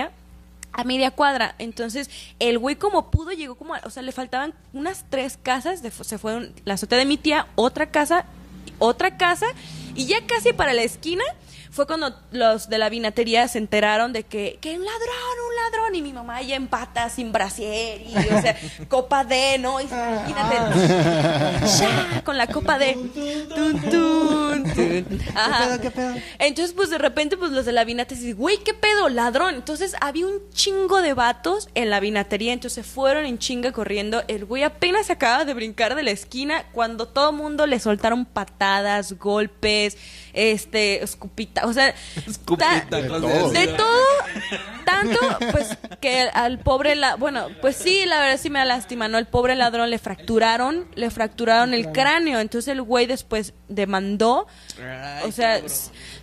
a 0.74 0.84
media 0.84 1.12
cuadra. 1.12 1.56
Entonces, 1.58 2.10
el 2.40 2.60
güey 2.60 2.76
como 2.76 3.10
pudo 3.10 3.32
llegó 3.32 3.56
como, 3.56 3.74
a- 3.74 3.82
o 3.84 3.90
sea, 3.90 4.04
le 4.04 4.12
faltaban 4.12 4.54
unas 4.74 5.06
tres 5.10 5.38
casas, 5.42 5.82
se 5.82 6.18
fue 6.18 6.36
un- 6.36 6.54
la 6.66 6.76
azotea 6.76 6.98
de 7.00 7.06
mi 7.06 7.18
tía, 7.18 7.48
otra 7.56 7.90
casa, 7.90 8.26
otra 8.80 9.18
casa, 9.18 9.48
y 9.96 10.06
ya 10.06 10.18
casi 10.28 10.54
para 10.54 10.74
la 10.74 10.84
esquina 10.84 11.24
fue 11.78 11.86
cuando 11.86 12.12
los 12.32 12.70
de 12.70 12.80
la 12.80 12.90
vinatería 12.90 13.48
se 13.48 13.60
enteraron 13.60 14.12
de 14.12 14.24
que, 14.24 14.58
que 14.60 14.80
un 14.80 14.84
ladrón, 14.84 15.38
un 15.48 15.56
ladrón, 15.56 15.96
y 15.96 16.02
mi 16.02 16.12
mamá 16.12 16.42
ya 16.42 16.56
en 16.56 16.68
patas, 16.68 17.14
sin 17.14 17.32
brasier, 17.32 18.02
y, 18.02 18.16
o 18.16 18.42
sea, 18.42 18.58
copa 18.90 19.24
D, 19.24 19.60
¿no? 19.60 19.80
Y, 19.80 19.84
imagínate, 19.84 20.58
ya, 21.80 22.24
con 22.26 22.36
la 22.36 22.48
copa 22.48 22.80
D. 22.80 22.94
Tun, 22.94 23.80
tun, 23.80 24.74
tun. 24.74 25.22
Ajá. 25.36 25.66
pedo, 25.68 25.82
qué 25.82 25.92
pedo? 25.92 26.16
Entonces, 26.40 26.74
pues 26.74 26.90
de 26.90 26.98
repente, 26.98 27.38
pues 27.38 27.52
los 27.52 27.66
de 27.66 27.72
la 27.72 27.86
vinatería 27.86 28.24
dicen, 28.24 28.38
güey, 28.38 28.58
¿qué 28.58 28.74
pedo? 28.74 29.10
Ladrón. 29.10 29.54
Entonces 29.54 29.96
había 30.02 30.26
un 30.26 30.50
chingo 30.52 31.04
de 31.04 31.14
vatos 31.14 31.70
en 31.76 31.92
la 31.92 32.00
vinatería, 32.00 32.54
entonces 32.54 32.84
se 32.86 32.92
fueron 32.92 33.26
en 33.26 33.38
chinga 33.38 33.72
corriendo. 33.72 34.24
El 34.28 34.46
güey 34.46 34.64
apenas 34.64 35.12
acaba 35.12 35.46
de 35.46 35.54
brincar 35.54 35.94
de 35.94 36.02
la 36.02 36.10
esquina 36.10 36.66
cuando 36.72 37.08
todo 37.08 37.32
mundo 37.32 37.68
le 37.68 37.80
soltaron 37.80 38.26
patadas, 38.26 39.14
golpes, 39.20 39.96
este, 40.38 41.04
escupita, 41.04 41.66
o 41.66 41.74
sea, 41.74 41.94
Escupita, 42.28 42.86
ta- 42.90 43.02
de 43.02 43.08
todo. 43.10 43.50
de 43.52 43.68
todo, 43.68 43.98
tanto, 44.86 45.20
pues 45.52 45.78
que 46.00 46.22
al 46.34 46.60
pobre, 46.60 46.96
la 46.96 47.16
bueno, 47.16 47.48
pues 47.62 47.76
sí, 47.76 48.04
la 48.06 48.20
verdad 48.20 48.40
sí 48.42 48.50
me 48.50 48.60
da 48.60 48.66
lástima, 48.66 49.08
¿no? 49.08 49.18
El 49.18 49.26
pobre 49.26 49.56
ladrón 49.56 49.90
le 49.90 50.00
fracturaron, 50.00 50.88
le 50.96 51.10
fracturaron 51.10 51.74
el 51.74 51.92
cráneo, 51.92 52.40
entonces 52.40 52.72
el 52.72 52.82
güey 52.82 53.06
después 53.06 53.54
demandó, 53.68 54.48
o 55.26 55.32
sea, 55.32 55.62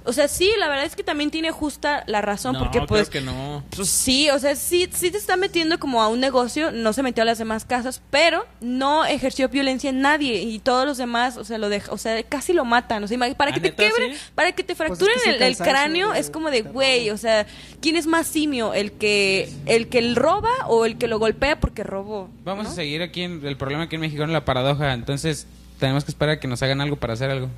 o 0.04 0.12
sea, 0.12 0.28
sí, 0.28 0.50
la 0.58 0.68
verdad 0.68 0.84
es 0.84 0.96
que 0.96 1.02
también 1.02 1.30
tiene 1.30 1.50
justa 1.50 2.04
la 2.06 2.20
razón, 2.20 2.52
No, 2.54 2.60
porque 2.60 2.78
creo 2.78 2.86
pues, 2.86 3.08
que 3.10 3.20
no. 3.20 3.64
pues 3.74 3.88
sí, 3.88 4.30
o 4.30 4.38
sea, 4.38 4.54
sí, 4.56 4.88
sí 4.92 5.10
te 5.10 5.18
está 5.18 5.36
metiendo 5.36 5.78
como 5.78 6.02
a 6.02 6.08
un 6.08 6.20
negocio, 6.20 6.70
no 6.70 6.92
se 6.92 7.02
metió 7.02 7.22
a 7.22 7.26
las 7.26 7.38
demás 7.38 7.64
casas, 7.64 8.00
pero 8.10 8.46
no 8.60 9.04
ejerció 9.04 9.48
violencia 9.48 9.90
en 9.90 10.00
nadie 10.00 10.42
y 10.42 10.58
todos 10.58 10.86
los 10.86 10.98
demás, 10.98 11.36
o 11.36 11.44
sea, 11.44 11.58
lo 11.58 11.68
deja, 11.68 11.92
o 11.92 11.98
sea, 11.98 12.22
casi 12.22 12.52
lo 12.52 12.64
matan, 12.64 13.02
o 13.04 13.08
sea, 13.08 13.18
para 13.36 13.50
¿Ah, 13.50 13.54
que 13.54 13.60
te 13.60 13.74
quebren, 13.74 14.03
sí? 14.12 14.18
para 14.34 14.52
que 14.52 14.62
te 14.62 14.74
Pues 14.74 14.90
es 14.90 14.98
fracturen 14.98 15.38
que 15.38 15.46
el, 15.46 15.57
cráneo, 15.57 16.12
de- 16.12 16.18
es 16.20 16.30
como 16.30 16.50
de, 16.50 16.62
güey, 16.62 17.11
o 17.11 17.16
sea, 17.16 17.46
¿quién 17.80 17.96
es 17.96 18.07
más 18.07 18.26
simio? 18.26 18.74
¿El 18.74 18.92
que 18.92 19.48
el 19.66 19.88
que 19.88 19.98
el 19.98 20.16
roba 20.16 20.50
o 20.68 20.84
el 20.84 20.98
que 20.98 21.07
lo 21.09 21.18
golpea 21.18 21.61
porque 21.61 21.82
robó? 21.84 22.28
Vamos 22.44 22.64
¿no? 22.64 22.70
a 22.70 22.74
seguir 22.74 23.02
aquí 23.02 23.22
en 23.22 23.44
el 23.46 23.57
problema 23.57 23.84
aquí 23.84 23.94
en 23.96 24.00
México 24.02 24.22
en 24.24 24.32
la 24.32 24.44
paradoja. 24.44 24.92
Entonces, 24.92 25.46
tenemos 25.78 26.05
que 26.05 26.11
esperar 26.11 26.36
a 26.36 26.40
que 26.40 26.48
nos 26.48 26.62
hagan 26.62 26.80
algo 26.80 26.96
para 26.96 27.14
hacer 27.14 27.30
algo. 27.30 27.48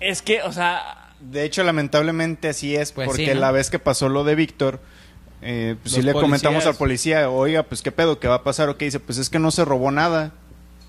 Es 0.00 0.22
que, 0.22 0.42
o 0.42 0.52
sea, 0.52 1.14
De 1.20 1.44
hecho, 1.44 1.62
lamentablemente 1.62 2.48
así 2.48 2.74
es, 2.74 2.92
Pues 2.92 3.06
porque 3.06 3.26
sí, 3.26 3.34
¿no? 3.34 3.40
la 3.40 3.52
vez 3.52 3.70
que 3.70 3.78
pasó 3.78 4.08
lo 4.08 4.24
de 4.24 4.34
Víctor, 4.34 4.80
eh, 5.40 5.76
pues 5.82 5.94
sí 5.94 6.02
le 6.02 6.12
comentamos 6.12 6.66
al 6.66 6.74
policía, 6.76 7.28
oiga, 7.30 7.62
pues 7.64 7.82
qué 7.82 7.92
pedo, 7.92 8.18
qué 8.18 8.26
va 8.28 8.36
a 8.36 8.42
pasar, 8.44 8.68
ok, 8.68 8.78
dice, 8.78 9.00
pues 9.00 9.18
es 9.18 9.28
que 9.30 9.38
no 9.38 9.50
se 9.50 9.64
robó 9.64 9.90
nada, 9.90 10.32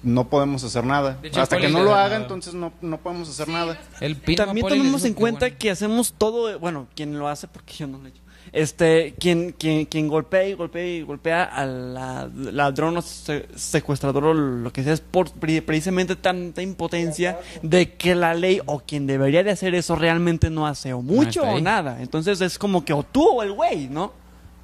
no 0.03 0.29
podemos 0.29 0.63
hacer 0.63 0.83
nada. 0.85 1.17
Hecho, 1.23 1.41
Hasta 1.41 1.57
que 1.57 1.69
no 1.69 1.83
lo 1.83 1.95
haga, 1.95 2.17
entonces 2.17 2.53
no, 2.53 2.71
no 2.81 2.97
podemos 2.99 3.29
hacer 3.29 3.47
nada. 3.47 3.77
El 4.01 4.17
también 4.35 4.67
tomemos 4.67 5.03
en 5.05 5.13
cuenta 5.13 5.45
bueno. 5.45 5.55
que 5.57 5.71
hacemos 5.71 6.13
todo, 6.17 6.49
eh, 6.49 6.55
bueno, 6.55 6.87
quien 6.95 7.17
lo 7.17 7.27
hace, 7.27 7.47
porque 7.47 7.73
yo 7.73 7.87
no 7.87 7.97
lo 7.97 8.05
he 8.05 8.09
hecho. 8.09 8.21
Este, 8.51 9.15
quien, 9.19 9.51
quien, 9.53 9.85
quien 9.85 10.07
golpea 10.07 10.45
y 10.47 10.53
golpea 10.53 10.85
y 10.85 11.01
golpea 11.01 11.43
al 11.45 11.93
la- 11.93 12.29
ladrón 12.35 12.97
o 12.97 13.01
se- 13.01 13.47
secuestrador 13.55 14.25
o 14.25 14.33
lo 14.35 14.71
que 14.71 14.83
sea 14.83 14.93
es 14.93 14.99
por 15.01 15.31
pre- 15.31 15.61
precisamente 15.63 16.15
tanta 16.15 16.61
impotencia 16.61 17.39
de 17.63 17.93
que 17.93 18.13
la 18.13 18.35
ley 18.35 18.61
o 18.65 18.79
quien 18.81 19.07
debería 19.07 19.43
de 19.43 19.49
hacer 19.51 19.73
eso 19.73 19.95
realmente 19.95 20.49
no 20.51 20.67
hace 20.67 20.93
o 20.93 21.01
mucho 21.01 21.41
o 21.43 21.59
nada. 21.61 21.99
Entonces 22.01 22.41
es 22.41 22.59
como 22.59 22.85
que 22.85 22.93
o 22.93 23.01
tú 23.03 23.27
o 23.27 23.41
el 23.41 23.53
güey, 23.53 23.87
¿no? 23.87 24.11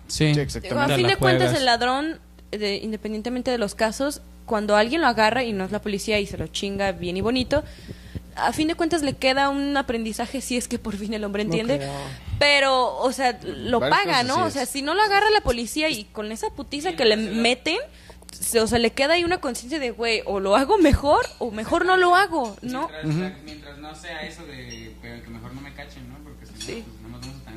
Sí. 0.08 0.18
Sí, 0.18 0.26
Digo, 0.26 0.40
a 0.40 0.44
exactamente. 0.44 0.96
fin 0.96 1.08
de 1.08 1.16
cuentas, 1.16 1.56
el 1.58 1.66
ladrón, 1.66 2.20
de- 2.52 2.78
independientemente 2.78 3.50
de 3.50 3.58
los 3.58 3.74
casos, 3.76 4.22
cuando 4.50 4.76
alguien 4.76 5.00
lo 5.02 5.08
agarra 5.08 5.43
y 5.43 5.54
no 5.54 5.64
es 5.64 5.72
la 5.72 5.80
policía 5.80 6.20
y 6.20 6.26
se 6.26 6.38
lo 6.38 6.47
chinga 6.47 6.91
bien 6.91 7.16
y 7.16 7.22
bonito, 7.22 7.64
a 8.36 8.52
fin 8.52 8.68
de 8.68 8.76
cuentas 8.76 9.02
le 9.04 9.14
queda 9.14 9.50
un 9.50 9.78
aprendizaje 9.78 10.41
si 10.41 10.58
es 10.58 10.68
que 10.68 10.80
por 10.80 10.95
fin 10.97 11.14
el 11.14 11.24
hombre 11.24 11.45
No 11.45 11.52
entiende. 11.54 11.88
Pero, 12.39 12.97
o 12.97 13.12
sea, 13.12 13.38
lo 13.43 13.80
Varias 13.80 14.00
paga, 14.00 14.24
¿no? 14.24 14.45
O 14.45 14.50
sea, 14.50 14.66
si 14.66 14.82
no 14.82 14.93
lo 14.95 15.02
agarra 15.04 15.30
la 15.30 15.41
policía 15.41 15.89
y 15.89 16.06
con 16.06 16.32
esa 16.32 16.50
putiza 16.50 16.93
que 16.93 17.06
le 17.06 17.18
meten, 17.18 17.78
se- 18.32 18.60
o 18.62 18.68
sea, 18.68 18.80
le 18.80 18.91
queda 18.91 19.14
ahí 19.16 19.24
una 19.24 19.39
conciencia 19.41 19.78
de, 19.80 19.91
güey, 19.91 20.22
o 20.26 20.39
lo 20.39 20.56
hago 20.56 20.78
mejor 20.78 21.26
o 21.39 21.52
mejor 21.52 21.86
no 21.86 21.97
lo 21.97 22.16
hago, 22.16 22.56
¿no? 22.62 22.89
Mientras, 23.04 23.43
mientras 23.43 23.78
no 23.80 23.93
sea 23.95 24.22
eso 24.26 24.43
de 24.45 24.56
que 25.02 25.22
que 25.24 25.30
mejor 25.30 25.54
no 25.54 25.62
me 25.62 25.74
cachen, 25.74 26.08
¿no? 26.10 26.16
Porque 26.24 26.45
si 26.45 26.54
no, 26.54 26.60
Sí. 26.62 26.84
pues 26.88 26.99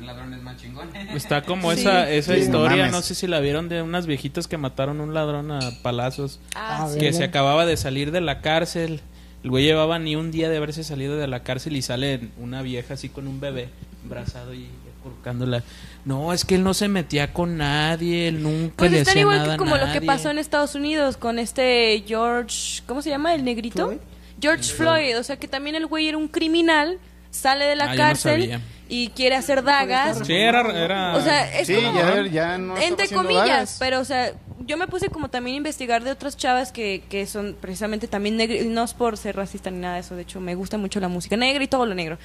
ladrones 0.05 0.41
más 0.41 0.57
chingones. 0.57 1.15
Está 1.15 1.41
como 1.43 1.71
Sí. 1.73 1.81
esa, 1.81 2.09
esa 2.09 2.33
Sí, 2.33 2.39
no 2.39 2.45
historia, 2.45 2.77
mames. 2.77 2.91
no 2.91 3.01
sé 3.01 3.15
si 3.15 3.27
la 3.27 3.39
vieron, 3.39 3.69
de 3.69 3.81
unas 3.81 4.05
viejitas 4.05 4.47
que 4.47 4.57
mataron 4.57 4.99
a 4.99 5.03
un 5.03 5.13
ladrón 5.13 5.51
a 5.51 5.59
palazos. 5.81 6.39
Ah, 6.55 6.83
A 6.83 6.87
sí. 6.87 6.95
ver. 6.95 6.99
que 7.11 7.13
se 7.13 7.23
acababa 7.23 7.65
de 7.65 7.77
salir 7.77 8.11
de 8.11 8.21
la 8.21 8.41
cárcel. 8.41 9.01
El 9.43 9.49
güey 9.49 9.65
llevaba 9.65 9.99
ni 9.99 10.15
un 10.15 10.31
día 10.31 10.49
de 10.49 10.57
haberse 10.57 10.83
salido 10.83 11.17
de 11.17 11.27
la 11.27 11.43
cárcel 11.43 11.75
y 11.75 11.81
sale 11.81 12.29
una 12.37 12.61
vieja 12.61 12.93
así 12.93 13.09
con 13.09 13.27
un 13.27 13.39
bebé 13.39 13.69
abrazado 14.05 14.53
y 14.53 14.67
Buscándola. 15.03 15.61
No, 16.05 16.31
es 16.31 16.45
que 16.45 16.55
él 16.55 16.63
no 16.63 16.73
se 16.73 16.87
metía 16.87 17.33
con 17.33 17.57
nadie, 17.57 18.29
él 18.29 18.41
nunca 18.41 18.75
Pues 18.77 18.91
le 18.93 19.01
hacía 19.01 19.19
igual 19.19 19.35
nada 19.39 19.49
que 19.49 19.53
a 19.55 19.57
como 19.57 19.75
lo 19.75 19.81
que 19.87 19.95
nadie. 19.95 20.07
pasó 20.07 20.29
en 20.31 20.37
Estados 20.37 20.75
Unidos 20.75 21.17
con 21.17 21.39
este 21.39 22.01
George, 22.07 22.81
¿cómo 22.87 23.01
se 23.01 23.09
llama? 23.09 23.35
El 23.35 23.43
negrito. 23.43 23.87
Floyd. 23.87 23.97
George 24.41 24.63
Floyd, 24.71 25.19
o 25.19 25.23
sea 25.23 25.35
que 25.35 25.49
también 25.49 25.75
el 25.75 25.87
güey 25.87 26.07
era 26.07 26.17
un 26.17 26.29
criminal, 26.29 26.99
sale 27.31 27.65
de 27.65 27.75
la 27.75 27.83
Ah, 27.83 27.87
yo 27.87 27.91
no 27.95 27.97
cárcel 27.97 28.41
sabía. 28.43 28.61
Y 28.93 29.07
quiere 29.09 29.35
hacer 29.35 29.63
dagas. 29.63 30.19
Sí, 30.25 30.33
era... 30.33 30.61
era... 30.83 31.15
O 31.15 31.21
sea, 31.21 31.59
es 31.59 31.67
Sí, 31.67 31.75
como 31.75 31.93
ya, 31.93 32.25
ya 32.27 32.57
no 32.57 32.75
estaba 32.77 32.87
entre 32.87 33.09
comillas, 33.15 33.47
dagas. 33.47 33.75
pero 33.79 33.99
o 33.99 34.05
sea, 34.05 34.33
yo 34.65 34.77
me 34.77 34.87
puse 34.87 35.09
como 35.09 35.29
también 35.29 35.55
a 35.55 35.57
investigar 35.57 36.03
de 36.03 36.11
otras 36.11 36.37
chavas 36.37 36.71
que, 36.71 37.03
que 37.09 37.25
son 37.25 37.57
precisamente 37.59 38.07
también 38.07 38.37
negras, 38.37 38.65
no 38.65 38.83
es 38.83 38.93
por 38.93 39.17
ser 39.17 39.35
racista 39.35 39.69
ni 39.71 39.79
nada 39.79 39.95
de 39.95 40.01
eso, 40.01 40.15
de 40.15 40.21
hecho 40.21 40.39
me 40.39 40.55
gusta 40.55 40.77
mucho 40.77 40.99
la 40.99 41.07
música 41.09 41.35
negra 41.35 41.63
y 41.63 41.67
todo 41.67 41.85
lo 41.85 41.95
negro. 41.95 42.17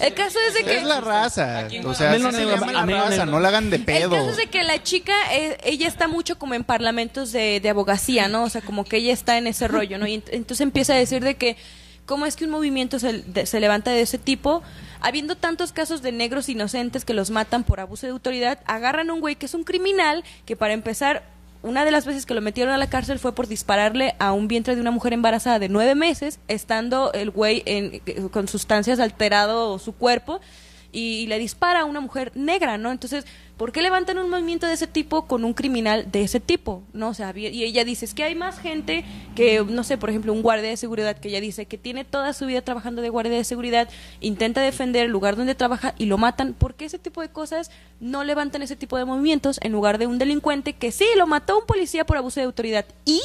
El 0.00 0.12
caso 0.14 0.38
es 0.48 0.54
de 0.54 0.64
que 0.64 0.76
Es 0.78 0.82
la 0.84 1.00
raza. 1.00 1.68
O 1.84 1.94
sea, 1.94 2.12
se 2.14 2.18
no, 2.18 2.30
llama 2.30 2.72
la 2.72 2.86
raza, 2.86 3.26
no. 3.26 3.32
no 3.32 3.40
la 3.40 3.48
hagan 3.48 3.70
de 3.70 3.76
El 3.76 3.84
pedo. 3.84 4.10
caso 4.10 4.30
es 4.30 4.36
de 4.38 4.46
que 4.46 4.62
la 4.64 4.82
chica, 4.82 5.12
eh, 5.32 5.58
ella 5.62 5.86
está 5.86 6.08
mucho 6.08 6.38
como 6.38 6.54
en 6.54 6.64
parlamentos 6.64 7.30
de, 7.32 7.60
de 7.60 7.68
abogacía, 7.68 8.28
¿no? 8.28 8.44
O 8.44 8.48
sea, 8.48 8.60
como 8.62 8.84
que 8.84 8.96
ella 8.96 9.12
está 9.12 9.36
en 9.38 9.46
ese 9.46 9.68
rollo, 9.68 9.98
¿no? 9.98 10.06
Y 10.06 10.14
ent- 10.16 10.30
entonces 10.32 10.62
empieza 10.62 10.94
a 10.94 10.96
decir 10.96 11.22
de 11.22 11.36
que 11.36 11.56
cómo 12.06 12.26
es 12.26 12.36
que 12.36 12.44
un 12.44 12.50
movimiento 12.50 12.98
se, 12.98 13.46
se 13.46 13.60
levanta 13.60 13.90
de 13.90 14.00
ese 14.02 14.18
tipo, 14.18 14.62
habiendo 15.00 15.36
tantos 15.36 15.72
casos 15.72 16.02
de 16.02 16.12
negros 16.12 16.48
inocentes 16.48 17.04
que 17.04 17.14
los 17.14 17.30
matan 17.30 17.64
por 17.64 17.80
abuso 17.80 18.06
de 18.06 18.12
autoridad, 18.12 18.58
agarran 18.66 19.10
a 19.10 19.12
un 19.14 19.20
güey 19.20 19.36
que 19.36 19.46
es 19.46 19.54
un 19.54 19.64
criminal, 19.64 20.24
que 20.46 20.56
para 20.56 20.74
empezar, 20.74 21.22
una 21.62 21.86
de 21.86 21.90
las 21.90 22.04
veces 22.04 22.26
que 22.26 22.34
lo 22.34 22.42
metieron 22.42 22.74
a 22.74 22.78
la 22.78 22.90
cárcel 22.90 23.18
fue 23.18 23.34
por 23.34 23.46
dispararle 23.46 24.14
a 24.18 24.32
un 24.32 24.48
vientre 24.48 24.74
de 24.74 24.82
una 24.82 24.90
mujer 24.90 25.14
embarazada 25.14 25.58
de 25.58 25.70
nueve 25.70 25.94
meses, 25.94 26.38
estando 26.46 27.10
el 27.14 27.30
güey 27.30 27.62
en- 27.64 28.00
con 28.28 28.48
sustancias 28.48 29.00
alterado 29.00 29.78
su 29.78 29.94
cuerpo 29.94 30.40
y 30.92 31.26
le 31.26 31.38
dispara 31.38 31.80
a 31.80 31.84
una 31.86 32.00
mujer 32.00 32.32
negra, 32.34 32.76
¿no? 32.76 32.92
Entonces, 32.92 33.24
¿por 33.56 33.72
qué 33.72 33.82
levantan 33.82 34.18
un 34.18 34.30
movimiento 34.30 34.66
de 34.66 34.74
ese 34.74 34.86
tipo 34.86 35.26
con 35.26 35.44
un 35.44 35.54
criminal 35.54 36.10
de 36.10 36.22
ese 36.22 36.40
tipo? 36.40 36.82
¿No? 36.92 37.08
O 37.08 37.14
sea, 37.14 37.32
y 37.36 37.64
ella 37.64 37.84
dice, 37.84 38.04
es 38.04 38.14
que 38.14 38.24
hay 38.24 38.34
más 38.34 38.58
gente 38.58 39.04
que, 39.34 39.64
no 39.64 39.84
sé, 39.84 39.96
por 39.96 40.10
ejemplo, 40.10 40.32
un 40.32 40.42
guardia 40.42 40.70
de 40.70 40.76
seguridad 40.76 41.16
que 41.16 41.28
ella 41.28 41.40
dice 41.40 41.66
que 41.66 41.78
tiene 41.78 42.04
toda 42.04 42.32
su 42.32 42.46
vida 42.46 42.62
trabajando 42.62 43.02
de 43.02 43.08
guardia 43.08 43.36
de 43.36 43.44
seguridad, 43.44 43.88
intenta 44.20 44.60
defender 44.60 45.06
el 45.06 45.12
lugar 45.12 45.36
donde 45.36 45.54
trabaja 45.54 45.94
y 45.98 46.06
lo 46.06 46.18
matan. 46.18 46.54
¿Por 46.54 46.74
qué 46.74 46.86
ese 46.86 46.98
tipo 46.98 47.20
de 47.20 47.28
cosas 47.28 47.70
no 48.00 48.24
levantan 48.24 48.62
ese 48.62 48.76
tipo 48.76 48.98
de 48.98 49.04
movimientos 49.04 49.58
en 49.62 49.72
lugar 49.72 49.98
de 49.98 50.06
un 50.06 50.18
delincuente 50.18 50.72
que 50.72 50.92
sí, 50.92 51.06
lo 51.16 51.26
mató 51.26 51.58
un 51.58 51.66
policía 51.66 52.04
por 52.04 52.16
abuso 52.16 52.40
de 52.40 52.46
autoridad? 52.46 52.86
Y, 53.04 53.20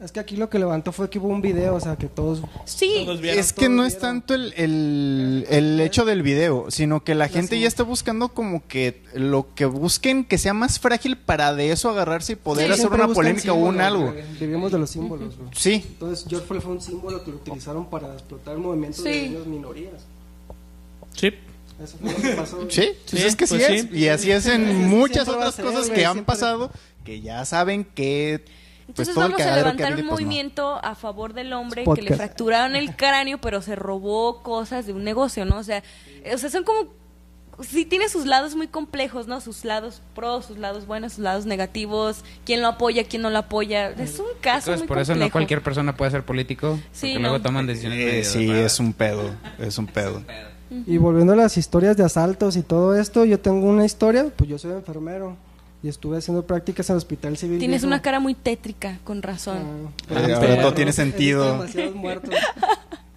Es 0.00 0.10
que 0.12 0.20
aquí 0.20 0.36
lo 0.36 0.50
que 0.50 0.58
levantó 0.58 0.90
fue 0.92 1.08
que 1.08 1.18
hubo 1.18 1.28
un 1.28 1.40
video, 1.40 1.76
o 1.76 1.80
sea, 1.80 1.96
que 1.96 2.08
todos... 2.08 2.42
sí, 2.66 3.02
Todos 3.06 3.20
vieron. 3.20 3.38
Es 3.40 3.52
que 3.52 3.68
no 3.68 3.86
es 3.86 3.98
tanto 3.98 4.34
el, 4.34 4.52
el, 4.56 5.46
el 5.48 5.80
hecho 5.80 6.04
del 6.04 6.22
video, 6.22 6.66
sino 6.70 7.04
que 7.04 7.14
la 7.14 7.28
gente 7.28 7.58
ya 7.58 7.68
está 7.68 7.84
buscando 7.84 8.28
como 8.30 8.66
que 8.66 9.02
lo 9.14 9.54
que 9.54 9.64
busquen 9.66 10.24
que 10.24 10.36
sea 10.36 10.52
más 10.52 10.78
frágil 10.80 11.16
para 11.16 11.54
de 11.54 11.70
eso 11.70 11.88
agarrarse 11.88 12.32
y 12.32 12.36
poder 12.36 12.66
Sí, 12.66 12.72
hacer 12.72 12.80
siempre 12.88 13.04
una 13.04 13.14
polémica 13.14 13.52
o 13.52 13.56
un 13.56 13.80
algo. 13.80 14.12
güey. 14.12 14.24
Vivimos 14.38 14.72
de 14.72 14.78
los 14.78 14.90
símbolos, 14.90 15.36
güey. 15.38 15.48
Sí, 15.54 15.84
Entonces, 15.86 16.26
George 16.28 16.48
Floyd 16.48 16.60
fue 16.60 16.72
un 16.72 16.80
símbolo 16.82 17.24
que 17.24 17.30
lo 17.30 17.36
utilizaron 17.38 17.88
para 17.88 18.12
explotar 18.12 18.54
el 18.56 18.60
movimiento 18.60 19.00
Sí. 19.00 19.08
de 19.08 19.22
niños 19.28 19.46
minorías. 19.46 20.02
Sí. 21.16 21.32
Eso 21.82 21.96
fue 22.00 22.10
lo 22.12 22.16
que 22.20 22.28
pasó. 22.30 22.58
sí, 22.68 22.90
pues 23.10 23.20
Sí, 23.22 23.26
es 23.26 23.36
que 23.36 23.46
sí 23.46 23.54
pues 23.56 23.70
es. 23.70 23.82
sí. 23.82 23.88
Y 23.92 24.08
así 24.08 24.30
es 24.32 24.46
en 24.46 24.88
muchas 24.88 25.28
otras 25.28 25.54
ser, 25.54 25.64
cosas 25.64 25.88
que 25.88 26.04
han 26.04 26.24
pasado 26.24 26.70
que 27.04 27.20
ya 27.20 27.44
saben 27.44 27.84
que 27.84 28.44
Entonces 28.88 29.16
el 29.16 29.22
vamos 29.22 29.40
a 29.40 29.56
levantar 29.56 29.92
un 29.92 29.94
pues, 29.94 30.04
no. 30.04 30.10
movimiento 30.12 30.80
a 30.84 30.94
favor 30.94 31.32
del 31.32 31.52
hombre 31.52 31.84
que 31.94 32.02
le 32.02 32.14
fracturaron 32.14 32.76
el 32.76 32.94
cráneo, 32.96 33.38
pero 33.38 33.62
se 33.62 33.76
robó 33.76 34.42
cosas 34.42 34.86
de 34.86 34.92
un 34.92 35.04
negocio, 35.04 35.44
¿no? 35.44 35.58
O 35.58 35.62
sea, 35.62 35.82
o 36.32 36.38
sea, 36.38 36.50
son 36.50 36.64
como 36.64 36.88
sí 37.60 37.84
tiene 37.84 38.08
sus 38.08 38.26
lados 38.26 38.54
muy 38.56 38.66
complejos, 38.66 39.26
¿no? 39.26 39.40
Sus 39.40 39.64
lados 39.64 40.02
pros, 40.14 40.46
sus 40.46 40.58
lados 40.58 40.86
buenos, 40.86 41.14
sus 41.14 41.22
lados 41.22 41.46
negativos, 41.46 42.24
quién 42.44 42.60
lo 42.60 42.68
apoya, 42.68 43.04
quién 43.04 43.22
no 43.22 43.30
lo 43.30 43.38
apoya. 43.38 43.90
Es 43.90 44.18
un 44.18 44.26
caso 44.40 44.72
Entonces, 44.72 44.80
muy 44.80 44.88
por 44.88 44.98
eso 44.98 45.14
no 45.14 45.30
cualquier 45.30 45.62
persona 45.62 45.96
puede 45.96 46.10
ser 46.10 46.24
político. 46.24 46.78
Sí, 46.92 47.08
porque 47.08 47.14
no. 47.14 47.28
luego 47.28 47.42
toman 47.42 47.66
decisiones 47.66 47.98
Eh, 47.98 48.24
sí, 48.24 48.50
es 48.50 48.80
un 48.80 48.92
pedo, 48.92 49.30
es 49.58 49.78
un 49.78 49.86
pedo. 49.86 50.22
Y 50.86 50.96
volviendo 50.96 51.34
a 51.34 51.36
las 51.36 51.56
historias 51.56 51.96
de 51.96 52.04
asaltos 52.04 52.56
y 52.56 52.62
todo 52.62 52.96
esto, 52.96 53.24
yo 53.24 53.38
tengo 53.38 53.66
una 53.66 53.84
historia, 53.84 54.26
pues 54.34 54.50
yo 54.50 54.58
soy 54.58 54.72
enfermero 54.72 55.36
y 55.84 55.88
estuve 55.88 56.16
haciendo 56.16 56.46
prácticas 56.46 56.88
en 56.88 56.94
el 56.94 56.96
Hospital 56.96 57.36
Civil. 57.36 57.58
Tienes 57.58 57.82
Viejo. 57.82 57.88
una 57.88 58.00
cara 58.00 58.18
muy 58.18 58.34
tétrica, 58.34 58.98
con 59.04 59.20
razón. 59.22 59.58
Ah, 60.10 60.14
Eh, 60.18 60.26
visto 60.28 60.56
todo 60.62 60.72
tiene 60.72 60.92
sentido. 60.92 61.62
muertos. 61.94 62.34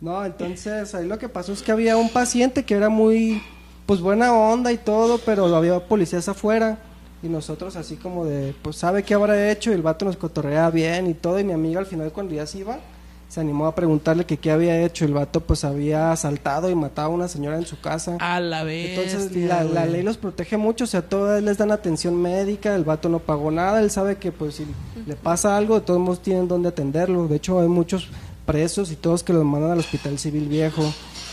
No, 0.02 0.24
entonces 0.26 0.94
ahí 0.94 1.08
lo 1.08 1.18
que 1.18 1.30
pasó 1.30 1.54
es 1.54 1.64
que 1.64 1.72
había 1.72 1.96
un 1.96 2.10
paciente 2.10 2.66
que 2.66 2.74
era 2.76 2.90
muy, 2.90 3.42
pues 3.86 4.02
buena 4.02 4.34
onda 4.34 4.72
y 4.74 4.78
todo, 4.78 5.18
pero 5.20 5.56
había 5.56 5.80
policías 5.80 6.28
afuera 6.28 6.78
y 7.24 7.30
nosotros 7.30 7.78
así 7.78 7.96
como 7.96 8.26
de, 8.26 8.54
pues 8.62 8.76
sabe 8.76 9.02
qué 9.04 9.14
habrá 9.14 9.50
hecho 9.50 9.72
y 9.72 9.74
el 9.74 9.82
vato 9.82 10.04
nos 10.06 10.18
cotorrea 10.18 10.70
bien 10.70 11.08
y 11.08 11.14
todo 11.14 11.40
y 11.40 11.44
mi 11.46 11.54
amiga 11.54 11.80
al 11.80 11.86
final 11.88 12.12
cuando 12.12 12.36
ya 12.36 12.46
se 12.46 12.60
iba 12.60 12.80
se 13.30 13.42
animó 13.42 13.68
a 13.68 13.76
preguntarle 13.76 14.26
que 14.26 14.38
qué 14.38 14.52
había 14.52 14.82
hecho 14.86 15.04
el 15.06 15.14
vato 15.14 15.42
pues 15.42 15.64
había 15.66 16.12
asaltado 16.12 16.70
y 16.70 16.76
matado 16.76 17.10
a 17.10 17.12
una 17.12 17.28
señora 17.28 17.58
en 17.58 17.66
su 17.66 17.80
casa. 17.80 18.18
A 18.20 18.40
la 18.40 18.64
vez. 18.64 18.98
Entonces 18.98 19.36
la, 19.36 19.64
la 19.64 19.86
ley 19.86 20.02
los 20.04 20.18
protege 20.18 20.56
mucho, 20.58 20.86
o 20.86 20.88
sea, 20.88 21.02
todas 21.02 21.44
les 21.44 21.58
dan 21.58 21.72
atención 21.72 22.16
médica, 22.22 22.74
el 22.76 22.84
vato 22.86 23.10
no 23.10 23.20
pagó 23.20 23.52
nada, 23.52 23.82
él 23.82 23.92
sabe 23.92 24.16
que 24.16 24.32
pues 24.32 24.56
si 24.56 24.66
le 25.06 25.16
pasa 25.16 25.58
algo, 25.58 25.76
de 25.76 25.82
todos 25.82 26.00
modos 26.00 26.22
tienen 26.22 26.48
donde 26.48 26.70
atenderlo. 26.70 27.28
De 27.28 27.36
hecho, 27.36 27.60
hay 27.60 27.68
muchos 27.68 28.08
presos 28.46 28.92
y 28.92 28.96
todos 28.96 29.24
que 29.24 29.34
los 29.34 29.44
mandan 29.44 29.72
al 29.72 29.80
hospital 29.80 30.18
civil 30.18 30.48
viejo. 30.48 30.84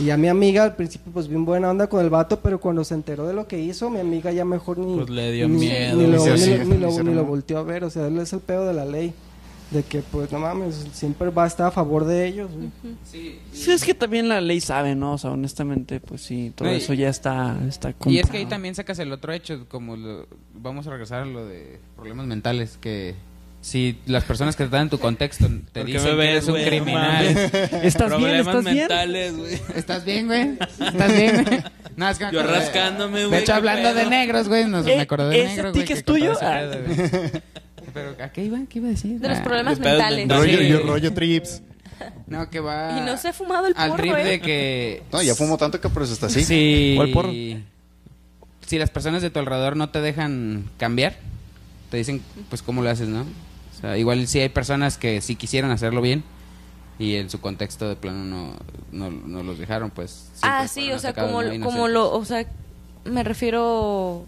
Y 0.01 0.11
a 0.11 0.17
mi 0.17 0.27
amiga 0.27 0.65
al 0.65 0.75
principio 0.75 1.13
pues 1.13 1.29
bien 1.29 1.45
buena 1.45 1.71
onda 1.71 1.87
con 1.87 2.01
el 2.03 2.11
vato, 2.11 2.41
pero 2.41 2.59
cuando 2.59 2.83
se 2.83 2.95
enteró 2.95 3.29
de 3.29 3.35
lo 3.35 3.47
que 3.47 3.61
hizo, 3.61 3.89
mi 3.91 4.01
amiga 4.01 4.33
ya 4.33 4.45
mejor 4.45 4.79
ni, 4.79 4.97
Pues 4.97 5.09
le 5.11 5.31
dio 5.31 5.49
ni, 5.49 5.59
miedo. 5.59 5.97
ni 5.97 6.07
lo, 6.09 6.19
Sí, 6.19 6.31
ni 6.31 6.37
sí, 6.39 6.79
lo- 6.79 7.03
ni 7.05 7.15
lo- 7.15 7.25
volteó 7.25 7.59
a 7.59 7.63
ver, 7.63 7.85
o 7.85 7.91
sea, 7.91 8.09
él 8.09 8.19
es 8.19 8.33
el 8.33 8.41
pedo 8.41 8.67
de 8.67 8.75
la 8.75 8.85
ley. 8.85 9.15
De 9.75 9.83
que 9.83 10.01
pues 10.03 10.31
no 10.31 10.39
mames, 10.39 10.87
siempre 10.93 11.31
va 11.31 11.45
a 11.45 11.47
estar 11.49 11.67
a 11.67 11.71
favor 11.73 12.05
de 12.05 12.27
ellos. 12.29 12.49
güey. 12.53 12.71
Sí, 13.11 13.41
Sí, 13.53 13.73
es 13.73 13.85
que 13.85 13.93
también 13.93 14.29
la 14.29 14.41
ley 14.41 14.61
sabe, 14.61 14.95
¿no? 14.95 15.15
O 15.15 15.19
sea, 15.19 15.33
honestamente, 15.33 15.99
pues 16.01 16.23
sí, 16.23 16.53
todo 16.55 16.69
No, 16.69 16.75
y- 16.75 16.79
eso 16.79 16.95
ya 16.95 17.09
está, 17.09 17.57
está 17.69 17.93
Y 18.07 18.19
es 18.19 18.31
que 18.31 18.37
ahí 18.39 18.47
también 18.47 18.75
sacas 18.77 19.01
el 19.01 19.11
otro 19.13 19.33
hecho, 19.33 19.67
como 19.69 19.97
lo- 19.97 20.29
vamos 20.55 20.87
a 20.87 20.91
regresar 20.91 21.23
a 21.23 21.27
lo 21.27 21.45
de 21.45 21.81
problemas 21.97 22.27
mentales, 22.27 22.79
que 22.81 23.17
si 23.63 23.99
las 24.07 24.23
personas 24.25 24.55
que 24.57 24.63
están 24.65 24.83
en 24.83 24.91
tu 24.91 24.99
contexto 24.99 25.47
te 25.73 25.81
¿Por 25.81 25.87
qué 25.87 25.93
dicen 25.95 26.05
me 26.05 26.11
que 26.11 26.17
ves, 26.17 26.31
eres 26.31 26.49
un? 26.49 26.61
No 26.61 26.67
criminal. 26.67 27.27
¿Estás 27.83 28.09
bien? 28.11 28.21
Problemas 28.21 28.47
¿Estás 28.47 28.65
bien? 28.65 28.77
mentales, 28.77 29.37
güey. 29.37 29.55
¿estás 29.75 30.05
bien, 30.05 30.27
güey? 30.27 30.51
¿Estás 30.87 31.13
bien, 31.17 31.45
güey? 31.45 31.63
No, 31.97 32.09
es 32.09 32.19
que 32.19 32.27
Yo 32.33 32.43
rascándome, 32.45 33.21
De 33.21 33.27
güey, 33.27 33.41
hecho, 33.41 33.47
qué 33.53 33.57
hablando 33.57 33.89
de 33.89 34.01
pedo. 34.03 34.11
negros, 34.11 34.49
güey, 34.49 34.67
nos, 34.67 34.87
Eh, 34.87 34.97
me 34.97 35.03
acordé 35.03 35.31
de 35.31 35.43
¿ese 35.45 35.49
negros, 35.57 35.73
güey. 35.75 35.93
es 35.93 36.05
tuyo? 36.05 36.33
Pero, 37.95 38.17
¿a 38.23 38.29
qué 38.31 38.45
iba? 38.45 38.59
¿Qué 38.69 38.79
iba 38.81 38.89
a 38.89 38.91
decir? 38.91 39.19
De 39.21 39.29
los 39.29 39.39
Ah, 39.39 39.45
problemas 39.45 39.79
de 39.79 39.85
pedos 39.85 39.99
mentales. 39.99 40.19
mentales. 40.27 40.47
Rollo, 40.53 40.59
Sí. 40.59 40.69
yo- 40.69 40.81
rollo 40.93 41.15
trips. 41.15 41.63
No, 42.27 42.51
que 42.51 42.59
va... 42.61 42.99
Y 42.99 43.03
no 43.03 43.17
se 43.17 43.29
ha 43.29 43.33
fumado 43.33 43.67
el 43.69 43.75
Al 43.77 43.91
porro, 43.91 44.03
trip 44.03 44.17
¿eh? 44.17 44.25
de 44.25 44.41
que... 44.41 45.03
No, 45.13 45.23
ya 45.23 45.35
fumo 45.37 45.57
tanto 45.57 45.81
que 45.81 45.89
por 45.89 46.03
eso 46.03 46.13
está 46.13 46.27
así. 46.27 46.43
Si, 46.45 46.95
¿Cuál 46.97 47.13
porro? 47.13 47.31
si 47.31 48.79
las 48.79 48.91
personas 48.91 49.23
de 49.23 49.31
tu 49.31 49.39
alrededor 49.39 49.77
no 49.77 49.91
te 49.91 50.01
dejan 50.01 50.69
cambiar, 50.77 51.17
te 51.91 51.97
dicen, 51.99 52.21
pues, 52.49 52.63
¿cómo 52.63 52.83
lo 52.83 52.91
haces, 52.91 53.09
no? 53.09 53.21
O 53.23 53.81
sea, 53.81 53.97
igual 53.97 54.27
sí 54.27 54.41
hay 54.41 54.49
personas 54.49 54.99
que 54.99 55.21
sí 55.21 55.37
quisieran 55.37 55.71
hacerlo 55.71 56.01
bien 56.01 56.25
y 56.99 57.15
en 57.17 57.31
su 57.31 57.41
contexto 57.41 57.89
de 57.89 57.95
plano 57.97 58.25
no, 58.25 58.57
no, 58.91 59.11
no 59.11 59.43
los 59.45 59.59
dejaron, 59.59 59.91
pues. 59.91 60.31
Ah, 60.43 60.67
sí, 60.67 60.81
fueron 60.81 60.97
o 60.97 61.01
sea, 61.01 61.11
atacados, 61.11 61.31
como, 61.33 61.43
¿no? 61.43 61.49
como 61.65 61.87
Inocentes. 61.89 61.93
lo, 61.95 62.13
o 62.13 62.25
sea, 62.25 62.47
me 63.05 63.23
refiero, 63.23 64.27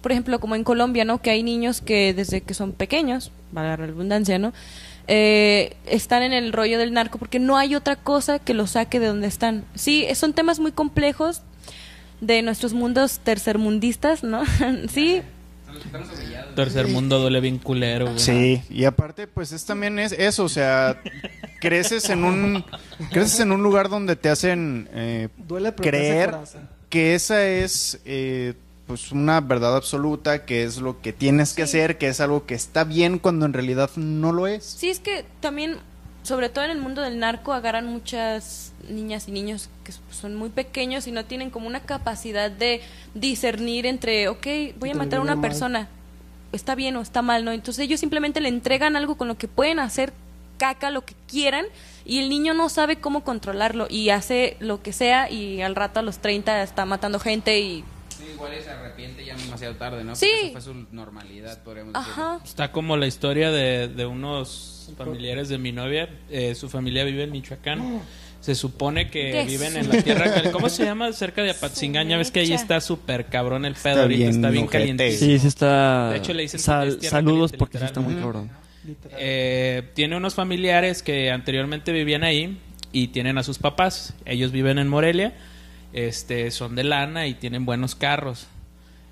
por 0.00 0.12
ejemplo, 0.12 0.40
como 0.40 0.54
en 0.54 0.64
Colombia, 0.64 1.04
¿no? 1.04 1.20
Que 1.20 1.30
hay 1.30 1.42
niños 1.42 1.80
que 1.80 2.14
desde 2.14 2.40
que 2.40 2.54
son 2.54 2.72
pequeños, 2.72 3.30
para 3.52 3.70
la 3.70 3.76
redundancia, 3.76 4.38
¿no? 4.38 4.52
Eh, 5.06 5.76
están 5.86 6.22
en 6.22 6.32
el 6.32 6.52
rollo 6.52 6.78
del 6.78 6.92
narco 6.92 7.18
porque 7.18 7.38
no 7.38 7.56
hay 7.56 7.74
otra 7.74 7.96
cosa 7.96 8.38
que 8.38 8.54
los 8.54 8.72
saque 8.72 9.00
de 9.00 9.06
donde 9.06 9.26
están. 9.26 9.64
Sí, 9.74 10.06
son 10.14 10.34
temas 10.34 10.60
muy 10.60 10.72
complejos 10.72 11.42
de 12.20 12.42
nuestros 12.42 12.74
mundos 12.74 13.20
tercermundistas, 13.20 14.22
¿no? 14.22 14.42
sí, 14.88 15.22
Tercer 16.54 16.88
mundo 16.88 17.18
duele 17.20 17.40
bien 17.40 17.58
culero, 17.58 18.06
güey. 18.06 18.18
Sí, 18.18 18.62
y 18.70 18.84
aparte, 18.84 19.26
pues 19.26 19.52
es 19.52 19.64
también 19.64 19.98
es 19.98 20.12
eso, 20.12 20.44
o 20.44 20.48
sea, 20.48 21.00
creces 21.60 22.10
en 22.10 22.24
un 22.24 22.64
creces 23.12 23.40
en 23.40 23.52
un 23.52 23.62
lugar 23.62 23.88
donde 23.88 24.16
te 24.16 24.28
hacen 24.28 24.88
eh, 24.92 25.28
Duele 25.36 25.74
creer 25.74 26.34
que 26.88 27.14
esa 27.14 27.46
es 27.46 28.00
eh, 28.04 28.54
pues 28.88 29.12
una 29.12 29.40
verdad 29.42 29.76
absoluta, 29.76 30.46
que 30.46 30.64
es 30.64 30.78
lo 30.78 31.00
que 31.00 31.12
tienes 31.12 31.52
que 31.52 31.62
hacer, 31.62 31.98
que 31.98 32.08
es 32.08 32.20
algo 32.20 32.46
que 32.46 32.54
está 32.54 32.84
bien 32.84 33.18
cuando 33.18 33.44
en 33.44 33.52
realidad 33.52 33.90
no 33.96 34.32
lo 34.32 34.46
es. 34.46 34.64
Sí, 34.64 34.88
es 34.88 34.98
que 34.98 35.26
también, 35.40 35.76
sobre 36.22 36.48
todo 36.48 36.64
en 36.64 36.70
el 36.70 36.78
mundo 36.78 37.02
del 37.02 37.18
narco, 37.18 37.52
agarran 37.52 37.86
muchas 37.86 38.72
niñas 38.88 39.28
y 39.28 39.32
niños 39.32 39.68
que 39.84 39.92
son 40.10 40.34
muy 40.34 40.48
pequeños 40.48 41.06
y 41.06 41.12
no 41.12 41.26
tienen 41.26 41.50
como 41.50 41.66
una 41.66 41.80
capacidad 41.80 42.50
de 42.50 42.80
discernir 43.14 43.84
entre, 43.84 44.28
ok, 44.28 44.46
voy 44.78 44.90
a 44.90 44.94
matar 44.94 45.18
a 45.18 45.22
una 45.22 45.36
mal. 45.36 45.42
persona, 45.42 45.88
está 46.52 46.74
bien 46.74 46.96
o 46.96 47.02
está 47.02 47.20
mal, 47.20 47.44
¿no? 47.44 47.52
Entonces 47.52 47.84
ellos 47.84 48.00
simplemente 48.00 48.40
le 48.40 48.48
entregan 48.48 48.96
algo 48.96 49.18
con 49.18 49.28
lo 49.28 49.36
que 49.36 49.48
pueden 49.48 49.80
hacer 49.80 50.14
caca, 50.56 50.90
lo 50.90 51.04
que 51.04 51.14
quieran, 51.28 51.66
y 52.06 52.20
el 52.20 52.30
niño 52.30 52.54
no 52.54 52.70
sabe 52.70 52.96
cómo 52.96 53.22
controlarlo 53.22 53.86
y 53.90 54.08
hace 54.08 54.56
lo 54.60 54.82
que 54.82 54.94
sea 54.94 55.30
y 55.30 55.60
al 55.60 55.76
rato 55.76 56.00
a 56.00 56.02
los 56.02 56.18
30 56.20 56.62
está 56.62 56.86
matando 56.86 57.20
gente 57.20 57.60
y 57.60 57.84
Sí, 58.18 58.24
igual 58.34 58.52
se 58.62 58.70
arrepiente 58.70 59.24
ya 59.24 59.36
demasiado 59.36 59.76
tarde, 59.76 60.02
¿no? 60.04 60.16
Sí. 60.16 60.26
Porque 60.30 60.46
esa 60.58 60.60
fue 60.60 60.74
su 60.74 60.86
normalidad, 60.94 61.62
podríamos 61.62 61.94
decir. 61.94 62.08
Ajá. 62.10 62.40
Está 62.44 62.72
como 62.72 62.96
la 62.96 63.06
historia 63.06 63.50
de, 63.50 63.88
de 63.88 64.06
unos 64.06 64.90
familiares 64.98 65.48
de 65.48 65.58
mi 65.58 65.70
novia. 65.72 66.08
Eh, 66.30 66.54
su 66.54 66.68
familia 66.68 67.04
vive 67.04 67.22
en 67.24 67.30
Michoacán. 67.30 68.00
Se 68.40 68.54
supone 68.54 69.10
que 69.10 69.32
¿Qué? 69.32 69.44
viven 69.46 69.76
en 69.76 69.88
la 69.88 70.02
tierra. 70.02 70.42
¿Cómo 70.52 70.68
se 70.68 70.84
llama? 70.84 71.12
Cerca 71.12 71.42
de 71.42 71.50
Apatzingán. 71.50 72.08
Ya 72.08 72.16
ves 72.16 72.30
que 72.30 72.40
ahí 72.40 72.52
está 72.52 72.80
súper 72.80 73.26
cabrón 73.26 73.64
el 73.64 73.74
pedo 73.74 73.90
Está 73.92 74.02
ahorita. 74.02 74.18
bien 74.18 74.30
está 74.30 74.50
bien 74.50 74.64
ojete. 74.64 74.78
caliente. 74.78 75.12
Sí, 75.12 75.38
sí 75.38 75.46
está. 75.46 76.10
De 76.10 76.18
hecho, 76.18 76.32
le 76.32 76.42
dicen 76.42 76.60
Sal- 76.60 77.00
saludos 77.02 77.50
caliente, 77.52 77.58
porque 77.58 77.78
sí 77.78 77.84
está 77.84 78.00
muy 78.00 78.14
cabrón. 78.14 78.50
Eh, 79.18 79.90
tiene 79.94 80.16
unos 80.16 80.34
familiares 80.34 81.02
que 81.02 81.30
anteriormente 81.30 81.92
vivían 81.92 82.24
ahí 82.24 82.58
y 82.92 83.08
tienen 83.08 83.38
a 83.38 83.42
sus 83.42 83.58
papás. 83.58 84.14
Ellos 84.24 84.52
viven 84.52 84.78
en 84.78 84.88
Morelia, 84.88 85.34
este, 85.92 86.50
son 86.50 86.74
de 86.74 86.84
lana 86.84 87.26
y 87.26 87.34
tienen 87.34 87.64
buenos 87.64 87.94
carros. 87.94 88.46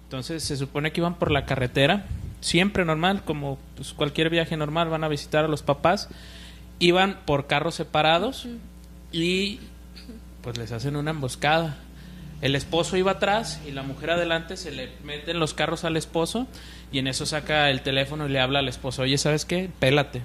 Entonces 0.04 0.44
se 0.44 0.56
supone 0.56 0.92
que 0.92 1.00
iban 1.00 1.18
por 1.18 1.30
la 1.30 1.46
carretera, 1.46 2.06
siempre 2.40 2.84
normal, 2.84 3.22
como 3.24 3.58
pues, 3.74 3.92
cualquier 3.92 4.30
viaje 4.30 4.56
normal, 4.56 4.88
van 4.88 5.04
a 5.04 5.08
visitar 5.08 5.44
a 5.44 5.48
los 5.48 5.62
papás. 5.62 6.08
Iban 6.78 7.20
por 7.24 7.46
carros 7.46 7.74
separados 7.74 8.46
y 9.10 9.60
pues 10.42 10.58
les 10.58 10.72
hacen 10.72 10.96
una 10.96 11.10
emboscada. 11.10 11.78
El 12.42 12.54
esposo 12.54 12.96
iba 12.96 13.12
atrás 13.12 13.60
y 13.66 13.72
la 13.72 13.82
mujer 13.82 14.10
adelante, 14.10 14.56
se 14.56 14.70
le 14.70 14.90
meten 15.02 15.40
los 15.40 15.54
carros 15.54 15.84
al 15.84 15.96
esposo 15.96 16.46
y 16.92 16.98
en 16.98 17.06
eso 17.06 17.24
saca 17.24 17.70
el 17.70 17.80
teléfono 17.80 18.28
y 18.28 18.30
le 18.30 18.40
habla 18.40 18.58
al 18.58 18.68
esposo, 18.68 19.02
oye, 19.02 19.16
¿sabes 19.16 19.44
qué? 19.44 19.70
Pélate. 19.78 20.22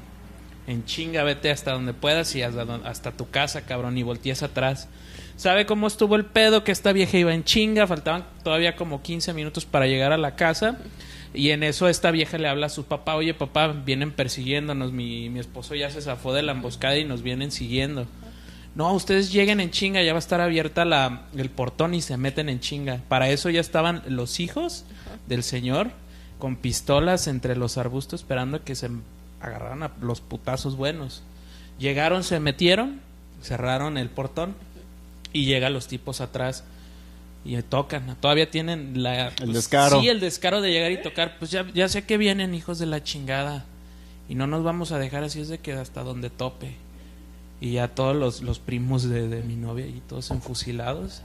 En 0.68 0.86
chinga, 0.86 1.24
vete 1.24 1.50
hasta 1.50 1.72
donde 1.72 1.94
puedas 1.94 2.36
y 2.36 2.44
hasta, 2.44 2.64
hasta 2.86 3.12
tu 3.14 3.30
casa, 3.30 3.66
cabrón, 3.66 3.98
y 3.98 4.04
volteas 4.04 4.44
atrás. 4.44 4.90
¿Sabe 5.42 5.66
cómo 5.66 5.88
estuvo 5.88 6.16
el 6.16 6.26
pedo? 6.26 6.64
Que 6.64 6.72
esta 6.72 6.94
vieja 6.94 7.18
iba 7.18 7.34
en 7.34 7.44
chinga, 7.44 7.88
faltaban 7.88 8.26
todavía 8.44 8.76
como 8.76 9.02
15 9.02 9.34
minutos 9.34 9.66
para 9.66 9.88
llegar 9.88 10.12
a 10.12 10.18
la 10.20 10.36
casa. 10.36 10.78
Y 11.34 11.50
en 11.50 11.64
eso 11.64 11.90
esta 11.90 12.12
vieja 12.12 12.38
le 12.38 12.48
habla 12.48 12.68
a 12.68 12.70
su 12.70 12.86
papá, 12.86 13.16
oye 13.16 13.34
papá, 13.34 13.70
vienen 13.70 14.12
persiguiéndonos, 14.12 14.92
mi, 14.92 15.32
mi 15.32 15.40
esposo 15.40 15.74
ya 15.74 15.90
se 15.90 16.00
zafó 16.00 16.32
de 16.32 16.44
la 16.44 16.52
emboscada 16.52 16.96
y 17.00 17.06
nos 17.06 17.24
vienen 17.24 17.50
siguiendo. 17.50 18.06
No, 18.76 18.94
ustedes 18.94 19.34
lleguen 19.34 19.60
en 19.60 19.72
chinga, 19.72 20.04
ya 20.04 20.14
va 20.14 20.18
a 20.18 20.20
estar 20.20 20.42
abierta 20.42 20.86
la, 20.86 21.24
el 21.36 21.50
portón 21.50 21.96
y 21.96 22.04
se 22.04 22.18
meten 22.18 22.48
en 22.48 22.60
chinga. 22.60 23.00
Para 23.08 23.32
eso 23.32 23.50
ya 23.50 23.62
estaban 23.62 24.04
los 24.08 24.40
hijos 24.40 24.86
del 25.26 25.42
señor 25.42 25.90
con 26.38 26.56
pistolas 26.56 27.26
entre 27.26 27.56
los 27.56 27.80
arbustos 27.80 28.22
esperando 28.22 28.64
que 28.64 28.76
se 28.76 28.92
agarraran 29.40 29.82
a 29.82 29.92
los 30.02 30.22
putazos 30.22 30.76
buenos. 30.76 31.24
Llegaron, 31.80 32.24
se 32.24 32.40
metieron, 32.40 33.02
cerraron 33.42 33.98
el 33.98 34.12
portón 34.12 34.54
y 35.34 35.46
llegan 35.46 35.74
los 35.74 35.88
tipos 35.88 36.22
atrás 36.22 36.64
y 37.44 37.60
tocan. 37.64 38.16
Todavía 38.20 38.50
tienen 38.50 39.02
la, 39.02 39.30
El 39.30 39.54
descaro. 39.54 40.00
Sí, 40.00 40.10
el 40.10 40.20
descaro 40.20 40.62
de 40.62 40.72
llegar 40.72 40.92
y 40.92 41.02
tocar. 41.02 41.38
Pues 41.40 41.52
ya, 41.52 41.66
ya 41.74 41.88
sé 41.90 42.06
que 42.06 42.18
vienen 42.18 42.54
hijos 42.54 42.80
de 42.80 42.86
la 42.86 43.04
chingada 43.04 43.66
y 44.30 44.36
no 44.36 44.48
nos 44.48 44.64
vamos 44.64 44.92
a 44.92 45.00
dejar 45.00 45.24
así 45.24 45.42
es 45.42 45.50
de 45.50 45.60
que 45.60 45.74
hasta 45.74 46.04
donde 46.04 46.30
tope. 46.30 46.76
Y 47.60 47.74
ya 47.74 47.90
todos 47.90 48.16
los, 48.16 48.42
los 48.42 48.60
primos 48.60 49.04
de, 49.04 49.28
de 49.28 49.44
mi 49.44 49.56
novia 49.56 49.86
y 49.86 50.02
todos 50.08 50.32
enfusilados. 50.32 51.24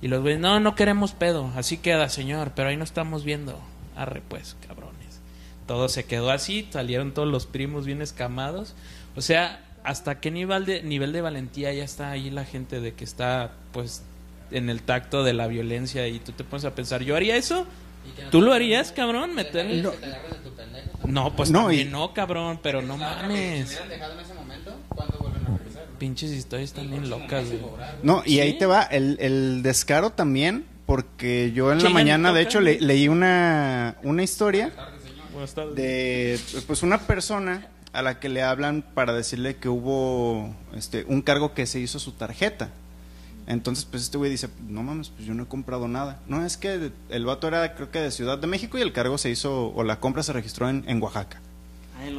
Y 0.00 0.08
los 0.08 0.22
güeyes, 0.22 0.40
no, 0.40 0.60
no 0.60 0.74
queremos 0.74 1.12
pedo, 1.12 1.50
así 1.56 1.76
queda, 1.76 2.08
señor, 2.08 2.52
pero 2.54 2.68
ahí 2.68 2.76
no 2.76 2.84
estamos 2.84 3.24
viendo. 3.24 3.58
Arre, 3.96 4.22
pues, 4.28 4.56
cabrones. 4.66 5.20
Todo 5.66 5.88
se 5.88 6.04
quedó 6.04 6.30
así, 6.30 6.68
salieron 6.70 7.12
todos 7.12 7.28
los 7.28 7.46
primos 7.46 7.84
bien 7.84 8.00
escamados. 8.00 8.74
O 9.16 9.20
sea, 9.20 9.67
¿hasta 9.88 10.20
qué 10.20 10.30
nivel 10.30 10.64
de, 10.66 10.82
nivel 10.82 11.12
de 11.12 11.20
valentía 11.20 11.72
ya 11.72 11.84
está 11.84 12.10
ahí 12.10 12.30
la 12.30 12.44
gente 12.44 12.80
de 12.80 12.92
que 12.94 13.04
está, 13.04 13.52
pues, 13.72 14.02
en 14.50 14.68
el 14.70 14.82
tacto 14.82 15.24
de 15.24 15.32
la 15.32 15.46
violencia? 15.46 16.06
Y 16.08 16.18
tú 16.18 16.32
te 16.32 16.44
pones 16.44 16.64
a 16.64 16.74
pensar, 16.74 17.02
¿yo 17.02 17.16
haría 17.16 17.36
eso? 17.36 17.66
¿Tú 18.30 18.40
lo 18.40 18.52
harías, 18.52 18.92
cabrón? 18.92 19.34
¿Meter? 19.34 19.66
No, 21.06 21.34
pues 21.36 21.50
No, 21.50 21.62
también 21.62 21.88
y- 21.88 21.90
no, 21.90 22.12
cabrón, 22.12 22.60
pero 22.62 22.82
no 22.82 22.94
Si 22.94 23.00
mames. 23.00 23.66
hubieran 23.68 23.88
dejado 23.88 24.12
en 24.14 24.20
ese 24.20 24.34
momento, 24.34 24.76
¿cuándo 24.88 25.18
vuelven 25.18 25.46
a 25.46 25.56
regresar? 25.56 25.84
Pinches 25.98 26.30
historias 26.30 26.70
están 26.70 26.90
bien 26.90 27.08
locas, 27.08 27.46
güey. 27.48 27.60
No, 28.02 28.22
y 28.26 28.40
ahí 28.40 28.58
te 28.58 28.66
va 28.66 28.82
el, 28.82 29.16
el 29.20 29.62
descaro 29.62 30.10
también, 30.10 30.64
porque 30.86 31.52
yo 31.54 31.72
en 31.72 31.82
la 31.82 31.90
mañana, 31.90 32.32
de 32.32 32.42
hecho, 32.42 32.60
le- 32.60 32.80
leí 32.80 33.08
una, 33.08 33.96
una 34.02 34.22
historia 34.22 34.70
de 35.74 36.38
pues 36.66 36.82
una 36.82 36.98
persona 36.98 37.66
a 37.98 38.02
la 38.02 38.20
que 38.20 38.28
le 38.28 38.42
hablan 38.42 38.84
para 38.94 39.12
decirle 39.12 39.56
que 39.56 39.68
hubo 39.68 40.54
este 40.74 41.04
un 41.08 41.20
cargo 41.20 41.52
que 41.52 41.66
se 41.66 41.80
hizo 41.80 41.98
a 41.98 42.00
su 42.00 42.12
tarjeta. 42.12 42.70
Entonces, 43.48 43.86
pues 43.86 44.04
este 44.04 44.18
güey 44.18 44.30
dice, 44.30 44.48
no 44.68 44.82
mames, 44.82 45.08
pues 45.08 45.26
yo 45.26 45.34
no 45.34 45.42
he 45.42 45.46
comprado 45.46 45.88
nada. 45.88 46.20
No, 46.28 46.44
es 46.44 46.56
que 46.56 46.92
el 47.08 47.24
vato 47.24 47.48
era 47.48 47.74
creo 47.74 47.90
que 47.90 47.98
de 47.98 48.10
Ciudad 48.10 48.38
de 48.38 48.46
México 48.46 48.78
y 48.78 48.82
el 48.82 48.92
cargo 48.92 49.18
se 49.18 49.30
hizo, 49.30 49.72
o 49.74 49.82
la 49.82 49.98
compra 49.98 50.22
se 50.22 50.32
registró 50.32 50.68
en, 50.68 50.84
en 50.86 51.02
Oaxaca. 51.02 51.40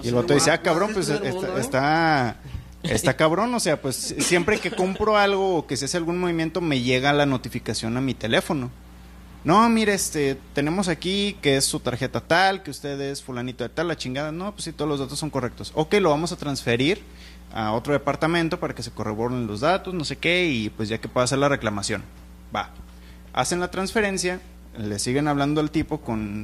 Y 0.03 0.07
el 0.09 0.15
vato 0.15 0.33
dice, 0.33 0.51
ah, 0.51 0.61
cabrón, 0.61 0.91
pues 0.93 1.07
está, 1.07 1.59
está, 1.59 2.37
está 2.83 3.15
cabrón, 3.15 3.53
o 3.53 3.59
sea, 3.59 3.79
pues 3.79 3.95
siempre 3.95 4.59
que 4.59 4.71
compro 4.71 5.15
algo 5.17 5.57
o 5.57 5.67
que 5.67 5.77
se 5.77 5.85
hace 5.85 5.95
algún 5.95 6.17
movimiento 6.17 6.59
me 6.59 6.81
llega 6.81 7.13
la 7.13 7.25
notificación 7.25 7.95
a 7.95 8.01
mi 8.01 8.15
teléfono. 8.15 8.71
No, 9.43 9.67
mire, 9.69 9.93
este, 9.93 10.37
tenemos 10.53 10.89
aquí 10.89 11.37
que 11.41 11.57
es 11.57 11.65
su 11.65 11.79
tarjeta 11.79 12.19
tal, 12.19 12.61
que 12.61 12.71
usted 12.71 12.99
es 12.99 13.23
fulanito 13.23 13.63
de 13.63 13.69
tal, 13.69 13.87
la 13.87 13.97
chingada. 13.97 14.31
No, 14.31 14.51
pues 14.51 14.65
sí, 14.65 14.73
todos 14.73 14.89
los 14.89 14.99
datos 14.99 15.17
son 15.17 15.29
correctos. 15.29 15.71
Ok, 15.75 15.93
lo 15.95 16.09
vamos 16.09 16.31
a 16.31 16.35
transferir 16.35 17.01
a 17.53 17.71
otro 17.71 17.93
departamento 17.93 18.59
para 18.59 18.75
que 18.75 18.83
se 18.83 18.91
corroboren 18.91 19.47
los 19.47 19.61
datos, 19.61 19.93
no 19.93 20.05
sé 20.05 20.17
qué, 20.17 20.47
y 20.47 20.69
pues 20.69 20.89
ya 20.89 20.99
que 20.99 21.07
pueda 21.07 21.23
hacer 21.23 21.39
la 21.39 21.49
reclamación. 21.49 22.03
Va. 22.55 22.71
Hacen 23.33 23.59
la 23.59 23.71
transferencia, 23.71 24.41
le 24.77 24.99
siguen 24.99 25.27
hablando 25.27 25.61
al 25.61 25.71
tipo 25.71 26.01
con 26.01 26.43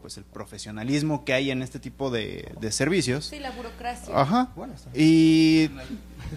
pues 0.00 0.16
el 0.16 0.24
profesionalismo 0.24 1.24
que 1.24 1.34
hay 1.34 1.50
en 1.50 1.60
este 1.62 1.78
tipo 1.78 2.10
de, 2.10 2.54
de 2.58 2.72
servicios. 2.72 3.26
Sí, 3.26 3.38
la 3.38 3.50
burocracia. 3.50 4.18
Ajá. 4.18 4.50
Bueno, 4.56 4.72
está. 4.74 4.88
Y 4.94 5.70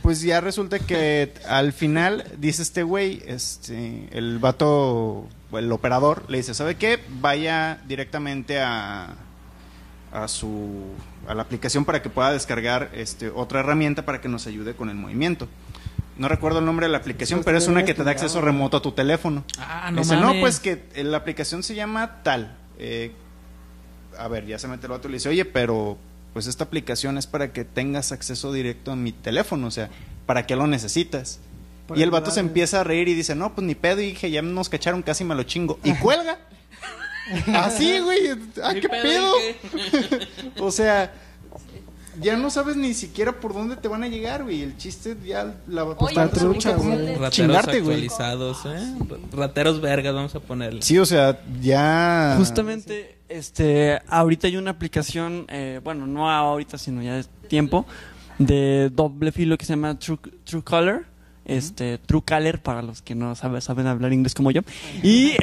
pues 0.01 0.21
ya 0.21 0.41
resulta 0.41 0.79
que 0.79 1.33
al 1.47 1.71
final 1.71 2.25
dice 2.39 2.61
este 2.61 2.83
güey, 2.83 3.21
este, 3.25 4.09
el 4.11 4.39
vato, 4.39 5.27
el 5.57 5.71
operador, 5.71 6.23
le 6.29 6.37
dice, 6.37 6.53
¿sabe 6.53 6.75
qué? 6.75 6.99
Vaya 7.21 7.79
directamente 7.87 8.59
a, 8.61 9.15
a 10.11 10.27
su 10.27 10.83
a 11.27 11.33
la 11.33 11.41
aplicación 11.43 11.85
para 11.85 12.01
que 12.01 12.09
pueda 12.09 12.31
descargar 12.33 12.89
este 12.93 13.29
otra 13.29 13.61
herramienta 13.61 14.03
para 14.05 14.19
que 14.21 14.27
nos 14.27 14.45
ayude 14.47 14.73
con 14.75 14.89
el 14.89 14.95
movimiento. 14.95 15.47
No 16.17 16.27
recuerdo 16.27 16.59
el 16.59 16.65
nombre 16.65 16.85
de 16.85 16.91
la 16.91 16.99
aplicación, 16.99 17.39
Sí, 17.39 17.43
pero 17.45 17.57
es 17.57 17.67
una 17.67 17.85
que 17.85 17.93
te 17.95 18.03
da 18.03 18.11
acceso 18.11 18.39
remoto 18.41 18.77
a 18.77 18.81
tu 18.81 18.91
teléfono. 18.91 19.43
Ah, 19.57 19.89
no 19.91 20.01
Dice, 20.01 20.15
mames. 20.15 20.35
no, 20.35 20.41
pues 20.41 20.59
que 20.59 20.85
eh, 20.93 21.03
la 21.03 21.17
aplicación 21.17 21.63
se 21.63 21.73
llama 21.75 22.21
tal. 22.23 22.55
Eh, 22.77 23.13
a 24.19 24.27
ver, 24.27 24.45
ya 24.45 24.59
se 24.59 24.67
mete 24.67 24.85
el 24.85 24.91
vato 24.91 25.07
y 25.07 25.11
le 25.11 25.17
dice, 25.17 25.29
oye, 25.29 25.43
pero 25.45 25.97
pues 26.33 26.45
esta 26.47 26.65
aplicación 26.65 27.17
es 27.17 27.25
para 27.25 27.51
que 27.51 27.63
tengas 27.63 28.11
acceso 28.11 28.51
directo 28.53 28.91
a 28.91 28.95
mi 28.95 29.11
teléfono, 29.11 29.65
o 29.67 29.71
sea, 29.71 29.89
¿para 30.27 30.45
qué 30.45 30.55
lo 30.55 30.67
necesitas? 30.67 31.39
Por 31.87 31.97
y 31.97 32.01
el 32.01 32.11
vato 32.11 32.31
se 32.31 32.39
empieza 32.39 32.81
a 32.81 32.83
reír 32.83 33.07
y 33.07 33.13
dice, 33.13 33.35
no, 33.35 33.53
pues 33.53 33.65
ni 33.67 33.75
pedo, 33.75 34.01
y 34.01 34.07
dije, 34.07 34.31
ya 34.31 34.41
nos 34.41 34.69
cacharon, 34.69 35.01
casi 35.01 35.23
me 35.23 35.35
lo 35.35 35.43
chingo. 35.43 35.79
Y 35.83 35.93
cuelga. 35.95 36.39
Así, 37.53 37.99
güey. 37.99 38.29
Ah, 38.61 38.73
qué 38.73 38.89
pedo. 38.89 39.33
O 40.59 40.71
sea, 40.71 41.11
ya 42.21 42.37
no 42.37 42.49
sabes 42.49 42.75
ni 42.75 42.93
siquiera 42.93 43.39
por 43.39 43.53
dónde 43.53 43.75
te 43.75 43.87
van 43.87 44.03
a 44.03 44.07
llegar, 44.07 44.43
güey. 44.43 44.61
El 44.61 44.77
chiste 44.77 45.17
ya 45.25 45.55
la 45.67 45.95
pues, 45.95 46.15
la 46.15 46.29
pues, 46.29 46.43
güey. 46.43 46.55
Rateros 46.55 47.31
chingarte, 47.31 47.81
güey. 47.81 47.95
actualizados, 47.95 48.65
¿eh? 48.65 48.95
Rateros 49.31 49.81
vergas, 49.81 50.13
vamos 50.13 50.35
a 50.35 50.39
ponerle. 50.39 50.81
Sí, 50.81 50.97
o 50.97 51.05
sea, 51.05 51.41
ya. 51.61 52.35
Justamente, 52.37 53.17
este, 53.29 53.99
ahorita 54.07 54.47
hay 54.47 54.57
una 54.57 54.71
aplicación, 54.71 55.45
eh, 55.49 55.81
bueno, 55.83 56.05
no 56.05 56.29
ahorita, 56.29 56.77
sino 56.77 57.01
ya 57.01 57.15
de 57.15 57.23
tiempo, 57.47 57.85
de 58.37 58.89
doble 58.93 59.31
filo 59.31 59.57
que 59.57 59.65
se 59.65 59.73
llama 59.73 59.97
True, 59.97 60.19
Truecaller. 60.43 61.12
Este, 61.45 61.97
Truecaller 61.97 62.61
para 62.61 62.81
los 62.81 63.01
que 63.01 63.15
no 63.15 63.35
saben, 63.35 63.61
saben 63.61 63.87
hablar 63.87 64.13
inglés 64.13 64.33
como 64.33 64.51
yo. 64.51 64.61
Y, 65.03 65.33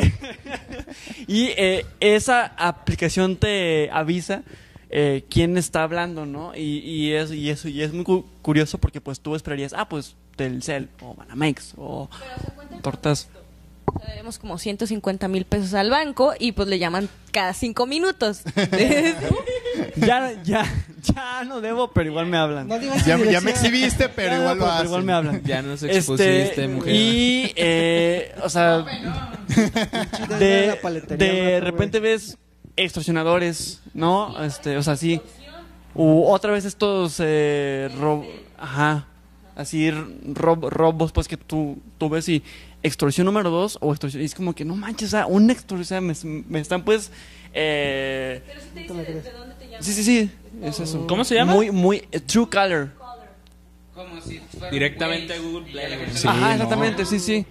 y 1.26 1.48
eh, 1.56 1.84
esa 2.00 2.46
aplicación 2.56 3.36
te 3.36 3.90
avisa 3.92 4.42
eh, 4.90 5.24
quién 5.28 5.56
está 5.58 5.82
hablando, 5.82 6.26
¿no? 6.26 6.54
Y, 6.56 6.78
y, 6.78 7.12
es, 7.12 7.30
y, 7.32 7.50
eso, 7.50 7.68
y 7.68 7.82
es 7.82 7.92
muy 7.92 8.04
cu- 8.04 8.24
curioso 8.42 8.78
porque 8.78 9.00
pues 9.00 9.20
tú 9.20 9.34
esperarías, 9.34 9.72
ah, 9.76 9.88
pues 9.88 10.16
Telcel 10.36 10.88
o 11.02 11.14
Banamex 11.14 11.74
o 11.76 12.08
Tortas. 12.82 13.28
O 13.94 13.98
sea, 14.00 14.10
debemos 14.10 14.38
como 14.38 14.58
150 14.58 15.28
mil 15.28 15.44
pesos 15.44 15.74
al 15.74 15.90
banco 15.90 16.32
y 16.38 16.52
pues 16.52 16.68
le 16.68 16.78
llaman 16.78 17.08
cada 17.32 17.52
cinco 17.54 17.86
minutos. 17.86 18.42
Ya, 19.96 20.32
ya, 20.44 20.64
ya 21.02 21.44
no 21.44 21.60
debo, 21.60 21.90
pero 21.92 22.10
igual 22.10 22.26
me 22.26 22.36
hablan. 22.36 22.68
No 22.68 22.78
digas 22.78 23.04
Ya, 23.04 23.16
me 23.16 23.50
exhibiste, 23.50 24.08
pero 24.08 24.32
Ya, 24.32 24.38
igual 24.40 24.58
lo 24.58 24.64
pero 24.64 24.72
hacen. 24.74 24.86
igual 24.86 25.02
me 25.04 25.12
hablan. 25.12 25.42
Ya 25.44 25.62
nos 25.62 25.82
Este, 25.82 25.96
expusiste, 25.98 26.68
mujer. 26.68 26.94
Y, 26.94 27.52
eh, 27.56 28.34
o 28.42 28.48
sea, 28.48 28.78
de 30.28 30.36
de, 30.38 30.66
la 30.68 30.76
paletería 30.80 31.30
al 31.30 31.36
de 31.36 31.60
rato, 31.60 31.70
repente 31.72 32.00
ves 32.00 32.38
extorsionadores, 32.76 33.80
¿no? 33.94 34.42
Este, 34.44 34.76
o 34.76 34.82
sea, 34.82 34.96
sí. 34.96 35.20
U 35.94 36.24
otra 36.26 36.52
vez 36.52 36.64
estos 36.64 37.16
eh, 37.18 37.90
rob- 37.98 38.26
ajá, 38.58 39.06
así 39.56 39.90
rob- 39.90 40.68
robos 40.70 41.12
pues 41.12 41.26
que 41.28 41.36
tú, 41.36 41.78
tú 41.98 42.08
ves 42.08 42.28
y 42.28 42.42
extorsión 42.82 43.26
número 43.26 43.50
dos 43.50 43.78
o 43.80 43.92
extorsión. 43.92 44.22
Y 44.22 44.26
es 44.26 44.34
como 44.34 44.54
que 44.54 44.64
no 44.64 44.76
manches, 44.76 45.08
o 45.08 45.10
sea, 45.10 45.26
una 45.26 45.52
extorsión, 45.52 45.82
o 46.10 46.14
sea, 46.14 46.30
me, 46.30 46.42
me 46.48 46.60
están 46.60 46.84
pues. 46.84 47.10
Eh, 47.52 48.42
Pero 48.46 48.60
sí 48.60 48.66
te 48.74 48.80
dice 48.80 48.94
de, 48.94 49.04
de 49.22 49.30
dónde 49.32 49.54
te 49.56 49.64
llamas. 49.68 49.84
sí, 49.86 49.92
sí, 49.92 50.04
sí. 50.04 50.30
Es 50.62 50.78
eso. 50.80 51.06
¿Cómo 51.06 51.24
se 51.24 51.34
llama? 51.34 51.52
Muy, 51.54 51.70
muy. 51.70 52.04
eh, 52.12 52.20
true 52.20 52.48
color. 52.48 52.90
Como 53.94 54.20
si 54.22 54.38
fuera 54.38 54.70
Directamente 54.70 55.34
a 55.34 55.38
Google 55.38 55.70
Play. 55.70 55.98
Sí, 56.14 56.26
Ajá, 56.28 56.48
no. 56.48 56.52
exactamente, 56.54 57.04
sí, 57.04 57.18
sí. 57.18 57.44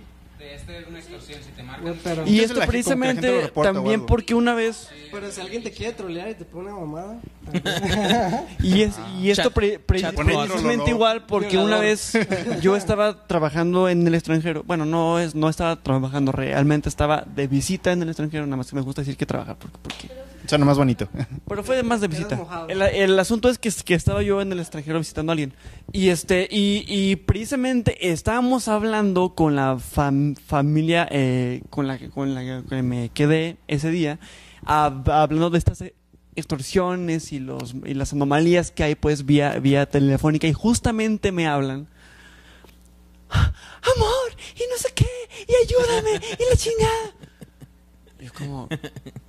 De 0.70 0.80
es 0.80 0.88
una 0.88 1.00
extorsión, 1.00 1.40
si 1.44 1.52
te 1.52 1.64
marcan. 1.64 1.96
Pero, 2.04 2.28
Y 2.28 2.40
esto 2.42 2.60
precisamente 2.66 3.42
reporta 3.42 3.74
también 3.74 4.06
porque 4.06 4.36
una 4.36 4.54
vez. 4.54 4.88
pero 5.12 5.32
si 5.32 5.42
alguien 5.42 5.64
te 5.64 5.72
quiere 5.72 5.94
trolear 5.94 6.30
y 6.30 6.36
te 6.36 6.46
pone 6.46 6.72
una 6.72 6.80
mamada. 6.80 7.20
Y, 8.62 8.82
es, 8.84 8.94
y 9.20 9.32
esto 9.32 9.50
pre- 9.52 9.80
pre- 9.80 10.02
chat 10.02 10.14
precisamente 10.16 10.92
igual 10.92 11.26
porque 11.26 11.50
Violador. 11.50 11.72
una 11.74 11.80
vez 11.82 12.14
yo 12.62 12.76
estaba 12.76 13.26
trabajando 13.26 13.90
en 13.90 14.06
el 14.06 14.14
extranjero. 14.14 14.64
Bueno, 14.66 14.86
no 14.86 15.18
es 15.20 15.34
no 15.36 15.50
estaba 15.50 15.76
trabajando 15.82 16.32
realmente, 16.32 16.90
estaba 16.90 17.24
de 17.26 17.48
visita 17.48 17.92
en 17.92 18.04
el 18.04 18.10
extranjero. 18.10 18.46
Nada 18.46 18.58
más 18.58 18.70
que 18.70 18.76
me 18.76 18.82
gusta 18.84 19.02
decir 19.02 19.18
que 19.18 19.26
trabajar 19.26 19.56
porque, 19.58 19.78
porque 19.82 20.10
O 20.50 20.52
sea, 20.52 20.58
nomás 20.58 20.80
bonito. 20.80 21.08
pero 21.48 21.64
fue 21.64 21.84
más 21.84 22.02
de 22.02 22.08
visita. 22.08 22.66
El, 22.68 22.82
el 22.82 23.20
asunto 23.20 23.50
es 23.50 23.60
que, 23.60 23.70
que 23.86 23.94
estaba 23.94 24.24
yo 24.24 24.42
en 24.42 24.52
el 24.52 24.60
extranjero 24.60 24.98
visitando 24.98 25.32
a 25.32 25.34
alguien. 25.34 25.54
Y 25.92 26.10
este 26.10 26.48
y, 26.50 26.86
y 26.88 27.18
precisamente 27.18 28.10
estábamos 28.12 28.68
hablando 28.68 29.36
con 29.36 29.56
la 29.56 29.76
fam- 29.76 30.36
familia 30.40 31.08
eh, 31.12 31.62
con 31.70 31.86
la 31.86 32.00
que 32.00 32.10
con 32.10 32.34
la 32.34 32.64
que 32.68 32.82
me 32.82 33.10
quedé 33.10 33.58
ese 33.68 33.92
día, 33.92 34.18
hab- 34.66 35.08
hablando 35.12 35.52
de 35.52 35.60
estas 35.60 35.84
extorsiones 36.36 37.32
y 37.32 37.38
los 37.38 37.76
y 37.86 37.94
las 37.94 38.14
anomalías 38.14 38.72
que 38.72 38.82
hay 38.84 38.96
pues 38.96 39.28
vía 39.28 39.60
vía 39.60 39.88
telefónica 39.88 40.48
y 40.48 40.54
justamente 40.54 41.32
me 41.32 41.48
hablan 41.48 41.88
amor 43.30 44.32
y 44.56 44.62
no 44.72 44.78
sé 44.78 44.90
qué 44.96 45.06
y 45.48 45.54
ayúdame 45.66 46.16
y 46.40 46.50
la 46.50 46.56
chingada 46.58 47.14
yo 48.20 48.32
como 48.34 48.68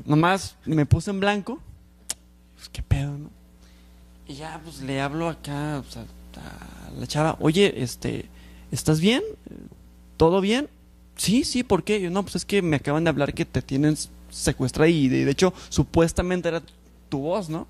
nomás 0.05 0.57
me 0.65 0.87
puse 0.87 1.11
en 1.11 1.21
blanco 1.21 1.61
pues 2.57 2.69
qué 2.69 2.83
pedo 2.83 3.17
no 3.17 3.31
y 4.27 4.35
ya 4.35 4.61
pues 4.63 4.83
le 4.83 5.01
hablo 5.01 5.29
acá 5.29 5.83
o 5.87 5.91
sea, 5.91 6.03
a 6.03 6.91
la 6.99 7.07
chava 7.07 7.37
oye 7.41 7.83
este 7.83 8.27
estás 8.71 9.01
bien 9.01 9.23
todo 10.17 10.41
bien 10.41 10.69
sí 11.17 11.45
sí 11.45 11.63
¿por 11.63 11.85
qué? 11.85 12.01
yo 12.01 12.11
no 12.11 12.23
pues 12.23 12.37
es 12.37 12.45
que 12.45 12.63
me 12.63 12.77
acaban 12.77 13.05
de 13.05 13.11
hablar 13.11 13.35
que 13.35 13.45
te 13.45 13.63
tienen 13.63 13.97
secuestrada 14.31 14.89
y 14.89 15.09
de, 15.09 15.29
hecho 15.31 15.53
supuestamente 15.69 16.49
era 16.49 16.63
tu 17.09 17.19
voz 17.21 17.49
no 17.49 17.67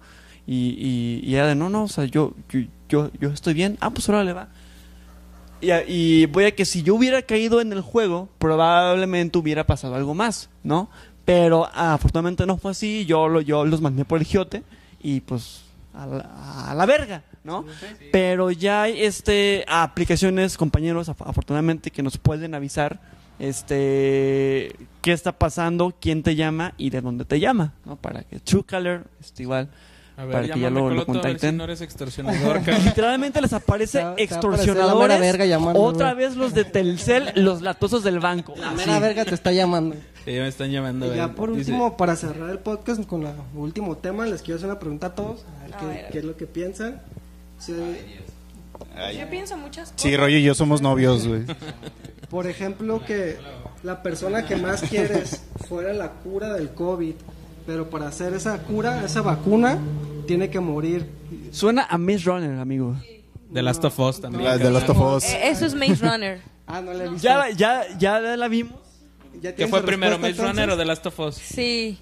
y, 0.47 0.77
y, 0.79 1.21
y 1.25 1.35
era 1.35 1.47
de 1.49 1.55
no 1.55 1.71
no 1.71 1.85
o 1.85 1.89
sea 1.89 2.05
yo 2.05 2.35
yo 2.49 2.61
yo, 2.89 3.11
yo 3.21 3.31
estoy 3.31 3.55
bien 3.55 3.79
ah 3.81 3.91
pues 3.91 4.09
ahora 4.09 4.25
le 4.25 4.33
va 4.33 4.49
y, 5.61 5.73
y 5.73 6.27
voy 6.27 6.45
a 6.45 6.55
que 6.55 6.65
si 6.65 6.83
yo 6.83 6.95
hubiera 6.95 7.23
caído 7.23 7.61
en 7.61 7.73
el 7.73 7.83
juego, 7.83 8.29
probablemente 8.39 9.39
hubiera 9.39 9.67
pasado 9.67 9.95
algo 9.95 10.15
más, 10.15 10.49
¿no? 10.63 10.89
Pero 11.33 11.69
ah, 11.73 11.95
afortunadamente 11.95 12.45
no 12.45 12.57
fue 12.57 12.73
así, 12.73 13.05
yo, 13.07 13.29
lo, 13.29 13.41
yo 13.41 13.65
los 13.65 13.81
mandé 13.81 14.05
por 14.05 14.19
el 14.19 14.27
giote 14.27 14.63
y 15.01 15.21
pues 15.21 15.63
a 15.95 16.05
la, 16.07 16.71
a 16.71 16.75
la 16.75 16.87
verga, 16.87 17.23
¿no? 17.45 17.65
Pero 18.11 18.51
ya 18.51 18.83
hay 18.83 19.03
este, 19.03 19.65
aplicaciones, 19.69 20.57
compañeros, 20.57 21.09
af- 21.09 21.25
afortunadamente, 21.25 21.91
que 21.93 22.03
nos 22.03 22.19
pueden 22.19 22.55
avisar 22.55 22.99
este 23.39 24.75
qué 25.03 25.13
está 25.13 25.33
pasando, 25.33 25.95
quién 26.01 26.23
te 26.23 26.35
llama 26.37 26.75
y 26.77 26.91
de 26.91 27.01
dónde 27.01 27.25
te 27.25 27.39
llama, 27.41 27.73
¿no? 27.85 27.97
Para 27.97 28.23
que 28.25 28.41
True 28.41 28.65
Color, 28.65 29.05
este, 29.21 29.43
igual, 29.45 29.69
A 30.17 30.25
ver, 30.25 30.33
Para 30.33 30.55
que 30.55 30.61
ya 30.61 30.69
lo- 30.71 30.81
lo 30.81 30.87
ver 30.91 30.99
si 31.01 31.05
contacten. 31.07 31.57
no 31.57 31.65
eres 31.65 31.81
extorsionador, 31.89 32.61
literalmente 32.85 33.41
les 33.41 33.53
aparece 33.53 34.05
extorsionadores. 34.19 35.19
verga 35.21 35.47
Otra 35.75 36.13
vez 36.15 36.37
los 36.37 36.53
de 36.55 36.65
Telcel, 36.65 37.33
los 37.37 37.63
latosos 37.63 38.03
del 38.05 38.19
banco. 38.21 38.55
La 38.57 38.73
mera 38.73 38.99
verga 38.99 39.25
te 39.25 39.35
está 39.35 39.53
llamando. 39.53 39.97
Sí, 40.25 40.31
me 40.33 40.49
están 40.49 40.71
llamando. 40.71 41.13
Y 41.13 41.17
ya 41.17 41.25
eh. 41.25 41.29
por 41.29 41.49
Dice- 41.51 41.71
último, 41.73 41.97
para 41.97 42.15
cerrar 42.17 42.51
el 42.51 42.59
podcast 42.59 43.05
con 43.07 43.23
el 43.27 43.35
último 43.55 43.97
tema, 43.97 44.27
les 44.27 44.43
quiero 44.43 44.57
hacer 44.59 44.69
una 44.69 44.79
pregunta 44.79 45.09
a 45.09 45.15
todos. 45.15 45.45
A 45.61 45.65
ver 45.65 45.75
A 45.75 45.79
qué, 45.79 45.87
ver. 45.87 46.09
qué 46.13 46.19
es 46.19 46.25
lo 46.25 46.37
que 46.37 46.47
piensan. 46.47 47.01
Si- 47.59 47.73
Yo 49.19 49.31
pienso 49.31 49.57
muchas 49.57 49.91
cosas. 49.93 50.03
Sí, 50.03 50.17
Rollo 50.17 50.37
y 50.37 50.43
yo 50.43 50.55
somos 50.55 50.83
novios, 50.83 51.27
güey. 51.27 51.45
por 52.31 52.47
ejemplo, 52.47 53.05
que 53.05 53.39
la 53.83 54.03
persona 54.03 54.45
que 54.47 54.57
más 54.57 54.83
quieres 54.83 55.43
fuera 55.69 55.93
la 55.93 56.11
cura 56.11 56.53
del 56.55 56.71
COVID, 56.71 57.15
pero 57.67 57.89
para 57.91 58.09
hacer 58.09 58.35
esa 58.35 58.59
cura, 58.63 59.05
esa 59.05 59.23
vacuna, 59.23 59.79
tiene 60.27 60.51
que 60.51 60.61
morir. 60.61 61.09
Suena 61.51 61.87
a 61.89 61.99
Miss 61.99 62.25
Runner, 62.25 62.59
amigo. 62.59 62.97
The 63.53 63.63
Last 63.63 63.85
of 63.85 63.99
Us 63.99 64.21
también. 64.21 64.45
La 64.45 64.59
de 64.59 64.71
Last 64.71 64.89
of 64.91 65.01
Us. 65.01 65.25
Eh, 65.25 65.49
Eso 65.51 65.67
es 65.67 65.75
Maze 65.75 65.97
Runner. 66.07 66.41
Ah, 66.67 66.81
no 66.81 66.93
le 66.93 67.05
he 67.05 67.09
visto. 67.09 67.27
Ya, 67.27 67.51
ya, 67.51 67.83
ya 67.99 68.21
la 68.21 68.47
vimos. 68.49 68.75
¿Ya 69.41 69.51
¿Qué 69.51 69.57
tienes 69.57 69.71
fue 69.71 69.83
primero, 69.83 70.19
Maze 70.19 70.43
Runner 70.43 70.71
o? 70.71 70.77
The 70.77 70.85
Last 70.85 71.07
of 71.07 71.19
Us? 71.21 71.37
Sí. 71.37 71.99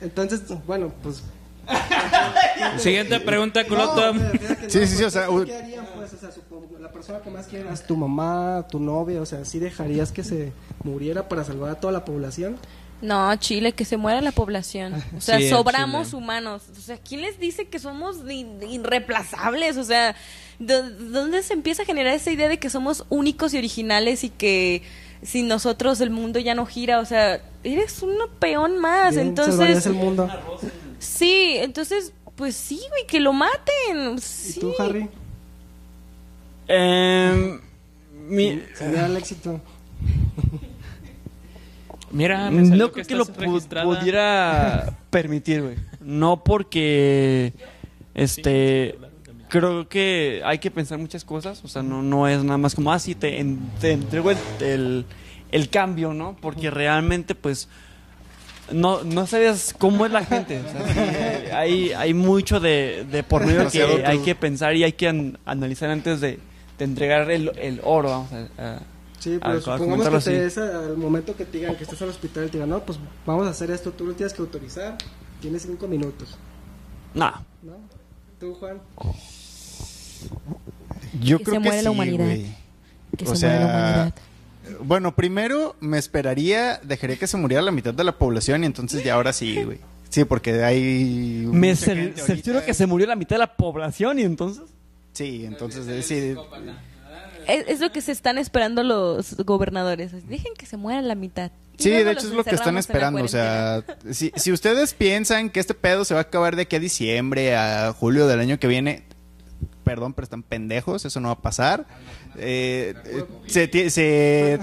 Entonces, 0.00 0.42
bueno, 0.66 0.92
pues... 1.02 1.22
Siguiente 2.78 3.20
pregunta, 3.20 3.66
Coloto. 3.66 4.14
No, 4.14 4.32
que 4.32 4.70
Sí, 4.70 4.78
no, 4.78 4.86
sí, 4.86 4.86
sí, 4.86 5.02
pues, 5.02 5.02
o 5.02 5.10
sea, 5.10 5.26
¿qué 5.44 5.54
harían, 5.54 5.86
pues? 5.96 6.14
O 6.14 6.16
sea, 6.16 6.30
supongo, 6.30 6.78
la 6.80 6.90
persona 6.90 7.20
que 7.20 7.30
más 7.30 7.46
quieras, 7.46 7.86
tu 7.86 7.96
mamá, 7.96 8.66
tu 8.70 8.80
novia, 8.80 9.20
o 9.20 9.26
sea, 9.26 9.44
¿sí 9.44 9.58
dejarías 9.58 10.12
que 10.12 10.24
se 10.24 10.52
muriera 10.84 11.28
para 11.28 11.44
salvar 11.44 11.70
a 11.70 11.74
toda 11.74 11.92
la 11.92 12.04
población? 12.04 12.56
No, 13.00 13.34
Chile, 13.36 13.72
que 13.72 13.84
se 13.84 13.96
muera 13.96 14.20
la 14.20 14.32
población. 14.32 14.94
O 15.16 15.20
sea, 15.20 15.38
Sí, 15.38 15.48
sobramos 15.48 16.08
Chile. 16.08 16.18
humanos. 16.18 16.62
O 16.76 16.80
sea, 16.80 16.96
¿quién 16.98 17.20
les 17.22 17.38
dice 17.38 17.66
que 17.66 17.78
somos 17.78 18.16
irreemplazables? 18.28 19.76
O 19.76 19.84
sea, 19.84 20.16
¿de- 20.58 20.82
¿dónde 20.90 21.42
se 21.44 21.52
empieza 21.54 21.82
a 21.82 21.86
generar 21.86 22.14
esa 22.14 22.32
idea 22.32 22.48
de 22.48 22.58
que 22.58 22.70
somos 22.70 23.04
únicos 23.08 23.54
y 23.54 23.58
originales 23.58 24.24
y 24.24 24.30
que 24.30 24.82
sin 25.22 25.46
nosotros 25.46 26.00
el 26.00 26.10
mundo 26.10 26.40
ya 26.40 26.54
no 26.56 26.66
gira? 26.66 26.98
O 26.98 27.04
sea, 27.04 27.40
eres 27.62 28.02
un 28.02 28.14
peón 28.40 28.78
más. 28.78 29.14
Bien, 29.14 29.28
entonces, 29.28 29.86
el 29.86 29.92
mundo. 29.94 30.28
sí, 30.98 31.52
entonces, 31.56 32.12
pues 32.34 32.56
sí, 32.56 32.80
güey, 32.90 33.06
que 33.06 33.20
lo 33.20 33.32
maten. 33.32 34.18
¿Y 34.48 34.58
tú, 34.58 34.72
Harry? 34.78 35.08
Em, 36.66 37.60
mi- 38.28 38.60
Sería 38.74 39.06
el 39.06 39.16
éxito. 39.16 39.60
Mira, 42.10 42.50
me 42.50 42.66
salió 42.66 42.86
no 42.86 42.92
creo 42.92 43.06
que 43.06 43.14
lo 43.14 43.24
registrada. 43.24 43.84
pudiera 43.98 44.96
permitir, 45.10 45.62
güey. 45.62 45.76
No 46.00 46.42
porque, 46.42 47.52
este, 48.14 48.98
creo 49.48 49.88
que 49.88 50.40
hay 50.44 50.58
que 50.58 50.70
pensar 50.70 50.98
muchas 50.98 51.24
cosas. 51.24 51.62
O 51.64 51.68
sea, 51.68 51.82
no, 51.82 52.02
no 52.02 52.26
es 52.28 52.42
nada 52.44 52.58
más 52.58 52.74
como, 52.74 52.92
ah, 52.92 52.98
sí, 52.98 53.14
te, 53.14 53.40
en- 53.40 53.58
te 53.80 53.92
entrego 53.92 54.30
el, 54.30 54.38
el, 54.60 55.04
el 55.52 55.68
cambio, 55.68 56.14
¿no? 56.14 56.36
Porque 56.40 56.70
realmente, 56.70 57.34
pues, 57.34 57.68
no, 58.72 59.02
no 59.04 59.26
sabes 59.26 59.74
cómo 59.78 60.04
es 60.06 60.12
la 60.12 60.24
gente. 60.24 60.60
O 60.60 60.70
sea, 60.70 60.92
sí, 60.94 61.50
hay, 61.52 61.92
hay 61.92 62.14
mucho 62.14 62.60
de, 62.60 63.06
de 63.10 63.22
por 63.22 63.44
medio 63.46 63.68
que 63.70 63.82
hay 64.06 64.18
que 64.18 64.34
pensar 64.34 64.76
y 64.76 64.84
hay 64.84 64.92
que 64.92 65.08
an- 65.08 65.38
analizar 65.46 65.90
antes 65.90 66.20
de, 66.20 66.38
de 66.78 66.84
entregar 66.84 67.30
el, 67.30 67.50
el 67.58 67.80
oro, 67.84 68.10
vamos 68.10 68.32
a- 68.58 68.76
a 68.76 68.78
Sí, 69.18 69.38
pero 69.42 69.54
a 69.58 69.60
supongamos 69.60 70.24
que 70.24 70.30
te 70.30 70.40
des 70.42 70.58
al 70.58 70.96
momento 70.96 71.34
que 71.36 71.44
te 71.44 71.58
digan 71.58 71.74
que 71.76 71.82
estás 71.84 72.00
al 72.02 72.08
hospital 72.10 72.44
y 72.46 72.48
te 72.48 72.58
digan, 72.58 72.70
no, 72.70 72.80
pues 72.84 72.98
vamos 73.26 73.46
a 73.46 73.50
hacer 73.50 73.70
esto, 73.70 73.90
tú 73.92 74.06
lo 74.06 74.14
tienes 74.14 74.32
que 74.32 74.42
autorizar, 74.42 74.96
tienes 75.40 75.62
cinco 75.62 75.88
minutos, 75.88 76.36
No. 77.14 77.32
¿no? 77.62 77.72
Tú, 78.38 78.54
Juan. 78.54 78.78
Yo 81.20 81.38
Que 81.38 81.44
creo 81.44 81.56
se 81.56 81.60
que 81.62 81.68
muere 81.68 81.82
la 81.82 81.90
sí, 81.90 81.94
humanidad. 81.96 82.24
güey. 82.24 82.46
Que 83.16 83.24
O 83.24 83.34
se 83.34 83.46
muera 83.46 83.60
la 83.60 83.66
sea, 83.66 83.76
humanidad. 83.94 84.14
Bueno, 84.84 85.14
primero 85.16 85.76
me 85.80 85.98
esperaría, 85.98 86.78
dejaría 86.84 87.16
que 87.18 87.26
se 87.26 87.36
muriera 87.36 87.62
la 87.62 87.70
mitad 87.70 87.94
de 87.94 88.04
la 88.04 88.16
población 88.18 88.62
y 88.62 88.66
entonces 88.66 89.02
ya 89.02 89.14
ahora 89.14 89.32
sí, 89.32 89.62
güey. 89.64 89.78
Sí, 90.10 90.24
porque 90.24 90.62
hay... 90.62 91.48
Me 91.50 91.74
cercioro 91.76 92.64
que 92.64 92.74
se 92.74 92.86
murió 92.86 93.06
la 93.06 93.16
mitad 93.16 93.36
de 93.36 93.40
la 93.40 93.56
población 93.56 94.18
y 94.18 94.22
entonces... 94.22 94.64
Sí, 95.12 95.44
entonces 95.44 95.86
eh, 95.88 96.02
sí, 96.02 96.36
Es, 97.48 97.64
es 97.66 97.80
lo 97.80 97.90
que 97.90 98.00
se 98.00 98.12
están 98.12 98.38
esperando 98.38 98.82
los 98.84 99.36
gobernadores. 99.38 100.12
Dejen 100.28 100.54
que 100.56 100.66
se 100.66 100.76
muera 100.76 101.02
la 101.02 101.14
mitad. 101.16 101.50
Sí, 101.78 101.90
de 101.90 102.10
hecho 102.10 102.26
es 102.28 102.32
lo 102.34 102.44
que 102.44 102.54
están 102.54 102.76
encerramos 102.76 102.76
en 102.76 102.76
la 102.76 102.80
esperando. 102.80 103.24
O 103.24 103.28
sea, 103.28 103.84
si, 104.12 104.32
si 104.36 104.52
ustedes 104.52 104.94
piensan 104.94 105.48
que 105.50 105.60
este 105.60 105.74
pedo 105.74 106.04
se 106.04 106.14
va 106.14 106.20
a 106.20 106.22
acabar 106.24 106.56
de 106.56 106.62
aquí 106.62 106.76
a 106.76 106.80
diciembre, 106.80 107.56
a 107.56 107.92
julio 107.92 108.26
del 108.26 108.40
año 108.40 108.58
que 108.58 108.66
viene, 108.66 109.04
perdón, 109.84 110.12
pero 110.12 110.24
están 110.24 110.42
pendejos, 110.42 111.04
eso 111.04 111.20
no 111.20 111.28
va 111.28 111.34
a 111.34 111.40
pasar. 111.42 111.86
Eh, 112.36 112.94
eh, 113.06 113.24
se, 113.46 113.90
se- 113.90 114.58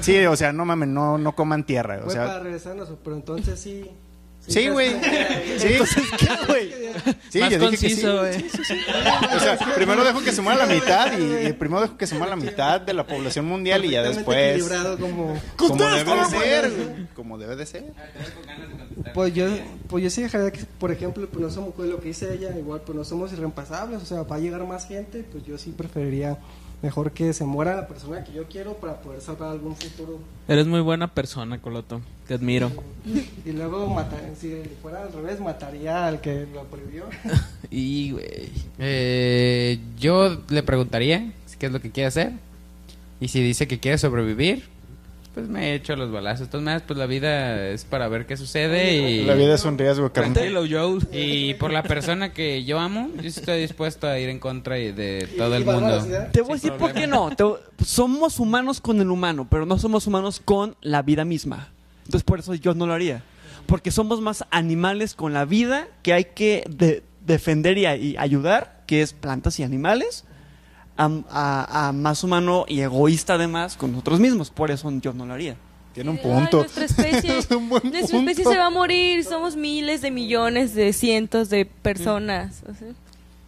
sí, 0.00 0.24
o 0.26 0.36
sea, 0.36 0.52
no 0.52 0.64
mames, 0.64 0.88
no, 0.88 1.18
no 1.18 1.34
coman 1.36 1.64
tierra. 1.64 2.00
O 2.04 2.08
para 2.12 2.40
regresarnos, 2.40 2.90
pero 3.04 3.16
entonces 3.16 3.60
sí. 3.60 3.90
Sí, 4.46 4.68
güey. 4.68 4.94
Sí, 5.54 5.68
¿Qué, 6.18 6.28
güey? 6.48 6.72
sí, 7.30 7.38
Más 7.38 7.50
yo 7.50 7.58
dije 7.70 7.70
que 7.70 7.94
sí. 7.94 8.02
conciso. 8.02 8.20
O 9.36 9.40
sea, 9.40 9.56
primero 9.76 10.04
dejo 10.04 10.20
que 10.22 10.32
se 10.32 10.42
muera 10.42 10.66
la 10.66 10.74
mitad 10.74 11.16
y, 11.16 11.46
y 11.46 11.52
primero 11.52 11.82
dejo 11.82 11.96
que 11.96 12.06
se 12.08 12.16
muera 12.16 12.30
la 12.30 12.42
mitad 12.42 12.80
de 12.80 12.92
la 12.92 13.06
población 13.06 13.44
mundial 13.46 13.84
y 13.84 13.90
ya 13.90 14.02
después. 14.02 14.64
como... 14.98 15.40
Como 15.56 15.76
debe 15.76 16.14
de 16.16 16.24
ser, 16.26 16.72
como 17.14 17.38
debe 17.38 17.56
de 17.56 17.66
ser. 17.66 17.84
Pues 19.12 19.32
yo, 19.34 19.46
pues 19.88 20.02
yo 20.04 20.10
sí 20.10 20.22
dejaría 20.22 20.50
que, 20.50 20.64
por 20.78 20.90
ejemplo, 20.90 21.28
pues 21.28 21.40
no 21.42 21.50
somos, 21.50 21.74
pues 21.74 21.88
lo 21.88 22.00
que 22.00 22.08
dice 22.08 22.32
ella, 22.34 22.50
igual, 22.56 22.80
pues 22.84 22.96
no 22.96 23.04
somos 23.04 23.32
irreemplazables, 23.32 24.02
o 24.02 24.06
sea, 24.06 24.22
va 24.22 24.36
a 24.36 24.38
llegar 24.40 24.64
más 24.66 24.86
gente, 24.88 25.24
pues 25.30 25.44
yo 25.44 25.56
sí 25.58 25.70
preferiría 25.70 26.38
mejor 26.82 27.12
que 27.12 27.32
se 27.32 27.44
muera 27.44 27.74
la 27.76 27.86
persona 27.88 28.22
que 28.24 28.32
yo 28.32 28.44
quiero 28.44 28.74
para 28.74 29.00
poder 29.00 29.20
salvar 29.20 29.50
algún 29.50 29.74
futuro. 29.76 30.18
Eres 30.48 30.66
muy 30.66 30.80
buena 30.80 31.08
persona, 31.12 31.60
Coloto. 31.60 32.00
Te 32.28 32.34
admiro. 32.34 32.70
Y 33.44 33.52
luego, 33.52 33.86
mata- 33.88 34.16
si 34.38 34.62
fuera 34.82 35.02
al 35.02 35.12
revés, 35.12 35.40
mataría 35.40 36.06
al 36.06 36.20
que 36.20 36.46
lo 36.52 36.64
prohibió. 36.64 37.04
Y, 37.70 38.12
güey. 38.12 38.50
Eh, 38.78 39.78
yo 39.98 40.40
le 40.48 40.62
preguntaría 40.62 41.32
qué 41.58 41.66
es 41.66 41.72
lo 41.72 41.80
que 41.80 41.90
quiere 41.90 42.06
hacer. 42.08 42.32
Y 43.20 43.28
si 43.28 43.42
dice 43.42 43.66
que 43.66 43.80
quiere 43.80 43.98
sobrevivir, 43.98 44.64
pues 45.34 45.48
me 45.48 45.74
echo 45.74 45.96
los 45.96 46.12
balazos. 46.12 46.46
De 46.46 46.50
todas 46.52 46.64
maneras, 46.64 46.84
pues 46.86 46.98
la 46.98 47.06
vida 47.06 47.68
es 47.68 47.84
para 47.84 48.06
ver 48.08 48.24
qué 48.24 48.36
sucede. 48.36 48.94
Y, 48.96 49.24
La 49.24 49.34
vida 49.34 49.54
es 49.56 49.64
un 49.64 49.76
riesgo. 49.76 50.10
Tranquilo, 50.10 50.62
Joe. 50.70 51.00
y 51.12 51.54
por 51.54 51.72
la 51.72 51.82
persona 51.82 52.32
que 52.32 52.64
yo 52.64 52.78
amo, 52.78 53.10
yo 53.20 53.28
estoy 53.28 53.60
dispuesto 53.60 54.06
a 54.06 54.18
ir 54.18 54.28
en 54.28 54.38
contra 54.38 54.76
de 54.76 55.28
todo 55.36 55.56
el 55.56 55.64
mundo. 55.64 56.06
Te 56.32 56.40
voy 56.40 56.52
a 56.52 56.54
decir 56.54 56.72
por 56.74 56.92
qué 56.92 57.06
no. 57.06 57.30
Te- 57.34 57.44
somos 57.84 58.38
humanos 58.38 58.80
con 58.80 59.00
el 59.00 59.10
humano, 59.10 59.46
pero 59.50 59.66
no 59.66 59.78
somos 59.78 60.06
humanos 60.06 60.40
con 60.44 60.76
la 60.80 61.02
vida 61.02 61.24
misma. 61.24 61.68
Entonces 62.04 62.22
por 62.24 62.38
eso 62.38 62.54
yo 62.54 62.74
no 62.74 62.86
lo 62.86 62.92
haría. 62.92 63.22
Porque 63.66 63.90
somos 63.90 64.20
más 64.20 64.44
animales 64.50 65.14
con 65.14 65.32
la 65.32 65.44
vida 65.46 65.88
que 66.02 66.12
hay 66.12 66.24
que 66.26 66.64
de- 66.68 67.02
defender 67.26 67.76
y, 67.78 67.86
y 67.86 68.16
ayudar, 68.18 68.82
que 68.86 69.02
es 69.02 69.14
plantas 69.14 69.58
y 69.58 69.62
animales, 69.62 70.24
a, 70.96 71.10
a- 71.30 71.88
a 71.88 71.92
más 71.92 72.22
humano 72.24 72.64
y 72.68 72.80
egoísta 72.80 73.34
además 73.34 73.76
con 73.76 73.92
nosotros 73.92 74.20
mismos. 74.20 74.50
Por 74.50 74.70
eso 74.70 74.90
yo 75.00 75.12
no 75.12 75.26
lo 75.26 75.34
haría. 75.34 75.56
Tiene 75.92 76.10
un 76.10 76.16
Ay, 76.16 76.22
punto. 76.24 76.56
nuestra 76.58 76.84
especie, 76.86 77.38
Es 77.38 77.50
un 77.52 77.68
buen 77.68 77.82
nuestra 77.84 78.16
punto. 78.16 78.30
especie 78.30 78.44
se 78.52 78.58
va 78.58 78.66
a 78.66 78.70
morir. 78.70 79.22
Somos 79.24 79.54
miles 79.56 80.02
de 80.02 80.10
millones 80.10 80.74
de 80.74 80.92
cientos 80.92 81.50
de 81.50 81.66
personas. 81.66 82.62
o 82.68 82.74
sea. 82.74 82.88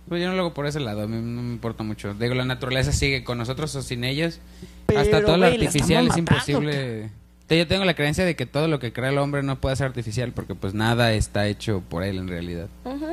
Pues 0.09 0.23
yo 0.23 0.29
no 0.29 0.35
lo 0.37 0.43
hago 0.43 0.55
por 0.55 0.67
ese 0.67 0.79
lado, 0.79 1.03
a 1.03 1.07
mí 1.09 1.17
no 1.17 1.43
me 1.43 1.53
importa 1.55 1.83
mucho. 1.83 2.15
Digo, 2.15 2.35
la 2.35 2.45
naturaleza 2.45 2.93
sigue 2.93 3.25
con 3.25 3.39
nosotros 3.39 3.75
o 3.75 3.83
sin 3.83 4.05
ellos. 4.05 4.39
Pero, 4.87 5.01
Hasta 5.01 5.25
todo 5.25 5.37
lo 5.37 5.47
artificial 5.47 6.07
es 6.07 6.17
imposible. 6.17 7.11
Yo 7.49 7.67
tengo 7.67 7.85
la 7.85 7.95
creencia 7.95 8.25
de 8.25 8.37
que 8.37 8.47
todo 8.47 8.69
lo 8.69 8.79
que 8.79 8.93
crea 8.93 9.11
el 9.11 9.19
hombre 9.19 9.43
no 9.43 9.61
puede 9.61 9.75
ser 9.75 9.87
artificial 9.87 10.31
porque 10.33 10.55
pues 10.55 10.75
nada 10.75 11.13
está 11.13 11.49
hecho 11.49 11.83
por 11.89 12.05
él 12.05 12.19
en 12.19 12.29
realidad. 12.29 12.69
Ujú. 12.85 13.07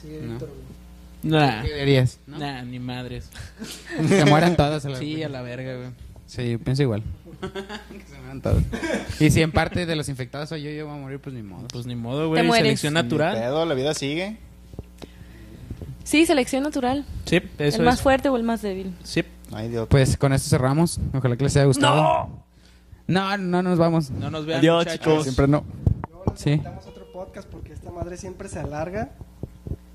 Sí, 0.00 0.08
No. 0.20 0.38
Nah. 1.22 1.62
¿Qué 1.62 1.74
dirías? 1.74 2.18
¿no? 2.26 2.38
Nah, 2.38 2.62
ni 2.62 2.78
madres. 2.78 3.28
Que 4.08 4.24
mueran 4.24 4.56
todos. 4.56 4.84
a 4.84 4.88
la- 4.90 4.98
Sí, 4.98 5.22
a 5.22 5.28
la 5.28 5.42
verga, 5.42 5.76
güey. 5.76 5.88
Sí, 6.26 6.56
pienso 6.58 6.82
igual. 6.82 7.02
que 7.40 8.04
se 8.08 8.18
mueran 8.18 8.40
todos. 8.40 8.62
Y 9.20 9.30
si 9.30 9.42
en 9.42 9.52
parte 9.52 9.84
de 9.86 9.96
los 9.96 10.08
infectados 10.08 10.48
soy 10.48 10.62
yo, 10.62 10.70
yo 10.70 10.86
voy 10.86 10.96
a 10.96 11.00
morir, 11.00 11.20
pues 11.20 11.34
ni 11.34 11.42
modo. 11.42 11.68
Pues 11.68 11.86
ni 11.86 11.94
modo, 11.94 12.28
güey. 12.28 12.50
Selección 12.50 12.94
natural. 12.94 13.34
pedo, 13.36 13.66
la 13.66 13.74
vida 13.74 13.94
sigue. 13.94 14.36
Sí, 16.04 16.26
selección 16.26 16.62
natural. 16.64 17.04
Sí, 17.26 17.40
eso 17.58 17.78
el 17.78 17.84
más 17.84 17.96
es. 17.96 18.00
fuerte 18.02 18.28
o 18.28 18.36
el 18.36 18.42
más 18.42 18.62
débil. 18.62 18.94
Sí. 19.04 19.22
Ay, 19.52 19.68
Dios. 19.68 19.86
Pues 19.88 20.16
con 20.16 20.32
esto 20.32 20.48
cerramos. 20.48 20.98
Ojalá 21.14 21.36
que 21.36 21.44
les 21.44 21.56
haya 21.56 21.66
gustado. 21.66 22.28
No, 23.06 23.36
no 23.36 23.62
nos 23.62 23.78
vamos. 23.78 24.10
No 24.10 24.30
nos 24.30 24.46
vean, 24.46 24.60
Adiós, 24.60 24.86
chicos. 24.86 25.22
Siempre 25.24 25.46
no. 25.46 25.64
Luego 26.08 26.24
les 26.32 26.40
Sí. 26.40 26.50
invitamos 26.52 26.86
a 26.86 26.88
otro 26.88 27.12
podcast 27.12 27.48
porque 27.48 27.72
esta 27.72 27.90
madre 27.90 28.16
siempre 28.16 28.48
se 28.48 28.58
alarga. 28.58 29.10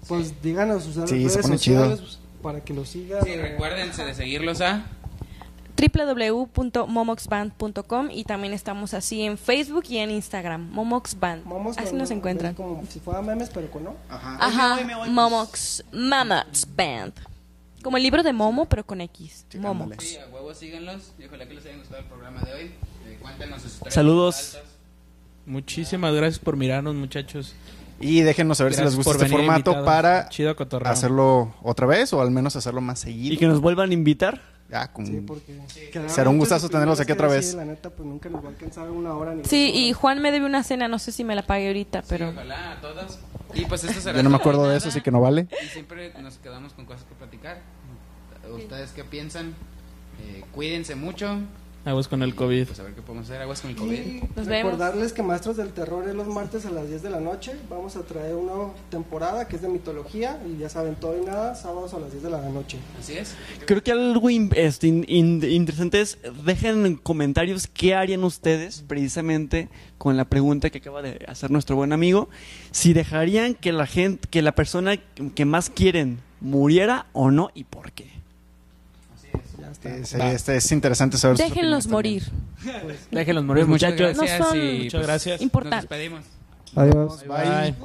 Pues 0.08 0.42
díganos 0.42 0.84
sus 0.84 0.96
Sí, 1.10 1.16
redes 1.16 1.34
se 1.34 1.42
pone 1.42 1.58
sociales 1.58 1.62
chido. 1.62 1.98
pues, 1.98 2.20
para 2.42 2.62
que 2.62 2.74
lo 2.74 2.86
sigan. 2.86 3.24
Sí, 3.24 3.36
recuérdense 3.36 4.06
de 4.06 4.14
seguirlos 4.14 4.62
a... 4.62 4.86
www.momoxband.com 5.78 8.10
y 8.12 8.24
también 8.24 8.54
estamos 8.54 8.94
así 8.94 9.22
en 9.24 9.38
Facebook 9.38 9.84
y 9.90 9.98
en 9.98 10.12
Instagram. 10.12 10.70
Momoxband. 10.72 11.46
Momos 11.46 11.78
así 11.78 11.96
nos 11.96 12.12
encuentran. 12.12 12.54
Como 12.56 12.84
si 12.90 13.00
fuera 13.00 13.22
memes, 13.22 13.50
pero 13.54 13.70
con 13.70 13.84
no. 13.86 13.96
Ajá. 14.10 14.80
Momox. 15.10 15.84
Momox 15.92 16.68
Band. 16.76 17.14
Como 17.84 17.98
el 17.98 18.04
libro 18.04 18.24
de 18.24 18.34
Momo, 18.34 18.66
pero 18.66 18.86
con 18.86 19.02
X. 19.02 19.46
Sí, 19.50 19.58
Momox. 19.60 20.04
Sí, 20.04 20.18
a 20.18 20.28
huevos 20.34 20.58
síganlos. 20.58 21.14
Y 21.20 21.26
ojalá 21.26 21.48
que 21.48 21.54
les 21.54 21.66
haya 21.66 21.78
gustado 21.78 22.00
el 22.02 22.08
programa 22.08 22.42
de 22.42 22.54
hoy. 22.54 22.72
Eh, 23.06 23.18
cuéntenos 23.22 23.62
sus 23.62 23.80
Saludos. 23.90 24.58
Muchísimas 25.46 26.14
gracias 26.14 26.40
por 26.40 26.58
mirarnos, 26.58 26.96
muchachos. 26.96 27.54
Y 28.00 28.22
déjenos 28.22 28.58
saber 28.58 28.74
si 28.74 28.82
Gracias 28.82 28.98
les 28.98 29.06
gusta 29.06 29.24
este 29.24 29.36
formato 29.36 29.72
invitados. 29.72 29.86
para 29.86 30.30
Chido 30.30 30.56
hacerlo 30.86 31.54
otra 31.64 31.88
vez 31.88 32.14
o 32.14 32.22
al 32.22 32.32
menos 32.32 32.56
hacerlo 32.56 32.82
más 32.82 33.00
seguido. 33.00 33.34
Y 33.34 33.38
que 33.38 33.48
nos 33.48 33.60
vuelvan 33.62 33.90
a 33.90 33.94
invitar. 33.94 34.42
Ya, 34.70 34.92
Sí, 35.06 35.24
porque 35.26 35.62
Será 36.08 36.30
un 36.30 36.38
gustazo 36.38 36.68
tenerlos 36.68 37.00
aquí 37.00 37.14
otra 37.14 37.28
vez. 37.30 37.46
decir, 37.46 37.58
La 37.58 37.66
neta, 37.66 37.90
pues 37.90 38.06
nunca 38.08 38.28
nos 38.30 38.44
va 38.44 38.48
a 38.48 38.52
alcanzar 38.52 38.92
una 38.92 39.14
hora 39.14 39.34
ni 39.34 39.46
Sí, 39.46 39.72
y. 39.74 39.94
Juan 39.94 40.22
me 40.22 40.30
debe 40.32 40.46
una 40.46 40.62
cena, 40.62 40.90
no 40.90 41.00
sé 41.00 41.14
si 41.14 41.24
me 41.24 41.36
la 41.36 41.48
pague 41.48 41.68
ahorita, 41.68 42.04
pero... 42.10 42.32
Sí, 42.32 42.36
ojalá 42.36 42.74
a 42.74 42.82
todos. 42.82 43.20
Y 43.54 43.64
pues 43.66 43.86
esto 43.86 44.02
será 44.02 44.18
Yo 44.18 44.24
no 44.24 44.30
me 44.30 44.36
acuerdo 44.36 44.64
de 44.64 44.68
nada. 44.68 44.78
eso, 44.78 44.90
así 44.90 45.00
que 45.00 45.10
no 45.10 45.22
vale. 45.22 45.48
Y 45.64 45.68
siempre 45.68 46.12
nos 46.22 46.38
quedamos 46.38 46.74
con 46.74 46.86
cosas 46.86 47.06
que 47.06 47.16
platicar. 47.16 47.62
¿Ustedes 48.54 48.92
qué 48.92 49.06
piensan? 49.06 49.56
Eh, 50.22 50.44
cuídense 50.52 50.96
mucho. 50.96 51.38
Aguas 51.88 52.08
con 52.10 52.22
el 52.22 52.36
COVID. 52.36 52.66
Pues 52.68 52.80
a 52.80 52.84
ver 52.84 52.94
qué 52.94 53.02
podemos 53.02 53.30
hacer. 53.30 53.42
Aguas 53.42 53.62
con 53.62 53.70
el 53.72 53.78
COVID. 53.78 53.94
Y 53.98 54.22
Nos 54.36 54.46
recordarles 54.46 55.14
que 55.14 55.24
Maestros 55.24 55.56
del 55.58 55.70
Terror 55.70 56.08
es 56.08 56.16
los 56.16 56.28
martes 56.28 56.66
a 56.66 56.70
las 56.72 56.90
10 56.90 57.02
de 57.02 57.10
la 57.10 57.20
noche. 57.22 57.54
Vamos 57.70 57.96
a 57.96 58.02
traer 58.02 58.36
una 58.36 58.74
temporada 58.90 59.48
que 59.48 59.56
es 59.56 59.62
de 59.62 59.70
mitología. 59.70 60.40
Y 60.46 60.58
ya 60.60 60.68
saben, 60.70 60.96
todo 60.96 61.18
y 61.22 61.26
nada, 61.26 61.56
sábados 61.56 61.94
a 61.94 62.00
las 62.00 62.12
10 62.12 62.24
de 62.24 62.30
la 62.30 62.42
noche. 62.50 62.78
Así 63.00 63.14
es. 63.14 63.36
Creo 63.66 63.82
que 63.82 63.92
algo 63.94 64.30
in- 64.30 64.52
este, 64.56 64.88
in- 64.88 65.06
in- 65.08 65.44
interesante 65.44 66.02
es, 66.02 66.18
dejen 66.46 66.86
en 66.86 66.96
comentarios 66.98 67.68
qué 67.68 67.96
harían 67.96 68.24
ustedes 68.26 68.84
precisamente 68.88 69.70
con 69.98 70.18
la 70.18 70.26
pregunta 70.26 70.70
que 70.70 70.80
acaba 70.80 71.02
de 71.02 71.24
hacer 71.28 71.52
nuestro 71.52 71.76
buen 71.78 71.94
amigo. 71.94 72.28
Si 72.72 72.92
dejarían 72.94 73.56
que 73.56 73.72
la 73.72 73.88
gente, 73.88 74.28
que 74.30 74.42
la 74.42 74.52
persona 74.54 74.98
que 74.98 75.46
más 75.46 75.70
quieren 75.70 76.20
muriera 76.42 77.06
o 77.14 77.32
no 77.32 77.50
y 77.56 77.64
por 77.64 77.94
qué. 77.94 78.17
Está. 79.86 80.32
Es, 80.32 80.36
este, 80.36 80.58
es 80.58 80.72
interesante 80.72 81.18
saber 81.18 81.38
Déjenlos 81.38 81.88
morir. 81.88 82.24
Déjenlos 83.12 83.44
morir, 83.44 83.62
Pues 83.66 83.70
muchas 83.70 83.92
muchachos. 83.92 84.18
No 84.18 84.24
gracias 84.24 84.40
Muchas 84.84 84.92
pues, 84.94 85.08
gracias. 85.08 85.34
Nos 85.36 85.42
Importantes. 85.42 85.82
despedimos. 85.90 86.26
Adiós. 86.76 87.24
Bye. 87.28 87.38
Bye. 87.38 87.76